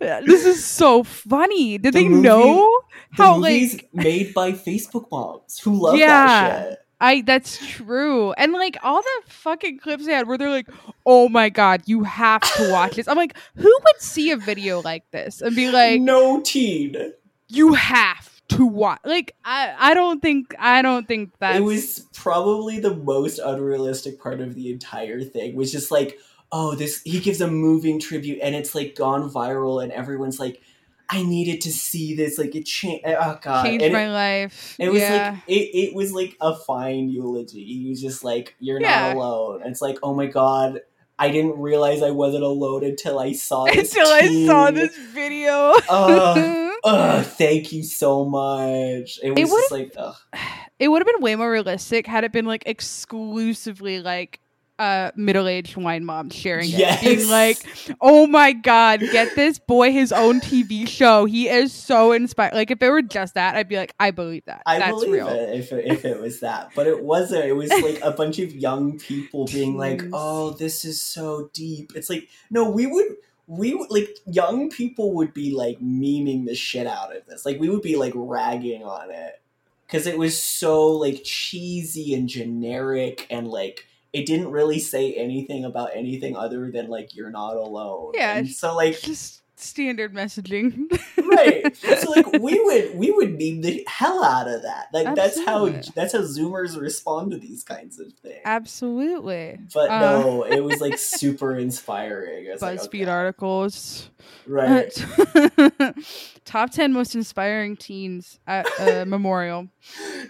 like, 0.00 0.24
this 0.26 0.46
is 0.46 0.64
so 0.64 1.02
funny? 1.02 1.78
Did 1.78 1.92
The 1.94 1.98
they 2.02 2.08
movie- 2.08 2.22
know 2.22 2.80
how 3.10 3.38
movie's 3.38 3.74
like 3.74 3.88
made 3.92 4.34
by 4.34 4.52
facebook 4.52 5.10
moms 5.10 5.58
who 5.58 5.72
love 5.82 5.96
Yeah. 5.96 6.08
that 6.48 6.68
shit 6.68 6.78
I? 7.04 7.20
That's 7.20 7.64
true. 7.66 8.32
And 8.32 8.52
like 8.52 8.76
all 8.82 9.02
the 9.02 9.22
fucking 9.26 9.78
clips 9.78 10.06
they 10.06 10.12
had 10.12 10.26
where 10.26 10.38
they're 10.38 10.50
like, 10.50 10.68
oh 11.04 11.28
my 11.28 11.48
god, 11.48 11.82
you 11.86 12.02
have 12.04 12.42
to 12.56 12.70
watch 12.72 12.96
this. 12.96 13.08
I'm 13.08 13.16
like, 13.16 13.36
who 13.56 13.64
would 13.84 14.00
see 14.00 14.30
a 14.30 14.36
video 14.36 14.80
like 14.80 15.10
this 15.10 15.40
and 15.42 15.54
be 15.54 15.70
like, 15.70 16.00
no 16.00 16.40
teen 16.40 17.12
you 17.48 17.74
have 17.74 18.42
to 18.48 18.66
watch? 18.66 19.00
Like 19.04 19.34
I, 19.44 19.74
I 19.78 19.94
don't 19.94 20.20
think, 20.20 20.54
I 20.58 20.82
don't 20.82 21.06
think 21.06 21.38
that 21.38 21.56
it 21.56 21.60
was 21.60 22.06
probably 22.14 22.80
the 22.80 22.94
most 22.94 23.38
unrealistic 23.38 24.20
part 24.20 24.40
of 24.40 24.54
the 24.54 24.72
entire 24.72 25.20
thing 25.22 25.54
was 25.54 25.70
just 25.70 25.90
like 25.90 26.18
oh 26.52 26.74
this 26.74 27.02
he 27.02 27.20
gives 27.20 27.40
a 27.40 27.48
moving 27.48 27.98
tribute 27.98 28.38
and 28.42 28.54
it's 28.54 28.74
like 28.74 28.94
gone 28.94 29.28
viral 29.28 29.82
and 29.82 29.90
everyone's 29.92 30.38
like 30.38 30.62
i 31.10 31.22
needed 31.22 31.60
to 31.60 31.72
see 31.72 32.14
this 32.14 32.38
like 32.38 32.54
it 32.54 32.64
changed 32.64 33.04
eh, 33.04 33.14
oh 33.18 33.38
god 33.42 33.64
changed 33.64 33.84
and 33.84 33.92
my 33.92 34.06
it, 34.06 34.10
life. 34.10 34.76
it 34.78 34.90
was 34.90 35.00
yeah. 35.02 35.32
like 35.32 35.42
it, 35.48 35.70
it 35.90 35.94
was 35.94 36.12
like 36.12 36.36
a 36.40 36.54
fine 36.56 37.08
eulogy 37.08 37.64
he 37.64 37.88
was 37.88 38.00
just 38.00 38.24
like 38.24 38.54
you're 38.60 38.80
Yeah. 38.80 39.08
not 39.08 39.16
alone 39.16 39.62
and 39.62 39.70
it's 39.70 39.82
like 39.82 39.98
oh 40.02 40.14
my 40.14 40.26
god 40.26 40.80
i 41.18 41.30
didn't 41.30 41.58
realize 41.60 42.02
i 42.02 42.10
wasn't 42.10 42.42
alone 42.42 42.84
until 42.84 43.18
i 43.18 43.32
saw 43.32 43.64
this 43.72 43.94
until 43.94 44.10
I 44.10 44.46
saw 44.46 44.70
this 44.70 44.96
video. 44.96 45.74
Ugh. 45.88 46.60
Ugh, 46.86 47.24
thank 47.24 47.72
you 47.72 47.82
so 47.82 48.26
much. 48.26 49.18
It 49.22 49.30
was 49.30 49.38
It 49.38 49.46
just 49.46 49.72
like, 49.72 49.92
ugh. 49.96 50.16
it 50.78 50.88
would 50.88 51.00
have 51.00 51.06
been 51.06 51.22
way 51.22 51.34
more 51.34 51.50
realistic 51.50 52.06
had 52.06 52.24
it 52.24 52.32
been 52.32 52.44
like 52.44 52.62
exclusively 52.66 54.00
like 54.00 54.38
uh 54.78 55.12
middle-aged 55.14 55.76
wine 55.76 56.04
mom 56.04 56.30
sharing 56.30 56.68
it 56.68 56.78
Yes. 56.78 57.00
being 57.00 57.28
like 57.28 57.58
oh 58.00 58.26
my 58.26 58.52
god 58.52 59.00
get 59.00 59.34
this 59.36 59.58
boy 59.60 59.92
his 59.92 60.10
own 60.10 60.40
tv 60.40 60.88
show 60.88 61.26
he 61.26 61.48
is 61.48 61.72
so 61.72 62.10
inspired 62.10 62.54
like 62.54 62.72
if 62.72 62.82
it 62.82 62.90
were 62.90 63.02
just 63.02 63.34
that 63.34 63.54
i'd 63.54 63.68
be 63.68 63.76
like 63.76 63.94
i 64.00 64.10
believe 64.10 64.44
that 64.46 64.62
I 64.66 64.80
that's 64.80 64.90
believe 64.90 65.12
real 65.12 65.28
it 65.28 65.58
if, 65.60 65.72
it 65.72 65.84
if 65.86 66.04
it 66.04 66.20
was 66.20 66.40
that, 66.40 66.72
but 66.74 66.86
it 66.88 67.02
wasn't. 67.04 67.44
It 67.44 67.52
was 67.52 67.70
like 67.82 68.00
a 68.02 68.10
bunch 68.10 68.38
of 68.40 68.52
young 68.54 68.98
people 68.98 69.46
being 69.46 69.76
like, 69.76 70.02
"Oh, 70.12 70.50
this 70.50 70.84
is 70.84 71.00
so 71.00 71.50
deep." 71.52 71.92
It's 71.94 72.10
like, 72.10 72.28
no, 72.50 72.68
we 72.68 72.86
would, 72.86 73.16
we 73.46 73.74
would 73.74 73.90
like 73.90 74.08
young 74.26 74.70
people 74.70 75.12
would 75.14 75.32
be 75.34 75.54
like 75.54 75.78
memeing 75.80 76.46
the 76.46 76.54
shit 76.54 76.86
out 76.86 77.14
of 77.14 77.26
this. 77.26 77.44
Like 77.46 77.60
we 77.60 77.68
would 77.68 77.82
be 77.82 77.96
like 77.96 78.12
ragging 78.16 78.82
on 78.82 79.10
it 79.10 79.40
because 79.86 80.06
it 80.06 80.18
was 80.18 80.40
so 80.40 80.88
like 80.88 81.22
cheesy 81.24 82.14
and 82.14 82.28
generic 82.28 83.26
and 83.30 83.46
like 83.48 83.86
it 84.14 84.26
didn't 84.26 84.50
really 84.50 84.78
say 84.78 85.12
anything 85.14 85.64
about 85.64 85.90
anything 85.92 86.36
other 86.36 86.70
than 86.70 86.88
like 86.88 87.14
you're 87.16 87.30
not 87.30 87.56
alone. 87.56 88.12
Yeah, 88.14 88.36
and 88.38 88.48
so 88.48 88.74
like 88.74 89.00
just 89.00 89.42
standard 89.64 90.12
messaging. 90.12 90.90
Right. 91.18 91.62
So 91.84 92.10
like 92.10 92.26
we 92.40 92.60
would 92.60 92.96
we 92.96 93.10
would 93.10 93.30
meme 93.30 93.60
the 93.60 93.84
hell 93.88 94.22
out 94.24 94.48
of 94.48 94.62
that. 94.62 94.88
Like 94.92 95.14
that's 95.14 95.42
how 95.44 95.68
that's 95.94 96.12
how 96.12 96.20
zoomers 96.20 96.78
respond 96.80 97.30
to 97.32 97.38
these 97.38 97.62
kinds 97.62 97.98
of 97.98 98.12
things. 98.14 98.40
Absolutely. 98.44 99.58
But 99.72 99.90
Uh, 99.90 100.00
no 100.00 100.42
it 100.44 100.60
was 100.60 100.80
like 100.80 100.98
super 100.98 101.56
inspiring. 101.56 102.46
It's 102.46 102.62
like, 102.62 102.80
buzzfeed 102.80 103.02
okay, 103.02 103.10
articles. 103.10 104.10
Right. 104.46 104.92
Top 106.44 106.70
10 106.70 106.92
most 106.92 107.14
inspiring 107.14 107.76
teens 107.76 108.38
at 108.46 108.66
uh, 108.78 109.04
memorial. 109.06 109.68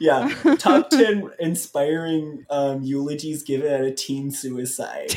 Yeah. 0.01 0.32
Top 0.59 0.90
10 0.90 1.31
inspiring 1.40 2.44
um 2.51 2.82
eulogies 2.82 3.43
given 3.43 3.73
at 3.73 3.82
a 3.82 3.93
teen 3.93 4.31
suicide 4.31 5.15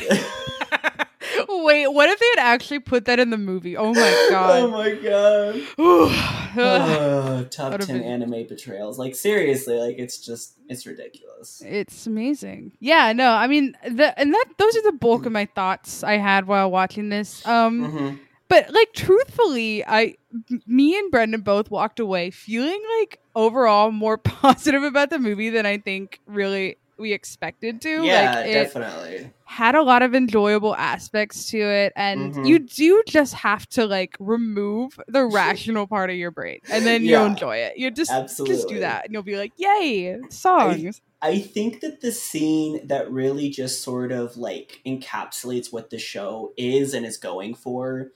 Wait, 1.48 1.86
what 1.88 2.08
if 2.10 2.18
they 2.20 2.26
had 2.36 2.54
actually 2.54 2.78
put 2.80 3.06
that 3.06 3.18
in 3.18 3.30
the 3.30 3.38
movie? 3.38 3.76
Oh 3.76 3.92
my 3.94 4.26
god. 4.30 4.62
oh 4.62 4.68
my 4.70 4.90
god 4.94 5.62
oh, 5.78 7.46
top 7.50 7.78
10 7.80 7.86
been- 7.98 8.02
anime 8.02 8.46
betrayals 8.46 8.98
like 8.98 9.14
seriously 9.14 9.78
like 9.78 9.96
it's 9.98 10.18
just 10.18 10.54
it's 10.68 10.86
ridiculous 10.86 11.62
it's 11.64 12.06
amazing. 12.06 12.72
Yeah, 12.80 13.12
no, 13.12 13.30
I 13.32 13.46
mean, 13.46 13.76
the 13.88 14.18
and 14.18 14.34
that 14.34 14.44
those 14.58 14.76
are 14.76 14.82
the 14.82 14.92
bulk 14.92 15.24
of 15.24 15.32
my 15.32 15.46
thoughts 15.46 16.02
I 16.02 16.14
had 16.16 16.46
while 16.48 16.68
watching 16.70 17.08
this. 17.10 17.46
Um, 17.46 17.92
Mhm. 17.92 18.18
but 18.48 18.72
like 18.72 18.92
truthfully, 18.92 19.84
I, 19.86 20.16
m- 20.50 20.62
me 20.66 20.98
and 20.98 21.10
Brendan 21.12 21.42
both 21.42 21.70
walked 21.70 22.00
away 22.00 22.30
feeling 22.30 22.82
like 22.98 23.20
overall 23.36 23.92
more 23.92 24.18
positive 24.42 24.82
about 24.82 25.10
the 25.10 25.18
movie 25.20 25.48
than 25.50 25.64
I 25.64 25.78
think 25.78 26.20
really 26.26 26.76
we 26.98 27.12
expected 27.12 27.80
to. 27.82 28.04
yeah 28.04 28.34
like, 28.36 28.46
it, 28.46 28.52
definitely 28.64 29.32
had 29.44 29.74
a 29.74 29.82
lot 29.82 30.02
of 30.02 30.14
enjoyable 30.14 30.74
aspects 30.76 31.50
to 31.50 31.58
it 31.58 31.92
and 31.96 32.34
Mhm. 32.34 32.46
you 32.46 32.58
do 32.58 33.02
just 33.08 33.32
have 33.32 33.66
to 33.70 33.86
like 33.86 34.14
remove 34.20 34.98
the 35.08 35.24
rational 35.40 35.86
part 35.86 36.10
of 36.10 36.16
your 36.16 36.30
brain 36.30 36.58
and 36.70 36.86
then 36.86 37.02
Yeah. 37.02 37.18
you'll 37.18 37.26
enjoy 37.26 37.56
it 37.56 37.78
you 37.78 37.90
just 37.90 38.10
absolutely 38.12 38.56
just 38.56 38.68
do 38.68 38.78
that 38.80 39.04
and 39.06 39.14
you'll 39.14 39.22
be 39.22 39.36
like 39.36 39.52
yay 39.56 40.18
songs 40.30 41.00
I 41.20 41.40
think 41.40 41.80
that 41.80 42.00
the 42.00 42.12
scene 42.12 42.86
that 42.86 43.10
really 43.10 43.48
just 43.50 43.82
sort 43.82 44.12
of 44.12 44.36
like 44.36 44.80
encapsulates 44.86 45.72
what 45.72 45.90
the 45.90 45.98
show 45.98 46.52
is 46.56 46.94
and 46.94 47.04
is 47.04 47.16
going 47.16 47.54
for 47.56 48.10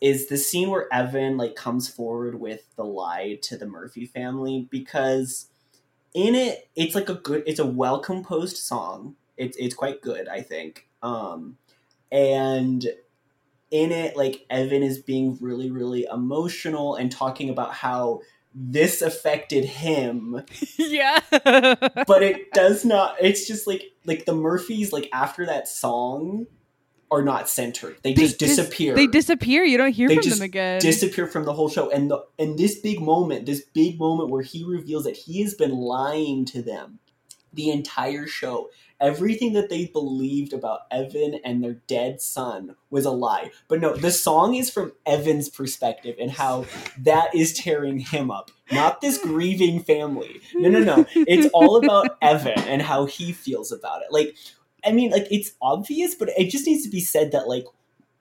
is 0.00 0.26
the 0.28 0.36
scene 0.36 0.68
where 0.68 0.92
Evan 0.92 1.36
like 1.36 1.54
comes 1.54 1.88
forward 1.88 2.40
with 2.40 2.62
the 2.76 2.84
lie 2.84 3.38
to 3.42 3.56
the 3.56 3.66
Murphy 3.66 4.06
family 4.06 4.66
because 4.70 5.50
in 6.14 6.34
it 6.34 6.68
it's 6.76 6.94
like 6.94 7.08
a 7.08 7.14
good 7.14 7.42
it's 7.46 7.60
a 7.60 7.66
well 7.66 8.00
composed 8.00 8.56
song. 8.56 9.16
It's 9.36 9.56
it's 9.56 9.74
quite 9.74 10.02
good, 10.02 10.28
I 10.28 10.42
think. 10.42 10.88
Um 11.02 11.56
and 12.10 12.86
in 13.70 13.90
it 13.90 14.16
like 14.16 14.44
Evan 14.50 14.82
is 14.82 14.98
being 14.98 15.38
really 15.40 15.70
really 15.70 16.06
emotional 16.12 16.94
and 16.94 17.10
talking 17.10 17.48
about 17.48 17.74
how 17.74 18.20
this 18.54 19.00
affected 19.00 19.64
him 19.64 20.44
yeah 20.76 21.20
but 21.30 22.22
it 22.22 22.52
does 22.52 22.84
not 22.84 23.16
it's 23.18 23.46
just 23.46 23.66
like 23.66 23.92
like 24.04 24.26
the 24.26 24.34
murphys 24.34 24.92
like 24.92 25.08
after 25.12 25.46
that 25.46 25.66
song 25.66 26.46
are 27.12 27.22
not 27.22 27.48
centered. 27.48 27.96
They, 28.02 28.14
They 28.14 28.22
just 28.22 28.38
dis- 28.38 28.56
disappear. 28.56 28.94
they 28.94 29.06
disappear. 29.06 29.62
You 29.64 29.76
don't 29.78 29.92
hear 29.92 30.08
They 30.08 30.16
from 30.16 30.30
them 30.30 30.42
again. 30.42 30.80
disappear 30.80 31.26
from 31.26 31.44
the 31.44 31.52
whole 31.52 31.68
show. 31.68 31.90
And 31.90 32.10
the 32.10 32.24
and 32.38 32.58
this 32.58 32.78
big 32.80 33.00
moment 33.00 33.46
this 33.46 33.60
big 33.74 33.98
moment 33.98 34.30
where 34.30 34.42
he 34.42 34.64
reveals 34.64 35.04
that 35.04 35.16
he 35.16 35.42
has 35.42 35.54
been 35.54 35.72
lying 35.72 36.44
to 36.46 36.62
them 36.62 36.98
the 37.52 37.70
entire 37.70 38.26
show. 38.26 38.70
Everything 38.98 39.52
that 39.54 39.68
they 39.68 39.86
believed 39.86 40.52
about 40.52 40.82
evan 40.90 41.40
and 41.44 41.62
their 41.62 41.74
dead 41.88 42.20
son 42.22 42.76
was 42.88 43.04
a 43.04 43.10
lie. 43.10 43.50
But 43.68 43.80
no 43.80 43.94
the 43.94 44.12
song 44.12 44.54
is 44.54 44.70
from 44.70 44.92
evan's 45.04 45.48
perspective 45.50 46.16
and 46.20 46.30
how 46.30 46.66
that 46.98 47.34
is 47.34 47.52
tearing 47.52 47.98
him 47.98 48.30
up. 48.30 48.50
Not 48.70 49.00
this 49.02 49.18
grieving 49.18 49.80
family. 49.80 50.40
No 50.54 50.70
no 50.70 50.78
no. 50.78 51.04
It's 51.14 51.48
all 51.52 51.76
about 51.84 52.16
evan 52.22 52.58
and 52.60 52.80
how 52.80 53.04
he 53.06 53.32
feels 53.32 53.70
about 53.72 54.02
it. 54.02 54.08
Like 54.12 54.36
I 54.84 54.92
mean, 54.92 55.10
like 55.10 55.26
it's 55.30 55.52
obvious, 55.60 56.14
but 56.14 56.30
it 56.36 56.50
just 56.50 56.66
needs 56.66 56.82
to 56.84 56.90
be 56.90 57.00
said 57.00 57.32
that 57.32 57.48
like 57.48 57.66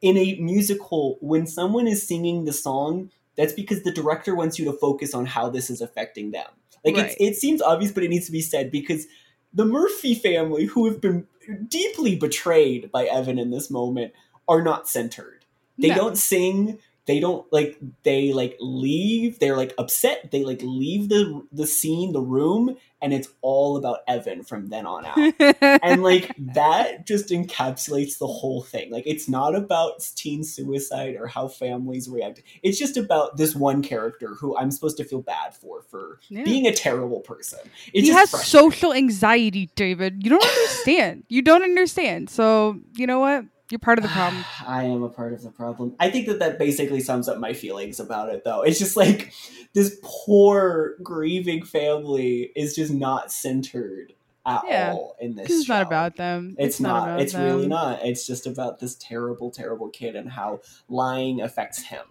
in 0.02 0.18
a 0.18 0.36
musical, 0.36 1.18
when 1.22 1.46
someone 1.48 1.88
is 1.88 2.06
singing 2.08 2.46
the 2.46 2.54
song, 2.54 3.12
that's 3.38 3.54
because 3.54 3.84
the 3.84 3.92
director 3.92 4.36
wants 4.36 4.60
you 4.60 4.66
to 4.66 4.74
focus 4.74 5.14
on 5.14 5.26
how 5.26 5.50
this 5.50 5.70
is 5.70 5.82
affecting 5.82 6.32
them. 6.32 6.48
Like 6.84 6.96
Right. 6.96 7.06
it's, 7.06 7.16
it 7.20 7.36
seems 7.40 7.62
obvious, 7.62 7.92
but 7.92 8.04
it 8.04 8.10
needs 8.10 8.26
to 8.26 8.32
be 8.32 8.42
said 8.42 8.72
because 8.72 9.08
the 9.54 9.66
Murphy 9.66 10.16
family, 10.16 10.66
who 10.66 10.88
have 10.88 11.00
been 11.02 11.28
deeply 11.68 12.16
betrayed 12.16 12.92
by 12.92 13.06
Evan 13.06 13.38
in 13.38 13.52
this 13.52 13.70
moment, 13.70 14.14
are 14.48 14.62
not 14.62 14.88
centered. 14.88 15.46
They 15.78 15.90
No. 15.90 15.96
don't 15.96 16.18
sing. 16.18 16.80
They 17.08 17.20
don't 17.20 17.46
like. 17.52 17.78
They 18.04 18.32
like 18.34 18.58
leave. 18.60 19.40
They're 19.40 19.58
like 19.58 19.74
upset. 19.78 20.30
They 20.32 20.44
like 20.44 20.62
leave 20.62 21.10
the 21.10 21.46
the 21.52 21.66
scene, 21.68 22.14
the 22.14 22.22
room, 22.22 22.78
and 23.02 23.14
it's 23.14 23.28
all 23.42 23.78
about 23.78 24.00
Evan 24.08 24.44
from 24.44 24.68
then 24.68 24.86
on 24.86 25.06
out 25.06 25.18
and 25.84 26.04
like 26.04 26.32
that 26.38 27.06
just 27.08 27.30
encapsulates 27.30 28.18
the 28.20 28.28
whole 28.28 28.62
thing 28.62 28.92
like 28.92 29.04
it's 29.08 29.28
not 29.28 29.56
about 29.56 30.00
teen 30.16 30.44
suicide 30.44 31.16
or 31.20 31.26
how 31.28 31.48
families 31.48 32.08
react 32.08 32.44
it's 32.62 32.78
just 32.78 32.98
about 32.98 33.38
this 33.38 33.56
one 33.56 33.82
character 33.82 34.36
who 34.36 34.56
i'm 34.58 34.70
supposed 34.70 34.98
to 34.98 35.04
feel 35.04 35.22
bad 35.22 35.56
for 35.56 35.82
for 35.90 36.20
Yeah. 36.30 36.44
being 36.44 36.68
a 36.68 36.74
terrible 36.74 37.22
person 37.22 37.60
it's 37.94 38.08
he 38.08 38.14
has 38.14 38.30
social 38.30 38.94
anxiety, 38.94 39.70
David. 39.76 40.24
You 40.24 40.30
don't 40.30 40.44
understand. 40.58 41.24
you 41.30 41.42
don't 41.42 41.64
understand. 41.64 42.30
So 42.30 42.80
you 42.96 43.08
know 43.08 43.20
what? 43.20 43.46
You're 43.72 43.80
part 43.80 43.98
of 43.98 44.04
the 44.04 44.10
problem. 44.10 44.44
i 44.68 44.84
am 44.84 45.02
a 45.04 45.10
part 45.10 45.34
of 45.34 45.42
the 45.42 45.50
problem 45.52 45.96
i 46.00 46.10
think 46.10 46.28
that 46.28 46.40
that 46.40 46.60
basically 46.60 47.00
sums 47.00 47.28
up 47.30 47.38
my 47.40 47.54
feelings 47.54 48.00
about 48.00 48.30
it 48.30 48.44
though 48.44 48.62
it's 48.62 48.78
just 48.80 48.96
like 48.98 49.34
this 49.74 49.98
poor 50.04 50.96
grieving 51.02 51.64
family 51.64 52.52
is 52.56 52.76
just 52.76 52.92
not 52.94 53.32
centered 53.32 54.14
at 54.46 54.62
Yeah, 54.68 54.94
all 54.94 55.16
in 55.20 55.36
this 55.36 55.50
It's 55.50 55.70
not 55.70 55.84
about 55.84 56.16
them. 56.16 56.56
It's, 56.58 56.80
not. 56.80 57.04
about 57.08 57.22
It's 57.22 57.36
really 57.36 57.68
not. 57.68 58.04
It's 58.04 58.26
just 58.26 58.48
about 58.48 58.80
this 58.80 58.96
terrible, 58.96 59.52
terrible 59.52 59.90
kid 59.90 60.16
and 60.16 60.32
how 60.32 60.62
lying 60.90 61.42
affects 61.42 61.84
him. 61.84 62.04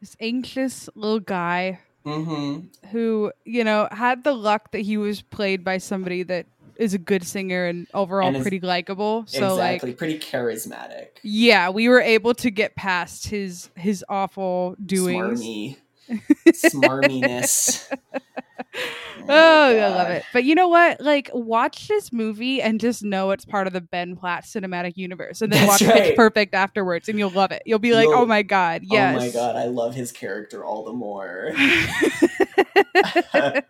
This 0.00 0.16
anxious 0.20 0.88
little 0.94 1.20
guy 1.20 1.80
Mm-hmm. 2.04 2.88
who, 2.88 3.30
you 3.44 3.62
know, 3.62 3.86
had 3.92 4.24
the 4.24 4.32
luck 4.32 4.72
that 4.72 4.80
he 4.80 4.96
was 4.96 5.22
played 5.22 5.62
by 5.62 5.78
somebody 5.78 6.24
that 6.24 6.46
is 6.82 6.94
a 6.94 6.98
good 6.98 7.24
singer 7.24 7.66
and 7.66 7.86
overall 7.94 8.28
And 8.34 8.42
pretty 8.42 8.60
likable. 8.60 9.24
So 9.26 9.52
exactly. 9.54 9.90
like 9.90 9.98
Pretty 9.98 10.18
charismatic. 10.18 11.08
yeah, 11.22 11.70
we 11.70 11.88
were 11.88 12.00
able 12.00 12.34
to 12.34 12.50
get 12.50 12.74
past 12.76 13.28
his 13.28 13.70
his 13.76 14.04
awful 14.08 14.76
doings. 14.84 15.40
Smarmy. 15.40 15.76
Smarminess. 16.48 17.90
Oh, 18.74 19.26
oh, 19.28 19.78
I 19.78 19.86
love 19.88 20.08
it. 20.08 20.24
But 20.32 20.42
you 20.44 20.54
know 20.56 20.66
what? 20.66 21.00
Like, 21.00 21.30
watch 21.32 21.86
this 21.88 22.10
movie 22.12 22.60
and 22.62 22.80
just 22.80 23.04
know 23.04 23.30
it's 23.30 23.44
part 23.44 23.66
of 23.68 23.72
the 23.72 23.80
Ben 23.82 24.16
Platt 24.16 24.44
cinematic 24.44 24.96
universe, 24.96 25.42
and 25.42 25.52
then 25.52 25.66
That's 25.66 25.80
watch 25.82 25.88
right. 25.88 26.02
Pitch 26.04 26.16
Perfect 26.16 26.54
afterwards, 26.54 27.08
and 27.08 27.18
you'll 27.18 27.30
love 27.30 27.52
it. 27.52 27.62
You'll 27.66 27.78
be 27.78 27.92
like, 27.94 28.08
You'll- 28.08 28.18
"Oh 28.20 28.26
my 28.26 28.42
god, 28.42 28.82
yes!" 28.84 29.14
Oh 29.14 29.18
my 29.20 29.30
god, 29.30 29.54
I 29.56 29.66
love 29.66 29.94
his 29.94 30.10
character 30.10 30.64
all 30.64 30.84
the 30.84 30.92
more. 30.94 31.52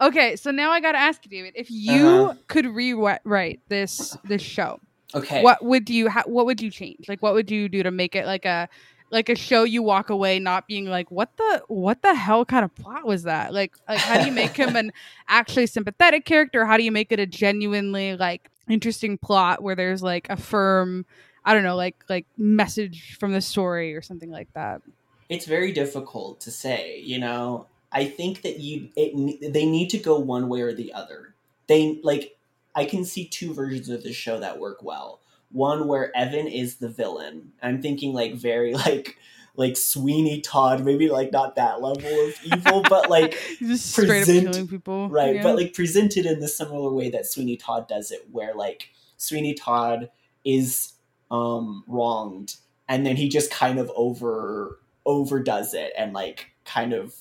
okay, 0.00 0.36
so 0.36 0.50
now 0.50 0.70
I 0.70 0.80
gotta 0.80 0.98
ask 0.98 1.24
you, 1.24 1.30
David, 1.30 1.54
if 1.56 1.70
you 1.70 2.06
Uh-huh. 2.06 2.34
could 2.48 2.66
rewrite 2.66 3.60
this 3.68 4.16
this 4.24 4.42
show, 4.42 4.80
Okay. 5.14 5.42
what 5.42 5.64
would 5.64 5.88
you 5.90 6.08
ha- 6.08 6.24
what 6.26 6.46
would 6.46 6.60
you 6.60 6.70
change? 6.70 7.08
Like, 7.08 7.22
what 7.22 7.34
would 7.34 7.50
you 7.50 7.68
do 7.68 7.82
to 7.82 7.90
make 7.90 8.14
it 8.14 8.26
like 8.26 8.44
a 8.44 8.68
like 9.10 9.30
a 9.30 9.34
show 9.34 9.62
you 9.64 9.82
walk 9.82 10.10
away 10.10 10.38
not 10.38 10.66
being 10.66 10.84
like, 10.86 11.10
what 11.10 11.30
the 11.38 11.62
what 11.68 12.02
the 12.02 12.14
hell 12.14 12.44
kind 12.44 12.64
of 12.64 12.74
plot 12.74 13.06
was 13.06 13.22
that? 13.24 13.52
Like, 13.54 13.74
like 13.88 14.04
how 14.04 14.18
do 14.18 14.26
you 14.26 14.32
make 14.32 14.56
him 14.56 14.76
an 14.82 14.92
actually 15.28 15.66
sympathetic 15.66 16.24
character? 16.24 16.66
How 16.66 16.76
do 16.76 16.82
you 16.84 16.92
make 16.92 17.10
it 17.12 17.20
a 17.20 17.26
genuinely 17.26 18.16
like 18.16 18.50
interesting 18.68 19.16
plot 19.18 19.62
where 19.62 19.74
there's 19.74 20.02
like 20.02 20.26
a 20.30 20.36
firm 20.36 21.06
I 21.44 21.54
don't 21.54 21.62
know, 21.62 21.76
like 21.76 21.96
like 22.10 22.26
message 22.36 23.16
from 23.18 23.32
the 23.32 23.40
story 23.40 23.94
or 23.94 24.02
something 24.02 24.30
like 24.30 24.48
that. 24.54 24.82
It's 25.28 25.46
very 25.46 25.72
difficult 25.72 26.40
to 26.40 26.50
say 26.50 27.00
you 27.04 27.18
know 27.18 27.66
i 27.92 28.04
think 28.04 28.42
that 28.42 28.58
you 28.60 28.88
it, 28.96 29.52
they 29.52 29.66
need 29.66 29.90
to 29.90 29.98
go 29.98 30.18
one 30.18 30.48
way 30.48 30.60
or 30.60 30.72
the 30.74 30.92
other 30.92 31.34
they 31.66 32.00
like 32.02 32.36
i 32.74 32.84
can 32.84 33.04
see 33.04 33.26
two 33.26 33.52
versions 33.54 33.88
of 33.88 34.02
the 34.02 34.12
show 34.12 34.40
that 34.40 34.58
work 34.58 34.82
well 34.82 35.20
one 35.50 35.86
where 35.88 36.16
evan 36.16 36.46
is 36.46 36.76
the 36.76 36.88
villain 36.88 37.52
i'm 37.62 37.80
thinking 37.82 38.12
like 38.12 38.34
very 38.34 38.74
like 38.86 39.16
like 39.56 39.76
sweeney 39.76 40.40
todd 40.40 40.84
maybe 40.84 41.08
like 41.08 41.32
not 41.32 41.56
that 41.56 41.82
level 41.82 42.08
of 42.28 42.34
evil 42.44 42.82
but 42.88 43.10
like 43.16 43.36
Just 43.58 43.90
straight 43.90 44.04
up 44.04 44.10
present- 44.26 44.52
killing 44.52 44.68
people. 44.68 45.08
right 45.08 45.36
yeah. 45.36 45.42
but 45.42 45.56
like 45.56 45.74
presented 45.74 46.26
in 46.26 46.38
the 46.40 46.46
similar 46.48 46.92
way 46.92 47.10
that 47.10 47.26
sweeney 47.26 47.56
todd 47.56 47.88
does 47.88 48.10
it 48.12 48.26
where 48.30 48.54
like 48.54 48.90
sweeney 49.16 49.54
todd 49.54 50.10
is 50.44 50.92
um 51.30 51.82
wronged 51.88 52.54
and 52.88 53.04
then 53.04 53.16
he 53.16 53.28
just 53.28 53.50
kind 53.50 53.78
of 53.78 53.90
over 53.96 54.78
overdoes 55.08 55.74
it 55.74 55.92
and 55.98 56.12
like 56.12 56.52
kind 56.64 56.92
of 56.92 57.14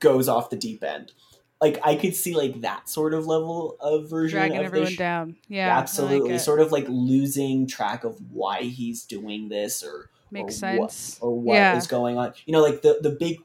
goes 0.00 0.28
off 0.28 0.50
the 0.50 0.56
deep 0.56 0.84
end 0.84 1.12
like 1.60 1.78
i 1.82 1.94
could 1.94 2.14
see 2.14 2.34
like 2.34 2.60
that 2.60 2.88
sort 2.88 3.14
of 3.14 3.26
level 3.26 3.76
of 3.80 4.08
version 4.08 4.38
dragging 4.38 4.58
of 4.58 4.66
everyone 4.66 4.88
this 4.88 4.96
down. 4.96 5.36
Yeah, 5.48 5.78
absolutely 5.78 6.32
like 6.32 6.40
sort 6.40 6.60
of 6.60 6.72
like 6.72 6.86
losing 6.88 7.66
track 7.66 8.04
of 8.04 8.18
why 8.30 8.62
he's 8.62 9.04
doing 9.04 9.48
this 9.48 9.82
or 9.82 10.10
makes 10.30 10.62
or 10.62 10.76
what- 10.76 10.92
sense. 10.92 11.18
or 11.20 11.38
what 11.40 11.54
is 11.54 11.86
yeah, 11.86 11.90
going 11.90 12.18
on. 12.18 12.32
You 12.46 12.52
know, 12.52 12.62
like 12.62 12.82
the 12.82 12.98
the 13.00 13.10
big 13.10 13.38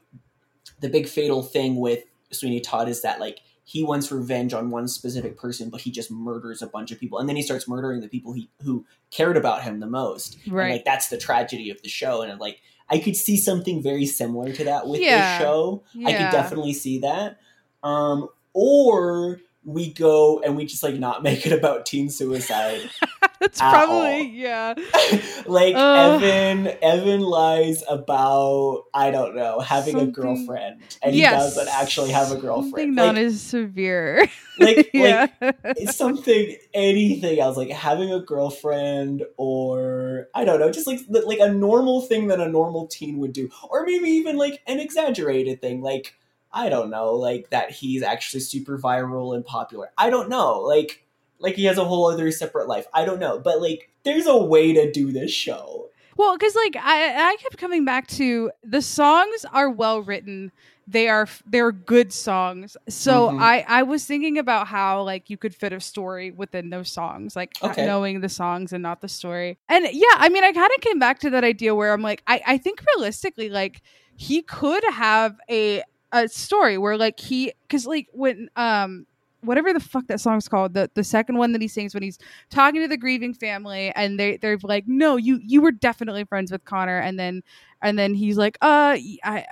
the 0.80 0.88
big 0.88 1.08
fatal 1.08 1.42
thing 1.42 1.76
with 1.76 2.04
Sweeney 2.30 2.60
Todd 2.60 2.88
is 2.88 3.02
that 3.02 3.20
like 3.20 3.40
he 3.66 3.82
wants 3.82 4.12
revenge 4.12 4.52
on 4.52 4.70
one 4.70 4.86
specific 4.86 5.38
person, 5.38 5.70
but 5.70 5.80
he 5.80 5.90
just 5.90 6.10
murders 6.10 6.60
a 6.60 6.66
bunch 6.66 6.92
of 6.92 7.00
people, 7.00 7.18
and 7.18 7.28
then 7.28 7.36
he 7.36 7.42
starts 7.42 7.66
murdering 7.66 8.00
the 8.00 8.08
people 8.08 8.32
he 8.32 8.50
who 8.62 8.84
cared 9.10 9.36
about 9.36 9.62
him 9.62 9.80
the 9.80 9.86
most. 9.86 10.36
And, 10.44 10.52
right. 10.52 10.72
like 10.72 10.84
that's 10.84 11.08
the 11.08 11.16
tragedy 11.16 11.70
of 11.70 11.80
the 11.82 11.88
show, 11.88 12.22
and 12.22 12.38
like 12.38 12.60
I 12.90 12.98
could 12.98 13.16
see 13.16 13.36
something 13.36 13.82
very 13.82 14.06
similar 14.06 14.52
to 14.52 14.64
that 14.64 14.86
with 14.86 15.00
Yeah. 15.00 15.38
this 15.38 15.44
show. 15.44 15.82
I 16.04 16.12
could 16.12 16.30
definitely 16.30 16.72
see 16.74 16.98
that. 16.98 17.38
Um, 17.82 18.28
or 18.52 19.40
we 19.64 19.92
go 19.92 20.40
and 20.40 20.56
we 20.56 20.66
just 20.66 20.82
like 20.82 20.96
not 20.96 21.22
make 21.22 21.46
it 21.46 21.52
about 21.52 21.86
teen 21.86 22.10
suicide. 22.10 22.90
That's 23.40 23.60
at 23.60 23.70
probably 23.70 23.96
all. 23.96 24.22
yeah. 24.22 24.74
like 25.46 25.74
Ugh. 25.74 26.22
Evan 26.22 26.76
Evan 26.82 27.20
lies 27.20 27.82
about 27.88 28.84
I 28.94 29.10
don't 29.10 29.34
know 29.34 29.60
having 29.60 29.98
a 29.98 30.06
girlfriend 30.06 30.80
and 31.02 31.14
yes. 31.14 31.32
he 31.32 31.38
doesn't 31.38 31.68
actually 31.74 32.10
have 32.10 32.30
a 32.30 32.36
girlfriend. 32.36 32.70
Something 32.72 32.94
Like, 32.94 33.14
not 33.14 33.18
as 33.18 33.40
severe. 33.40 34.28
like, 34.58 34.90
yeah. 34.92 35.26
like 35.40 35.90
something 35.90 36.56
anything 36.72 37.40
else 37.40 37.56
like 37.56 37.70
having 37.70 38.12
a 38.12 38.20
girlfriend 38.20 39.24
or 39.36 40.28
I 40.34 40.44
don't 40.44 40.60
know 40.60 40.70
just 40.70 40.86
like 40.86 41.00
like 41.08 41.40
a 41.40 41.52
normal 41.52 42.02
thing 42.02 42.28
that 42.28 42.40
a 42.40 42.48
normal 42.48 42.86
teen 42.86 43.18
would 43.18 43.32
do 43.32 43.50
or 43.68 43.84
maybe 43.84 44.10
even 44.10 44.36
like 44.36 44.62
an 44.66 44.78
exaggerated 44.78 45.60
thing 45.60 45.82
like 45.82 46.14
I 46.54 46.68
don't 46.68 46.88
know 46.90 47.14
like 47.14 47.50
that 47.50 47.70
he's 47.70 48.02
actually 48.02 48.40
super 48.40 48.78
viral 48.78 49.34
and 49.34 49.44
popular. 49.44 49.90
I 49.98 50.08
don't 50.10 50.28
know 50.30 50.60
like 50.60 51.04
like 51.40 51.56
he 51.56 51.64
has 51.64 51.76
a 51.78 51.84
whole 51.84 52.06
other 52.10 52.30
separate 52.30 52.68
life. 52.68 52.86
I 52.94 53.04
don't 53.04 53.20
know 53.20 53.38
but 53.40 53.60
like 53.60 53.90
there's 54.04 54.26
a 54.26 54.36
way 54.36 54.72
to 54.72 54.90
do 54.92 55.12
this 55.12 55.32
show. 55.32 55.90
Well, 56.16 56.36
because 56.36 56.54
like 56.54 56.76
I, 56.76 57.32
I 57.32 57.36
kept 57.42 57.58
coming 57.58 57.84
back 57.84 58.06
to 58.08 58.52
the 58.62 58.80
songs 58.80 59.44
are 59.52 59.68
well 59.68 60.00
written. 60.00 60.52
They 60.86 61.08
are 61.08 61.26
they're 61.44 61.72
good 61.72 62.12
songs. 62.12 62.76
So 62.88 63.30
Mhm. 63.30 63.40
I 63.40 63.64
I 63.66 63.82
was 63.82 64.04
thinking 64.04 64.38
about 64.38 64.68
how 64.68 65.02
like 65.02 65.28
you 65.28 65.36
could 65.36 65.54
fit 65.56 65.72
a 65.72 65.80
story 65.80 66.30
within 66.30 66.70
those 66.70 66.88
songs, 66.88 67.34
like 67.34 67.50
Okay. 67.62 67.84
knowing 67.84 68.20
the 68.20 68.28
songs 68.28 68.72
and 68.72 68.82
not 68.82 69.00
the 69.00 69.08
story. 69.08 69.58
And 69.68 69.88
yeah, 69.92 70.06
I 70.14 70.28
mean, 70.28 70.44
I 70.44 70.52
kind 70.52 70.70
of 70.76 70.80
came 70.82 71.00
back 71.00 71.18
to 71.20 71.30
that 71.30 71.42
idea 71.42 71.74
where 71.74 71.92
I'm 71.92 72.02
like, 72.02 72.22
I 72.28 72.40
I 72.46 72.58
think 72.58 72.80
realistically, 72.94 73.48
like 73.48 73.82
he 74.16 74.42
could 74.42 74.84
have 74.84 75.34
a 75.50 75.82
a 76.14 76.28
story 76.28 76.78
where 76.78 76.96
like 76.96 77.18
he 77.18 77.52
because 77.66 77.86
like 77.86 78.08
when 78.12 78.48
um 78.56 79.04
whatever 79.42 79.72
the 79.72 79.80
fuck 79.80 80.06
that 80.06 80.20
song's 80.20 80.48
called 80.48 80.72
the 80.74 80.90
the 80.94 81.04
second 81.04 81.36
one 81.36 81.52
that 81.52 81.60
he 81.60 81.68
sings 81.68 81.92
when 81.92 82.02
he's 82.02 82.18
talking 82.50 82.80
to 82.80 82.88
the 82.88 82.96
grieving 82.96 83.34
family 83.34 83.92
and 83.94 84.18
they 84.18 84.36
they're 84.38 84.56
like 84.62 84.84
no 84.86 85.16
you 85.16 85.38
you 85.42 85.60
were 85.60 85.72
definitely 85.72 86.24
friends 86.24 86.50
with 86.50 86.64
Connor. 86.64 86.98
And 86.98 87.18
then 87.18 87.42
and 87.84 87.98
then 87.98 88.14
he's 88.14 88.36
like 88.36 88.56
uh 88.62 88.96
I 89.24 89.46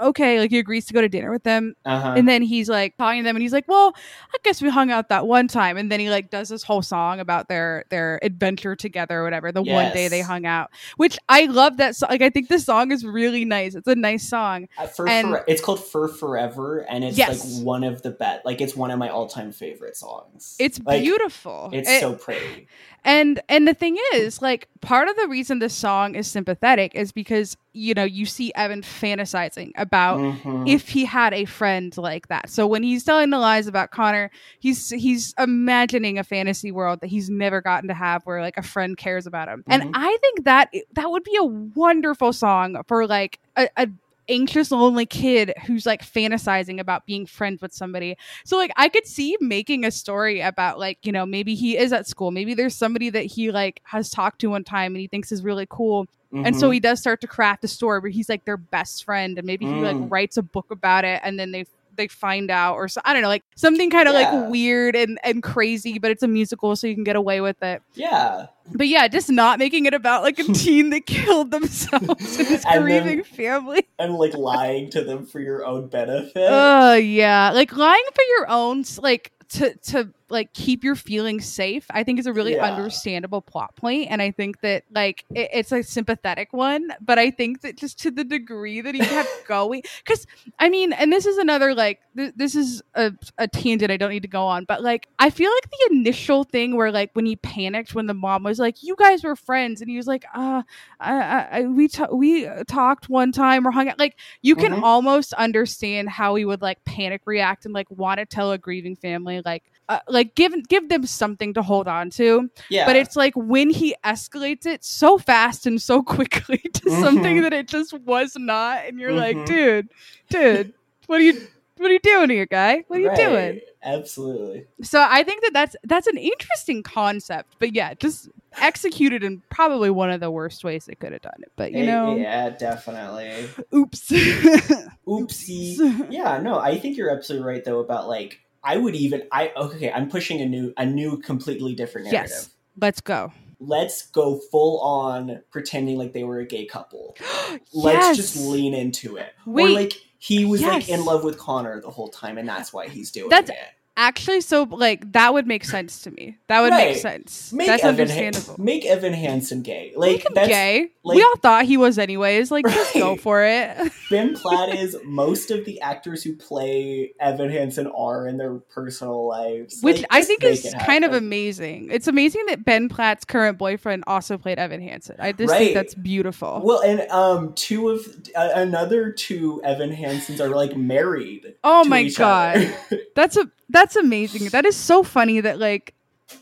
okay 0.00 0.40
like 0.40 0.50
he 0.50 0.58
agrees 0.58 0.86
to 0.86 0.94
go 0.94 1.00
to 1.00 1.08
dinner 1.08 1.30
with 1.30 1.42
them 1.42 1.74
Uh-huh. 1.84 2.14
and 2.16 2.28
then 2.28 2.42
he's 2.42 2.68
like 2.68 2.96
talking 2.96 3.20
to 3.22 3.24
them 3.24 3.36
and 3.36 3.42
he's 3.42 3.52
like 3.52 3.66
well 3.68 3.94
I 4.32 4.36
guess 4.44 4.62
we 4.62 4.68
hung 4.70 4.90
out 4.90 5.08
that 5.10 5.26
one 5.26 5.48
time 5.48 5.76
and 5.76 5.90
then 5.90 6.00
he 6.00 6.10
like 6.10 6.30
does 6.30 6.48
this 6.48 6.62
whole 6.62 6.82
song 6.82 7.20
about 7.20 7.48
their 7.48 7.84
their 7.90 8.18
adventure 8.22 8.76
together 8.76 9.20
or 9.20 9.24
whatever 9.24 9.52
the 9.52 9.62
one 9.62 9.92
day 9.92 10.08
they 10.08 10.20
hung 10.20 10.46
out 10.46 10.70
which 10.96 11.18
I 11.28 11.46
love 11.46 11.76
that 11.78 11.96
song 11.96 12.08
like 12.10 12.22
I 12.22 12.30
think 12.30 12.48
this 12.48 12.64
song 12.64 12.92
is 12.92 13.04
really 13.04 13.44
nice 13.44 13.74
it's 13.74 13.88
a 13.88 13.94
nice 13.94 14.26
song 14.28 14.68
Uh, 14.78 14.86
Fur 14.86 15.08
And- 15.08 15.28
Fore- 15.28 15.44
it's 15.48 15.60
called 15.60 15.84
For 15.84 16.08
Forever, 16.08 16.80
and 16.88 17.02
it's 17.04 17.18
Yes. 17.18 17.56
like 17.58 17.64
one 17.66 17.84
of 17.84 18.02
the 18.02 18.10
best. 18.10 18.44
Like 18.44 18.60
it's 18.60 18.74
one 18.76 18.90
of 18.90 18.98
my 18.98 19.08
all-time 19.08 19.52
favorite 19.52 19.96
songs. 19.96 20.56
it's 20.58 20.80
Like, 20.84 21.02
beautiful 21.02 21.70
It's 21.72 21.88
It- 21.88 22.00
so 22.00 22.14
pretty. 22.14 22.66
And 23.04 23.40
and 23.48 23.68
the 23.68 23.74
thing 23.74 23.98
is, 24.14 24.40
like 24.40 24.68
part 24.80 25.08
of 25.08 25.16
the 25.16 25.28
reason 25.28 25.58
this 25.58 25.74
song 25.74 26.14
is 26.14 26.26
sympathetic 26.30 26.94
is 26.94 27.12
because 27.12 27.56
you 27.72 27.92
know 27.94 28.04
you 28.04 28.24
see 28.26 28.52
Evan 28.54 28.82
fantasizing 28.82 29.72
about 29.76 30.18
Mhm. 30.20 30.68
if 30.68 30.88
he 30.88 31.04
had 31.04 31.34
a 31.34 31.44
friend 31.44 31.96
like 31.98 32.28
that. 32.28 32.48
So 32.48 32.66
when 32.66 32.82
he's 32.82 33.04
telling 33.04 33.30
the 33.30 33.38
lies 33.38 33.66
about 33.66 33.90
Connor, 33.90 34.30
he's 34.58 34.90
he's 34.90 35.34
imagining 35.38 36.18
a 36.18 36.24
fantasy 36.24 36.72
world 36.72 37.00
that 37.00 37.08
he's 37.08 37.28
never 37.28 37.60
gotten 37.60 37.88
to 37.88 37.94
have 37.94 38.22
where 38.24 38.40
like 38.40 38.56
a 38.56 38.62
friend 38.62 38.96
cares 38.96 39.26
about 39.26 39.48
him. 39.48 39.64
Mhm. 39.68 39.72
And 39.72 39.90
I 39.94 40.16
think 40.20 40.44
that 40.44 40.72
that 40.94 41.10
would 41.10 41.24
be 41.24 41.36
a 41.36 41.44
wonderful 41.44 42.32
song 42.32 42.76
for 42.86 43.06
like 43.06 43.38
a, 43.56 43.68
a 43.76 43.88
anxious 44.28 44.70
lonely 44.70 45.06
kid 45.06 45.52
who's 45.66 45.86
like 45.86 46.02
fantasizing 46.02 46.80
about 46.80 47.06
being 47.06 47.26
friends 47.26 47.60
with 47.62 47.72
somebody. 47.72 48.16
So 48.44 48.56
like 48.56 48.72
I 48.76 48.88
could 48.88 49.06
see 49.06 49.36
making 49.40 49.84
a 49.84 49.90
story 49.90 50.40
about 50.40 50.78
like, 50.78 50.98
you 51.02 51.12
know, 51.12 51.26
maybe 51.26 51.54
he 51.54 51.76
is 51.76 51.92
at 51.92 52.06
school, 52.06 52.30
maybe 52.30 52.54
there's 52.54 52.74
somebody 52.76 53.10
that 53.10 53.24
he 53.26 53.50
like 53.50 53.80
has 53.84 54.10
talked 54.10 54.40
to 54.40 54.48
one 54.50 54.64
time 54.64 54.94
and 54.94 55.00
he 55.00 55.08
thinks 55.08 55.32
is 55.32 55.42
really 55.42 55.66
cool 55.68 56.06
and 56.42 56.56
so 56.56 56.68
Mhm. 56.68 56.74
he 56.74 56.80
does 56.80 57.00
start 57.00 57.20
to 57.22 57.26
craft 57.28 57.64
a 57.64 57.68
story 57.68 58.00
where 58.00 58.10
he's 58.10 58.28
like 58.28 58.44
their 58.44 58.56
best 58.56 59.04
friend 59.04 59.38
and 59.38 59.46
maybe 59.46 59.66
he 59.66 59.82
like 59.82 59.96
Mm. 59.96 60.10
writes 60.10 60.36
a 60.36 60.42
book 60.42 60.66
about 60.70 61.04
it 61.04 61.20
and 61.24 61.38
then 61.38 61.52
they 61.52 61.64
they 61.96 62.08
find 62.08 62.50
out 62.50 62.74
or 62.74 62.88
so 62.88 63.00
I 63.04 63.12
don't 63.12 63.22
know 63.22 63.28
like 63.28 63.44
something 63.56 63.90
kind 63.90 64.08
of 64.08 64.14
Yeah. 64.14 64.30
like 64.32 64.50
weird 64.50 64.96
and 64.96 65.18
and 65.24 65.42
crazy 65.42 65.98
but 65.98 66.10
it's 66.10 66.22
a 66.22 66.28
musical 66.28 66.74
so 66.76 66.86
you 66.86 66.94
can 66.94 67.04
get 67.04 67.16
away 67.16 67.40
with 67.40 67.62
it. 67.62 67.82
yeah. 67.94 68.46
But 68.72 68.88
yeah, 68.88 69.08
just 69.08 69.28
not 69.30 69.58
making 69.58 69.84
it 69.84 69.92
about 69.92 70.22
like 70.22 70.38
a 70.38 70.44
teen 70.54 70.88
that 70.90 71.04
killed 71.04 71.50
themselves 71.50 72.38
and 72.38 72.48
his 72.48 72.64
And 72.68 72.88
then- 72.88 73.02
grieving 73.04 73.22
family. 73.24 73.86
And 73.98 74.14
like 74.14 74.32
lying 74.34 74.88
to 74.90 75.04
them 75.04 75.26
for 75.26 75.38
your 75.40 75.66
own 75.66 75.88
benefit. 75.88 76.32
Oh 76.50 76.94
yeah, 76.94 77.50
like 77.52 77.76
lying 77.76 78.04
for 78.14 78.22
your 78.38 78.48
own 78.50 78.84
like 78.98 79.32
to 79.50 79.74
to 79.74 80.08
like 80.30 80.52
keep 80.54 80.82
your 80.82 80.94
feelings 80.96 81.44
safe. 81.46 81.86
I 81.90 82.02
think 82.02 82.18
is 82.18 82.26
a 82.26 82.32
really 82.32 82.54
Yeah. 82.54 82.64
understandable 82.64 83.42
plot 83.42 83.76
point, 83.76 84.08
and 84.10 84.22
I 84.22 84.30
think 84.30 84.60
that 84.62 84.84
like 84.92 85.24
it, 85.34 85.50
it's 85.52 85.72
a 85.72 85.82
sympathetic 85.82 86.52
one. 86.52 86.88
But 87.00 87.18
I 87.18 87.30
think 87.30 87.60
that 87.60 87.76
just 87.76 87.98
to 88.00 88.10
the 88.10 88.24
degree 88.24 88.80
that 88.80 88.94
he 88.94 89.00
kept 89.00 89.28
going, 89.48 89.82
because 90.04 90.26
I 90.58 90.68
mean, 90.68 90.92
and 90.92 91.12
this 91.12 91.26
is 91.26 91.36
another 91.38 91.74
like 91.74 92.00
th- 92.16 92.32
this 92.36 92.54
is 92.54 92.82
a, 92.94 93.12
a 93.38 93.46
tangent 93.48 93.90
I 93.90 93.96
don't 93.96 94.10
need 94.10 94.22
to 94.22 94.28
go 94.28 94.44
on, 94.46 94.64
but 94.64 94.82
like 94.82 95.08
I 95.18 95.30
feel 95.30 95.50
like 95.50 95.70
the 95.70 95.94
initial 95.96 96.44
thing 96.44 96.74
where 96.76 96.90
like 96.90 97.10
when 97.12 97.26
he 97.26 97.36
panicked 97.36 97.94
when 97.94 98.06
the 98.06 98.14
mom 98.14 98.44
was 98.44 98.58
like, 98.58 98.82
"You 98.82 98.96
guys 98.98 99.22
were 99.24 99.36
friends," 99.36 99.80
and 99.80 99.90
he 99.90 99.96
was 99.96 100.06
like, 100.06 100.24
"Uh, 100.34 100.62
I, 101.00 101.14
I, 101.20 101.48
I 101.58 101.62
we 101.66 101.88
ta- 101.88 102.12
we 102.12 102.48
talked 102.66 103.08
one 103.08 103.30
time 103.32 103.66
or 103.66 103.70
hung 103.70 103.88
out," 103.88 103.98
like 103.98 104.18
you 104.42 104.56
can 104.56 104.72
Mhm. 104.72 104.82
almost 104.82 105.32
understand 105.34 106.08
how 106.08 106.34
he 106.34 106.44
would 106.44 106.62
like 106.62 106.82
panic 106.84 107.22
react 107.26 107.64
and 107.66 107.74
like 107.74 107.90
want 107.90 108.18
to 108.20 108.26
tell 108.26 108.52
a 108.52 108.58
grieving 108.58 108.96
family 108.96 109.42
like 109.44 109.64
uh, 109.88 109.98
like 110.08 110.34
give 110.34 110.54
give 110.68 110.88
them 110.88 111.04
something 111.06 111.52
to 111.54 111.62
hold 111.62 111.86
on 111.88 112.10
to 112.10 112.48
yeah. 112.70 112.86
but 112.86 112.96
it's 112.96 113.16
like 113.16 113.34
when 113.36 113.68
he 113.70 113.94
escalates 114.04 114.64
it 114.66 114.82
so 114.84 115.18
fast 115.18 115.66
and 115.66 115.80
so 115.82 116.02
quickly 116.16 116.58
to 116.72 116.90
something 116.90 117.36
Mhm. 117.36 117.42
that 117.42 117.52
it 117.52 117.68
just 117.68 117.92
was 118.00 118.34
not 118.36 118.86
and 118.86 118.98
you're 118.98 119.12
like 119.12 119.36
Mhm. 119.36 119.46
dude 119.46 119.88
dude 120.30 120.72
what 121.06 121.20
are 121.20 121.24
you 121.24 121.46
what 121.76 121.90
are 121.90 121.92
you 121.92 122.00
doing 122.00 122.30
here 122.30 122.46
guy 122.46 122.84
what 122.88 122.98
are 122.98 123.02
you 123.02 123.08
Right. 123.08 123.16
doing 123.16 123.60
Absolutely. 123.82 124.64
so 124.82 125.04
i 125.06 125.22
think 125.22 125.42
that 125.42 125.52
that's 125.52 125.76
that's 125.84 126.06
an 126.06 126.16
interesting 126.16 126.82
concept 126.82 127.56
but 127.58 127.74
yeah 127.74 127.92
just 127.94 128.30
executed 128.62 129.22
in 129.24 129.42
probably 129.50 129.90
one 129.90 130.10
of 130.10 130.20
the 130.20 130.30
worst 130.30 130.62
ways 130.64 130.84
they 130.86 130.94
could 130.94 131.12
have 131.12 131.20
done 131.20 131.32
it 131.40 131.52
but 131.56 131.72
you 131.72 131.82
Eh, 131.82 131.86
know 131.86 132.16
Yeah, 132.16 132.50
definitely. 132.50 133.48
oops 133.74 134.10
Oopsie. 135.06 136.06
yeah, 136.10 136.38
no, 136.38 136.58
I 136.58 136.78
think 136.78 136.96
you're 136.96 137.10
absolutely 137.10 137.46
right 137.46 137.64
though 137.64 137.80
about 137.80 138.08
like 138.08 138.40
I 138.64 138.76
would 138.78 138.94
even 138.94 139.22
I 139.30 139.52
okay, 139.56 139.90
I'm 139.92 140.08
pushing 140.08 140.40
a 140.40 140.46
new 140.46 140.72
a 140.76 140.86
new 140.86 141.18
completely 141.18 141.74
different 141.74 142.10
narrative. 142.10 142.30
yes 142.30 142.50
let's 142.80 143.00
go 143.00 143.32
Let's 143.60 144.08
go 144.08 144.40
full 144.50 144.80
on 144.80 145.40
pretending 145.50 145.96
like 145.96 146.12
they 146.12 146.24
were 146.24 146.38
a 146.40 146.44
gay 146.44 146.66
couple. 146.66 147.16
Let's 147.72 148.16
just 148.16 148.36
lean 148.36 148.74
into 148.74 149.16
it. 149.16 149.32
or 149.46 149.70
like 149.70 149.94
he 150.18 150.44
was 150.44 150.60
like 150.60 150.88
in 150.88 151.04
love 151.04 151.24
with 151.24 151.38
Connor 151.38 151.80
the 151.80 151.90
whole 151.90 152.08
time 152.08 152.36
and 152.36 152.48
that's 152.48 152.72
why 152.72 152.88
he's 152.88 153.10
doing 153.10 153.30
That's- 153.30 153.48
it. 153.50 153.56
Actually, 153.96 154.40
so 154.40 154.64
like 154.64 155.12
that 155.12 155.32
would 155.32 155.46
make 155.46 155.64
sense 155.64 156.02
to 156.02 156.10
me. 156.10 156.36
That 156.48 156.62
would 156.62 156.72
Right. 156.72 156.88
make 156.94 156.96
sense. 156.96 157.52
Make 157.52 157.68
That's 157.68 157.84
Evan 157.84 158.08
Han- 158.08 158.18
understandable. 158.18 158.64
make 158.64 158.84
Evan 158.84 159.12
Hansen 159.12 159.62
gay. 159.62 159.92
Like 159.94 160.10
Make 160.12 160.26
him 160.26 160.32
that's 160.34 160.48
gay. 160.48 160.88
like- 161.04 161.16
we 161.16 161.22
all 161.22 161.36
thought 161.36 161.64
he 161.64 161.76
was 161.76 161.96
anyways. 161.96 162.50
Like, 162.50 162.66
just 162.66 162.92
go 162.94 163.14
for 163.16 163.44
it. 163.44 163.76
Ben 164.10 164.34
Platt 164.34 164.74
is 164.74 164.96
most 165.04 165.50
of 165.52 165.64
the 165.64 165.80
actors 165.80 166.24
who 166.24 166.34
play 166.34 167.12
Evan 167.20 167.50
Hansen 167.50 167.86
are 167.86 168.26
in 168.26 168.36
their 168.36 168.54
personal 168.54 169.28
lives. 169.28 169.78
Which 169.80 169.98
Like, 169.98 170.06
I 170.10 170.22
think 170.24 170.42
is 170.42 170.74
kind 170.84 171.04
of 171.04 171.12
amazing. 171.12 171.88
It's 171.92 172.08
amazing 172.08 172.46
that 172.48 172.64
Ben 172.64 172.88
Platt's 172.88 173.24
current 173.24 173.58
boyfriend 173.58 174.04
also 174.08 174.36
played 174.38 174.58
Evan 174.58 174.80
Hansen. 174.80 175.16
I 175.20 175.30
just 175.32 175.50
Right. 175.52 175.58
think 175.58 175.74
that's 175.74 175.94
beautiful. 175.94 176.60
Well, 176.64 176.80
and 176.80 177.02
um, 177.10 177.52
two 177.54 177.90
of 177.90 178.06
uh, 178.34 178.50
another 178.54 179.12
two 179.12 179.60
Evan 179.62 179.94
Hansens 179.94 180.40
are 180.40 180.48
like 180.48 180.76
married. 180.76 181.54
oh 181.62 181.84
my 181.84 182.08
god. 182.08 182.74
That's 183.14 183.36
a 183.36 183.48
that's 183.70 183.83
amazing. 183.96 184.48
That 184.48 184.64
is 184.64 184.76
so 184.76 185.02
funny 185.02 185.40
that 185.40 185.58
like 185.58 185.94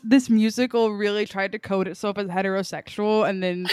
this 0.03 0.29
musical 0.29 0.93
really 0.93 1.25
tried 1.25 1.51
to 1.51 1.59
code 1.59 1.87
itself 1.87 2.17
as 2.17 2.27
heterosexual 2.27 3.27
and 3.27 3.43
then 3.43 3.67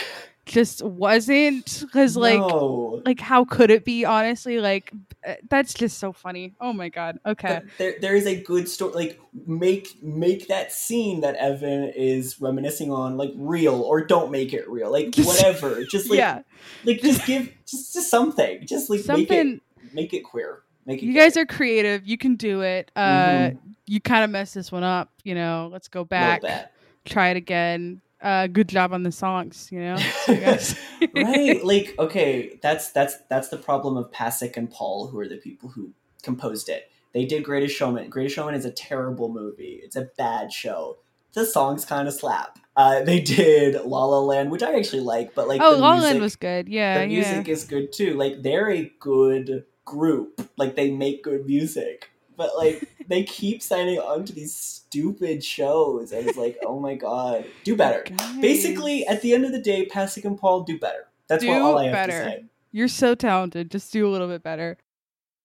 just 0.47 0.83
wasn't 0.83 1.83
because 1.83 2.17
like 2.17 2.41
no. 2.41 3.01
like 3.07 3.21
how 3.21 3.45
could 3.45 3.71
it 3.71 3.85
be 3.85 4.05
honestly 4.05 4.59
like 4.59 4.91
uh, 5.25 5.35
that's 5.49 5.73
just 5.73 5.99
so 5.99 6.13
funny 6.13 6.55
oh 6.61 6.73
my 6.73 6.89
god 6.89 7.21
okay 7.25 7.61
But 7.63 7.79
there, 7.79 7.95
there 8.01 8.17
is 8.17 8.27
a 8.27 8.43
good 8.43 8.69
story. 8.69 8.93
Like, 8.93 9.21
make 9.47 10.03
make 10.03 10.49
that 10.49 10.73
scene 10.73 11.21
that 11.21 11.37
Evan 11.37 11.93
is 11.95 12.41
reminiscing 12.41 12.91
on 12.91 13.17
like 13.17 13.31
real, 13.37 13.83
or 13.83 14.05
don't 14.05 14.33
make 14.33 14.53
it 14.53 14.69
real. 14.69 14.91
Like 14.91 15.15
whatever. 15.17 15.85
Just 15.85 16.11
like, 16.11 16.19
yeah 16.19 16.43
like 16.85 17.01
just 17.01 17.25
give 17.27 17.53
just, 17.67 17.95
just 17.95 18.11
something. 18.11 18.67
Just 18.67 18.91
like 18.91 19.07
make 19.07 19.31
it 19.31 19.61
make 19.93 20.15
it 20.15 20.23
queer. 20.23 20.63
Make 20.91 21.03
you 21.03 21.15
guys 21.15 21.37
are 21.37 21.47
creative. 21.47 22.07
You 22.07 22.19
can 22.19 22.37
do 22.37 22.61
it. 22.63 22.91
Uh 22.97 23.01
Mhm. 23.51 23.59
you 23.87 24.01
kind 24.01 24.25
of 24.25 24.31
messed 24.31 24.55
this 24.55 24.71
one 24.73 24.83
up 24.85 25.11
you 25.25 25.35
know. 25.35 25.69
Let's 25.73 25.89
go 25.89 26.05
back 26.05 26.43
try 27.05 27.29
it 27.31 27.37
again. 27.37 28.01
Uh 28.23 28.47
good 28.47 28.69
job 28.69 28.93
on 28.93 29.03
the 29.03 29.13
songs 29.13 29.69
you 29.73 29.81
know 29.81 29.97
So 29.97 30.33
you 30.33 30.41
guys- 30.41 30.79
right 31.15 31.65
like 31.73 31.95
okay 31.99 32.59
that's 32.63 32.91
that's 32.93 33.17
that's 33.31 33.49
the 33.49 33.57
problem 33.57 33.97
of 33.97 34.11
Pasek 34.11 34.57
and 34.59 34.71
Paul 34.71 35.07
who 35.09 35.19
are 35.21 35.29
the 35.29 35.37
people 35.39 35.69
who 35.71 35.91
composed 36.23 36.69
it. 36.69 36.91
They 37.13 37.25
did 37.25 37.43
Greatest 37.45 37.75
Showman. 37.75 38.11
Greatest 38.11 38.37
Showman 38.37 38.55
is 38.55 38.65
a 38.65 38.71
terrible 38.71 39.29
movie. 39.31 39.81
It's 39.83 39.97
a 39.97 40.09
bad 40.19 40.53
show. 40.53 40.99
The 41.33 41.45
songs 41.47 41.85
kind 41.85 42.07
of 42.07 42.15
slap. 42.15 42.59
Uh, 42.77 43.03
they 43.03 43.21
did 43.21 43.75
La 43.85 44.05
La 44.05 44.21
Land 44.21 44.51
which 44.51 44.63
I 44.63 44.75
actually 44.79 45.03
like 45.03 45.35
but 45.35 45.49
like 45.49 45.61
oh 45.63 45.71
La 45.77 45.79
La 45.89 45.93
music, 45.95 46.11
Land 46.11 46.21
was 46.21 46.37
good. 46.37 46.69
Yeah 46.69 47.01
the 47.01 47.07
music 47.07 47.47
yeah 47.47 47.53
is 47.53 47.65
good 47.65 47.93
too. 47.93 48.15
Like 48.15 48.43
they're 48.43 48.71
a 48.71 48.93
good 49.01 49.65
group 49.91 50.49
like 50.57 50.77
they 50.77 50.91
make 50.91 51.23
good 51.23 51.47
music. 51.47 52.11
But 52.37 52.57
like 52.57 52.89
they 53.09 53.25
keep 53.25 53.63
signing 53.71 53.99
on 53.99 54.25
to 54.25 54.33
these 54.33 54.55
stupid 54.55 55.45
shows 55.45 56.13
and 56.13 56.27
it's 56.27 56.39
like 56.39 56.59
oh 56.65 56.79
my 56.79 56.95
god 56.95 57.45
do 57.65 57.77
better. 57.77 58.05
Basically 58.41 59.07
at 59.07 59.23
the 59.23 59.35
end 59.35 59.45
of 59.45 59.53
the 59.53 59.61
day 59.61 59.87
Pasek 59.87 60.25
and 60.25 60.39
Paul 60.39 60.63
do 60.63 60.79
better. 60.79 61.07
That's 61.29 61.45
what 61.45 61.61
all 61.61 61.79
I 61.79 61.85
have 61.85 61.93
better. 61.93 62.25
to 62.25 62.31
say. 62.31 62.45
You're 62.73 62.89
so 62.89 63.15
talented. 63.15 63.71
Just 63.71 63.93
do 63.93 64.07
a 64.07 64.11
little 64.11 64.29
bit 64.29 64.43
better 64.43 64.79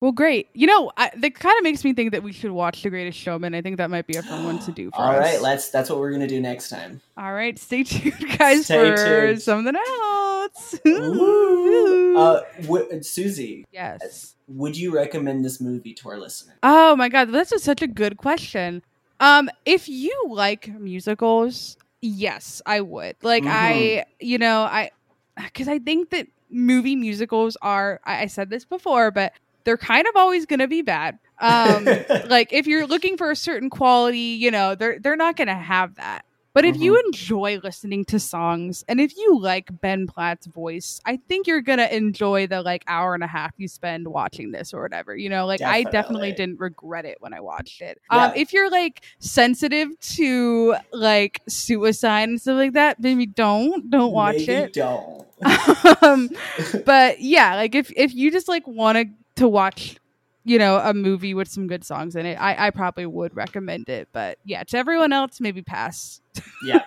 well 0.02 0.12
great 0.12 0.50
you 0.54 0.68
know 0.68 0.92
I, 0.98 1.10
that 1.18 1.36
kind 1.36 1.58
of 1.58 1.64
makes 1.64 1.84
me 1.84 1.94
think 1.94 2.12
that 2.12 2.22
we 2.22 2.32
should 2.34 2.52
watch 2.52 2.84
the 2.84 2.90
greatest 2.90 3.18
showman 3.18 3.56
i 3.56 3.62
think 3.62 3.78
that 3.78 3.90
might 3.90 4.06
be 4.08 4.16
a 4.18 4.24
fun 4.24 4.44
one 4.44 4.60
to 4.60 4.72
do 4.72 4.90
for 4.92 4.98
All 5.02 5.12
us 5.12 5.20
right, 5.20 5.42
let's. 5.42 5.70
That's 5.70 5.90
what 5.90 6.00
we're 6.00 6.12
gonna 6.12 6.28
do 6.28 6.42
next 6.42 6.70
time. 6.70 7.02
All 7.18 7.34
right, 7.34 7.58
stay 7.58 7.84
tuned, 7.84 8.14
guys, 8.38 8.66
Stay 8.66 8.76
for 8.96 8.96
tuned. 9.28 9.42
something 9.42 9.76
else. 9.76 10.76
Ooh. 10.88 12.16
Uh, 12.16 12.42
w- 12.62 13.04
Susie, 13.04 13.66
yes. 13.74 14.36
would 14.48 14.78
you 14.78 14.96
recommend 14.96 15.44
this 15.44 15.60
movie 15.60 15.94
to 15.96 16.08
our 16.10 16.18
listeners? 16.18 16.56
Oh 16.64 16.96
my 16.96 17.10
god, 17.10 17.30
that's 17.32 17.62
such 17.62 17.82
a 17.82 17.88
good 17.88 18.16
question. 18.18 18.82
Um, 19.20 19.50
if 19.66 19.90
you 19.90 20.14
like 20.30 20.70
musicals, 20.80 21.76
yes, 22.02 22.62
I 22.66 22.80
would. 22.80 23.18
Like 23.22 23.44
I, 23.46 23.74
Mhm. 23.74 24.04
you 24.22 24.38
know, 24.38 24.62
I, 24.62 24.92
because 25.36 25.68
I 25.68 25.80
think 25.80 26.10
that 26.12 26.28
movie 26.50 26.96
musicals 26.96 27.58
are. 27.62 28.00
I, 28.06 28.24
I 28.24 28.26
said 28.28 28.50
this 28.50 28.64
before, 28.64 29.12
but 29.12 29.34
they're 29.66 29.78
kind 29.78 30.08
of 30.08 30.16
always 30.16 30.46
going 30.46 30.60
to 30.60 30.68
be 30.68 30.82
bad. 30.82 31.20
Um, 31.40 31.86
like 32.28 32.54
if 32.54 32.68
you're 32.68 32.88
looking 32.88 33.18
for 33.18 33.32
a 33.32 33.36
certain 33.36 33.70
quality, 33.70 34.18
you 34.18 34.52
know, 34.52 34.76
they're 34.76 35.00
they're 35.00 35.18
not 35.18 35.36
going 35.36 35.50
to 35.50 35.56
have 35.56 35.96
that. 35.96 36.24
But 36.54 36.64
if 36.64 36.78
you 36.78 36.98
enjoy 37.08 37.60
listening 37.62 38.06
to 38.06 38.18
songs 38.18 38.86
and 38.88 39.02
if 39.02 39.18
you 39.18 39.38
like 39.38 39.68
Ben 39.82 40.08
Platt's 40.08 40.46
voice, 40.46 41.02
I 41.06 41.18
think 41.18 41.48
you're 41.48 41.60
going 41.60 41.80
to 41.80 41.94
enjoy 41.94 42.48
the 42.48 42.62
like 42.62 42.86
hour 42.88 43.14
and 43.14 43.22
a 43.26 43.28
half 43.28 43.52
you 43.58 43.68
spend 43.68 44.08
watching 44.08 44.52
this 44.54 44.74
or 44.74 44.82
whatever. 44.82 45.14
You 45.18 45.28
know, 45.28 45.46
like 45.48 45.62
I 45.62 45.84
definitely 45.84 45.92
Definitely. 45.92 46.32
didn't 46.32 46.60
regret 46.62 47.04
it 47.04 47.18
when 47.20 47.34
I 47.34 47.42
watched 47.42 47.82
it. 47.82 48.00
Yeah. 48.10 48.28
Um 48.28 48.34
if 48.38 48.54
you're 48.54 48.70
like 48.72 49.04
sensitive 49.20 50.00
to 50.00 50.76
like 50.94 51.42
suicide 51.50 52.30
and 52.30 52.40
stuff 52.40 52.56
like 52.56 52.72
that, 52.72 53.02
maybe 53.02 53.26
don't 53.26 53.90
don't 53.90 54.14
watch 54.14 54.38
Maybe 54.38 54.54
it. 54.54 54.74
Don't. 54.74 55.28
um 56.02 56.30
but 56.86 57.20
yeah, 57.20 57.56
like 57.56 57.76
if 57.76 57.92
if 57.98 58.16
you 58.16 58.32
just 58.32 58.48
like 58.48 58.66
wanted 58.66 59.10
to 59.10 59.24
watch, 59.40 59.98
you 60.44 60.57
know, 60.57 60.78
a 60.78 60.94
movie 60.94 61.34
with 61.34 61.48
some 61.48 61.68
good 61.68 61.84
songs 61.84 62.16
in 62.16 62.26
it, 62.26 62.36
I 62.36 62.68
I 62.68 62.70
probably 62.72 63.06
would 63.06 63.36
recommend 63.36 63.90
it. 63.90 64.10
But 64.14 64.38
yeah, 64.45 64.64
to 64.64 64.78
everyone 64.78 65.12
else, 65.14 65.40
maybe 65.41 65.62
pass. 65.62 66.22
Yeah. 66.64 66.84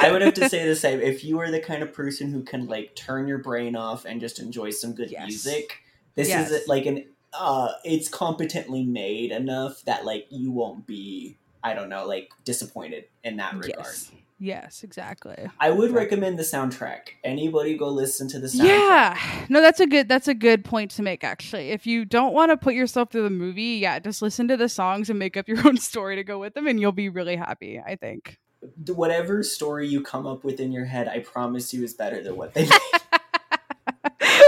I 0.00 0.10
would 0.10 0.22
have 0.22 0.34
to 0.34 0.48
say 0.48 0.66
the 0.66 0.76
same. 0.86 1.00
If 1.00 1.24
you 1.24 1.38
are 1.40 1.50
the 1.50 1.60
kind 1.60 1.82
of 1.82 1.92
person 1.92 2.30
who 2.32 2.42
can 2.42 2.66
like 2.66 2.94
turn 2.96 3.28
your 3.28 3.38
brain 3.38 3.76
off 3.76 4.04
and 4.04 4.20
just 4.20 4.38
enjoy 4.40 4.70
some 4.70 4.94
good 4.94 5.10
Yes. 5.10 5.26
music, 5.28 5.78
this 6.14 6.28
Yes. 6.28 6.50
is 6.50 6.68
like 6.68 6.86
an 6.86 7.06
uh 7.34 7.72
it's 7.84 8.08
competently 8.08 8.84
made 8.84 9.30
enough 9.32 9.82
that 9.84 10.04
like 10.04 10.26
you 10.30 10.50
won't 10.52 10.86
be 10.86 11.38
I 11.64 11.74
don't 11.74 11.88
know, 11.88 12.06
like 12.06 12.30
disappointed 12.44 13.04
in 13.22 13.36
that 13.36 13.54
regard. 13.54 13.70
yes. 13.78 14.10
Yes, 14.44 14.82
exactly. 14.82 15.36
I 15.60 15.70
would 15.70 15.92
recommend 15.92 16.36
the 16.36 16.42
soundtrack. 16.42 17.10
Anybody 17.22 17.76
go 17.76 17.88
listen 17.88 18.26
to 18.30 18.40
the 18.40 18.48
soundtrack. 18.48 18.66
Yeah. 18.66 19.46
No, 19.48 19.60
that's 19.60 19.78
a 19.78 19.86
good 19.86 20.08
that's 20.08 20.26
a 20.26 20.34
good 20.34 20.64
point 20.64 20.90
to 20.92 21.02
make 21.02 21.22
actually. 21.22 21.70
If 21.70 21.86
you 21.86 22.04
don't 22.04 22.34
want 22.34 22.50
to 22.50 22.56
put 22.56 22.74
yourself 22.74 23.12
through 23.12 23.22
the 23.22 23.30
movie, 23.30 23.78
yeah, 23.80 24.00
just 24.00 24.20
listen 24.20 24.48
to 24.48 24.56
the 24.56 24.68
songs 24.68 25.08
and 25.08 25.16
make 25.16 25.36
up 25.36 25.46
your 25.46 25.58
own 25.68 25.76
story 25.76 26.16
to 26.16 26.24
go 26.24 26.40
with 26.40 26.54
them 26.54 26.66
and 26.66 26.80
you'll 26.80 26.90
be 26.90 27.08
really 27.08 27.36
happy, 27.36 27.78
I 27.78 27.94
think. 27.94 28.40
Whatever 28.88 29.44
story 29.44 29.86
you 29.86 30.00
come 30.02 30.26
up 30.26 30.42
with 30.42 30.58
in 30.58 30.72
your 30.72 30.86
head, 30.86 31.06
I 31.06 31.20
promise 31.20 31.72
you 31.72 31.84
is 31.84 31.94
better 31.94 32.20
than 32.20 32.34
what 32.36 32.52
they 32.52 32.62
made. 32.68 32.80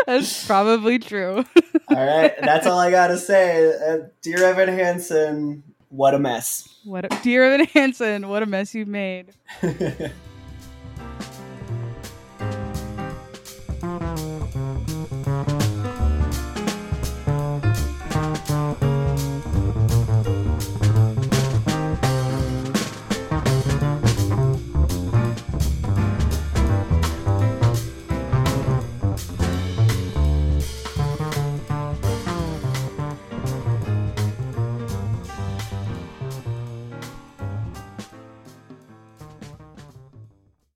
that's 0.06 0.44
probably 0.44 0.98
true. 0.98 1.44
all 1.88 2.06
right, 2.06 2.32
that's 2.40 2.66
all 2.66 2.80
I 2.80 2.90
gotta 2.90 3.16
say. 3.16 3.72
Uh, 3.72 4.08
dear 4.22 4.42
Evan 4.42 4.70
Hansen, 4.70 5.62
what 5.94 6.14
a 6.14 6.18
mess. 6.18 6.68
What 6.84 7.04
a, 7.04 7.22
dear 7.22 7.44
Evan 7.44 7.66
Hansen, 7.66 8.28
what 8.28 8.42
a 8.42 8.46
mess 8.46 8.74
you've 8.74 8.88
made. 8.88 9.26